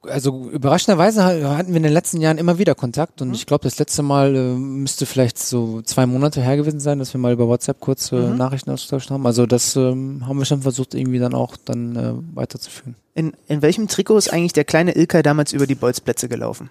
Also 0.03 0.51
überraschenderweise 0.51 1.25
ha- 1.25 1.57
hatten 1.57 1.69
wir 1.71 1.77
in 1.77 1.83
den 1.83 1.93
letzten 1.93 2.21
Jahren 2.21 2.39
immer 2.39 2.59
wieder 2.59 2.75
Kontakt 2.75 3.21
Mhm. 3.21 3.29
und 3.29 3.35
ich 3.35 3.47
glaube, 3.47 3.65
das 3.65 3.79
letzte 3.79 4.03
Mal 4.03 4.35
äh, 4.35 4.55
müsste 4.55 5.07
vielleicht 5.07 5.39
so 5.39 5.83
zwei 5.83 6.07
Monate 6.07 6.41
her 6.43 6.57
gewesen 6.57 6.81
sein, 6.81 6.99
dass 6.99 7.13
wir 7.15 7.21
mal 7.21 7.33
über 7.33 7.47
WhatsApp 7.49 7.81
kurz 7.81 8.11
äh, 8.13 8.17
Mhm. 8.17 8.37
Nachrichten 8.37 8.71
ausgetauscht 8.71 9.11
haben. 9.11 9.27
Also 9.27 9.47
das 9.47 9.77
ähm, 9.77 10.25
haben 10.27 10.39
wir 10.39 10.45
schon 10.45 10.63
versucht, 10.63 10.95
irgendwie 10.95 11.19
dann 11.19 11.35
auch 11.35 11.57
dann 11.57 11.97
äh, 11.97 12.13
weiterzuführen. 12.37 12.95
In, 13.15 13.33
in 13.49 13.63
welchem 13.63 13.87
Trikot 13.89 14.17
ist 14.19 14.33
eigentlich 14.33 14.53
der 14.55 14.65
kleine 14.65 14.97
Ilkay 14.97 15.23
damals 15.23 15.53
über 15.53 15.67
die 15.67 15.75
Bolzplätze 15.77 16.29
gelaufen? 16.29 16.71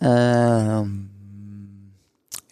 Ähm, 0.00 1.09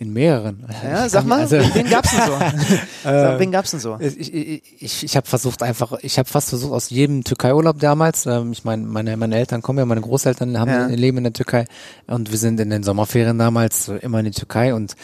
in 0.01 0.13
mehreren. 0.13 0.65
Ja, 0.85 1.07
Ich 1.07 1.13
sag 1.13 1.25
mal, 1.27 1.41
Also, 1.41 1.57
wen 1.57 1.91
gab's 1.91 2.11
denn 2.13 2.21
so? 2.27 2.39
Sag, 3.03 3.35
äh, 3.35 3.39
wen 3.41 3.51
gab's 3.51 3.71
denn 3.73 3.81
so? 3.81 3.97
ich 4.01 4.33
ich, 4.33 4.63
ich, 4.81 5.05
ich 5.05 5.17
habe 5.17 5.27
versucht 5.27 5.63
einfach, 5.63 5.93
ich 6.03 6.19
habe 6.19 6.29
fast 6.29 6.51
versucht 6.51 6.73
aus 6.73 6.91
jedem 6.91 7.25
Türkei-Urlaub 7.25 7.79
damals, 7.81 8.27
ähm, 8.27 8.53
ich 8.53 8.65
meine, 8.65 8.85
meine, 8.87 9.17
meine 9.17 9.37
Eltern 9.37 9.61
kommen 9.61 9.79
ja, 9.81 9.85
meine 9.87 10.01
Großeltern 10.01 10.59
haben 10.59 10.71
Ja. 10.71 10.87
leben 10.87 11.19
in 11.19 11.25
der 11.25 11.33
Türkei 11.33 11.65
und 12.07 12.31
wir 12.31 12.39
sind 12.39 12.61
in 12.61 12.71
den 12.71 12.83
Sommerferien 12.85 13.39
damals 13.39 13.89
äh, 13.89 13.97
immer 13.97 14.21
in 14.21 14.27
die 14.27 14.31
Türkei 14.31 14.73
und 14.75 14.95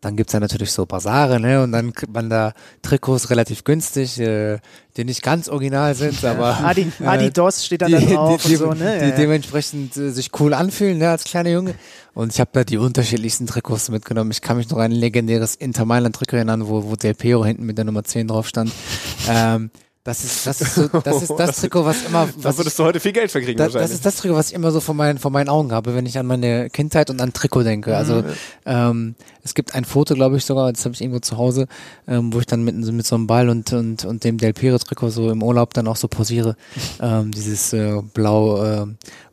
dann 0.00 0.16
gibt's 0.16 0.32
ja 0.32 0.40
natürlich 0.40 0.72
so 0.72 0.86
Basare, 0.86 1.38
ne? 1.38 1.62
Und 1.62 1.72
dann 1.72 1.92
kriegt 1.92 2.12
man 2.12 2.30
da 2.30 2.54
Trikots 2.80 3.28
relativ 3.28 3.64
günstig, 3.64 4.18
äh, 4.18 4.58
die 4.96 5.04
nicht 5.04 5.22
ganz 5.22 5.48
original 5.48 5.94
sind, 5.94 6.24
aber 6.24 6.58
Adi, 6.64 6.90
äh, 7.00 7.04
Adidas 7.04 7.66
steht 7.66 7.82
dann 7.82 7.88
die, 7.88 8.06
da 8.06 8.14
drauf 8.14 8.42
die, 8.42 8.56
und 8.56 8.58
so, 8.58 8.84
ne? 8.84 8.98
die 8.98 9.10
Ja, 9.10 9.16
dementsprechend 9.16 9.96
äh, 9.98 10.10
sich 10.10 10.30
cool 10.40 10.54
anfühlen, 10.54 10.98
ne, 10.98 11.10
als 11.10 11.24
kleiner 11.24 11.50
Junge. 11.50 11.74
Und 12.14 12.32
ich 12.32 12.40
habe 12.40 12.50
da 12.52 12.64
die 12.64 12.78
unterschiedlichsten 12.78 13.46
Trikots 13.46 13.90
mitgenommen. 13.90 14.30
Ich 14.30 14.40
kann 14.40 14.56
mich 14.56 14.70
noch 14.70 14.78
an 14.78 14.90
ein 14.90 14.92
legendäres 14.92 15.54
Inter 15.54 15.84
Mailand 15.84 16.16
Trikot 16.16 16.36
erinnern, 16.36 16.66
wo, 16.66 16.84
wo 16.84 16.96
Del 16.96 17.14
Piero 17.14 17.44
hinten 17.44 17.66
mit 17.66 17.76
der 17.76 17.84
Nummer 17.84 18.02
10 18.02 18.28
drauf 18.28 18.48
stand. 18.48 18.72
ähm, 19.28 19.70
das 20.10 20.24
ist, 20.24 20.44
das 20.44 20.60
ist 20.60 20.74
so, 20.74 20.88
das 20.88 21.22
ist 21.22 21.30
das 21.38 21.56
Trikot, 21.60 21.84
was 21.84 22.04
immer, 22.04 22.26
Da 22.26 22.32
was 22.42 22.54
ich, 22.54 22.58
würdest 22.58 22.78
du 22.80 22.82
heute 22.84 22.98
viel 22.98 23.12
Geld 23.12 23.30
verkriegen 23.30 23.56
da, 23.56 23.66
das 23.66 23.74
wahrscheinlich. 23.74 23.94
ist 23.94 24.04
das 24.06 24.16
Trikot, 24.16 24.34
was 24.34 24.48
ich 24.48 24.54
immer 24.54 24.72
so 24.72 24.80
vor 24.80 24.94
meinen, 24.96 25.18
vor 25.18 25.30
meinen 25.30 25.48
Augen 25.48 25.70
habe, 25.70 25.94
wenn 25.94 26.04
ich 26.04 26.18
an 26.18 26.26
meine 26.26 26.68
Kindheit 26.68 27.10
und 27.10 27.20
an 27.22 27.32
Trikot 27.32 27.62
denke. 27.62 27.96
Also 27.96 28.24
ähm, 28.66 29.14
es 29.44 29.54
gibt 29.54 29.74
ein 29.76 29.84
Foto, 29.84 30.14
glaube 30.14 30.36
ich 30.36 30.44
sogar, 30.44 30.72
das 30.72 30.84
habe 30.84 30.94
ich 30.94 31.00
irgendwo 31.00 31.20
zu 31.20 31.38
Hause, 31.38 31.68
ähm, 32.08 32.32
wo 32.32 32.40
ich 32.40 32.46
dann 32.46 32.64
mit, 32.64 32.74
mit 32.74 33.06
so 33.06 33.14
einem 33.14 33.28
Ball 33.28 33.48
und, 33.48 33.72
und, 33.72 34.04
und 34.04 34.24
dem 34.24 34.38
Del 34.38 34.52
Piero 34.52 34.78
Trikot 34.78 35.10
so 35.10 35.30
im 35.30 35.42
Urlaub 35.44 35.74
dann 35.74 35.86
auch 35.86 35.96
so 35.96 36.08
posiere. 36.08 36.56
Ähm, 37.02 37.30
dieses 37.30 37.72
äh, 37.72 38.02
blau, 38.12 38.62
äh, 38.62 38.86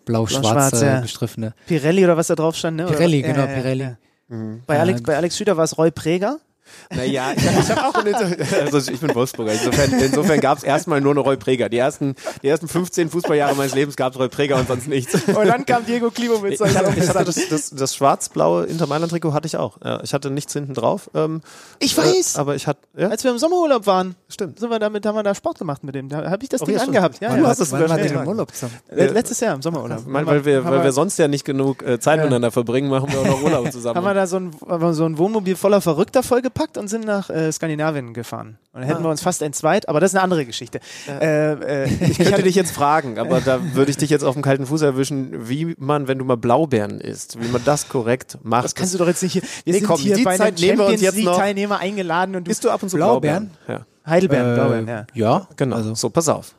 Blau-schwarz, 0.05 0.41
blau-schwarze 0.41 0.86
ja. 0.86 0.99
gestriffene. 1.01 1.53
Pirelli 1.65 2.03
oder 2.05 2.15
was 2.15 2.28
da 2.28 2.36
drauf 2.36 2.55
stand, 2.55 2.78
ne? 2.78 2.86
Oder- 2.86 2.95
Pirelli, 2.95 3.21
ja, 3.21 3.28
genau, 3.28 3.39
ja, 3.45 3.49
ja, 3.49 3.55
Pirelli. 3.55 3.84
ja. 3.84 3.97
Bei 4.65 4.80
Alex, 4.80 5.01
bei 5.03 5.17
Alex 5.17 5.38
Schüter 5.38 5.57
war 5.57 5.63
es 5.65 5.78
Roy 5.78 5.91
Preger. 5.91 6.39
Naja, 6.95 7.32
ich 7.36 7.45
habe 7.70 7.82
hab 7.82 7.95
auch 7.95 8.05
in 8.05 8.13
also 8.74 8.91
ich 8.91 8.99
bin 8.99 9.13
Wolfsburger. 9.13 9.53
Insofern, 9.53 9.91
insofern 9.99 10.39
gab 10.39 10.57
es 10.57 10.63
erstmal 10.63 11.01
nur 11.01 11.11
eine 11.11 11.20
Roy 11.22 11.38
Preger. 11.38 11.70
Die 11.70 11.78
ersten, 11.78 12.15
die 12.43 12.47
ersten 12.47 12.68
15 12.68 13.09
Fußballjahre 13.09 13.55
meines 13.55 13.76
Lebens 13.76 13.95
gab 13.95 14.13
es 14.13 14.20
Roy 14.20 14.30
Preger 14.30 14.55
und 14.57 14.68
sonst 14.68 14.88
nichts. 14.88 15.13
Und 15.28 15.47
dann 15.47 15.65
kam 15.65 15.86
Diego 15.86 16.09
Klimo 16.11 16.39
mit 16.39 16.53
Ich 16.53 16.61
hatte, 16.61 16.93
ich 16.97 17.07
hatte 17.09 17.24
das, 17.26 17.49
das, 17.49 17.70
das 17.72 17.95
schwarz-blaue 17.95 18.65
Inter 18.65 18.88
Mailand 18.88 19.11
Trikot 19.11 19.34
hatte 19.34 19.47
ich 19.47 19.57
auch. 19.57 19.78
Ja, 19.84 20.01
ich 20.03 20.13
hatte 20.13 20.30
nichts 20.32 20.53
hinten 20.53 20.74
drauf. 20.74 21.09
Ähm, 21.13 21.41
Ich 21.80 21.97
weiß. 21.97 22.36
Äh, 22.36 22.39
aber 22.39 22.55
ich 22.55 22.68
hatte, 22.68 22.80
ja, 22.97 23.09
Als 23.09 23.24
wir 23.24 23.32
im 23.32 23.38
Sommerurlaub 23.38 23.86
waren, 23.86 24.15
stimmt. 24.30 24.59
sind 24.59 24.70
wir 24.70 24.80
damit, 24.80 25.05
haben 25.05 25.15
wir 25.15 25.24
da 25.24 25.36
Sport 25.36 25.59
gemacht 25.59 25.84
mit 25.84 25.95
dem. 25.95 26.09
Da 26.09 26.30
habe 26.30 26.43
ich 26.43 26.49
das 26.49 26.61
Oh, 26.61 26.65
Ding 26.65 26.76
ja, 26.76 26.82
angehabt. 26.82 27.20
Ja, 27.22 27.36
du 27.36 27.43
das 27.43 27.72
Wann 27.72 27.89
war 27.89 27.99
im? 27.99 28.28
Urlaub 28.28 28.51
zusammen? 28.53 28.74
Let- 28.89 29.13
Letztes 29.13 29.39
Jahr 29.39 29.55
im 29.55 29.61
Sommerurlaub. 29.61 30.03
Weil, 30.05 30.15
Haben 30.22 30.28
weil, 30.28 30.45
wir, 30.45 30.65
weil 30.65 30.84
wir 30.84 30.91
sonst 30.91 31.18
ja 31.18 31.28
nicht 31.28 31.45
genug 31.45 31.84
äh, 31.84 31.99
Zeit 31.99 32.20
miteinander 32.20 32.51
verbringen, 32.51 32.89
machen 32.89 33.11
wir 33.11 33.20
auch 33.20 33.26
noch 33.26 33.41
Urlaub 33.43 33.72
zusammen. 33.72 33.95
haben 33.97 34.05
wir 34.05 34.13
da 34.13 34.28
so 34.28 34.38
ein, 34.38 34.51
so 34.93 35.05
ein 35.05 35.18
Wohnmobil 35.18 35.55
voller 35.55 35.82
Verrückter 35.82 36.24
vollgepackt 36.24 36.57
und 36.78 36.88
sind 36.88 37.05
nach 37.05 37.30
äh, 37.30 37.51
Skandinavien 37.51 38.14
gefahren. 38.14 38.58
Und 38.74 38.82
dann 38.82 38.89
hätten 38.89 39.03
wir 39.03 39.10
uns 39.10 39.22
fast 39.22 39.41
entzweit, 39.41 39.88
aber 39.89 39.99
das 39.99 40.12
ist 40.12 40.16
eine 40.16 40.24
andere 40.24 40.45
Geschichte. 40.45 40.80
Äh, 41.08 41.84
äh, 41.86 41.89
ich 42.01 42.18
könnte 42.18 42.43
dich 42.43 42.55
jetzt 42.55 42.72
fragen, 42.72 43.20
aber 43.20 43.41
da 43.41 43.60
würde 43.76 43.91
ich 43.91 43.97
dich 43.97 44.10
jetzt 44.10 44.24
auf 44.24 44.34
dem 44.34 44.41
kalten 44.41 44.66
Fuß 44.66 44.82
erwischen, 44.82 45.47
wie 45.49 45.76
man, 45.78 46.08
wenn 46.08 46.18
du 46.18 46.26
mal 46.26 46.38
Blaubeeren 46.38 46.99
isst, 47.01 47.41
wie 47.41 47.47
man 47.47 47.64
das 47.64 47.89
korrekt 47.89 48.38
macht. 48.43 48.66
das 48.66 48.76
kannst 48.76 48.93
du 48.93 48.97
doch 48.97 49.08
jetzt 49.08 49.24
nicht 49.24 49.34
hier. 49.34 49.41
Wir 49.41 49.74
Nee, 49.74 49.80
sind 49.80 49.88
komm, 49.88 49.99
hier 49.99 50.16
die 50.16 50.24
bei 50.24 50.32
einem 50.32 50.39
Zeit 50.39 50.60
nehmen 50.60 50.78
wir 50.80 50.86
uns 50.86 50.93
Champions 50.93 51.01
jetzt 51.01 51.16
League 51.16 51.26
noch. 51.26 51.38
Teilnehmer 51.38 51.80
eingeladen 51.80 52.36
und 52.36 52.47
du 52.47 52.51
Isst 52.51 52.64
du 52.64 52.70
ab 52.70 52.82
und 52.84 52.89
zu 52.89 52.97
Blaubeeren? 52.97 53.51
Blaubeeren? 53.66 53.86
Ja, 54.05 54.10
Heidelbeeren, 54.12 54.51
Äh, 54.51 54.55
Blaubeeren, 54.55 54.88
ja. 54.88 55.05
Ja, 55.14 55.47
genau. 55.55 55.76
Also, 55.76 55.95
so, 55.95 56.10
pass 56.10 56.30
auf. 56.30 56.53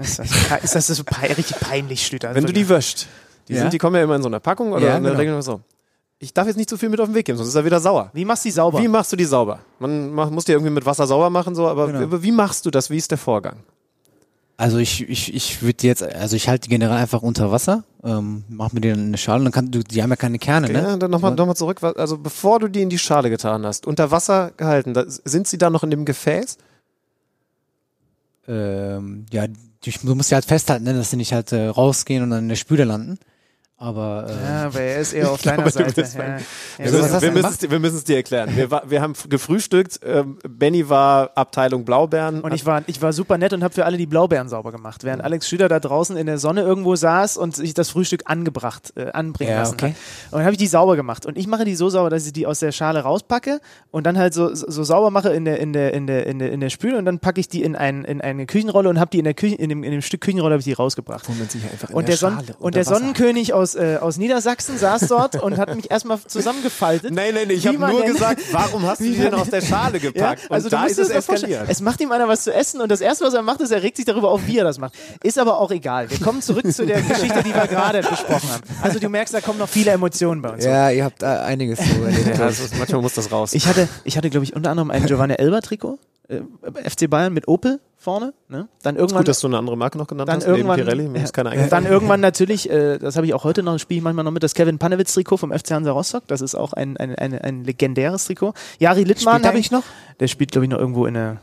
Ist 0.00 0.18
das, 0.18 0.64
ist 0.64 0.74
das 0.74 0.86
so 0.88 1.04
pein, 1.04 1.30
richtig 1.32 1.60
peinlich, 1.60 2.04
Schlüter? 2.06 2.34
Wenn 2.34 2.44
du 2.44 2.52
die 2.52 2.68
wäscht, 2.68 3.06
die, 3.48 3.54
Ja. 3.54 3.60
sind, 3.62 3.72
die 3.72 3.78
kommen 3.78 3.94
ja 3.96 4.02
immer 4.02 4.16
in 4.16 4.22
so 4.22 4.28
einer 4.28 4.40
Packung 4.40 4.72
oder 4.72 4.86
Ja, 4.86 4.96
in 4.96 5.02
der 5.04 5.12
genau. 5.12 5.20
Regel 5.20 5.32
immer 5.34 5.42
so. 5.42 5.60
Ich 6.18 6.32
darf 6.32 6.46
jetzt 6.46 6.56
nicht 6.56 6.70
zu 6.70 6.78
viel 6.78 6.88
mit 6.88 6.98
auf 7.00 7.08
den 7.08 7.14
Weg 7.14 7.26
geben, 7.26 7.36
sonst 7.36 7.50
ist 7.50 7.54
er 7.54 7.64
wieder 7.66 7.78
sauer. 7.80 8.10
Wie 8.14 8.24
machst 8.24 8.44
du 8.44 8.48
die 8.48 8.52
sauber? 8.52 8.78
Wie 8.80 8.88
machst 8.88 9.12
du 9.12 9.16
die 9.16 9.24
sauber? 9.26 9.58
Man 9.78 10.12
mach, 10.14 10.30
muss 10.30 10.46
die 10.46 10.52
irgendwie 10.52 10.70
mit 10.72 10.86
Wasser 10.86 11.06
sauber 11.06 11.28
machen, 11.28 11.54
so, 11.54 11.68
aber 11.68 11.88
Genau. 11.92 12.10
wie- 12.12 12.22
wie 12.22 12.32
machst 12.32 12.64
du 12.64 12.70
das? 12.70 12.88
Wie 12.88 12.96
ist 12.96 13.10
der 13.10 13.18
Vorgang? 13.18 13.56
Also 14.58 14.78
ich, 14.78 15.06
ich, 15.06 15.34
ich 15.34 15.60
würde 15.60 15.86
jetzt, 15.86 16.02
also 16.02 16.34
ich 16.34 16.48
halte 16.48 16.62
die 16.62 16.70
generell 16.70 16.96
einfach 16.96 17.20
unter 17.20 17.52
Wasser, 17.52 17.84
ähm, 18.02 18.44
mach 18.48 18.72
mir 18.72 18.80
die 18.80 18.88
dann 18.88 19.00
in 19.00 19.06
eine 19.08 19.18
Schale 19.18 19.40
und 19.40 19.44
dann 19.44 19.52
kann, 19.52 19.70
du, 19.70 19.80
die 19.84 20.02
haben 20.02 20.08
ja 20.08 20.16
keine 20.16 20.38
Kerne, 20.38 20.68
ne? 20.70 20.82
Ja, 20.82 20.96
dann 20.96 21.10
nochmal 21.10 21.34
noch 21.34 21.44
mal 21.44 21.54
zurück. 21.54 21.82
Also 21.82 22.16
bevor 22.16 22.60
du 22.60 22.68
die 22.68 22.80
in 22.80 22.88
die 22.88 22.98
Schale 22.98 23.28
getan 23.28 23.66
hast, 23.66 23.86
unter 23.86 24.10
Wasser 24.10 24.52
gehalten, 24.56 24.94
da, 24.94 25.04
sind 25.06 25.46
sie 25.46 25.58
da 25.58 25.68
noch 25.68 25.82
in 25.82 25.90
dem 25.90 26.06
Gefäß? 26.06 26.56
Ähm, 28.48 29.26
ja, 29.30 29.46
die, 29.46 29.90
du 30.02 30.14
musst 30.14 30.30
sie 30.30 30.34
halt 30.34 30.46
festhalten, 30.46 30.84
ne, 30.84 30.94
dass 30.94 31.10
sie 31.10 31.16
nicht 31.16 31.34
halt 31.34 31.52
äh, 31.52 31.66
rausgehen 31.66 32.22
und 32.22 32.30
dann 32.30 32.44
in 32.44 32.48
der 32.48 32.56
Spüle 32.56 32.84
landen. 32.84 33.18
Aber 33.78 34.26
äh, 34.26 34.32
ja, 34.32 34.66
aber 34.66 34.80
er 34.80 35.00
ist 35.00 35.12
eher 35.12 35.30
auf 35.30 35.42
deiner 35.42 35.64
glaube, 35.64 35.70
Seite. 35.70 36.00
Ja. 36.00 36.38
Ja, 36.38 36.38
Wir 36.78 36.92
was 36.94 37.12
müssen, 37.12 37.22
wir, 37.22 37.42
müssen 37.42 37.70
wir 37.70 37.78
müssen 37.78 37.96
es 37.96 38.04
dir 38.04 38.16
erklären. 38.16 38.56
Wir, 38.56 38.70
war, 38.70 38.90
wir 38.90 39.02
haben 39.02 39.12
gefrühstückt. 39.28 40.00
Ähm, 40.02 40.38
Benny 40.48 40.88
war 40.88 41.32
Abteilung 41.34 41.84
Blaubeeren. 41.84 42.40
Und 42.40 42.54
ich 42.54 42.64
war, 42.64 42.82
ich 42.86 43.02
war 43.02 43.12
super 43.12 43.36
nett 43.36 43.52
und 43.52 43.62
habe 43.62 43.74
für 43.74 43.84
alle 43.84 43.98
die 43.98 44.06
Blaubeeren 44.06 44.48
sauber 44.48 44.72
gemacht, 44.72 45.04
während 45.04 45.22
Alex 45.22 45.46
Schüler 45.46 45.68
da 45.68 45.78
draußen 45.78 46.16
in 46.16 46.24
der 46.26 46.38
Sonne 46.38 46.62
irgendwo 46.62 46.96
saß 46.96 47.36
und 47.36 47.54
sich 47.54 47.74
das 47.74 47.90
Frühstück 47.90 48.22
angebracht, 48.24 48.94
äh, 48.96 49.10
anbringen 49.10 49.52
Ja, 49.52 49.58
lassen 49.58 49.74
okay. 49.74 49.88
hat. 49.90 50.32
Und 50.32 50.38
dann 50.38 50.44
habe 50.44 50.52
ich 50.52 50.58
die 50.58 50.68
sauber 50.68 50.96
gemacht. 50.96 51.26
Und 51.26 51.36
ich 51.36 51.46
mache 51.46 51.66
die 51.66 51.74
so 51.76 51.90
sauber, 51.90 52.08
dass 52.08 52.24
ich 52.24 52.32
die 52.32 52.46
aus 52.46 52.60
der 52.60 52.72
Schale 52.72 53.00
rauspacke 53.00 53.60
und 53.90 54.06
dann 54.06 54.16
halt 54.16 54.32
so, 54.32 54.54
so 54.54 54.84
sauber 54.84 55.10
mache 55.10 55.34
in 55.34 55.44
der, 55.44 55.60
in 55.60 55.74
der, 55.74 55.92
in 55.92 56.06
der, 56.06 56.26
in 56.26 56.38
der, 56.38 56.50
in 56.50 56.60
der 56.60 56.70
Spüle 56.70 56.96
und 56.96 57.04
dann 57.04 57.18
packe 57.18 57.40
ich 57.40 57.48
die 57.48 57.62
in, 57.62 57.76
ein, 57.76 58.04
in 58.04 58.22
eine 58.22 58.46
Küchenrolle 58.46 58.88
und 58.88 58.98
habe 58.98 59.10
die 59.10 59.18
in 59.18 59.24
der 59.24 59.34
Küche, 59.34 59.56
in 59.56 59.68
dem, 59.68 59.84
in 59.84 59.92
dem 59.92 60.00
Stück 60.00 60.22
Küchenrolle 60.22 60.54
habe 60.54 60.60
ich 60.60 60.64
die 60.64 60.72
rausgebracht. 60.72 61.28
Und 61.92 62.08
der, 62.08 62.16
Son 62.16 62.38
und 62.58 62.74
der 62.74 62.84
Sonnenkönig 62.84 63.52
aus, 63.52 63.65
äh, 63.74 63.98
aus 64.00 64.16
Niedersachsen 64.18 64.78
saß 64.78 65.08
dort 65.08 65.42
und 65.42 65.56
hat 65.58 65.74
mich 65.74 65.90
erstmal 65.90 66.18
zusammengefaltet. 66.26 67.12
Nein, 67.12 67.34
nein, 67.34 67.50
ich 67.50 67.66
habe 67.66 67.78
nur 67.78 68.00
denn- 68.02 68.12
gesagt, 68.12 68.40
warum 68.52 68.82
hast 68.86 69.00
du 69.00 69.04
die 69.04 69.16
denn 69.16 69.34
aus 69.34 69.50
der 69.50 69.60
Schale 69.62 69.98
Ja, 69.98 70.10
gepackt? 70.10 70.42
also 70.50 70.66
und 70.66 70.72
du 70.72 70.76
da 70.76 70.84
ist 70.86 70.98
es 70.98 71.10
eskaliert. 71.10 71.64
Es 71.68 71.80
macht 71.80 72.00
ihm 72.00 72.12
einer 72.12 72.28
was 72.28 72.44
zu 72.44 72.52
essen 72.54 72.80
und 72.80 72.90
das 72.90 73.00
erste, 73.00 73.24
was 73.24 73.34
er 73.34 73.42
macht, 73.42 73.60
ist, 73.60 73.70
er 73.70 73.82
regt 73.82 73.96
sich 73.96 74.04
darüber 74.06 74.30
auf, 74.30 74.46
wie 74.46 74.58
er 74.58 74.64
das 74.64 74.78
macht. 74.78 74.94
Ist 75.22 75.38
aber 75.38 75.58
auch 75.58 75.70
egal. 75.70 76.10
Wir 76.10 76.18
kommen 76.20 76.40
zurück 76.42 76.70
zu 76.72 76.86
der 76.86 77.02
Geschichte, 77.02 77.42
die 77.42 77.54
wir 77.54 77.66
gerade 77.66 78.00
besprochen 78.02 78.48
haben. 78.50 78.62
Also 78.82 78.98
du 78.98 79.08
merkst, 79.08 79.34
da 79.34 79.40
kommen 79.40 79.58
noch 79.58 79.68
viele 79.68 79.90
Emotionen 79.90 80.42
bei 80.42 80.50
uns. 80.50 80.64
ja, 80.64 80.90
ihr 80.90 81.04
habt 81.04 81.22
äh, 81.22 81.26
einiges 81.26 81.78
so 81.78 82.04
erlebt. 82.04 82.38
Ja, 82.38 82.50
manchmal 82.78 83.00
muss 83.02 83.14
das 83.14 83.32
raus. 83.32 83.52
Ich 83.54 83.66
hatte, 83.66 83.88
ich 84.04 84.16
hatte, 84.16 84.30
glaube 84.30 84.44
ich, 84.44 84.54
unter 84.54 84.70
anderem 84.70 84.90
ein 84.90 85.06
Giovanni 85.06 85.34
Elber 85.34 85.62
Trikot, 85.62 85.98
äh, 86.28 86.40
FC 86.88 87.08
Bayern 87.08 87.32
mit 87.32 87.48
Opel 87.48 87.80
vorne. 88.06 88.32
Ne? 88.48 88.68
Dann 88.84 88.94
irgendwann, 88.94 89.18
Gut, 89.18 89.28
dass 89.28 89.40
du 89.40 89.48
eine 89.48 89.58
andere 89.58 89.76
Marke 89.76 89.98
noch 89.98 90.06
genannt 90.06 90.28
dann 90.28 90.36
hast, 90.36 90.46
neben 90.46 90.58
irgendwann, 90.58 90.76
Pirelli. 90.76 91.08
Mir 91.08 91.24
ist 91.24 91.32
keine 91.32 91.48
ja, 91.48 91.54
eingefallen. 91.56 91.84
dann 91.84 91.92
irgendwann 91.92 92.20
natürlich, 92.20 92.70
äh, 92.70 92.98
das 92.98 93.16
habe 93.16 93.26
ich 93.26 93.34
auch 93.34 93.42
heute 93.42 93.64
noch, 93.64 93.76
spiele 93.80 93.98
ich 93.98 94.04
manchmal 94.04 94.24
noch 94.24 94.30
mit, 94.30 94.44
das 94.44 94.54
Kevin 94.54 94.78
Panewitz 94.78 95.12
Trikot 95.12 95.38
vom 95.38 95.50
FC 95.50 95.72
Hansa 95.72 95.90
Rostock. 95.90 96.22
Das 96.28 96.40
ist 96.40 96.54
auch 96.54 96.72
ein, 96.72 96.96
ein, 96.98 97.16
ein, 97.16 97.36
ein 97.36 97.64
legendäres 97.64 98.26
Trikot. 98.26 98.54
Jari 98.78 99.02
Littmann 99.02 99.44
habe 99.44 99.58
ich 99.58 99.72
noch? 99.72 99.82
Der 100.20 100.28
spielt, 100.28 100.52
glaube 100.52 100.66
ich, 100.66 100.70
noch 100.70 100.78
irgendwo 100.78 101.06
in 101.06 101.14
der, 101.14 101.38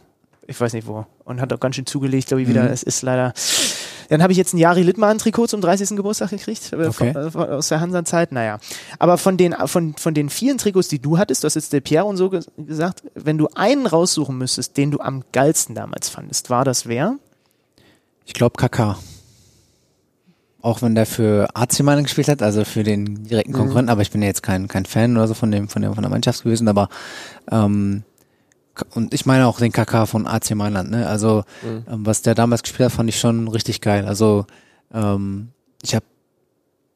ich 0.47 0.59
weiß 0.59 0.71
nicht 0.71 0.87
wo. 0.87 1.05
Und 1.25 1.41
hat 1.41 1.51
auch 1.51 1.59
ganz 1.59 1.75
schön 1.75 1.85
zugelegt, 1.85 2.29
glaube 2.29 2.43
ich, 2.43 2.47
wieder. 2.47 2.71
Es 2.71 2.81
ist 2.81 3.01
leider. 3.01 3.33
Dann 4.13 4.21
habe 4.21 4.31
ich 4.31 4.37
jetzt 4.37 4.53
ein 4.53 4.59
Jari 4.59 4.83
Littmann-Trikot 4.83 5.47
zum 5.47 5.59
30. 5.59 5.97
Geburtstag 5.97 6.29
gekriegt, 6.29 6.71
äh, 6.71 6.85
Okay. 6.85 7.13
von, 7.31 7.49
äh, 7.49 7.51
aus 7.53 7.69
der 7.69 7.79
Hansa-Zeit. 7.79 8.31
Naja. 8.31 8.59
Aber 8.99 9.17
von 9.17 9.37
den, 9.37 9.55
von, 9.65 9.95
von 9.95 10.13
den 10.13 10.29
vielen 10.29 10.59
Trikots, 10.59 10.87
die 10.87 10.99
du 10.99 11.17
hattest, 11.17 11.43
du 11.43 11.47
hast 11.47 11.55
jetzt 11.55 11.73
der 11.73 11.81
Pierre 11.81 12.05
und 12.05 12.17
so 12.17 12.29
ge 12.29 12.41
gesagt, 12.55 13.01
wenn 13.15 13.39
du 13.39 13.47
einen 13.55 13.87
raussuchen 13.87 14.37
müsstest, 14.37 14.77
den 14.77 14.91
du 14.91 14.99
am 14.99 15.23
geilsten 15.31 15.73
damals 15.73 16.09
fandest, 16.09 16.51
war 16.51 16.63
das 16.63 16.85
wer? 16.85 17.15
Ich 18.27 18.35
glaube 18.35 18.55
KK. 18.55 18.99
Auch 20.61 20.83
wenn 20.83 20.93
der 20.93 21.07
für 21.07 21.47
AC 21.55 21.79
Mailand 21.79 22.05
gespielt 22.05 22.27
hat, 22.27 22.43
also 22.43 22.65
für 22.65 22.83
den 22.83 23.23
direkten 23.23 23.53
Konkurrenten, 23.53 23.89
aber 23.89 24.03
ich 24.03 24.11
bin 24.11 24.21
ja 24.21 24.27
jetzt 24.27 24.43
kein, 24.43 24.67
kein 24.67 24.85
Fan 24.85 25.17
oder 25.17 25.27
so 25.27 25.33
von 25.33 25.49
dem, 25.49 25.69
von 25.69 25.81
dem, 25.81 25.95
von 25.95 26.03
der 26.03 26.11
Mannschaft 26.11 26.43
gewesen, 26.43 26.67
aber 26.67 26.87
ähm, 27.51 28.03
und 28.93 29.13
ich 29.13 29.25
meine 29.25 29.47
auch 29.47 29.59
den 29.59 29.71
KK 29.71 30.07
von 30.07 30.27
AC 30.27 30.55
Mailand, 30.55 30.89
ne? 30.91 31.07
Also 31.07 31.43
ähm, 31.63 32.05
was 32.05 32.21
der 32.21 32.35
damals 32.35 32.63
gespielt 32.63 32.89
hat, 32.89 32.95
fand 32.95 33.09
ich 33.09 33.19
schon 33.19 33.47
richtig 33.47 33.81
geil. 33.81 34.05
Also 34.05 34.45
ähm, 34.93 35.49
ich 35.83 35.95
habe 35.95 36.05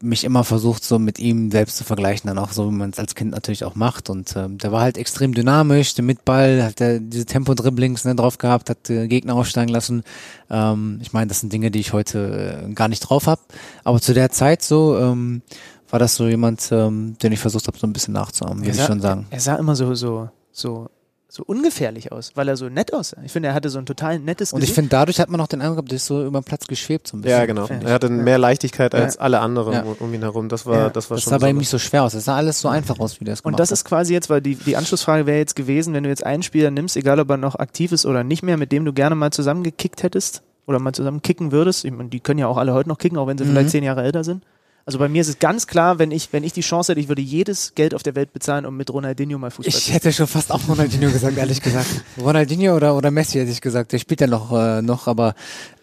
mich 0.02 0.24
immer 0.24 0.44
versucht, 0.44 0.84
so 0.84 1.00
mit 1.00 1.18
ihm 1.18 1.50
selbst 1.50 1.78
zu 1.78 1.84
vergleichen, 1.84 2.28
dann 2.28 2.38
auch 2.38 2.52
so, 2.52 2.70
wie 2.70 2.76
man 2.76 2.92
es 2.92 3.00
als 3.00 3.16
Kind 3.16 3.32
natürlich 3.32 3.64
auch 3.64 3.76
macht. 3.76 4.10
Und 4.10 4.36
ähm, 4.36 4.58
der 4.60 4.72
war 4.72 4.82
halt 4.82 4.98
extrem 4.98 5.34
dynamisch, 5.34 5.96
der 5.96 6.06
mit 6.06 6.24
Ball, 6.24 6.64
hat 6.64 6.80
der 6.80 7.00
diese 7.00 7.26
Tempo-Dribblings 7.26 8.06
ne, 8.06 8.16
drauf 8.16 8.38
gehabt, 8.38 8.70
hat 8.70 8.90
äh, 8.90 9.08
Gegner 9.08 9.36
aussteigen 9.36 9.72
lassen. 9.72 10.04
Ähm, 10.50 11.00
ich 11.02 11.14
meine, 11.14 11.28
das 11.28 11.40
sind 11.40 11.52
Dinge, 11.52 11.72
die 11.72 11.80
ich 11.80 11.94
heute 11.94 12.68
äh, 12.70 12.74
gar 12.74 12.88
nicht 12.88 13.02
drauf 13.02 13.26
habe. 13.28 13.42
Aber 13.84 14.00
zu 14.00 14.14
der 14.14 14.30
Zeit 14.30 14.62
so 14.62 14.98
ähm, 14.98 15.42
war 15.90 16.00
das 16.00 16.16
so 16.16 16.28
jemand, 16.28 16.72
ähm, 16.72 17.18
den 17.22 17.32
ich 17.32 17.40
versucht 17.40 17.68
habe, 17.68 17.78
so 17.78 17.88
ein 17.88 17.94
bisschen 17.94 18.14
nachzuahmen, 18.14 18.64
würde 18.64 18.78
ich 18.78 18.86
schon 18.86 19.02
sagen. 19.02 19.26
Er 19.32 19.40
sah 19.40 19.56
immer 19.56 19.76
so, 19.76 19.96
so, 19.96 20.30
so, 20.52 20.90
so 21.30 21.44
ungefährlich 21.46 22.12
aus, 22.14 22.32
weil 22.36 22.48
er 22.48 22.56
so 22.56 22.70
nett 22.70 22.94
aussah. 22.94 23.18
Ich 23.26 23.34
finde, 23.34 23.50
er 23.50 23.54
hatte 23.54 23.70
so 23.70 23.78
ein 23.80 23.86
total 23.86 24.18
nettes 24.20 24.54
Und 24.54 24.60
ich 24.60 24.68
Gesicht. 24.68 24.76
finde, 24.76 24.90
dadurch 24.90 25.20
hat 25.20 25.30
man 25.30 25.42
auch 25.42 25.48
den 25.48 25.60
Eindruck 25.60 25.76
gehabt, 25.78 25.92
der 25.92 25.98
ist 25.98 26.06
so 26.06 26.26
über 26.26 26.40
den 26.40 26.46
Platz 26.46 26.68
geschwebt 26.68 27.08
so 27.08 27.18
ein 27.18 27.22
bisschen. 27.22 27.38
Ja, 27.38 27.46
genau. 27.46 27.66
Finde 27.68 27.84
ich. 27.84 27.90
Er 27.90 27.96
hatte 27.96 28.10
mehr 28.10 28.38
Leichtigkeit 28.38 28.96
als 28.96 29.16
Ja. 29.16 29.22
alle 29.22 29.40
anderen 29.42 29.74
Ja. 29.74 29.84
um, 30.00 30.14
ihn 30.14 30.22
herum. 30.22 30.48
Das 30.48 30.66
war, 30.66 30.78
Ja. 30.78 30.90
das 30.90 31.10
war 31.10 31.18
Das 31.18 31.24
schon 31.26 31.32
sah 31.32 31.38
bei 31.40 31.50
ihm 31.50 31.58
nicht 31.58 31.70
so 31.70 31.80
schwer 31.80 32.04
aus. 32.04 32.14
Das 32.14 32.24
sah 32.26 32.36
alles 32.38 32.62
so 32.62 32.70
einfach 32.70 32.98
aus, 33.00 33.20
wie 33.20 33.26
es 33.26 33.44
gemacht 33.44 33.46
Und 33.46 33.60
das 33.60 33.70
hat. 33.70 33.74
ist 33.74 33.84
quasi 33.84 34.14
jetzt, 34.14 34.30
weil 34.30 34.42
die, 34.42 34.56
die 34.56 34.78
Anschlussfrage 34.78 35.26
wäre 35.26 35.38
jetzt 35.38 35.56
gewesen, 35.58 35.94
wenn 35.94 36.04
du 36.04 36.10
jetzt 36.10 36.26
einen 36.26 36.44
Spieler 36.44 36.72
nimmst, 36.72 36.96
egal 36.96 37.20
ob 37.20 37.30
er 37.30 37.38
noch 37.38 37.56
aktiv 37.56 37.92
ist 37.92 38.06
oder 38.06 38.24
nicht 38.24 38.42
mehr, 38.44 38.56
mit 38.56 38.72
dem 38.72 38.86
du 38.86 38.94
gerne 38.94 39.16
mal 39.16 39.32
zusammengekickt 39.32 40.04
hättest 40.04 40.44
oder 40.66 40.80
mal 40.80 40.94
zusammen 40.94 41.22
kicken 41.22 41.52
würdest. 41.52 41.84
Ich 41.84 41.92
meine, 41.92 42.08
die 42.10 42.22
können 42.22 42.40
ja 42.40 42.48
auch 42.48 42.58
alle 42.58 42.74
heute 42.74 42.88
noch 42.88 42.98
kicken, 42.98 43.18
auch 43.18 43.28
wenn 43.28 43.38
sie 43.38 43.44
Mhm. 43.44 43.50
vielleicht 43.50 43.70
zehn 43.72 43.84
Jahre 43.84 44.04
älter 44.04 44.24
sind. 44.24 44.44
Also 44.88 45.00
bei 45.00 45.10
mir 45.10 45.20
ist 45.20 45.28
es 45.28 45.40
ganz 45.40 45.68
klar, 45.68 46.00
wenn 46.00 46.12
ich, 46.12 46.32
wenn 46.32 46.46
ich 46.46 46.54
die 46.54 46.62
Chance 46.62 46.94
hätte, 46.94 47.02
ich 47.02 47.10
würde 47.10 47.22
jedes 47.22 47.76
Geld 47.76 47.94
auf 47.94 48.04
der 48.04 48.16
Welt 48.16 48.32
bezahlen, 48.32 48.66
um 48.66 48.78
mit 48.78 48.90
Ronaldinho 48.90 49.38
mal 49.38 49.52
Fußball 49.52 49.70
zu 49.70 49.78
Ich 49.80 49.94
hätte 49.94 50.14
schon 50.14 50.28
fast 50.28 50.50
auch 50.50 50.62
Ronaldinho 50.66 51.12
gesagt, 51.12 51.38
ehrlich 51.38 51.62
gesagt. 51.62 51.88
Ronaldinho 52.18 52.74
oder, 52.74 52.96
oder 52.96 53.12
Messi 53.12 53.38
hätte 53.38 53.52
ich 53.52 53.60
gesagt. 53.60 53.92
Der 53.92 54.00
spielt 54.00 54.22
ja 54.22 54.28
noch, 54.28 54.54
äh, 54.54 54.82
noch 54.82 55.08
aber 55.08 55.36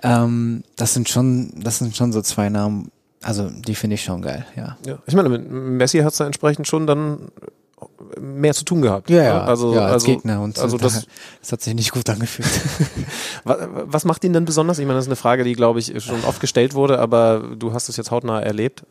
ähm, 0.02 0.64
das 0.76 0.94
sind 0.94 1.10
schon, 1.10 1.52
das 1.54 1.80
sind 1.80 1.94
schon 1.94 2.14
so 2.14 2.22
zwei 2.22 2.48
Namen. 2.48 2.90
Also 3.20 3.50
die 3.50 3.74
finde 3.74 3.94
ich 3.94 4.04
schon 4.04 4.22
geil, 4.22 4.46
ja. 4.56 4.78
Ja. 4.86 4.98
Ich 5.04 5.14
meine, 5.14 5.28
mit 5.28 5.50
Messi 5.50 5.98
hat 5.98 6.12
es 6.12 6.18
da 6.18 6.24
entsprechend 6.24 6.66
schon 6.66 6.86
dann 6.86 7.28
mehr 8.20 8.54
zu 8.54 8.64
tun 8.64 8.82
gehabt. 8.82 9.10
Ja, 9.10 9.22
ja, 9.22 9.44
also, 9.44 9.74
ja, 9.74 9.82
als 9.82 9.92
also, 9.94 10.06
Gegner. 10.06 10.40
Und 10.40 10.58
also 10.58 10.78
das, 10.78 11.06
das 11.40 11.52
hat 11.52 11.60
sich 11.62 11.74
nicht 11.74 11.92
gut 11.92 12.08
angefühlt. 12.10 12.48
wa- 13.44 13.68
was 13.86 14.04
macht 14.04 14.24
ihn 14.24 14.32
denn 14.32 14.44
besonders? 14.44 14.78
Ich 14.78 14.86
meine, 14.86 14.96
das 14.98 15.04
ist 15.04 15.08
eine 15.08 15.16
Frage, 15.16 15.44
die, 15.44 15.52
glaube 15.54 15.78
ich, 15.78 15.92
schon 16.02 16.24
oft 16.24 16.40
gestellt 16.40 16.74
wurde, 16.74 16.98
aber 16.98 17.42
du 17.56 17.72
hast 17.72 17.88
es 17.88 17.96
jetzt 17.96 18.10
hautnah 18.10 18.40
erlebt. 18.40 18.84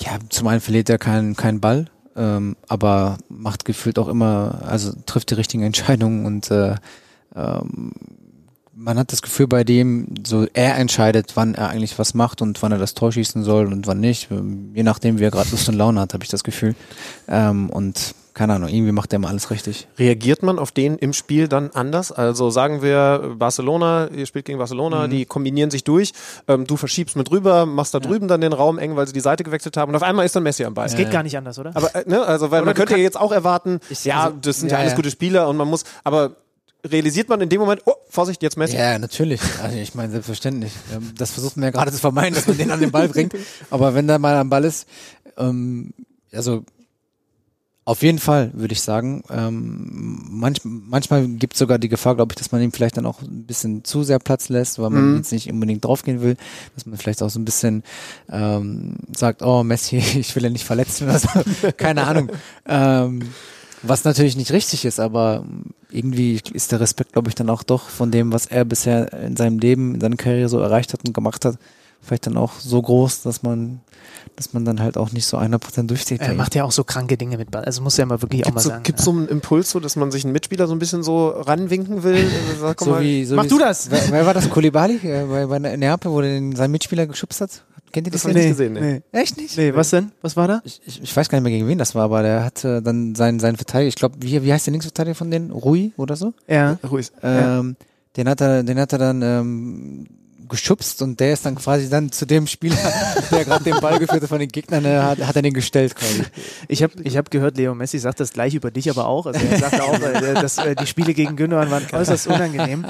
Ja, 0.00 0.12
zum 0.28 0.46
einen 0.48 0.60
verliert 0.60 0.88
er 0.88 0.98
keinen 0.98 1.34
keinen 1.36 1.60
Ball, 1.60 1.86
ähm, 2.16 2.56
aber 2.68 3.18
macht 3.28 3.64
gefühlt 3.64 3.98
auch 3.98 4.08
immer, 4.08 4.60
also 4.66 4.92
trifft 5.06 5.30
die 5.30 5.34
richtigen 5.34 5.62
Entscheidungen 5.64 6.26
und 6.26 6.50
äh, 6.50 6.76
ähm, 7.34 7.92
man 8.76 8.98
hat 8.98 9.12
das 9.12 9.22
Gefühl 9.22 9.46
bei 9.46 9.62
dem, 9.62 10.08
so 10.26 10.46
er 10.52 10.76
entscheidet, 10.78 11.32
wann 11.36 11.54
er 11.54 11.68
eigentlich 11.68 11.96
was 11.98 12.14
macht 12.14 12.42
und 12.42 12.60
wann 12.62 12.72
er 12.72 12.78
das 12.78 12.94
Tor 12.94 13.12
schießen 13.12 13.44
soll 13.44 13.66
und 13.66 13.86
wann 13.86 14.00
nicht. 14.00 14.30
Ähm, 14.32 14.72
Je 14.74 14.82
nachdem, 14.82 15.18
wie 15.18 15.24
er 15.24 15.30
gerade 15.30 15.50
Lust 15.50 15.68
und 15.68 15.76
Laune 15.76 16.00
hat, 16.00 16.12
habe 16.12 16.24
ich 16.24 16.30
das 16.30 16.42
Gefühl. 16.44 16.74
Ähm, 17.28 17.70
und 17.70 18.14
keine 18.34 18.54
Ahnung, 18.54 18.68
irgendwie 18.68 18.90
macht 18.92 19.12
er 19.12 19.16
immer 19.16 19.28
alles 19.28 19.50
richtig. 19.50 19.86
Reagiert 19.98 20.42
man 20.42 20.58
auf 20.58 20.72
den 20.72 20.98
im 20.98 21.12
Spiel 21.12 21.46
dann 21.48 21.70
anders? 21.72 22.10
Also 22.12 22.50
sagen 22.50 22.82
wir 22.82 23.34
Barcelona, 23.38 24.08
ihr 24.10 24.26
spielt 24.26 24.44
gegen 24.44 24.58
Barcelona, 24.58 25.06
die 25.06 25.24
kombinieren 25.24 25.70
sich 25.70 25.84
durch, 25.84 26.12
ähm, 26.48 26.66
du 26.66 26.76
verschiebst 26.76 27.14
mit 27.16 27.30
rüber, 27.30 27.64
machst 27.64 27.94
da 27.94 28.00
drüben 28.00 28.26
dann 28.28 28.40
den 28.40 28.52
Raum 28.52 28.78
eng, 28.78 28.96
weil 28.96 29.06
sie 29.06 29.12
die 29.12 29.20
Seite 29.20 29.44
gewechselt 29.44 29.76
haben 29.76 29.90
und 29.90 29.96
auf 29.96 30.02
einmal 30.02 30.26
ist 30.26 30.34
dann 30.34 30.42
Messi 30.42 30.64
am 30.64 30.74
Ball. 30.74 30.86
Es 30.86 30.96
geht 30.96 31.10
gar 31.12 31.22
nicht 31.22 31.36
anders, 31.38 31.58
oder? 31.58 31.70
Aber 31.74 31.94
äh, 31.94 32.04
ne, 32.08 32.22
also 32.24 32.50
weil 32.50 32.62
Oder 32.62 32.66
man 32.66 32.74
könnte 32.74 32.94
ja 32.94 32.98
jetzt 32.98 33.18
auch 33.20 33.30
erwarten, 33.32 33.78
Ich- 33.88 34.04
ja, 34.04 34.24
also- 34.24 34.36
das 34.42 34.58
sind 34.58 34.70
ja, 34.70 34.76
ja, 34.76 34.80
alles 34.80 34.92
ja. 34.92 34.96
gute 34.96 35.10
Spieler 35.12 35.48
und 35.48 35.56
man 35.56 35.68
muss, 35.68 35.84
aber 36.02 36.32
realisiert 36.84 37.28
man 37.28 37.40
in 37.40 37.48
dem 37.48 37.60
Moment, 37.60 37.82
oh, 37.86 37.94
Vorsicht, 38.10 38.42
jetzt 38.42 38.56
Messi. 38.56 38.76
Ja, 38.76 38.98
natürlich. 38.98 39.40
Also 39.62 39.76
ich 39.78 39.94
meine, 39.94 40.10
selbstverständlich. 40.12 40.72
Ähm, 40.94 41.12
Das 41.16 41.30
versucht 41.30 41.56
man 41.56 41.64
ja 41.64 41.70
gerade 41.70 41.90
zu 41.92 41.98
vermeiden, 41.98 42.34
dass 42.34 42.46
man 42.46 42.58
den 42.58 42.70
an 42.70 42.80
den 42.80 42.90
Ball 42.90 43.08
bringt. 43.08 43.32
Aber 43.70 43.94
wenn 43.94 44.06
der 44.06 44.18
mal 44.18 44.34
am 44.36 44.50
Ball 44.50 44.64
ist, 44.64 44.86
ähm, 45.38 45.92
also 46.32 46.64
auf 47.86 48.02
jeden 48.02 48.18
Fall, 48.18 48.50
würde 48.54 48.72
ich 48.72 48.80
sagen. 48.80 49.22
Ähm, 49.30 50.24
manch, 50.30 50.60
manchmal 50.64 51.26
gibt 51.28 51.52
es 51.52 51.58
sogar 51.58 51.78
die 51.78 51.88
Gefahr, 51.90 52.14
glaube 52.14 52.32
ich, 52.32 52.36
dass 52.36 52.50
man 52.50 52.62
ihm 52.62 52.72
vielleicht 52.72 52.96
dann 52.96 53.04
auch 53.04 53.20
ein 53.20 53.44
bisschen 53.44 53.84
zu 53.84 54.02
sehr 54.04 54.18
Platz 54.18 54.48
lässt, 54.48 54.78
weil 54.78 54.90
man 54.90 55.10
Mhm. 55.10 55.16
jetzt 55.16 55.32
nicht 55.32 55.50
unbedingt 55.50 55.84
draufgehen 55.84 56.22
will. 56.22 56.36
Dass 56.74 56.86
man 56.86 56.96
vielleicht 56.96 57.22
auch 57.22 57.28
so 57.28 57.38
ein 57.38 57.44
bisschen 57.44 57.82
ähm, 58.30 58.96
sagt, 59.14 59.42
oh 59.42 59.62
Messi, 59.62 59.96
ich 60.18 60.34
will 60.34 60.44
ja 60.44 60.50
nicht 60.50 60.64
verletzen 60.64 61.08
oder 61.08 61.18
so. 61.18 61.28
Keine 61.76 62.06
Ahnung. 62.06 62.30
Ähm, 62.66 63.20
was 63.82 64.04
natürlich 64.04 64.36
nicht 64.36 64.50
richtig 64.52 64.86
ist, 64.86 64.98
aber 64.98 65.44
irgendwie 65.90 66.40
ist 66.54 66.72
der 66.72 66.80
Respekt, 66.80 67.12
glaube 67.12 67.28
ich, 67.28 67.34
dann 67.34 67.50
auch 67.50 67.62
doch 67.62 67.90
von 67.90 68.10
dem, 68.10 68.32
was 68.32 68.46
er 68.46 68.64
bisher 68.64 69.12
in 69.12 69.36
seinem 69.36 69.58
Leben, 69.58 69.94
in 69.94 70.00
seiner 70.00 70.16
Karriere 70.16 70.48
so 70.48 70.58
erreicht 70.58 70.94
hat 70.94 71.04
und 71.06 71.12
gemacht 71.12 71.44
hat, 71.44 71.58
vielleicht 72.04 72.26
dann 72.26 72.36
auch 72.36 72.52
so 72.60 72.80
groß, 72.80 73.22
dass 73.22 73.42
man, 73.42 73.80
dass 74.36 74.52
man 74.52 74.64
dann 74.64 74.80
halt 74.80 74.96
auch 74.96 75.12
nicht 75.12 75.26
so 75.26 75.38
100% 75.38 75.86
durchzieht. 75.86 76.20
Er 76.20 76.34
macht 76.34 76.54
ja 76.54 76.64
auch 76.64 76.72
so 76.72 76.84
kranke 76.84 77.16
Dinge 77.16 77.36
mit 77.38 77.50
Ball. 77.50 77.64
Also 77.64 77.82
muss 77.82 77.96
ja 77.96 78.06
mal 78.06 78.20
wirklich 78.22 78.42
auch 78.42 78.46
Gibt 78.46 78.54
mal 78.56 78.60
so, 78.60 78.68
sagen. 78.70 78.82
gibt's 78.82 79.02
ja. 79.02 79.04
so 79.06 79.10
einen 79.12 79.28
Impuls, 79.28 79.70
so, 79.70 79.80
dass 79.80 79.96
man 79.96 80.10
sich 80.10 80.24
einen 80.24 80.32
Mitspieler 80.32 80.66
so 80.66 80.74
ein 80.74 80.78
bisschen 80.78 81.02
so 81.02 81.28
ranwinken 81.28 82.02
will? 82.02 82.16
Äh, 82.16 82.26
Sag 82.60 82.80
so 82.80 82.90
mal, 82.90 83.02
wie, 83.02 83.24
so 83.24 83.36
Mach 83.36 83.46
du 83.46 83.56
es- 83.56 83.88
das! 83.88 83.90
Wer, 83.90 84.00
wer 84.10 84.26
war 84.26 84.34
das? 84.34 84.48
Kulibali 84.50 84.96
äh, 85.02 85.24
bei, 85.24 85.46
bei 85.46 85.58
Neapel, 85.58 86.10
wo 86.10 86.20
der 86.20 86.30
den, 86.30 86.54
seinen 86.54 86.70
Mitspieler 86.72 87.06
geschubst 87.06 87.40
hat? 87.40 87.64
Kennt 87.92 88.08
ihr 88.08 88.10
das? 88.10 88.22
Das 88.22 88.30
hab 88.32 88.36
ich 88.36 88.54
Szene? 88.54 88.70
nicht 88.70 88.80
gesehen, 88.82 89.02
nee. 89.12 89.18
Echt 89.20 89.36
nicht? 89.36 89.56
Nee, 89.56 89.72
was 89.72 89.90
denn? 89.90 90.10
Was 90.20 90.36
war 90.36 90.48
da? 90.48 90.60
Ich, 90.64 90.80
ich, 90.84 91.00
ich 91.02 91.16
weiß 91.16 91.28
gar 91.28 91.38
nicht 91.38 91.44
mehr 91.44 91.52
gegen 91.52 91.68
wen 91.68 91.78
das 91.78 91.94
war, 91.94 92.02
aber 92.04 92.22
der 92.22 92.44
hatte 92.44 92.82
dann 92.82 93.14
seinen, 93.14 93.38
seinen 93.38 93.54
Verteidiger, 93.56 93.86
ich 93.88 93.94
glaube, 93.94 94.16
wie, 94.18 94.42
wie 94.42 94.52
heißt 94.52 94.66
der 94.66 94.72
Linksverteidiger 94.72 95.14
von 95.14 95.30
denen? 95.30 95.52
Rui 95.52 95.92
oder 95.96 96.16
so? 96.16 96.34
Ja. 96.48 96.76
Ruhig. 96.90 97.12
Ähm, 97.22 97.76
den 98.16 98.28
hat 98.28 98.40
er, 98.40 98.64
den 98.64 98.80
hat 98.80 98.92
er 98.92 98.98
dann 98.98 99.22
ähm, 99.22 100.06
geschubst 100.48 101.02
und 101.02 101.18
der 101.20 101.32
ist 101.32 101.44
dann 101.46 101.54
quasi 101.54 101.88
dann 101.88 102.12
zu 102.12 102.26
dem 102.26 102.46
Spieler, 102.46 102.76
der 103.30 103.44
gerade 103.44 103.64
den 103.64 103.80
Ball 103.80 103.98
geführt 103.98 104.22
hat 104.22 104.28
von 104.28 104.38
den 104.38 104.48
Gegnern, 104.48 104.84
äh, 104.84 104.98
hat, 104.98 105.18
hat 105.18 105.36
er 105.36 105.42
den 105.42 105.54
gestellt 105.54 105.94
quasi. 105.96 106.24
Ich 106.68 106.82
habe 106.82 106.92
ich 107.02 107.16
hab 107.16 107.30
gehört, 107.30 107.56
Leo 107.56 107.74
Messi 107.74 107.98
sagt 107.98 108.20
das 108.20 108.32
gleich 108.32 108.54
über 108.54 108.70
dich 108.70 108.88
aber 108.90 109.06
auch. 109.06 109.26
Also 109.26 109.40
er 109.44 109.58
sagte 109.58 109.82
auch, 109.82 109.98
äh, 110.00 110.34
dass 110.40 110.58
äh, 110.58 110.74
die 110.74 110.86
Spiele 110.86 111.14
gegen 111.14 111.36
Gündogan 111.36 111.70
waren 111.70 111.84
äußerst 111.92 112.26
unangenehm. 112.26 112.84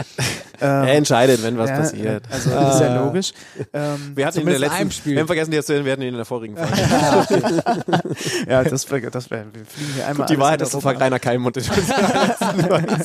Ähm, 0.60 0.68
Er 0.85 0.94
entscheidet, 0.94 1.43
wenn 1.43 1.59
was 1.59 1.70
ja, 1.70 1.76
passiert. 1.78 2.24
Also 2.31 2.51
das 2.51 2.74
ist 2.76 2.81
ja 2.81 3.05
logisch. 3.05 3.32
Ähm, 3.72 4.12
Wir 4.14 4.26
hatten 4.26 4.39
ihn 4.40 4.47
in 4.47 4.51
der 4.51 4.59
letzten, 4.60 4.90
Spiel. 4.90 5.12
wir 5.14 5.20
haben 5.20 5.26
vergessen, 5.26 5.51
die 5.51 5.56
erzählen, 5.56 5.85
wir 5.85 5.93
hatten 5.93 6.02
ihn 6.02 6.09
in 6.09 6.16
der 6.16 6.24
vorigen 6.24 6.56
Folge. 6.56 6.72
ja, 8.48 8.62
das 8.64 8.90
wäre, 8.90 9.10
das 9.10 9.31
wär, 9.31 9.44
wir 9.52 9.64
fliegen 9.64 9.93
hier 9.94 10.06
einmal. 10.06 10.26
die 10.26 10.35
alles 10.35 10.40
Wahrheit 10.44 10.62
ist, 10.62 10.74
das 10.74 10.85
war 10.85 11.01
Rainer 11.01 11.18
Keimund. 11.18 11.56
Das 11.56 11.68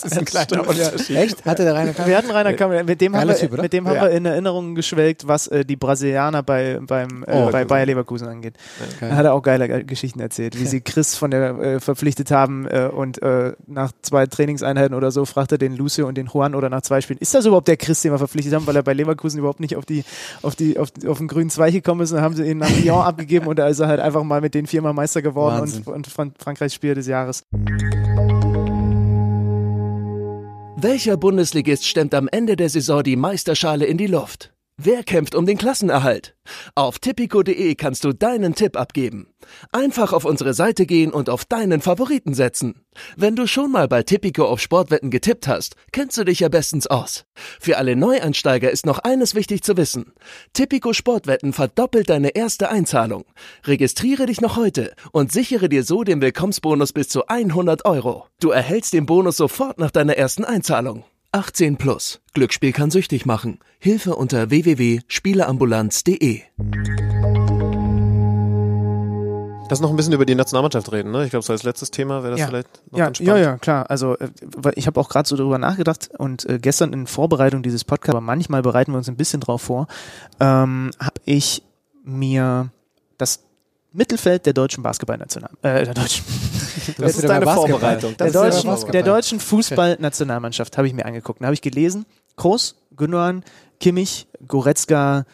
ist 0.04 0.18
ein 0.18 0.26
kleiner 0.26 0.68
Unterschied. 0.68 1.16
Echt? 1.16 1.46
Hatte 1.46 1.64
der 1.64 1.76
Rainer 1.76 1.94
Wir 2.06 2.18
hatten 2.18 2.32
Rainer 2.32 2.54
Kammer, 2.54 2.84
mit 2.84 3.02
dem 3.02 3.14
haben, 3.16 3.22
Geiler 3.28 3.34
wir, 3.42 3.50
Typ, 3.50 3.62
mit 3.62 3.74
dem 3.74 3.88
haben 3.88 3.96
Ja. 3.96 4.02
wir 4.04 4.12
in 4.12 4.26
Erinnerung 4.40 4.76
geschwelgt, 4.76 5.28
was 5.28 5.48
äh, 5.48 5.66
die 5.66 5.76
Brasilianer 5.76 6.44
bei, 6.44 6.80
beim, 6.82 7.24
äh, 7.28 7.34
Oh. 7.40 7.52
bei 7.52 7.66
Bayer 7.66 7.86
Leverkusen 7.86 8.28
angeht. 8.28 8.56
Da 9.00 9.12
hat 9.16 9.26
er 9.26 9.34
auch 9.34 9.42
geile 9.42 9.68
äh, 9.68 9.84
Geschichten 9.84 10.20
erzählt, 10.20 10.60
wie 10.60 10.66
sie 10.68 10.82
Chris 10.82 11.16
von 11.16 11.32
der 11.32 11.58
äh, 11.60 11.80
verpflichtet 11.80 12.32
haben 12.32 12.66
äh, 12.68 12.90
und 12.92 13.22
äh, 13.22 13.54
nach 13.68 13.92
zwei 14.02 14.26
Trainingseinheiten 14.26 14.96
oder 14.96 15.12
so 15.12 15.26
fragte 15.26 15.58
den 15.58 15.76
Lucio 15.76 16.08
und 16.08 16.18
den 16.18 16.28
Juan 16.28 16.56
oder 16.56 16.70
nach 16.70 16.82
zwei 16.82 17.02
Spielen, 17.02 17.20
ist 17.20 17.34
das 17.36 17.46
überhaupt 17.46 17.68
der 17.68 17.78
Chris, 17.78 18.02
den 18.02 18.12
wir 18.12 18.18
verpflichtet 18.18 18.54
haben, 18.54 18.66
weil 18.68 18.76
er 18.76 18.84
bei 18.84 18.94
Leverkusen 18.94 19.40
überhaupt 19.40 19.60
nicht 19.60 19.76
auf 19.76 19.86
die 19.86 20.04
auf 20.42 20.56
die 20.56 20.80
auf, 20.80 20.90
auf 21.08 21.18
den 21.18 21.28
grünen 21.28 21.50
Zweig 21.50 21.74
gekommen 21.74 22.02
ist 22.02 22.12
und 22.12 22.16
dann 22.18 22.24
haben 22.26 22.36
sie 22.36 22.44
ihn 22.50 22.58
nach 22.58 22.70
Lyon 22.70 23.02
abgegeben 23.04 23.48
und 23.48 23.60
da 23.60 23.68
ist 23.68 23.80
er 23.80 23.88
halt 23.88 24.00
einfach 24.00 24.24
mal 24.24 24.42
mit 24.42 24.54
den 24.54 24.68
viermal 24.68 24.94
Meister 24.94 25.22
geworden 25.22 25.60
Wahnsinn. 25.62 25.84
und, 25.84 25.94
und 25.94 26.08
Fran 26.08 26.34
Frankreichs 26.38 26.74
Spieler 26.74 26.96
des 26.96 27.08
Jahres. 27.08 27.44
Welcher 30.82 31.18
Bundesligist 31.18 31.86
stemmt 31.86 32.14
am 32.14 32.30
Ende 32.30 32.56
der 32.56 32.70
Saison 32.70 33.04
die 33.04 33.18
Meisterschale 33.18 33.86
in 33.86 33.98
die 33.98 34.08
Luft? 34.08 34.54
Wer 34.82 35.04
kämpft 35.04 35.36
um 35.36 35.46
den 35.46 35.58
Klassenerhalt? 35.58 36.38
Auf 36.74 37.00
tipico.de 37.00 37.76
kannst 37.76 38.06
du 38.06 38.14
deinen 38.14 38.56
Tipp 38.56 38.78
abgeben. 38.78 39.28
Einfach 39.74 40.14
auf 40.14 40.24
unsere 40.24 40.54
Seite 40.54 40.86
gehen 40.86 41.12
und 41.12 41.30
auf 41.30 41.44
deinen 41.44 41.82
Favoriten 41.82 42.34
setzen. 42.34 42.86
Wenn 43.18 43.36
du 43.36 43.46
schon 43.46 43.74
mal 43.74 43.90
bei 43.90 44.04
Tipico 44.04 44.46
auf 44.46 44.62
Sportwetten 44.62 45.12
getippt 45.12 45.50
hast, 45.50 45.76
kennst 45.92 46.18
du 46.18 46.24
dich 46.24 46.40
ja 46.40 46.48
bestens 46.48 46.88
aus. 46.88 47.26
Für 47.60 47.78
alle 47.78 47.98
Neueinsteiger 47.98 48.72
ist 48.72 48.86
noch 48.86 49.00
eines 49.00 49.36
wichtig 49.36 49.64
zu 49.64 49.76
wissen. 49.76 50.14
Tipico 50.54 50.94
Sportwetten 50.94 51.52
verdoppelt 51.52 52.10
deine 52.10 52.30
erste 52.30 52.70
Einzahlung. 52.70 53.26
Registriere 53.66 54.28
dich 54.28 54.40
noch 54.40 54.56
heute 54.56 54.94
und 55.12 55.34
sichere 55.34 55.68
dir 55.68 55.84
so 55.84 56.06
den 56.06 56.22
Willkommensbonus 56.22 56.94
bis 56.94 57.10
zu 57.10 57.28
100 57.28 57.84
Euro. 57.84 58.28
Du 58.40 58.52
erhältst 58.52 58.94
den 58.94 59.06
Bonus 59.06 59.36
sofort 59.36 59.78
nach 59.78 59.92
deiner 59.92 60.16
ersten 60.16 60.46
Einzahlung. 60.46 61.04
18 61.32 61.78
plus. 61.78 62.22
Glücksspiel 62.34 62.72
kann 62.72 62.90
süchtig 62.92 63.26
machen. 63.26 63.60
Hilfe 63.80 64.16
unter 64.16 64.50
www.spieleambulanz.de. 64.50 66.42
Lass 69.72 69.82
noch 69.82 69.92
ein 69.92 69.96
bisschen 69.96 70.14
über 70.14 70.26
die 70.26 70.34
Nationalmannschaft 70.34 70.92
reden. 70.92 71.12
Ne? 71.12 71.26
Ich 71.26 71.30
glaube, 71.30 71.46
so 71.46 71.54
als 71.54 71.62
letztes 71.62 71.92
Thema 71.92 72.24
wäre 72.24 72.32
das 72.32 72.40
Ja. 72.40 72.48
vielleicht 72.48 72.82
noch 72.92 72.98
Ja, 72.98 73.06
ganz 73.06 73.20
ja, 73.20 73.26
spannend. 73.26 73.46
ja, 73.46 73.58
klar. 73.60 73.88
Also 73.92 74.18
äh, 74.18 74.30
ich 74.74 74.88
habe 74.88 75.00
auch 75.00 75.10
gerade 75.10 75.30
so 75.30 75.38
darüber 75.38 75.60
nachgedacht 75.60 76.10
und 76.18 76.50
äh, 76.50 76.58
gestern 76.60 76.92
in 76.94 77.06
Vorbereitung 77.06 77.62
dieses 77.62 77.84
Podcasts, 77.84 78.16
aber 78.16 78.22
manchmal 78.22 78.64
bereiten 78.64 78.94
wir 78.94 78.98
uns 78.98 79.08
ein 79.10 79.16
bisschen 79.16 79.42
drauf 79.42 79.62
vor, 79.62 79.86
ähm, 80.40 80.90
habe 81.00 81.22
ich 81.26 81.62
mir 82.04 82.72
das 83.20 83.44
Mittelfeld 83.94 84.48
der 84.48 84.54
deutschen 84.54 84.82
Basketballnational, 84.82 85.52
äh, 85.62 85.86
der 85.86 85.94
deutschen, 85.94 86.26
Das 86.98 87.18
ist 87.18 87.28
deine. 87.28 87.46
Vorbereitung. 87.46 88.16
der 88.18 88.32
Das 88.32 88.34
deutschen, 88.34 88.92
der 88.92 89.04
deutschen 89.04 89.40
Fußballnationalmannschaft 89.40 90.78
habe 90.78 90.88
ich 90.88 90.94
mir 90.94 91.06
angeguckt. 91.06 91.42
Da 91.42 91.46
habe 91.46 91.54
ich 91.54 91.62
gelesen, 91.62 92.06
Kroos, 92.36 92.76
Gündogan, 92.96 93.44
Kimmich, 93.80 94.28
Goretzka, 94.48 95.26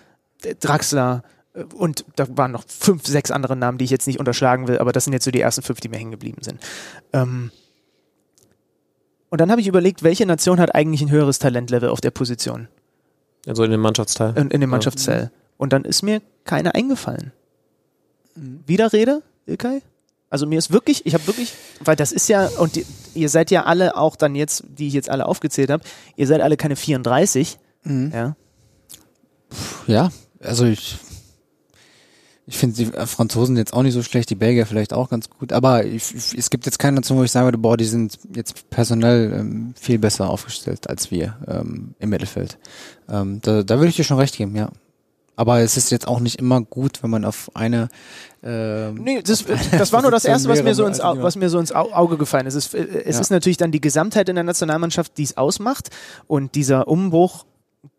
äh, 0.44 0.56
Draxler 0.56 1.24
äh, 1.54 1.64
und 1.76 2.06
da 2.16 2.26
waren 2.38 2.52
noch 2.52 2.64
fünf, 2.68 3.06
sechs 3.06 3.32
andere 3.32 3.56
Namen, 3.56 3.78
die 3.78 3.86
ich 3.86 3.92
jetzt 3.92 4.08
nicht 4.08 4.20
unterschlagen 4.20 4.68
will, 4.68 4.78
aber 4.80 4.92
das 4.92 5.04
sind 5.06 5.14
jetzt 5.14 5.26
so 5.26 5.32
die 5.32 5.42
ersten 5.42 5.62
fünf, 5.62 5.80
die 5.80 5.90
mir 5.90 5.98
hängen 5.98 6.12
geblieben 6.12 6.42
sind. 6.42 6.60
Ähm, 7.14 7.52
und 9.30 9.42
dann 9.42 9.52
habe 9.52 9.62
ich 9.62 9.68
überlegt, 9.68 10.04
welche 10.04 10.26
Nation 10.26 10.60
hat 10.60 10.74
eigentlich 10.76 11.02
ein 11.02 11.12
höheres 11.12 11.40
Talentlevel 11.40 11.90
auf 11.90 12.00
der 12.02 12.12
Position 12.12 12.68
Also 13.48 13.64
in 13.64 13.72
dem 13.72 13.82
Mannschaftsteil. 13.82 14.34
in, 14.38 14.52
in 14.52 14.62
dem 14.62 14.70
Mannschaftszell. 14.70 15.32
Und 15.58 15.74
dann 15.74 15.84
ist 15.86 16.04
mir 16.04 16.22
keine 16.44 16.76
eingefallen. 16.76 17.32
Widerrede, 18.36 19.22
Ilkay? 19.46 19.82
Also 20.36 20.48
mir 20.48 20.60
ist 20.60 20.70
wirklich, 20.70 21.06
ich 21.06 21.14
habe 21.14 21.26
wirklich, 21.28 21.54
weil 21.80 21.96
das 21.96 22.12
ist 22.12 22.28
ja, 22.28 22.48
und 22.60 22.76
die, 22.76 22.86
ihr 23.14 23.30
seid 23.30 23.52
ja 23.52 23.64
alle 23.64 23.96
auch 23.96 24.18
dann 24.18 24.36
jetzt, 24.36 24.66
die 24.68 24.88
ich 24.88 24.94
jetzt 24.94 25.10
alle 25.10 25.28
aufgezählt 25.28 25.70
habe, 25.70 25.82
ihr 26.18 26.28
seid 26.28 26.42
alle 26.42 26.58
keine 26.58 26.76
34, 26.76 27.58
Mhm. 27.86 28.12
ja. 28.14 28.36
Ja, 29.88 30.12
also 30.42 30.66
ich, 30.66 30.98
ich 32.48 32.58
finde 32.58 32.76
die 32.76 32.94
äh, 32.94 33.06
Franzosen 33.06 33.56
jetzt 33.56 33.72
auch 33.72 33.82
nicht 33.82 33.94
so 33.94 34.04
schlecht, 34.04 34.30
die 34.30 34.36
Belgier 34.36 34.66
vielleicht 34.66 34.92
auch 34.92 35.10
ganz 35.10 35.30
gut, 35.30 35.54
aber 35.54 35.86
ich, 35.86 36.14
ich, 36.14 36.38
es 36.38 36.50
gibt 36.50 36.66
jetzt 36.66 36.80
keine 36.80 36.96
Nation, 36.96 37.18
wo 37.18 37.24
ich 37.24 37.32
sagen 37.32 37.48
würde, 37.48 37.58
boah, 37.58 37.78
die 37.78 37.86
sind 37.86 38.20
jetzt 38.36 38.70
personell 38.70 39.32
ähm, 39.40 39.74
viel 39.80 40.00
besser 40.00 40.30
aufgestellt 40.30 40.90
als 40.90 41.12
wir 41.12 41.38
ähm, 41.48 41.96
im 42.00 42.10
Mittelfeld. 42.10 42.58
Ähm, 43.08 43.40
da, 43.42 43.64
da 43.64 43.78
würde 43.78 43.88
ich 43.88 43.96
dir 43.96 44.04
schon 44.04 44.20
recht 44.20 44.36
geben, 44.36 44.54
ja. 44.58 44.70
Aber 45.36 45.60
es 45.60 45.76
ist 45.78 45.92
jetzt 45.92 46.08
auch 46.08 46.20
nicht 46.20 46.40
immer 46.40 46.62
gut, 46.62 47.04
wenn 47.04 47.10
man 47.10 47.26
auf 47.26 47.52
eine 47.54 47.90
ähm, 48.44 48.96
Nee, 48.96 49.22
das, 49.22 49.44
das 49.72 49.92
war 49.92 50.02
nur 50.02 50.12
das 50.12 50.24
Erste, 50.26 50.48
was 50.50 50.64
mir 50.64 50.76
so 50.76 50.86
ins, 50.86 51.02
Au- 51.02 51.10
Also, 51.10 51.24
was 51.24 51.36
mir 51.36 51.50
so 51.50 51.60
ins 51.60 51.74
Au- 51.74 51.92
Auge 51.92 52.18
gefallen 52.18 52.46
ist. 52.48 52.56
Es, 52.56 52.68
ist, 52.68 52.76
äh, 52.76 53.04
es 53.06 53.16
Ja. 53.16 53.22
ist 53.22 53.32
natürlich 53.32 53.58
dann 53.58 53.72
die 53.72 53.82
Gesamtheit 53.82 54.30
in 54.30 54.36
der 54.36 54.44
Nationalmannschaft, 54.44 55.18
die 55.18 55.24
es 55.24 55.36
ausmacht. 55.38 55.90
Und 56.28 56.56
dieser 56.56 56.88
Umbruch, 56.88 57.46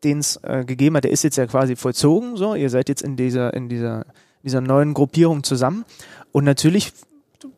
den 0.04 0.18
es 0.20 0.36
äh, 0.44 0.64
gegeben 0.64 0.96
hat, 0.96 1.04
der 1.04 1.10
ist 1.10 1.24
jetzt 1.24 1.36
ja 1.36 1.46
quasi 1.46 1.76
vollzogen. 1.76 2.36
So, 2.36 2.54
ihr 2.54 2.70
seid 2.70 2.88
jetzt 2.88 3.02
in 3.02 3.16
dieser, 3.16 3.52
in 3.54 3.68
dieser, 3.68 4.06
dieser 4.42 4.60
neuen 4.60 4.94
Gruppierung 4.94 5.42
zusammen. 5.44 5.84
Und 6.32 6.44
natürlich 6.44 6.92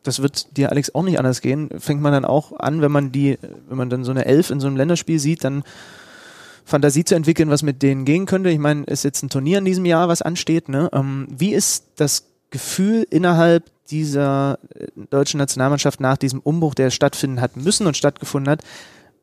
das 0.03 0.21
wird 0.21 0.57
dir 0.57 0.71
Alex 0.71 0.95
auch 0.95 1.03
nicht 1.05 1.19
anders 1.19 1.41
gehen, 1.41 1.71
fängt 1.79 2.03
man 2.03 2.13
dann 2.13 2.25
auch 2.25 2.59
an, 2.59 2.83
wenn 2.83 2.91
man 2.93 3.13
die, 3.13 3.39
wenn 3.69 3.79
man 3.79 3.89
dann 3.89 4.05
so 4.05 4.11
eine 4.11 4.25
Elf 4.27 4.51
in 4.51 4.61
so 4.61 4.67
einem 4.67 4.77
Länderspiel 4.77 5.19
sieht, 5.19 5.45
dann 5.45 5.63
Fantasie 6.69 7.05
zu 7.05 7.15
entwickeln, 7.15 7.49
was 7.51 7.63
mit 7.63 7.83
denen 7.83 8.05
gehen 8.05 8.27
könnte. 8.27 8.51
Ich 8.51 8.59
meine, 8.59 8.85
ist 8.85 9.03
jetzt 9.03 9.23
ein 9.23 9.31
Turnier 9.31 9.59
in 9.59 9.65
diesem 9.65 9.87
Jahr, 9.87 10.09
was 10.09 10.23
ansteht. 10.23 10.69
Ne? 10.69 10.91
Ähm, 10.93 11.27
wie 11.31 11.55
ist 11.55 11.87
das 11.97 12.27
Gefühl 12.51 13.07
innerhalb 13.11 13.65
dieser 13.91 14.59
äh, 14.75 14.87
deutschen 15.11 15.39
Nationalmannschaft 15.39 16.01
nach 16.01 16.19
diesem 16.19 16.41
Umbruch, 16.41 16.75
der 16.75 16.91
stattfinden 16.91 17.41
hat 17.41 17.57
müssen 17.57 17.87
und 17.87 17.97
stattgefunden 17.97 18.51
hat, 18.51 18.63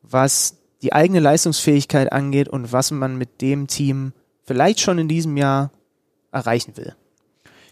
was 0.02 0.56
die 0.82 0.92
eigene 0.92 1.20
Leistungsfähigkeit 1.20 2.12
angeht 2.12 2.48
und 2.48 2.72
was 2.72 2.90
man 2.90 3.16
mit 3.16 3.40
dem 3.40 3.68
Team 3.68 4.12
vielleicht 4.44 4.80
schon 4.80 4.98
in 4.98 5.08
diesem 5.08 5.36
Jahr 5.36 5.70
erreichen 6.32 6.76
will? 6.76 6.94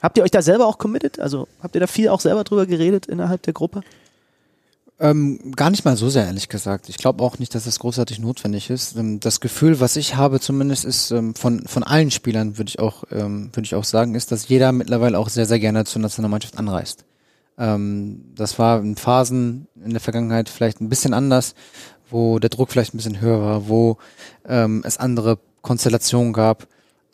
Habt 0.01 0.19
ihr 0.19 0.23
euch 0.23 0.31
da 0.31 0.43
selber 0.43 0.67
auch 0.67 0.79
committed? 0.79 1.19
Also 1.19 1.49
habt 1.61 1.75
ihr 1.75 1.81
da 1.81 1.87
viel 1.87 2.09
auch 2.09 2.21
selber 2.21 2.45
drüber 2.45 2.67
geredet 2.67 3.07
innerhalb 3.07 3.43
der 3.43 3.55
Gruppe? 3.55 3.83
Ähm, 5.01 5.53
gar 5.57 5.71
nicht 5.71 5.85
mal 5.85 5.97
so 5.97 6.09
sehr, 6.09 6.27
ehrlich 6.27 6.49
gesagt. 6.49 6.89
Ich 6.89 6.99
glaube 6.99 7.23
auch 7.23 7.41
nicht, 7.41 7.55
dass 7.55 7.65
das 7.65 7.81
großartig 7.81 8.21
notwendig 8.21 8.71
ist. 8.71 8.97
Ähm, 8.97 9.19
das 9.19 9.41
Gefühl, 9.41 9.81
was 9.81 9.97
ich 9.97 10.15
habe 10.15 10.39
zumindest, 10.39 10.85
ist 10.85 11.11
ähm, 11.11 11.35
von, 11.35 11.66
von 11.66 11.83
allen 11.83 12.12
Spielern, 12.12 12.59
würde 12.59 12.69
ich 12.69 12.79
auch, 12.79 13.03
ähm, 13.11 13.51
würde 13.53 13.66
ich 13.66 13.75
auch 13.75 13.85
sagen, 13.85 14.15
ist, 14.15 14.31
dass 14.31 14.49
jeder 14.49 14.71
mittlerweile 14.71 15.19
auch 15.19 15.29
sehr, 15.29 15.47
sehr 15.47 15.59
gerne 15.59 15.85
zur 15.85 16.01
Nationalmannschaft 16.03 16.59
anreist. 16.59 17.05
Das 17.57 18.59
war 18.59 18.81
in 18.81 18.97
Phasen 18.97 19.69
in 19.77 19.91
der 19.91 20.01
Vergangenheit 20.01 20.49
vielleicht 20.49 20.81
ein 20.81 20.89
bisschen 20.89 21.15
anders, 21.15 21.55
wo 22.11 22.41
der 22.41 22.51
Druck 22.51 22.69
vielleicht 22.69 22.95
ein 22.95 22.97
bisschen 22.97 23.21
höher 23.21 23.41
war, 23.41 23.69
wo 23.69 23.97
es 24.43 24.97
andere 24.99 25.39
Konstellationen 25.62 26.33
gab. 26.33 26.66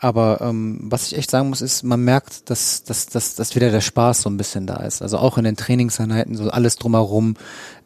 Aber 0.02 0.40
ähm, 0.40 0.78
was 0.82 1.06
ich 1.06 1.18
echt 1.18 1.30
sagen 1.30 1.50
muss, 1.50 1.60
ist, 1.60 1.82
man 1.82 2.02
merkt, 2.02 2.48
dass, 2.48 2.84
dass, 2.84 3.06
dass, 3.06 3.34
dass 3.34 3.54
wieder 3.54 3.70
der 3.70 3.82
Spaß 3.82 4.22
so 4.22 4.30
ein 4.30 4.38
bisschen 4.38 4.66
da 4.66 4.76
ist. 4.76 5.02
Also 5.02 5.18
auch 5.18 5.36
in 5.36 5.44
den 5.44 5.56
Trainingseinheiten, 5.56 6.34
so 6.36 6.48
alles 6.48 6.76
drumherum, 6.76 7.36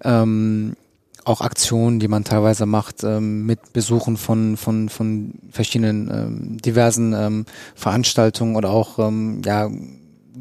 ähm, 0.04 0.76
auch 1.24 1.40
Aktionen, 1.40 1.98
die 1.98 2.06
man 2.06 2.22
teilweise 2.22 2.66
macht, 2.66 3.02
ähm, 3.02 3.46
mit 3.46 3.72
Besuchen 3.72 4.16
von, 4.16 4.56
von, 4.56 4.88
von 4.90 5.34
verschiedenen 5.50 6.08
ähm, 6.08 6.58
diversen 6.62 7.14
ähm, 7.14 7.46
Veranstaltungen 7.74 8.54
oder 8.54 8.70
auch 8.70 9.00
ähm, 9.00 9.42
ja, 9.44 9.68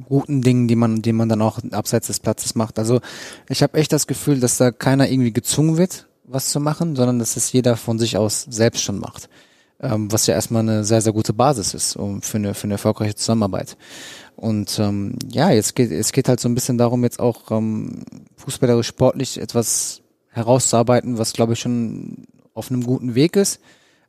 guten 0.07 0.43
Dingen, 0.43 0.67
die 0.67 0.75
man, 0.75 1.01
die 1.01 1.13
man 1.13 1.27
dann 1.27 1.41
auch 1.41 1.57
abseits 1.71 2.05
des 2.05 2.19
Platzes 2.19 2.53
macht. 2.53 2.77
Also 2.77 3.01
ich 3.49 3.63
habe 3.63 3.79
echt 3.79 3.91
das 3.93 4.05
Gefühl, 4.05 4.39
dass 4.39 4.57
da 4.57 4.69
keiner 4.69 5.09
irgendwie 5.09 5.33
gezwungen 5.33 5.77
wird, 5.77 6.07
was 6.25 6.49
zu 6.49 6.59
machen, 6.59 6.95
sondern 6.95 7.17
dass 7.17 7.35
es 7.35 7.51
jeder 7.51 7.77
von 7.77 7.97
sich 7.97 8.15
aus 8.15 8.45
selbst 8.47 8.83
schon 8.83 8.99
macht 8.99 9.27
ähm, 9.83 10.11
was 10.11 10.27
ja 10.27 10.33
erstmal 10.33 10.61
eine 10.61 10.83
sehr, 10.83 11.01
sehr 11.01 11.13
gute 11.13 11.33
Basis 11.33 11.73
ist 11.73 11.95
um, 11.95 12.21
für, 12.21 12.37
eine, 12.37 12.53
für 12.53 12.65
eine 12.65 12.75
erfolgreiche 12.75 13.15
Zusammenarbeit. 13.15 13.77
Und 14.35 14.79
ähm, 14.79 15.17
ja, 15.31 15.51
jetzt 15.51 15.75
geht 15.75 15.91
es 15.91 16.11
geht 16.11 16.27
halt 16.27 16.39
so 16.39 16.49
ein 16.49 16.55
bisschen 16.55 16.77
darum, 16.77 17.03
jetzt 17.03 17.19
auch 17.19 17.51
ähm, 17.51 18.03
fußballerisch 18.37 18.87
sportlich 18.87 19.39
etwas 19.39 20.01
herauszuarbeiten, 20.29 21.17
was 21.17 21.33
glaube 21.33 21.53
ich 21.53 21.59
schon 21.59 22.25
auf 22.53 22.71
einem 22.71 22.83
guten 22.83 23.15
Weg 23.15 23.35
ist, 23.35 23.59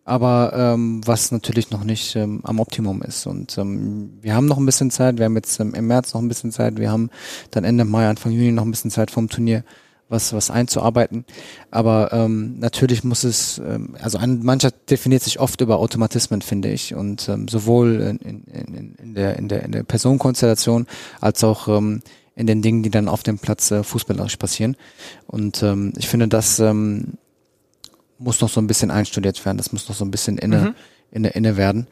aber 0.05 0.53
ähm, 0.55 1.01
was 1.05 1.33
natürlich 1.33 1.71
noch 1.71 1.85
nicht 1.85 2.17
ähm, 2.17 2.41
am 2.45 2.61
Optimum 2.61 3.03
ist. 3.03 3.27
Und 3.27 3.59
ähm, 3.59 4.19
wir 4.21 4.35
haben 4.35 4.47
noch 4.47 4.59
ein 4.59 4.67
bisschen 4.67 4.91
Zeit, 4.91 5.19
wir 5.19 5.27
haben 5.27 5.37
jetzt 5.37 5.61
ähm, 5.61 5.75
im 5.75 5.87
März 5.87 6.15
noch 6.15 6.23
ein 6.23 6.29
bisschen 6.29 6.53
Zeit, 6.53 6.79
wir 6.79 6.91
haben 6.91 7.11
dann 7.51 7.65
Ende 7.65 7.85
Mai, 7.85 8.09
Anfang 8.09 8.33
Juni 8.33 8.53
noch 8.53 8.65
ein 8.65 8.71
bisschen 8.71 8.91
Zeit 8.91 9.11
vom 9.11 9.29
Turnier 9.29 9.65
was, 10.09 10.33
was 10.33 10.51
einzuarbeiten. 10.51 11.25
Aber 11.71 12.13
ähm, 12.13 12.59
natürlich 12.59 13.05
muss 13.05 13.25
es, 13.25 13.59
ähm, 13.59 13.97
also 14.01 14.19
eine 14.19 14.35
Mannschaft 14.35 14.91
definiert 14.91 15.23
sich 15.23 15.41
oft 15.41 15.61
über 15.61 15.79
Automatismen, 15.79 16.43
finde 16.43 16.71
ich. 16.71 16.95
Und 16.95 17.29
ähm, 17.29 17.49
sowohl 17.49 18.01
in, 18.01 18.45
in, 18.47 18.95
in, 18.97 19.15
der, 19.15 19.37
in, 19.39 19.49
der, 19.49 19.63
in 19.65 19.73
der 19.73 19.83
Personenkonstellation 19.83 20.87
als 21.21 21.43
auch 21.43 21.69
ähm, 21.69 22.03
in 22.37 22.47
den 22.47 22.63
Dingen, 22.63 22.83
die 22.83 22.91
dann 22.91 23.09
auf 23.09 23.23
dem 23.23 23.39
Platz 23.39 23.71
äh, 23.71 23.83
fußballerisch 23.83 24.37
passieren. 24.37 24.77
Und 25.27 25.63
ähm, 25.63 25.93
ich 25.97 26.09
finde, 26.09 26.29
das 26.29 26.59
ähm, 26.59 27.15
muss 28.19 28.41
noch 28.41 28.49
so 28.49 28.61
ein 28.61 28.67
bisschen 28.67 28.91
einstudiert 28.91 29.45
werden, 29.45 29.59
das 29.59 29.73
muss 29.73 29.89
noch 29.89 29.97
so 29.97 30.05
ein 30.05 30.11
bisschen 30.11 30.39
inne, 30.39 30.59
mhm. 30.59 30.75
inne, 31.11 31.29
inne 31.31 31.57
werden. 31.57 31.87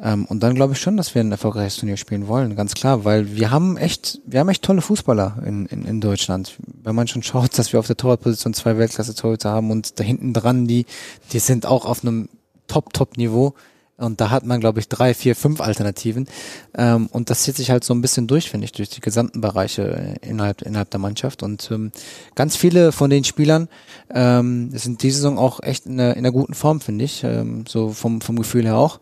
Ähm, 0.00 0.24
und 0.26 0.42
dann 0.42 0.54
glaube 0.54 0.74
ich 0.74 0.80
schon, 0.80 0.96
dass 0.96 1.14
wir 1.14 1.20
ein 1.20 1.32
erfolgreiches 1.32 1.76
Turnier 1.76 1.96
spielen 1.96 2.28
wollen, 2.28 2.54
ganz 2.54 2.74
klar, 2.74 3.04
weil 3.04 3.36
wir 3.36 3.50
haben 3.50 3.76
echt, 3.76 4.20
wir 4.26 4.40
haben 4.40 4.48
echt 4.48 4.62
tolle 4.62 4.80
Fußballer 4.80 5.42
in, 5.44 5.66
in, 5.66 5.84
in 5.84 6.00
Deutschland. 6.00 6.56
Wenn 6.82 6.94
man 6.94 7.08
schon 7.08 7.22
schaut, 7.22 7.58
dass 7.58 7.72
wir 7.72 7.80
auf 7.80 7.86
der 7.86 7.96
Torwartposition 7.96 8.54
zwei 8.54 8.78
Weltklasse-Torhüter 8.78 9.50
haben 9.50 9.70
und 9.70 9.98
da 9.98 10.04
hinten 10.04 10.32
dran, 10.32 10.66
die, 10.66 10.86
die 11.32 11.40
sind 11.40 11.66
auch 11.66 11.84
auf 11.84 12.02
einem 12.02 12.28
Top-Top-Niveau. 12.68 13.54
Und 13.96 14.20
da 14.20 14.30
hat 14.30 14.46
man, 14.46 14.60
glaube 14.60 14.78
ich, 14.78 14.88
drei, 14.88 15.12
vier, 15.12 15.34
fünf 15.34 15.60
Alternativen. 15.60 16.28
Ähm, 16.76 17.08
und 17.10 17.30
das 17.30 17.42
zieht 17.42 17.56
sich 17.56 17.72
halt 17.72 17.82
so 17.82 17.92
ein 17.92 18.00
bisschen 18.00 18.28
durch, 18.28 18.48
finde 18.48 18.66
ich, 18.66 18.70
durch 18.70 18.90
die 18.90 19.00
gesamten 19.00 19.40
Bereiche 19.40 20.14
innerhalb, 20.20 20.62
innerhalb 20.62 20.90
der 20.90 21.00
Mannschaft. 21.00 21.42
Und 21.42 21.68
ähm, 21.72 21.90
ganz 22.36 22.54
viele 22.54 22.92
von 22.92 23.10
den 23.10 23.24
Spielern 23.24 23.68
ähm, 24.14 24.70
sind 24.70 25.02
diese 25.02 25.16
Saison 25.16 25.36
auch 25.36 25.60
echt 25.64 25.86
in 25.86 25.98
einer, 25.98 26.12
in 26.12 26.18
einer 26.18 26.30
guten 26.30 26.54
Form, 26.54 26.80
finde 26.80 27.04
ich. 27.04 27.24
Ähm, 27.24 27.64
so 27.66 27.88
vom, 27.88 28.20
vom 28.20 28.36
Gefühl 28.36 28.66
her 28.66 28.76
auch. 28.76 29.00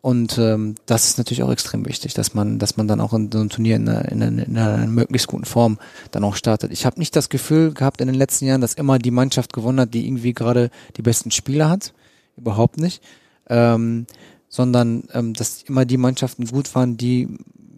Und 0.00 0.38
ähm, 0.38 0.76
das 0.86 1.08
ist 1.08 1.18
natürlich 1.18 1.42
auch 1.42 1.50
extrem 1.50 1.84
wichtig, 1.86 2.14
dass 2.14 2.32
man, 2.32 2.58
dass 2.58 2.76
man 2.76 2.86
dann 2.86 3.00
auch 3.00 3.12
in 3.12 3.32
so 3.32 3.38
einem 3.38 3.48
Turnier 3.48 3.76
in 3.76 3.88
einer, 3.88 4.04
in 4.10 4.22
einer, 4.22 4.46
in 4.46 4.56
einer 4.56 4.86
möglichst 4.86 5.26
guten 5.26 5.44
Form 5.44 5.78
dann 6.12 6.24
auch 6.24 6.36
startet. 6.36 6.72
Ich 6.72 6.86
habe 6.86 6.98
nicht 6.98 7.16
das 7.16 7.28
Gefühl 7.28 7.72
gehabt 7.72 8.00
in 8.00 8.06
den 8.06 8.14
letzten 8.14 8.46
Jahren, 8.46 8.60
dass 8.60 8.74
immer 8.74 8.98
die 8.98 9.10
Mannschaft 9.10 9.52
gewonnen 9.52 9.80
hat, 9.80 9.94
die 9.94 10.06
irgendwie 10.06 10.34
gerade 10.34 10.70
die 10.96 11.02
besten 11.02 11.30
Spieler 11.30 11.68
hat. 11.68 11.92
Überhaupt 12.36 12.78
nicht. 12.78 13.02
Ähm, 13.48 14.06
sondern 14.48 15.04
ähm, 15.12 15.34
dass 15.34 15.62
immer 15.62 15.84
die 15.84 15.96
Mannschaften 15.96 16.46
gut 16.46 16.74
waren, 16.74 16.96
die 16.96 17.28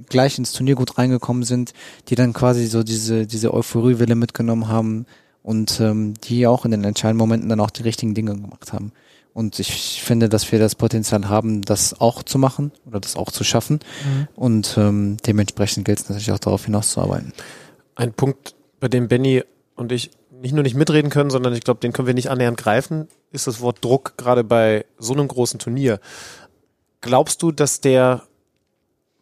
gleich 0.08 0.38
ins 0.38 0.52
Turnier 0.52 0.74
gut 0.74 0.98
reingekommen 0.98 1.44
sind, 1.44 1.72
die 2.08 2.14
dann 2.14 2.32
quasi 2.32 2.66
so 2.66 2.82
diese, 2.82 3.26
diese 3.26 3.54
Euphoriewelle 3.54 4.14
mitgenommen 4.14 4.68
haben 4.68 5.06
und 5.42 5.80
ähm, 5.80 6.14
die 6.24 6.46
auch 6.46 6.64
in 6.64 6.72
den 6.72 6.84
entscheidenden 6.84 7.18
Momenten 7.18 7.48
dann 7.48 7.60
auch 7.60 7.70
die 7.70 7.82
richtigen 7.82 8.14
Dinge 8.14 8.34
gemacht 8.34 8.72
haben. 8.72 8.92
Und 9.32 9.58
ich 9.58 10.02
finde, 10.02 10.28
dass 10.28 10.50
wir 10.50 10.58
das 10.58 10.74
Potenzial 10.74 11.28
haben, 11.28 11.62
das 11.62 12.00
auch 12.00 12.22
zu 12.22 12.38
machen 12.38 12.72
oder 12.86 13.00
das 13.00 13.16
auch 13.16 13.30
zu 13.30 13.44
schaffen. 13.44 13.80
Mhm. 14.04 14.28
Und 14.34 14.74
ähm, 14.76 15.16
dementsprechend 15.26 15.84
gilt 15.84 16.00
es 16.00 16.08
natürlich 16.08 16.32
auch 16.32 16.38
darauf 16.38 16.64
hinauszuarbeiten. 16.64 17.32
Ein 17.94 18.12
Punkt, 18.12 18.54
bei 18.80 18.88
dem 18.88 19.08
Benny 19.08 19.44
und 19.76 19.92
ich 19.92 20.10
nicht 20.40 20.54
nur 20.54 20.62
nicht 20.62 20.74
mitreden 20.74 21.10
können, 21.10 21.30
sondern 21.30 21.52
ich 21.52 21.62
glaube, 21.62 21.80
den 21.80 21.92
können 21.92 22.06
wir 22.06 22.14
nicht 22.14 22.30
annähernd 22.30 22.56
greifen, 22.56 23.08
ist 23.30 23.46
das 23.46 23.60
Wort 23.60 23.84
Druck, 23.84 24.14
gerade 24.16 24.42
bei 24.42 24.86
so 24.98 25.12
einem 25.12 25.28
großen 25.28 25.58
Turnier. 25.58 26.00
Glaubst 27.02 27.42
du, 27.42 27.52
dass 27.52 27.80
der 27.80 28.22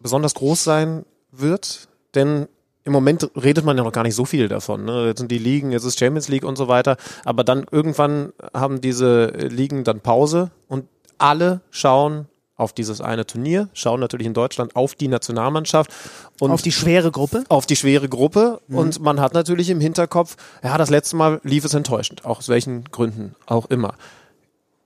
besonders 0.00 0.34
groß 0.34 0.62
sein 0.62 1.04
wird? 1.32 1.88
Denn 2.14 2.48
im 2.88 2.92
Moment 2.92 3.30
redet 3.36 3.64
man 3.64 3.76
ja 3.76 3.84
noch 3.84 3.92
gar 3.92 4.02
nicht 4.02 4.14
so 4.14 4.24
viel 4.24 4.48
davon. 4.48 4.84
Ne? 4.84 5.06
Jetzt 5.06 5.18
sind 5.18 5.30
die 5.30 5.38
Ligen, 5.38 5.70
jetzt 5.70 5.84
ist 5.84 5.98
Champions 5.98 6.28
League 6.28 6.44
und 6.44 6.56
so 6.56 6.66
weiter. 6.66 6.96
Aber 7.24 7.44
dann 7.44 7.66
irgendwann 7.70 8.32
haben 8.52 8.80
diese 8.80 9.26
Ligen 9.26 9.84
dann 9.84 10.00
Pause 10.00 10.50
und 10.66 10.86
alle 11.18 11.60
schauen 11.70 12.26
auf 12.56 12.72
dieses 12.72 13.00
eine 13.00 13.24
Turnier, 13.24 13.68
schauen 13.72 14.00
natürlich 14.00 14.26
in 14.26 14.34
Deutschland 14.34 14.74
auf 14.74 14.94
die 14.94 15.06
Nationalmannschaft 15.06 15.92
und 16.40 16.50
auf 16.50 16.62
die 16.62 16.72
schwere 16.72 17.12
Gruppe. 17.12 17.44
Auf 17.48 17.66
die 17.66 17.76
schwere 17.76 18.08
Gruppe 18.08 18.60
mhm. 18.66 18.78
und 18.78 19.00
man 19.00 19.20
hat 19.20 19.32
natürlich 19.32 19.70
im 19.70 19.80
Hinterkopf, 19.80 20.36
ja, 20.64 20.76
das 20.76 20.90
letzte 20.90 21.14
Mal 21.16 21.40
lief 21.44 21.64
es 21.64 21.74
enttäuschend, 21.74 22.24
auch 22.24 22.38
aus 22.38 22.48
welchen 22.48 22.84
Gründen 22.84 23.36
auch 23.46 23.66
immer. 23.66 23.94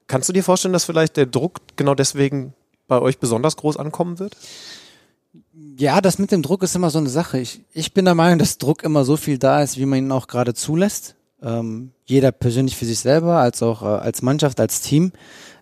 Kannst 0.06 0.28
du 0.28 0.34
dir 0.34 0.44
vorstellen, 0.44 0.74
dass 0.74 0.84
vielleicht 0.84 1.16
der 1.16 1.26
Druck 1.26 1.60
genau 1.76 1.94
deswegen 1.94 2.52
bei 2.88 3.00
euch 3.00 3.18
besonders 3.18 3.56
groß 3.56 3.78
ankommen 3.78 4.18
wird? 4.18 4.36
Ja, 5.78 6.00
das 6.00 6.18
mit 6.18 6.32
dem 6.32 6.42
Druck 6.42 6.62
ist 6.62 6.76
immer 6.76 6.90
so 6.90 6.98
eine 6.98 7.08
Sache. 7.08 7.38
Ich, 7.38 7.60
ich 7.72 7.94
bin 7.94 8.04
der 8.04 8.14
Meinung, 8.14 8.38
dass 8.38 8.58
Druck 8.58 8.82
immer 8.82 9.04
so 9.04 9.16
viel 9.16 9.38
da 9.38 9.62
ist, 9.62 9.78
wie 9.78 9.86
man 9.86 9.98
ihn 9.98 10.12
auch 10.12 10.26
gerade 10.26 10.54
zulässt. 10.54 11.14
Ähm, 11.42 11.92
jeder 12.04 12.30
persönlich 12.32 12.76
für 12.76 12.84
sich 12.84 13.00
selber, 13.00 13.38
als 13.38 13.62
auch 13.62 13.82
äh, 13.82 13.86
als 13.86 14.22
Mannschaft, 14.22 14.60
als 14.60 14.80
Team. 14.80 15.12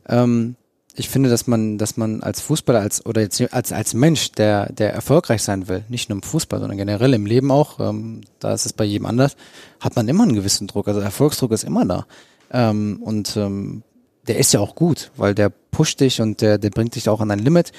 Ähm, 0.09 0.57
ich 0.95 1.09
finde, 1.09 1.31
dass 1.31 1.47
man, 1.47 1.78
dass 1.78 1.97
man 1.97 2.23
als 2.23 2.41
Fußballer, 2.41 2.81
als 2.81 3.07
oder 3.07 3.20
jetzt 3.20 3.41
als 3.55 3.73
als 3.73 3.95
Mensch, 3.95 4.32
der 4.32 4.73
der 4.73 4.93
erfolgreich 4.93 5.43
sein 5.43 5.69
will, 5.69 5.85
nicht 5.89 6.09
nur 6.09 6.16
im 6.16 6.23
Fußball, 6.23 6.59
sondern 6.59 6.78
generell 6.78 7.15
im 7.15 7.27
Leben 7.27 7.51
auch, 7.51 7.78
ähm, 7.81 8.23
da 8.41 8.53
ist 8.53 8.66
es 8.66 8.73
bei 8.73 8.85
jedem 8.85 9.07
anders, 9.07 9.37
hat 9.78 9.97
man 9.97 10.09
immer 10.09 10.24
einen 10.24 10.35
gewissen 10.35 10.66
Druck. 10.66 10.89
Also 10.89 11.01
Erfolgsdruck 11.01 11.53
ist 11.53 11.65
immer 11.65 11.87
da. 11.87 12.07
Ähm, 12.51 13.01
und 13.03 13.37
ähm, 13.37 13.82
der 14.26 14.38
ist 14.38 14.52
ja 14.52 14.60
auch 14.60 14.74
gut, 14.74 15.10
weil 15.16 15.34
der 15.34 15.51
pusht 15.51 16.01
dich 16.01 16.20
und 16.20 16.40
der, 16.40 16.59
der 16.59 16.70
bringt 16.70 16.94
dich 16.94 17.09
auch 17.09 17.20
an 17.20 17.30
ein 17.30 17.38
Limit. 17.38 17.72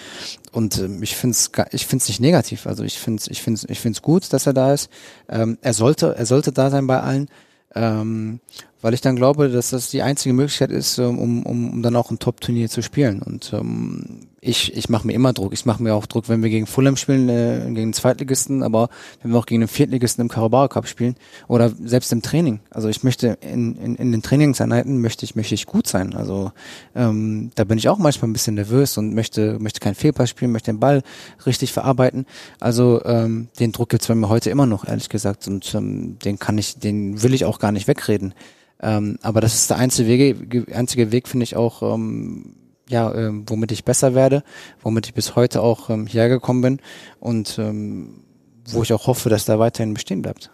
Und 0.51 0.79
ähm, 0.79 1.03
ich 1.03 1.15
finde 1.15 1.35
es 1.35 1.51
ich 1.71 1.85
find's 1.85 2.07
nicht 2.07 2.19
negativ. 2.19 2.67
Also 2.67 2.83
ich 2.83 2.99
finde 2.99 3.21
es 3.21 3.27
ich 3.27 3.41
find's, 3.41 3.65
ich 3.69 3.79
find's 3.79 4.01
gut, 4.01 4.33
dass 4.33 4.47
er 4.47 4.53
da 4.53 4.73
ist. 4.73 4.89
Ähm, 5.29 5.57
er, 5.61 5.73
sollte, 5.73 6.15
er 6.15 6.25
sollte 6.25 6.51
da 6.51 6.69
sein 6.69 6.87
bei 6.87 6.99
allen. 6.99 7.29
Ähm, 7.73 8.39
weil 8.81 8.93
ich 8.93 9.01
dann 9.01 9.15
glaube, 9.15 9.49
dass 9.49 9.69
das 9.69 9.89
die 9.89 10.01
einzige 10.01 10.33
Möglichkeit 10.33 10.71
ist, 10.71 10.97
ähm, 10.97 11.19
um, 11.19 11.45
um, 11.45 11.71
um 11.71 11.83
dann 11.83 11.95
auch 11.95 12.11
ein 12.11 12.19
Top-Turnier 12.19 12.69
zu 12.69 12.81
spielen. 12.81 13.21
Und 13.21 13.53
ähm, 13.53 14.27
ich, 14.43 14.75
ich 14.75 14.89
mache 14.89 15.05
mir 15.05 15.13
immer 15.13 15.33
Druck. 15.33 15.53
Ich 15.53 15.67
mache 15.67 15.83
mir 15.83 15.93
auch 15.93 16.07
Druck, 16.07 16.27
wenn 16.27 16.41
wir 16.41 16.49
gegen 16.49 16.65
Fulham 16.65 16.97
spielen, 16.97 17.29
äh, 17.29 17.59
gegen 17.65 17.75
den 17.75 17.93
Zweitligisten, 17.93 18.63
aber 18.63 18.89
wenn 19.21 19.31
wir 19.31 19.37
auch 19.37 19.45
gegen 19.45 19.61
den 19.61 19.67
Viertligisten 19.67 20.23
im 20.23 20.29
Carabao 20.29 20.67
Cup 20.67 20.87
spielen 20.87 21.15
oder 21.47 21.69
selbst 21.69 22.11
im 22.11 22.23
Training. 22.23 22.59
Also 22.71 22.89
ich 22.89 23.03
möchte 23.03 23.37
in, 23.41 23.75
in, 23.75 23.95
in 23.95 24.11
den 24.11 24.23
Trainingseinheiten 24.23 24.99
möchte 24.99 25.25
ich 25.25 25.35
möchte 25.35 25.53
ich 25.53 25.67
gut 25.67 25.87
sein. 25.87 26.15
Also 26.15 26.51
ähm, 26.95 27.51
da 27.53 27.65
bin 27.65 27.77
ich 27.77 27.87
auch 27.87 27.99
manchmal 27.99 28.31
ein 28.31 28.33
bisschen 28.33 28.55
nervös 28.55 28.97
und 28.97 29.13
möchte 29.13 29.59
möchte 29.59 29.79
keinen 29.79 29.95
Fehlpass 29.95 30.31
spielen, 30.31 30.51
möchte 30.51 30.71
den 30.71 30.79
Ball 30.79 31.03
richtig 31.45 31.71
verarbeiten. 31.71 32.25
Also 32.59 32.99
ähm, 33.05 33.49
den 33.59 33.71
Druck 33.71 33.89
gibt's 33.89 34.07
bei 34.07 34.15
mir 34.15 34.27
heute 34.27 34.49
immer 34.49 34.65
noch, 34.65 34.87
ehrlich 34.87 35.09
gesagt, 35.09 35.47
und 35.47 35.75
ähm, 35.75 36.17
den 36.17 36.39
kann 36.39 36.57
ich, 36.57 36.79
den 36.79 37.21
will 37.21 37.35
ich 37.35 37.45
auch 37.45 37.59
gar 37.59 37.71
nicht 37.71 37.87
wegreden. 37.87 38.33
Ähm, 38.81 39.19
aber 39.21 39.39
das 39.39 39.53
ist 39.53 39.69
der 39.69 39.77
einzige 39.77 40.09
Wege, 40.09 40.65
einzige 40.75 41.11
Weg, 41.11 41.27
finde 41.27 41.43
ich 41.43 41.55
auch. 41.55 41.83
Ähm, 41.93 42.55
ja, 42.91 43.13
ähm, 43.15 43.45
womit 43.47 43.71
ich 43.71 43.85
besser 43.85 44.13
werde, 44.13 44.43
womit 44.81 45.07
ich 45.07 45.13
bis 45.13 45.35
heute 45.35 45.61
auch 45.61 45.89
ähm, 45.89 46.05
hierher 46.07 46.29
gekommen 46.29 46.61
bin 46.61 46.79
und 47.19 47.57
ähm, 47.57 48.23
wo 48.65 48.83
ich 48.83 48.93
auch 48.93 49.07
hoffe, 49.07 49.29
dass 49.29 49.45
da 49.45 49.57
weiterhin 49.59 49.93
bestehen 49.93 50.21
bleibt. 50.21 50.51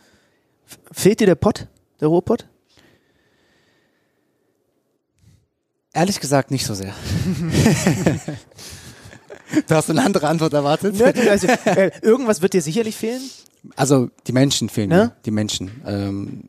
Fehlt 0.91 1.19
dir 1.19 1.27
der 1.27 1.35
Pott, 1.35 1.67
der 1.99 2.07
Ruhrpott? 2.09 2.47
Ehrlich 5.93 6.19
gesagt 6.19 6.51
nicht 6.51 6.65
so 6.65 6.75
sehr. 6.75 6.93
du 9.67 9.75
hast 9.75 9.89
eine 9.89 10.03
andere 10.03 10.27
Antwort 10.27 10.53
erwartet. 10.53 10.95
Ja, 10.97 11.07
also, 11.07 11.47
äh, 11.65 11.91
irgendwas 12.01 12.41
wird 12.43 12.53
dir 12.53 12.61
sicherlich 12.61 12.95
fehlen. 12.95 13.21
Also 13.75 14.09
die 14.27 14.31
Menschen 14.31 14.69
fehlen 14.69 14.91
Ja? 14.91 14.97
mir, 14.97 15.15
die 15.25 15.31
Menschen. 15.31 15.81
Ähm, 15.87 16.43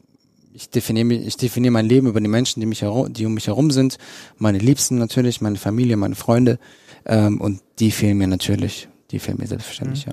ich 0.58 0.70
definiere 0.70 1.14
ich 1.14 1.36
definiere 1.36 1.70
mein 1.72 1.86
Leben 1.86 2.08
über 2.08 2.20
die 2.20 2.28
Menschen, 2.28 2.58
die 2.60 2.66
mich 2.66 2.82
herum, 2.82 3.12
die 3.12 3.24
um 3.26 3.34
mich 3.34 3.46
herum 3.46 3.70
sind, 3.70 3.96
meine 4.36 4.58
Liebsten 4.58 4.98
natürlich, 4.98 5.40
meine 5.40 5.56
Familie, 5.56 5.96
meine 5.96 6.16
Freunde 6.16 6.58
ähm, 7.06 7.40
und 7.40 7.60
die 7.78 7.92
fehlen 7.92 8.18
mir 8.18 8.26
natürlich. 8.26 8.88
Die 9.12 9.20
fehlen 9.20 9.38
mir 9.38 9.46
selbstverständlich, 9.46 10.04
ja. 10.04 10.12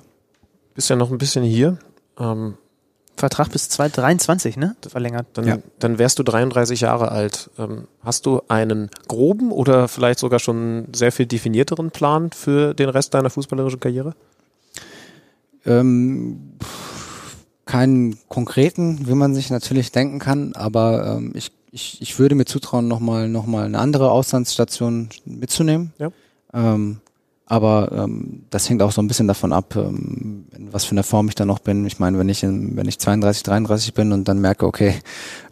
Bist 0.76 0.90
ja 0.90 0.96
noch 0.96 1.12
ein 1.12 1.18
bisschen 1.18 1.44
hier. 1.44 1.80
Ähm, 2.20 2.56
Vertrag 3.18 3.50
bis 3.52 3.70
2023, 3.70 4.58
ne? 4.58 4.76
Verlängert. 4.88 5.26
dann, 5.34 5.48
Ja. 5.48 5.58
dann 5.80 5.98
wärst 5.98 6.20
du 6.20 6.24
33 6.24 6.82
Jahre 6.82 7.12
alt. 7.12 7.50
Ähm, 7.58 7.88
hast 8.04 8.26
du 8.26 8.42
einen 8.50 8.90
groben 9.08 9.52
oder 9.52 9.88
vielleicht 9.88 10.20
sogar 10.20 10.40
schon 10.40 10.88
sehr 10.94 11.12
viel 11.12 11.26
definierteren 11.26 11.92
Plan 11.92 12.32
für 12.32 12.74
den 12.74 12.90
Rest 12.90 13.14
deiner 13.14 13.30
fußballerischen 13.30 13.80
Karriere? 13.80 14.14
Ähm, 15.66 16.58
keinen 17.66 18.18
konkreten, 18.30 19.08
wie 19.08 19.16
man 19.16 19.34
sich 19.34 19.50
natürlich 19.50 19.92
denken 19.92 20.20
kann, 20.20 20.54
aber 20.54 21.18
ähm, 21.18 21.32
ich, 21.34 21.52
ich, 21.72 22.02
ich 22.02 22.20
würde 22.20 22.36
mir 22.36 22.46
zutrauen, 22.46 22.88
nochmal 22.88 23.28
noch 23.28 23.46
mal 23.46 23.66
eine 23.66 23.80
andere 23.80 24.12
Auslandsstation 24.12 25.10
mitzunehmen. 25.26 25.92
Ja. 25.98 26.12
Ähm, 26.54 26.98
aber 27.48 27.92
ähm, 27.92 28.44
das 28.50 28.70
hängt 28.70 28.82
auch 28.82 28.92
so 28.92 29.02
ein 29.02 29.08
bisschen 29.08 29.28
davon 29.28 29.54
ab, 29.54 29.76
ähm, 29.76 30.46
in 30.56 30.74
was 30.74 30.86
für 30.86 30.94
einer 30.94 31.04
Form 31.04 31.28
ich 31.28 31.36
da 31.36 31.46
noch 31.46 31.60
bin. 31.60 31.86
Ich 31.86 32.00
meine, 32.00 32.18
wenn 32.18 32.30
ich 32.30 32.44
in, 32.44 32.76
wenn 32.76 32.88
ich 32.88 32.98
32, 32.98 33.44
33 33.44 33.94
bin 33.94 34.12
und 34.12 34.28
dann 34.28 34.42
merke, 34.42 34.66
okay, 34.66 34.96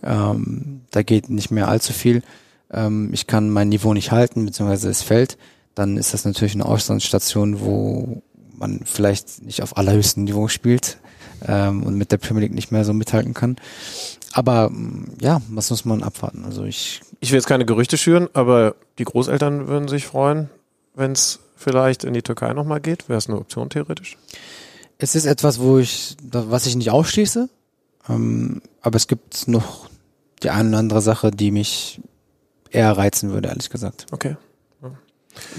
ähm, 0.04 0.82
da 0.92 1.04
geht 1.04 1.30
nicht 1.30 1.52
mehr 1.52 1.68
allzu 1.68 1.94
viel, 1.94 2.24
ähm, 2.72 3.10
ich 3.12 3.28
kann 3.28 3.50
mein 3.50 3.70
Niveau 3.70 3.94
nicht 3.94 4.12
halten, 4.12 4.46
beziehungsweise 4.46 4.90
es 4.90 5.04
fällt, 5.04 5.38
dann 5.76 5.98
ist 5.98 6.14
das 6.14 6.26
natürlich 6.26 6.56
eine 6.56 6.66
Auslandsstation, 6.66 7.60
wo 7.60 8.24
man 8.56 8.82
vielleicht 8.86 9.44
nicht 9.44 9.62
auf 9.62 9.78
allerhöchstem 9.78 10.24
Niveau 10.24 10.48
spielt 10.48 10.98
ähm, 11.48 11.84
und 11.84 11.98
mit 11.98 12.12
der 12.12 12.18
Premier 12.18 12.44
League 12.44 12.54
nicht 12.54 12.72
mehr 12.72 12.86
so 12.86 12.94
mithalten 12.94 13.34
kann. 13.34 13.58
Aber 14.34 14.70
mm, 14.70 15.18
ja, 15.22 15.42
was 15.50 15.70
muss 15.70 15.86
man 15.86 16.04
abwarten? 16.04 16.44
Also 16.46 16.64
ich 16.64 17.02
Ich 17.20 17.32
will 17.32 17.38
jetzt 17.38 17.48
keine 17.48 17.66
Gerüchte 17.66 17.98
schüren, 17.98 18.28
aber 18.34 18.76
die 18.98 19.06
Großeltern 19.06 19.68
würden 19.68 19.88
sich 19.88 20.06
freuen, 20.06 20.50
wenn 20.96 21.12
es 21.12 21.40
vielleicht 21.56 22.04
in 22.04 22.14
die 22.14 22.22
Türkei 22.22 22.54
nochmal 22.54 22.82
geht. 22.82 23.10
Wäre 23.10 23.18
es 23.18 23.28
eine 23.28 23.38
Option 23.38 23.70
theoretisch? 23.70 24.18
Es 24.98 25.16
ist 25.16 25.26
etwas, 25.26 25.60
wo 25.60 25.80
ich, 25.80 26.16
was 26.22 26.66
ich 26.66 26.76
nicht 26.76 26.92
ausschließe, 26.92 27.50
ähm, 28.10 28.62
aber 28.82 28.98
es 28.98 29.08
gibt 29.08 29.48
noch 29.48 29.90
die 30.44 30.50
eine 30.50 30.70
oder 30.70 30.78
andere 30.80 31.02
Sache, 31.02 31.32
die 31.32 31.52
mich 31.52 32.02
eher 32.70 32.92
reizen 32.98 33.32
würde, 33.32 33.50
ehrlich 33.50 33.70
gesagt. 33.70 34.06
Okay. 34.12 34.36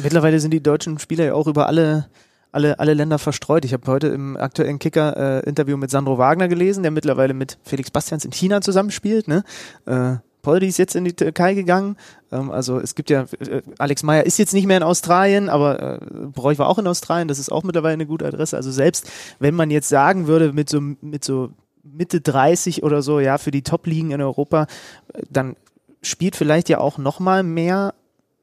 Mittlerweile 0.02 0.39
sind 0.40 0.52
die 0.52 0.62
deutschen 0.62 0.98
Spieler 0.98 1.24
ja 1.24 1.35
auch 1.35 1.47
über 1.47 1.66
alle, 1.66 2.09
alle, 2.55 2.78
alle 2.78 2.94
Länder 2.94 3.18
verstreut. 3.18 3.64
Ich 3.64 3.72
habe 3.72 3.90
heute 3.90 4.06
im 4.09 4.36
aktuellen 4.36 4.78
Kicker 4.78 5.16
äh, 5.16 5.48
Interview 5.48 5.76
mit 5.76 5.90
Sandro 5.90 6.18
Wagner 6.18 6.47
gelesen, 6.47 6.82
der 6.82 6.93
mittlerweile 6.93 7.35
mit 7.35 7.59
Felix 7.64 7.90
Bastians 7.90 8.24
in 8.24 8.31
China 8.31 8.60
zusammenspielt. 8.60 9.26
Ne? 9.26 9.43
Äh, 9.86 10.16
Poldi 10.43 10.68
ist 10.68 10.78
jetzt 10.78 10.94
in 10.94 11.05
die 11.05 11.14
Türkei 11.14 11.55
gegangen. 11.55 11.97
Ähm, 12.31 12.52
also 12.52 12.78
es 12.78 12.94
gibt 12.94 13.10
ja, 13.10 13.26
äh, 13.40 13.62
Alex 13.78 14.05
Meyer 14.05 14.24
ist 14.24 14.39
jetzt 14.39 14.55
nicht 14.55 14.66
mehr 14.66 14.76
in 14.76 14.82
Australien, 14.85 15.48
aber 15.48 15.94
äh, 15.94 15.98
Bräuch 16.32 16.59
war 16.59 16.68
auch 16.68 16.78
in 16.78 16.86
Australien. 16.86 17.26
Das 17.26 17.40
ist 17.40 17.51
auch 17.51 17.64
mittlerweile 17.64 17.94
eine 17.94 18.06
gute 18.06 18.26
Adresse. 18.26 18.56
Also 18.56 18.70
selbst 18.70 19.10
wenn 19.40 19.56
man 19.56 19.72
jetzt 19.72 19.89
sagen 19.89 20.28
würde, 20.28 20.52
mit 20.52 20.68
so, 20.68 20.81
mit 20.81 21.24
so 21.24 21.51
Mitte 21.82 22.20
30 22.20 22.85
oder 22.85 23.02
so, 23.02 23.18
ja, 23.18 23.39
für 23.39 23.51
die 23.51 23.62
Top-Ligen 23.62 24.12
in 24.12 24.20
Europa, 24.20 24.68
äh, 25.12 25.22
dann 25.28 25.56
spielt 26.02 26.36
vielleicht 26.36 26.68
ja 26.68 26.78
auch 26.78 26.98
noch 26.98 27.18
mal 27.18 27.43
mehr 27.43 27.94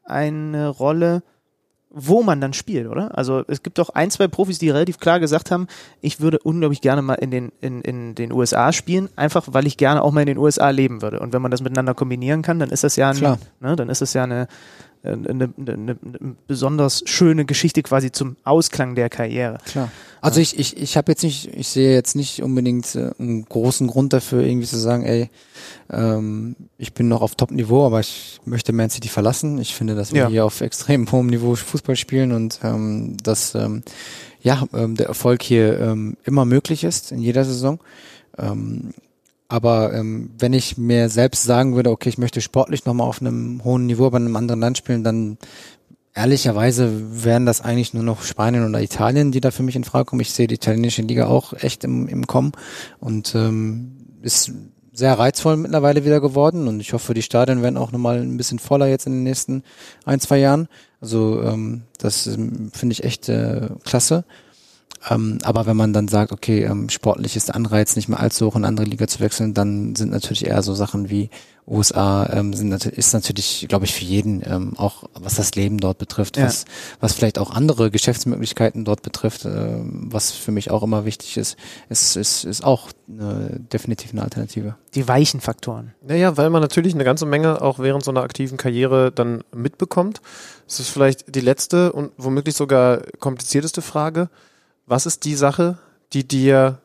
eine 0.04 0.68
Rolle, 0.68 1.24
wo 1.94 2.24
man 2.24 2.40
dann 2.40 2.54
spielt, 2.54 2.88
oder? 2.88 3.18
Also 3.18 3.44
es 3.48 3.64
gibt 3.64 3.78
doch 3.78 3.90
ein, 3.90 4.10
zwei 4.12 4.28
Profis, 4.28 4.60
die 4.60 4.70
relativ 4.70 5.00
klar 5.00 5.20
gesagt 5.20 5.52
haben, 5.52 5.68
ich 6.00 6.22
würde 6.22 6.40
unglaublich 6.40 6.82
gerne 6.82 7.02
mal 7.02 7.16
in 7.16 7.32
den, 7.32 7.52
in, 7.60 7.82
in 7.82 8.16
den 8.16 8.32
USA 8.32 8.72
spielen, 8.72 9.10
einfach 9.16 9.48
weil 9.52 9.68
ich 9.68 9.78
gerne 9.78 10.02
auch 10.02 10.12
mal 10.12 10.22
in 10.22 10.28
den 10.28 10.38
USA 10.38 10.70
leben 10.70 11.02
würde. 11.02 11.20
Und 11.20 11.34
wenn 11.34 11.42
man 11.42 11.52
das 11.52 11.62
miteinander 11.62 11.94
kombinieren 11.94 12.42
kann, 12.42 12.60
dann 12.60 12.70
ist 12.70 12.84
das 12.84 12.96
ja 12.96 13.10
ein, 13.10 13.20
ne, 13.60 13.76
dann 13.76 13.90
ist 13.90 14.02
das 14.02 14.14
ja 14.14 14.24
eine, 14.24 14.48
eine, 15.04 15.30
eine, 15.30 15.52
eine, 15.58 15.98
besonders 16.48 17.04
schöne 17.06 17.46
Geschichte 17.46 17.82
quasi 17.82 18.12
zum 18.12 18.36
Ausklang 18.44 18.96
der 18.96 19.10
Karriere. 19.10 19.58
Klar. 19.66 19.92
Also 20.22 20.40
ich, 20.40 20.60
ich, 20.60 20.78
ich 20.78 20.98
habe 20.98 21.12
jetzt 21.12 21.24
nicht, 21.24 21.48
ich 21.56 21.68
sehe 21.68 21.94
jetzt 21.96 22.16
nicht 22.16 22.44
unbedingt 22.44 22.94
äh, 22.96 23.10
einen 23.18 23.44
großen 23.46 23.88
Grund 23.88 24.14
dafür, 24.14 24.44
irgendwie 24.44 24.68
zu 24.68 24.78
sagen, 24.78 25.04
ey, 25.04 25.30
ähm, 25.90 26.56
ich 26.78 26.94
bin 26.94 27.08
noch 27.08 27.22
auf 27.22 27.34
Top-Niveau, 27.36 27.86
aber 27.86 28.00
ich 28.00 28.40
möchte 28.46 28.72
Man 28.74 28.92
City 28.92 29.08
verlassen. 29.10 29.58
Ich 29.60 29.74
finde, 29.74 29.96
dass 29.96 30.14
wir 30.14 30.22
Ja. 30.22 30.28
hier 30.30 30.46
auf 30.46 30.62
extrem 30.62 31.12
hohem 31.12 31.28
Niveau 31.28 31.56
Fußball 31.56 31.96
spielen 31.96 32.32
und 32.32 32.60
ähm, 32.64 33.18
dass 33.24 33.56
ähm, 33.56 33.82
ja 34.42 34.64
ähm, 34.74 34.96
der 34.96 35.08
Erfolg 35.08 35.42
hier 35.42 35.80
ähm, 35.80 36.18
immer 36.24 36.46
möglich 36.46 36.84
ist 36.84 37.12
in 37.12 37.20
jeder 37.20 37.44
Saison. 37.44 37.80
Ähm, 38.38 38.92
aber 39.52 39.94
ähm, 39.94 40.32
wenn 40.40 40.54
ich 40.54 40.78
mir 40.78 41.10
selbst 41.10 41.44
sagen 41.44 41.76
würde, 41.76 41.92
okay, 41.92 42.08
ich 42.08 42.18
möchte 42.18 42.40
sportlich 42.40 42.86
nochmal 42.86 43.08
auf 43.08 43.20
einem 43.20 43.62
hohen 43.66 43.86
Niveau 43.86 44.10
bei 44.10 44.16
einem 44.16 44.38
anderen 44.38 44.62
Land 44.62 44.78
spielen, 44.78 45.04
dann 45.04 45.38
ehrlicherweise 46.14 47.26
wären 47.26 47.46
das 47.46 47.60
eigentlich 47.60 47.94
nur 47.94 48.04
noch 48.04 48.22
Spanien 48.22 48.66
oder 48.66 48.82
Italien, 48.82 49.34
die 49.34 49.42
da 49.42 49.52
für 49.52 49.64
mich 49.64 49.76
in 49.76 49.84
Frage 49.84 50.06
kommen. 50.06 50.22
Ich 50.22 50.32
sehe 50.32 50.48
die 50.48 50.56
italienische 50.56 51.02
Liga 51.02 51.28
auch 51.28 51.52
echt 51.52 51.84
im, 51.84 52.08
im 52.08 52.28
Kommen 52.28 52.54
und 53.02 53.36
ähm, 53.36 53.98
ist 54.22 54.54
sehr 54.94 55.20
reizvoll 55.20 55.58
mittlerweile 55.58 56.06
wieder 56.06 56.22
geworden 56.22 56.70
und 56.70 56.80
ich 56.80 56.94
hoffe, 56.94 57.14
die 57.14 57.22
Stadien 57.22 57.62
werden 57.62 57.78
auch 57.78 57.92
nochmal 57.92 58.22
ein 58.22 58.38
bisschen 58.38 58.60
voller 58.60 58.88
jetzt 58.88 59.06
in 59.06 59.12
den 59.12 59.24
nächsten 59.24 59.64
ein, 60.06 60.22
zwei 60.22 60.38
Jahren. 60.38 60.70
Also 61.02 61.42
ähm, 61.42 61.82
das 61.98 62.26
ähm, 62.26 62.72
finde 62.74 62.94
ich 62.94 63.04
echt 63.04 63.28
äh, 63.28 63.68
klasse. 63.84 64.24
Ähm, 65.10 65.40
aber 65.44 65.66
wenn 65.66 65.78
man 65.78 65.94
dann 65.94 66.08
sagt, 66.08 66.32
okay, 66.32 66.64
ähm, 66.64 66.90
sportlich 66.90 67.36
ist 67.36 67.48
der 67.48 67.56
Anreiz 67.56 67.96
nicht 67.96 68.08
mehr 68.08 68.20
allzu 68.20 68.46
hoch 68.48 68.56
in 68.56 68.60
eine 68.64 68.68
andere 68.68 68.86
Liga 68.86 69.08
zu 69.08 69.20
wechseln, 69.20 69.54
dann 69.54 69.96
sind 69.96 70.12
natürlich 70.12 70.46
eher 70.46 70.62
so 70.62 70.74
Sachen 70.74 71.10
wie 71.10 71.30
USA 71.68 72.28
ähm, 72.34 72.54
sind 72.54 72.70
natürlich, 72.70 72.98
ist 72.98 73.14
natürlich, 73.14 73.66
glaube 73.70 73.86
ich, 73.86 73.94
für 73.94 74.04
jeden 74.04 74.42
ähm, 74.46 74.74
auch 74.78 75.04
was 75.14 75.36
das 75.36 75.54
Leben 75.56 75.78
dort 75.78 76.00
betrifft, 76.00 76.36
Ja. 76.38 76.46
was 76.46 76.66
was 77.00 77.14
vielleicht 77.14 77.38
auch 77.38 77.52
andere 77.52 77.92
Geschäftsmöglichkeiten 77.92 78.84
dort 78.84 79.04
betrifft, 79.04 79.46
ähm, 79.46 80.08
was 80.12 80.32
für 80.32 80.52
mich 80.52 80.72
auch 80.72 80.84
immer 80.84 81.06
wichtig 81.06 81.38
ist, 81.38 81.58
ist 81.90 82.16
ist, 82.16 82.44
ist 82.46 82.64
auch 82.64 82.90
eine, 83.08 83.60
definitiv 83.72 84.12
eine 84.12 84.24
Alternative. 84.24 84.76
Die 84.96 85.08
weichen 85.08 85.40
Faktoren. 85.40 85.94
Naja, 86.06 86.36
weil 86.36 86.50
man 86.50 86.62
natürlich 86.62 86.94
eine 86.94 87.04
ganze 87.06 87.26
Menge 87.26 87.62
auch 87.62 87.80
während 87.80 88.04
so 88.04 88.12
einer 88.12 88.24
aktiven 88.24 88.58
Karriere 88.58 89.12
dann 89.12 89.44
mitbekommt. 89.56 90.20
Das 90.68 90.80
ist 90.80 90.90
vielleicht 90.90 91.34
die 91.34 91.42
letzte 91.42 91.94
und 91.94 92.12
womöglich 92.18 92.56
sogar 92.56 93.02
komplizierteste 93.20 93.82
Frage. 93.82 94.30
Was 94.86 95.06
ist 95.06 95.26
die 95.26 95.36
Sache, 95.36 95.78
die 96.14 96.28
dir 96.28 96.80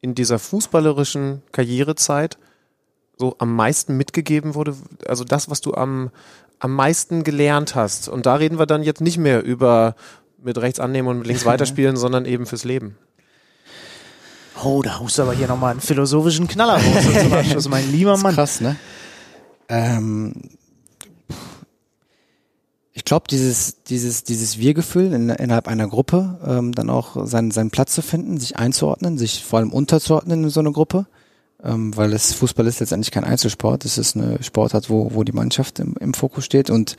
in 0.00 0.14
dieser 0.14 0.38
fußballerischen 0.38 1.42
Karrierezeit 1.52 2.38
so 3.16 3.34
am 3.38 3.54
meisten 3.54 3.96
mitgegeben 3.96 4.54
wurde? 4.54 4.76
Also 5.06 5.24
das, 5.24 5.50
was 5.50 5.60
du 5.60 5.74
am, 5.74 6.10
am 6.58 6.74
meisten 6.74 7.24
gelernt 7.24 7.74
hast. 7.74 8.08
Und 8.08 8.26
da 8.26 8.34
reden 8.36 8.58
wir 8.58 8.66
dann 8.66 8.82
jetzt 8.82 9.00
nicht 9.00 9.18
mehr 9.18 9.42
über 9.42 9.96
mit 10.42 10.58
rechts 10.58 10.78
annehmen 10.78 11.08
und 11.08 11.18
mit 11.18 11.26
links 11.26 11.44
weiterspielen, 11.46 11.96
sondern 11.96 12.24
eben 12.24 12.46
fürs 12.46 12.64
Leben. 12.64 12.96
Oh, 14.62 14.80
da 14.82 15.00
haust 15.00 15.18
du 15.18 15.22
aber 15.22 15.34
hier 15.34 15.48
nochmal 15.48 15.72
einen 15.72 15.80
philosophischen 15.80 16.48
Knaller 16.48 16.74
raus. 16.74 17.04
zum 17.22 17.32
Abschluss, 17.32 17.68
mein 17.68 17.90
lieber 17.90 18.10
Das 18.10 18.18
ist 18.20 18.22
Mann. 18.22 18.34
krass, 18.34 18.60
ne? 18.60 18.76
Ähm, 19.68 20.32
glaube, 23.06 23.26
dieses, 23.30 23.82
dieses, 23.84 24.24
dieses 24.24 24.58
Wir-Gefühl 24.58 25.14
in, 25.14 25.30
innerhalb 25.30 25.68
einer 25.68 25.88
Gruppe, 25.88 26.38
ähm, 26.44 26.72
dann 26.72 26.90
auch 26.90 27.26
seinen, 27.26 27.50
seinen 27.50 27.70
Platz 27.70 27.94
zu 27.94 28.02
finden, 28.02 28.38
sich 28.38 28.58
einzuordnen, 28.58 29.16
sich 29.16 29.42
vor 29.44 29.60
allem 29.60 29.72
unterzuordnen 29.72 30.44
in 30.44 30.50
so 30.50 30.60
eine 30.60 30.72
Gruppe, 30.72 31.06
ähm, 31.62 31.96
weil 31.96 32.12
es 32.12 32.34
Fußball 32.34 32.66
ist 32.66 32.80
letztendlich 32.80 33.12
kein 33.12 33.24
Einzelsport. 33.24 33.84
Es 33.84 33.96
ist 33.96 34.16
eine 34.16 34.42
Sportart, 34.42 34.90
wo, 34.90 35.14
wo 35.14 35.24
die 35.24 35.32
Mannschaft 35.32 35.78
im, 35.78 35.94
im 36.00 36.12
Fokus 36.12 36.44
steht. 36.44 36.68
Und 36.68 36.96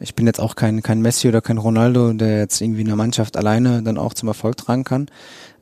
ich 0.00 0.14
bin 0.14 0.26
jetzt 0.26 0.40
auch 0.40 0.56
kein, 0.56 0.82
kein 0.82 1.00
Messi 1.00 1.28
oder 1.28 1.40
kein 1.40 1.58
Ronaldo, 1.58 2.12
der 2.12 2.38
jetzt 2.38 2.60
irgendwie 2.60 2.82
eine 2.82 2.96
Mannschaft 2.96 3.36
alleine 3.36 3.82
dann 3.82 3.96
auch 3.96 4.12
zum 4.12 4.28
Erfolg 4.28 4.56
tragen 4.56 4.84
kann. 4.84 5.06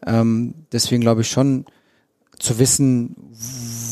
Ähm, 0.07 0.55
deswegen 0.73 1.03
glaube 1.03 1.21
ich 1.21 1.29
schon 1.29 1.67
zu 2.39 2.59
wissen, 2.59 3.15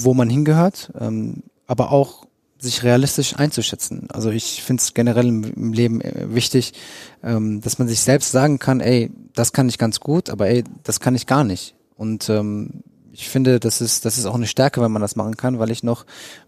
wo 0.02 0.14
man 0.14 0.28
hingehört, 0.28 0.92
ähm, 0.98 1.42
aber 1.66 1.92
auch 1.92 2.26
sich 2.60 2.82
realistisch 2.82 3.36
einzuschätzen. 3.36 4.08
Also 4.10 4.30
ich 4.30 4.62
finde 4.62 4.82
es 4.82 4.94
generell 4.94 5.26
im, 5.26 5.72
Leben 5.72 6.00
äh, 6.00 6.34
wichtig, 6.34 6.74
ähm, 7.22 7.60
dass 7.60 7.78
man 7.78 7.88
sich 7.88 8.00
selbst 8.00 8.30
sagen 8.30 8.58
kann, 8.58 8.80
ey, 8.80 9.10
das 9.34 9.52
kann 9.52 9.68
ich 9.68 9.78
ganz 9.78 10.00
gut, 10.00 10.30
aber 10.30 10.48
ey, 10.48 10.64
das 10.82 11.00
kann 11.00 11.14
ich 11.14 11.26
gar 11.26 11.42
nicht. 11.42 11.74
Und 11.96 12.28
ähm, 12.28 12.82
ich 13.12 13.28
finde, 13.28 13.60
das 13.60 13.80
ist, 13.80 14.04
das 14.04 14.18
ist 14.18 14.26
auch 14.26 14.34
eine 14.34 14.46
Stärke, 14.46 14.80
wenn 14.80 14.92
man 14.92 15.02
das 15.02 15.16
machen 15.16 15.36
kann, 15.36 15.58
weil 15.58 15.70
ich 15.70 15.82
noch 15.82 16.04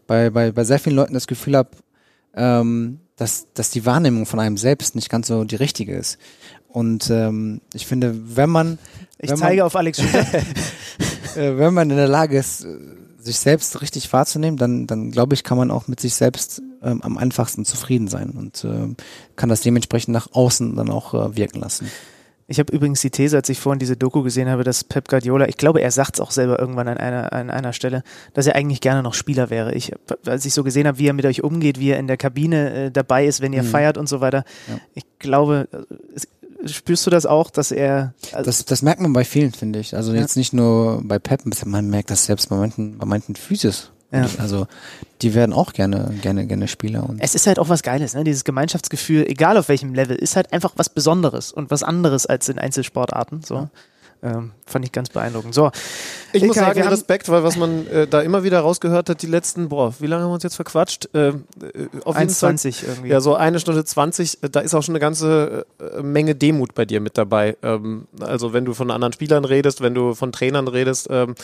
bei, 0.07 0.31
bei, 0.31 0.53
bei 0.53 0.65
sehr 0.65 0.79
vielen 0.79 0.97
Leuten 0.97 1.15
das 1.15 1.27
Gefühl 1.27 1.57
habe, 1.57 1.71
ähm, 2.35 3.01
dass, 3.17 3.47
dass 3.55 3.71
die 3.71 3.87
Wahrnehmung 3.87 4.27
von 4.27 4.41
einem 4.41 4.57
selbst 4.57 4.95
nicht 4.95 5.09
ganz 5.09 5.29
so 5.29 5.45
die 5.45 5.57
richtige 5.57 5.95
ist. 5.95 6.19
Und 6.69 7.11
ähm, 7.11 7.61
ich 7.75 7.87
finde, 7.87 8.37
wenn 8.37 8.51
man 8.51 8.79
Ich 9.19 9.31
wenn 9.31 9.37
zeige 9.37 9.61
man, 9.61 9.67
auf 9.67 9.77
Alex 9.77 9.99
äh, 11.37 11.59
wenn 11.59 11.75
man 11.75 11.91
in 11.91 11.97
der 11.97 12.09
Lage 12.09 12.39
ist, 12.39 12.67
sich 13.23 13.39
selbst 13.39 13.81
richtig 13.81 14.13
wahrzunehmen, 14.13 14.57
dann, 14.59 14.87
dann 14.87 15.11
glaube 15.11 15.35
ich, 15.35 15.45
kann 15.45 15.57
man 15.59 15.71
auch 15.71 15.89
mit 15.89 16.01
sich 16.01 16.15
selbst 16.15 16.61
ähm, 16.83 17.01
am 17.03 17.17
einfachsten 17.19 17.65
zufrieden 17.65 18.09
sein 18.09 18.31
und 18.31 18.65
ähm, 18.65 18.97
kann 19.37 19.49
das 19.49 19.61
dementsprechend 19.61 20.13
nach 20.13 20.29
außen 20.33 20.75
dann 20.77 20.91
auch 20.91 21.15
äh, 21.15 21.37
wirken 21.37 21.61
lassen. 21.61 21.89
Ich 22.49 22.59
habe 22.59 22.73
übrigens 22.75 23.01
die 23.01 23.11
These, 23.11 23.37
als 23.37 23.49
ich 23.49 23.61
vorhin 23.61 23.79
diese 23.79 23.97
Doku 23.97 24.23
gesehen 24.23 24.49
habe, 24.49 24.65
dass 24.65 24.85
Pep 24.85 25.09
Guardiola, 25.09 25.47
ich 25.49 25.57
glaube, 25.57 25.81
er 25.81 25.91
sagt 25.93 26.17
es 26.17 26.21
auch 26.21 26.33
selber 26.33 26.59
irgendwann 26.59 26.89
an 26.89 26.99
einer, 26.99 27.33
an 27.33 27.49
einer 27.51 27.73
Stelle, 27.73 28.03
dass 28.35 28.47
er 28.47 28.57
eigentlich 28.57 28.81
gerne 28.81 29.03
noch 29.03 29.15
Spieler 29.15 29.49
wäre. 29.49 29.73
Ich, 29.75 29.93
als 30.27 30.45
ich 30.45 30.53
so 30.53 30.63
gesehen 30.65 30.87
habe, 30.87 30.99
wie 30.99 31.07
er 31.07 31.13
mit 31.15 31.25
euch 31.25 31.43
umgeht, 31.45 31.79
wie 31.79 31.91
er 31.91 31.99
in 31.99 32.09
der 32.09 32.17
Kabine 32.19 32.73
äh, 32.87 32.91
dabei 32.91 33.27
ist, 33.27 33.41
wenn 33.41 33.53
ihr 33.55 33.63
Mhm. 33.63 33.69
feiert 33.69 33.97
und 33.97 34.09
so 34.09 34.21
weiter, 34.21 34.45
Ja. 34.69 34.79
ich 34.95 35.05
glaube, 35.21 35.69
äh, 35.73 35.95
es, 36.17 36.29
spürst 36.67 37.07
du 37.07 37.11
das 37.11 37.27
auch, 37.27 37.51
dass 37.51 37.71
er 37.73 38.15
also, 38.33 38.45
Das, 38.45 38.65
das 38.65 38.83
merkt 38.83 39.01
man 39.01 39.13
bei 39.13 39.25
vielen, 39.25 39.53
finde 39.53 39.79
ich. 39.79 39.95
Also 39.97 40.13
Ja. 40.13 40.21
jetzt 40.21 40.37
nicht 40.37 40.53
nur 40.53 41.01
bei 41.05 41.19
Pep, 41.19 41.43
man 41.67 41.89
merkt 41.89 42.11
das 42.11 42.27
selbst 42.27 42.49
bei 42.49 42.57
manchen, 42.57 42.99
bei 42.99 43.07
manchen 43.07 43.37
Physis. 43.37 43.91
Ja. 44.13 44.27
Also 44.39 44.67
die 45.23 45.33
werden 45.35 45.55
auch 45.55 45.73
gerne, 45.73 46.13
gerne, 46.21 46.47
gerne 46.47 46.69
Spieler. 46.69 47.09
Und 47.09 47.19
es 47.21 47.35
ist 47.35 47.47
halt 47.47 47.59
auch 47.59 47.71
was 47.71 47.83
Geiles, 47.83 48.15
ne? 48.15 48.25
Dieses 48.25 48.45
Gemeinschaftsgefühl, 48.45 49.25
egal 49.27 49.57
auf 49.57 49.69
welchem 49.69 49.95
Level, 49.95 50.17
ist 50.17 50.37
halt 50.37 50.53
einfach 50.53 50.73
was 50.77 50.91
Besonderes 50.91 51.51
und 51.51 51.71
was 51.71 51.83
anderes 51.83 52.27
als 52.27 52.49
in 52.51 52.59
Einzelsportarten. 52.59 53.43
So. 53.43 53.71
Ähm, 54.25 54.53
fand 54.67 54.85
ich 54.85 54.93
ganz 54.93 55.09
beeindruckend. 55.09 55.53
So, 55.53 55.73
Ich 56.33 56.45
muss 56.45 56.55
sagen, 56.55 56.81
Respekt, 56.81 57.29
weil 57.29 57.43
was 57.43 57.57
man 57.57 57.89
äh, 57.89 58.07
da 58.07 58.21
immer 58.21 58.45
wieder 58.45 58.61
rausgehört 58.61 59.09
hat, 59.09 59.21
die 59.21 59.27
letzten, 59.27 59.69
boah, 59.69 59.93
wie 59.99 60.07
lange 60.07 60.23
haben 60.23 60.31
wir 60.31 60.35
uns 60.35 60.45
jetzt 60.45 60.55
verquatscht? 60.55 61.09
Äh, 61.13 61.29
äh, 61.29 61.35
auf 62.05 62.17
jeden 62.17 62.31
Fall 62.31 62.55
1,20 62.55 62.87
irgendwie. 62.87 63.09
Ja, 63.09 63.21
so 63.21 63.35
eine 63.35 63.59
Stunde 63.59 63.85
20, 63.85 64.45
äh, 64.45 64.49
da 64.49 64.61
ist 64.61 64.75
auch 64.75 64.83
schon 64.83 64.93
eine 64.93 65.01
ganze 65.01 65.67
äh, 65.81 66.03
Menge 66.03 66.37
Demut 66.37 66.75
bei 66.75 66.85
dir 66.85 67.01
mit 67.01 67.19
dabei. 67.19 67.57
Ähm, 67.65 68.07
also 68.21 68.53
wenn 68.53 68.65
du 68.65 68.75
von 68.75 68.93
anderen 68.93 69.13
Spielern 69.13 69.45
redest, 69.45 69.81
wenn 69.81 69.95
du 69.95 70.15
von 70.15 70.31
Trainern 70.31 70.69
redest. 70.69 71.09
Ähm, 71.11 71.35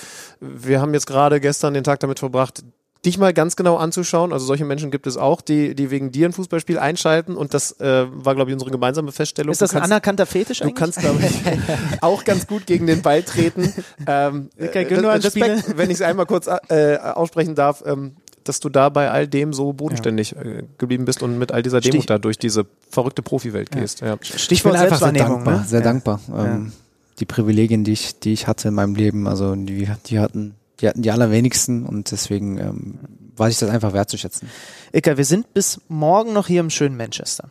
wir 0.41 0.81
haben 0.81 0.95
jetzt 0.95 1.07
gerade 1.07 1.41
gestern 1.41 1.75
den 1.75 1.83
Tag 1.83 1.99
damit 1.99 2.21
verbracht, 2.21 2.63
dich 3.07 3.16
mal 3.16 3.33
ganz 3.33 3.55
genau 3.57 3.77
anzuschauen. 3.77 4.33
Also 4.33 4.45
solche 4.47 4.65
Menschen 4.65 4.91
gibt 4.91 5.07
es 5.07 5.16
auch, 5.16 5.41
die, 5.41 5.75
die 5.75 5.91
wegen 5.91 6.11
dir 6.11 6.27
ein 6.29 6.33
Fußballspiel 6.33 6.79
einschalten 6.79 7.37
und 7.37 7.55
das 7.55 7.73
äh, 7.81 8.07
war, 8.11 8.35
glaube 8.35 8.51
ich, 8.51 8.55
unsere 8.55 8.70
gemeinsame 8.73 9.12
Feststellung. 9.12 9.53
ist 9.53 9.62
das 9.62 9.70
Du 9.70 9.77
ein 9.77 9.81
kannst- 9.83 9.93
anerkannter 9.93 10.27
Fetisch 10.27 10.59
Du 10.59 10.65
eigentlich? 10.65 10.75
kannst, 10.77 10.99
glaube 10.99 11.20
ich, 11.25 12.03
auch 12.03 12.25
ganz 12.25 12.47
gut 12.47 12.66
gegen 12.66 12.87
den 12.87 13.01
Ball 13.03 13.23
treten. 13.23 13.73
Ähm, 14.07 14.51
Ilkay 14.57 14.83
äh, 14.85 14.95
Respekt, 15.07 15.77
wenn 15.77 15.91
ich 15.91 15.97
es 15.97 16.03
einmal 16.03 16.27
kurz 16.27 16.49
äh, 16.69 16.97
aussprechen 16.97 17.55
darf, 17.55 17.83
ähm, 17.87 18.16
dass 18.45 18.61
du 18.61 18.69
da 18.69 18.89
bei 18.89 19.11
all 19.11 19.29
dem 19.29 19.53
so 19.53 19.73
bodenständig 19.75 20.35
äh, 20.35 20.65
geblieben 20.79 21.05
bist 21.05 21.23
und 21.23 21.39
mit 21.39 21.53
all 21.53 21.62
dieser 21.62 21.81
Demut 21.81 21.95
Stich- 22.03 22.07
da 22.07 22.19
durch 22.19 22.39
diese 22.39 22.66
verrückte 22.91 23.23
Profiwelt 23.23 23.70
gehst. 23.70 24.01
Ja. 24.01 24.15
ich 24.20 24.31
bin 24.31 24.39
Stichwort 24.39 24.75
einfach 24.77 24.99
sehr 24.99 25.12
dankbar, 25.12 25.59
ne? 25.59 25.65
sehr 25.66 25.81
Ja. 25.81 25.85
dankbar. 25.85 26.20
Ähm, 26.35 26.73
Die 27.20 27.27
Privilegien, 27.27 27.85
die 27.85 27.93
ich, 27.93 28.19
die 28.20 28.33
ich 28.33 28.47
hatte 28.47 28.69
in 28.69 28.75
meinem 28.75 28.95
Leben, 28.95 29.27
also 29.29 29.55
die, 29.55 29.89
die 30.07 30.19
hatten, 30.19 30.55
die 30.81 30.89
hatten 30.89 31.03
die 31.03 31.11
allerwenigsten 31.11 31.85
und 31.85 32.11
deswegen 32.11 32.59
ähm, 32.59 32.99
weiß 33.37 33.53
ich 33.53 33.59
das 33.59 33.71
einfach 33.71 33.93
wertzuschätzen. 33.93 34.49
Ilka, 34.93 35.17
wir 35.17 35.25
sind 35.25 35.53
bis 35.55 35.81
morgen 35.89 36.33
noch 36.33 36.47
hier 36.47 36.61
im 36.61 36.71
schönen 36.71 36.97
Manchester. 36.97 37.51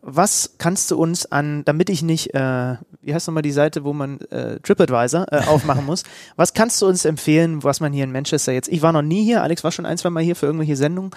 Was 0.00 0.54
kannst 0.58 0.90
du 0.90 0.96
uns 0.96 1.26
an, 1.26 1.64
damit 1.64 1.90
ich 1.90 2.02
nicht, 2.02 2.32
äh, 2.32 2.76
wie 3.02 3.12
heißt 3.14 3.26
nochmal 3.26 3.42
die 3.42 3.52
Seite, 3.52 3.84
wo 3.84 3.92
man 3.92 4.20
äh, 4.30 4.60
TripAdvisor 4.60 5.26
äh, 5.30 5.40
aufmachen 5.46 5.84
muss, 5.84 6.04
was 6.36 6.54
kannst 6.54 6.80
du 6.80 6.86
uns 6.86 7.04
empfehlen, 7.04 7.64
was 7.64 7.80
man 7.80 7.92
hier 7.92 8.04
in 8.04 8.12
Manchester 8.12 8.52
jetzt, 8.52 8.68
ich 8.68 8.80
war 8.80 8.92
noch 8.92 9.02
nie 9.02 9.24
hier, 9.24 9.42
Alex 9.42 9.64
war 9.64 9.72
schon 9.72 9.86
ein, 9.86 9.98
zwei 9.98 10.10
Mal 10.10 10.22
hier 10.22 10.36
für 10.36 10.46
irgendwelche 10.46 10.76
Sendungen, 10.76 11.10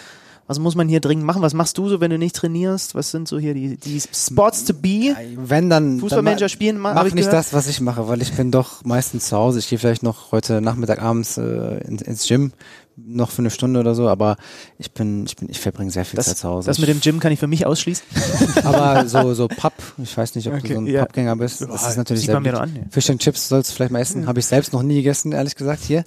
was 0.52 0.60
muss 0.60 0.76
man 0.76 0.90
hier 0.90 1.00
dringend 1.00 1.26
machen, 1.26 1.42
was 1.42 1.54
machst 1.54 1.78
du 1.78 1.88
so, 1.88 2.02
wenn 2.02 2.12
du 2.12 2.18
nicht 2.18 2.36
trainierst, 2.36 2.94
was 2.94 3.10
sind 3.10 3.26
so 3.26 3.40
hier 3.40 3.54
die, 3.54 3.78
die 3.78 4.02
Spots 4.14 4.66
to 4.66 4.74
be? 4.74 5.16
Wenn 5.38 5.70
dann, 5.70 6.00
Fußballmanager 6.02 6.50
spielen, 6.50 6.78
ma- 6.78 6.94
mach 6.94 7.06
ich 7.06 7.14
nicht 7.14 7.30
gehört. 7.30 7.46
das, 7.46 7.54
was 7.54 7.68
ich 7.68 7.80
mache, 7.80 8.10
weil 8.10 8.22
ich 8.22 8.34
bin 8.34 8.52
doch 8.52 8.84
meistens 8.84 9.28
zu 9.28 9.38
Hause. 9.38 9.60
Ich 9.60 9.70
gehe 9.70 9.80
vielleicht 9.80 10.04
noch 10.04 10.34
heute 10.34 10.60
Nachmittag 10.60 11.02
abends 11.02 11.38
äh, 11.38 11.78
ins, 11.88 12.02
ins 12.02 12.28
Gym, 12.28 12.52
noch 12.98 13.32
für 13.32 13.40
eine 13.40 13.50
Stunde 13.50 13.80
oder 13.80 13.96
so, 13.96 14.08
aber 14.08 14.38
ich 14.78 14.92
bin, 14.92 15.26
ich 15.26 15.36
bin, 15.36 15.50
ich 15.50 15.60
verbringe 15.60 15.92
sehr 15.92 16.06
viel 16.06 16.20
Zeit 16.20 16.38
zu 16.38 16.48
Hause. 16.48 16.68
Das 16.68 16.80
mit 16.80 16.90
dem 16.90 17.00
Gym 17.00 17.20
kann 17.20 17.32
ich 17.32 17.40
für 17.40 17.48
mich 17.48 17.66
ausschließen. 17.66 18.06
aber 18.64 19.08
so, 19.08 19.34
so 19.34 19.48
Pub, 19.48 19.74
ich 19.98 20.16
weiß 20.16 20.36
nicht, 20.36 20.48
ob 20.48 20.56
Okay, 20.56 20.70
du 20.70 20.74
so 20.76 20.80
ein 20.82 20.88
ja. 20.88 21.02
Pappgänger 21.02 21.36
bist. 21.36 21.62
Das 21.62 21.88
ist 21.88 21.98
natürlich 21.98 22.26
sehr 22.26 22.40
mir 22.40 22.60
an. 22.60 22.76
Ja. 22.76 22.82
Fish 22.90 23.10
and 23.10 23.22
Chips 23.22 23.50
sollst 23.50 23.72
du 23.72 23.76
vielleicht 23.76 23.92
mal 23.92 24.00
essen. 24.00 24.28
Habe 24.28 24.40
ich 24.40 24.46
selbst 24.46 24.74
noch 24.74 24.84
nie 24.84 24.96
gegessen, 24.96 25.32
ehrlich 25.32 25.56
gesagt, 25.56 25.84
hier. 25.84 26.04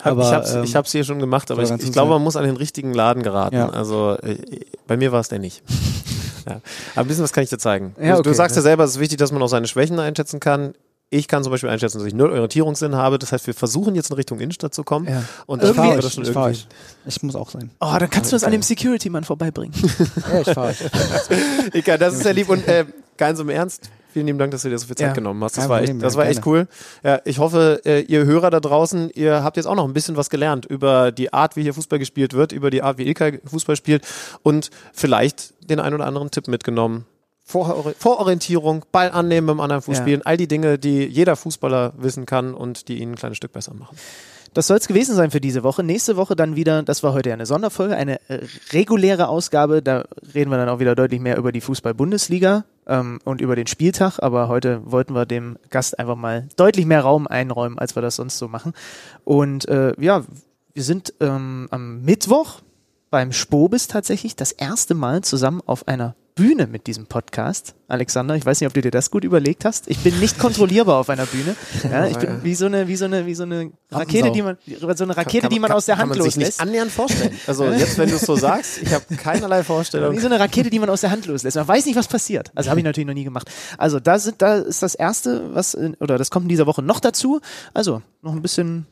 Hab, 0.00 0.12
Aber, 0.12 0.22
ich 0.22 0.32
hab's, 0.32 0.54
ähm, 0.54 0.64
ich 0.64 0.76
hab's 0.76 0.92
hier 0.92 1.04
schon 1.04 1.18
gemacht, 1.18 1.50
aber 1.50 1.62
ich, 1.62 1.70
ich 1.70 1.92
glaube, 1.92 2.12
man 2.12 2.22
muss 2.22 2.36
an 2.36 2.44
den 2.44 2.56
richtigen 2.56 2.94
Laden 2.94 3.22
geraten. 3.22 3.56
Ja. 3.56 3.68
Also 3.68 4.16
äh, 4.22 4.36
bei 4.86 4.96
mir 4.96 5.12
war 5.12 5.20
es 5.20 5.28
der 5.28 5.38
nicht. 5.38 5.62
ja. 6.48 6.60
Aber 6.94 7.04
ein 7.04 7.08
bisschen 7.08 7.24
was 7.24 7.32
kann 7.32 7.44
ich 7.44 7.50
dir 7.50 7.58
zeigen. 7.58 7.94
Ja, 8.00 8.14
du, 8.14 8.20
okay. 8.20 8.30
du 8.30 8.34
sagst 8.34 8.56
ja 8.56 8.62
selber, 8.62 8.84
es 8.84 8.92
ist 8.92 9.00
wichtig, 9.00 9.18
dass 9.18 9.32
man 9.32 9.42
auch 9.42 9.48
seine 9.48 9.66
Schwächen 9.66 9.98
einschätzen 9.98 10.40
kann. 10.40 10.74
Ich 11.10 11.26
kann 11.26 11.42
zum 11.42 11.50
Beispiel 11.52 11.70
einschätzen, 11.70 11.98
dass 11.98 12.06
ich 12.06 12.12
null 12.12 12.30
Orientierungssinn 12.30 12.94
habe. 12.94 13.18
Das 13.18 13.32
heißt, 13.32 13.46
wir 13.46 13.54
versuchen 13.54 13.94
jetzt 13.94 14.10
in 14.10 14.16
Richtung 14.16 14.40
Innenstadt 14.40 14.74
zu 14.74 14.84
kommen. 14.84 15.06
Ja. 15.08 15.22
Und 15.46 15.62
Ich 15.62 15.66
dann 15.68 15.74
fahre 15.74 15.88
kriegen 15.88 15.98
wir 15.98 16.02
das 16.02 16.14
schon 16.14 16.24
ich 16.24 16.30
fahre 16.32 16.50
irgendwie. 16.50 16.66
euch. 17.06 17.06
Ich 17.06 17.22
muss 17.22 17.34
auch 17.34 17.48
sein. 17.48 17.70
Oh, 17.80 17.96
dann 17.98 18.10
kannst 18.10 18.30
du 18.30 18.36
das 18.36 18.44
an 18.44 18.52
dem 18.52 18.60
Security-Mann 18.62 19.24
vorbeibringen. 19.24 19.72
Ja, 20.32 20.40
ich 20.42 20.50
fahre. 20.52 20.74
Ika, 21.72 21.96
das 21.96 22.14
ist 22.14 22.24
ja 22.24 22.32
lieb 22.32 22.48
und 22.50 22.66
äh, 22.68 22.84
ganz 23.16 23.40
im 23.40 23.48
Ernst. 23.48 23.90
Vielen 24.12 24.26
lieben 24.26 24.38
Dank, 24.38 24.50
dass 24.52 24.62
du 24.62 24.68
dir 24.70 24.78
so 24.78 24.86
viel 24.86 24.96
Zeit 24.96 25.08
Ja. 25.08 25.12
genommen 25.14 25.42
hast. 25.44 25.56
Das 25.56 25.64
Kein 25.64 25.70
war 25.70 25.82
echt, 25.82 26.02
das 26.02 26.14
ja, 26.14 26.18
war 26.18 26.26
echt 26.26 26.44
cool. 26.46 26.66
Ja, 27.02 27.20
ich 27.24 27.38
hoffe, 27.38 27.80
äh, 27.84 28.00
ihr 28.02 28.24
Hörer 28.24 28.50
da 28.50 28.58
draußen, 28.60 29.10
ihr 29.14 29.42
habt 29.42 29.56
jetzt 29.56 29.66
auch 29.66 29.74
noch 29.76 29.84
ein 29.86 29.92
bisschen 29.92 30.16
was 30.16 30.28
gelernt 30.30 30.64
über 30.66 31.12
die 31.12 31.32
Art, 31.32 31.56
wie 31.56 31.62
hier 31.62 31.74
Fußball 31.74 31.98
gespielt 31.98 32.32
wird, 32.34 32.52
über 32.52 32.70
die 32.70 32.82
Art, 32.82 32.98
wie 32.98 33.06
Ilka 33.06 33.30
Fußball 33.44 33.76
spielt 33.76 34.06
und 34.42 34.70
vielleicht 34.92 35.52
den 35.70 35.78
ein 35.80 35.92
oder 35.94 36.06
anderen 36.06 36.30
Tipp 36.30 36.48
mitgenommen. 36.48 37.04
Vor, 37.48 37.94
Vororientierung, 37.98 38.84
Ball 38.92 39.10
annehmen 39.10 39.46
beim 39.46 39.60
anderen 39.60 39.80
Fuß 39.80 39.96
Ja. 39.96 40.02
spielen, 40.02 40.20
all 40.26 40.36
die 40.36 40.48
Dinge, 40.48 40.78
die 40.78 41.06
jeder 41.06 41.34
Fußballer 41.34 41.94
wissen 41.96 42.26
kann 42.26 42.52
und 42.52 42.88
die 42.88 42.98
ihn 43.00 43.12
ein 43.12 43.16
kleines 43.16 43.38
Stück 43.38 43.52
besser 43.52 43.72
machen. 43.72 43.96
Das 44.52 44.66
soll 44.66 44.76
es 44.76 44.86
gewesen 44.86 45.14
sein 45.14 45.30
für 45.30 45.40
diese 45.40 45.62
Woche. 45.62 45.82
Nächste 45.82 46.16
Woche 46.16 46.36
dann 46.36 46.56
wieder, 46.56 46.82
das 46.82 47.02
war 47.02 47.14
heute 47.14 47.30
ja 47.30 47.34
eine 47.34 47.46
Sonderfolge, 47.46 47.96
eine 47.96 48.20
äh, 48.28 48.40
reguläre 48.72 49.28
Ausgabe. 49.28 49.82
Da 49.82 50.04
reden 50.34 50.50
wir 50.50 50.58
dann 50.58 50.68
auch 50.68 50.78
wieder 50.78 50.94
deutlich 50.94 51.20
mehr 51.20 51.38
über 51.38 51.50
die 51.52 51.60
Fußball-Bundesliga 51.62 52.64
ähm, 52.86 53.18
und 53.24 53.40
über 53.40 53.56
den 53.56 53.66
Spieltag. 53.66 54.18
Aber 54.22 54.48
heute 54.48 54.80
wollten 54.84 55.14
wir 55.14 55.24
dem 55.24 55.58
Gast 55.70 55.98
einfach 55.98 56.16
mal 56.16 56.48
deutlich 56.56 56.84
mehr 56.86 57.00
Raum 57.00 57.26
einräumen, 57.26 57.78
als 57.78 57.94
wir 57.96 58.02
das 58.02 58.16
sonst 58.16 58.36
so 58.38 58.48
machen. 58.48 58.72
Und 59.24 59.66
äh, 59.68 59.92
ja, 59.98 60.24
wir 60.74 60.82
sind 60.82 61.14
ähm, 61.20 61.68
am 61.70 62.02
Mittwoch 62.02 62.60
beim 63.10 63.32
Spobis 63.32 63.86
tatsächlich 63.86 64.36
das 64.36 64.52
erste 64.52 64.94
Mal 64.94 65.22
zusammen 65.22 65.62
auf 65.66 65.88
einer 65.88 66.14
Bühne 66.38 66.68
mit 66.68 66.86
diesem 66.86 67.06
Podcast. 67.06 67.74
Alexander, 67.88 68.36
ich 68.36 68.46
weiß 68.46 68.60
nicht, 68.60 68.68
ob 68.68 68.72
du 68.72 68.80
dir 68.80 68.92
das 68.92 69.10
gut 69.10 69.24
überlegt 69.24 69.64
hast. 69.64 69.90
Ich 69.90 69.98
bin 69.98 70.20
nicht 70.20 70.38
kontrollierbar 70.38 70.98
auf 71.00 71.10
einer 71.10 71.26
Bühne. 71.26 71.56
Ja, 71.90 72.06
ich 72.06 72.16
bin 72.16 72.44
wie 72.44 72.54
so 72.54 72.66
eine, 72.66 72.86
wie 72.86 72.94
so 72.94 73.06
eine, 73.06 73.26
wie 73.26 73.34
so 73.34 73.42
eine 73.42 73.72
Rakete, 73.90 74.30
die 74.30 74.42
man, 74.42 74.56
so 74.94 75.04
eine 75.04 75.16
Rakete, 75.16 75.48
die 75.48 75.58
man 75.58 75.72
aus 75.72 75.86
der 75.86 75.96
kann 75.96 76.10
Hand 76.10 76.10
man 76.10 76.22
sich 76.22 76.36
nicht 76.36 76.46
loslässt. 76.46 76.60
annähernd 76.60 76.92
vorstellen. 76.92 77.36
Also 77.48 77.64
jetzt, 77.64 77.98
wenn 77.98 78.08
du 78.08 78.14
es 78.14 78.22
so 78.22 78.36
sagst, 78.36 78.80
ich 78.82 78.92
habe 78.94 79.04
keinerlei 79.16 79.64
Vorstellung. 79.64 80.14
Wie 80.14 80.20
so 80.20 80.26
eine 80.26 80.38
Rakete, 80.38 80.70
die 80.70 80.78
man 80.78 80.90
aus 80.90 81.00
der 81.00 81.10
Hand 81.10 81.26
loslässt. 81.26 81.56
Man 81.56 81.66
weiß 81.66 81.86
nicht, 81.86 81.96
was 81.96 82.06
passiert. 82.06 82.52
Also 82.54 82.70
habe 82.70 82.78
ich 82.78 82.84
natürlich 82.84 83.06
noch 83.08 83.14
nie 83.14 83.24
gemacht. 83.24 83.50
Also 83.76 83.98
da 83.98 84.20
sind, 84.20 84.40
da 84.40 84.58
ist 84.58 84.80
das 84.82 84.94
erste, 84.94 85.52
was 85.54 85.76
oder 85.98 86.18
das 86.18 86.30
kommt 86.30 86.44
in 86.44 86.50
dieser 86.50 86.66
Woche 86.66 86.82
noch 86.82 87.00
dazu. 87.00 87.40
Also 87.74 88.00
noch 88.22 88.32
ein 88.32 88.42
bisschen 88.42 88.86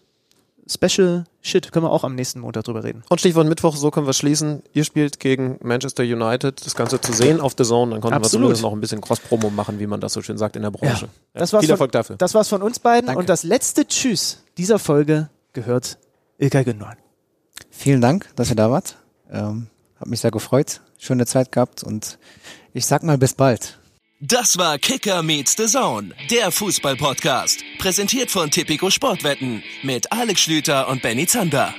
Special 0.68 1.24
Shit. 1.42 1.70
Können 1.70 1.84
wir 1.86 1.90
auch 1.92 2.02
am 2.02 2.14
nächsten 2.16 2.40
Montag 2.40 2.64
drüber 2.64 2.82
reden. 2.82 3.04
Und 3.08 3.20
Stichwort 3.20 3.46
Mittwoch, 3.46 3.76
so 3.76 3.90
können 3.92 4.06
wir 4.06 4.12
schließen. 4.12 4.62
Ihr 4.72 4.84
spielt 4.84 5.20
gegen 5.20 5.58
Manchester 5.62 6.02
United. 6.02 6.64
Das 6.66 6.74
Ganze 6.74 7.00
zu 7.00 7.12
sehen 7.12 7.40
auf 7.40 7.54
The 7.56 7.62
Zone. 7.64 7.92
Dann 7.92 8.00
konnten 8.00 8.16
Absolut. 8.16 8.32
wir 8.32 8.38
zumindest 8.40 8.62
noch 8.62 8.72
ein 8.72 8.80
bisschen 8.80 9.00
Cross-Promo 9.00 9.50
machen, 9.50 9.78
wie 9.78 9.86
man 9.86 10.00
das 10.00 10.12
so 10.12 10.22
schön 10.22 10.38
sagt 10.38 10.56
in 10.56 10.62
der 10.62 10.72
Branche. 10.72 11.04
Ja. 11.06 11.40
Das 11.40 11.52
war's 11.52 11.60
Viel 11.62 11.68
von- 11.68 11.74
Erfolg 11.74 11.92
dafür. 11.92 12.16
Das 12.16 12.34
war's 12.34 12.48
von 12.48 12.62
uns 12.62 12.80
beiden. 12.80 13.06
Danke. 13.06 13.20
Und 13.20 13.28
das 13.28 13.44
letzte 13.44 13.86
Tschüss 13.86 14.42
dieser 14.58 14.78
Folge 14.80 15.28
gehört 15.52 15.98
Ilkay 16.38 16.64
Gündogan. 16.64 16.96
Vielen 17.70 18.00
Dank, 18.00 18.28
dass 18.34 18.50
ihr 18.50 18.56
da 18.56 18.70
wart. 18.70 18.96
Ähm, 19.30 19.68
hab 20.00 20.08
mich 20.08 20.20
sehr 20.20 20.30
gefreut. 20.32 20.80
Schöne 20.98 21.26
Zeit 21.26 21.52
gehabt 21.52 21.84
und 21.84 22.18
ich 22.72 22.86
sag 22.86 23.02
mal 23.04 23.18
bis 23.18 23.34
bald. 23.34 23.78
Das 24.20 24.56
war 24.56 24.78
Kicker 24.78 25.22
meets 25.22 25.56
the 25.58 25.66
Zone, 25.66 26.14
der 26.30 26.50
Fußball-Podcast. 26.50 27.62
Präsentiert 27.76 28.30
von 28.30 28.50
Tipico 28.50 28.88
Sportwetten 28.88 29.62
mit 29.82 30.10
Alex 30.10 30.40
Schlüter 30.40 30.88
und 30.88 31.02
Benny 31.02 31.26
Zander. 31.26 31.74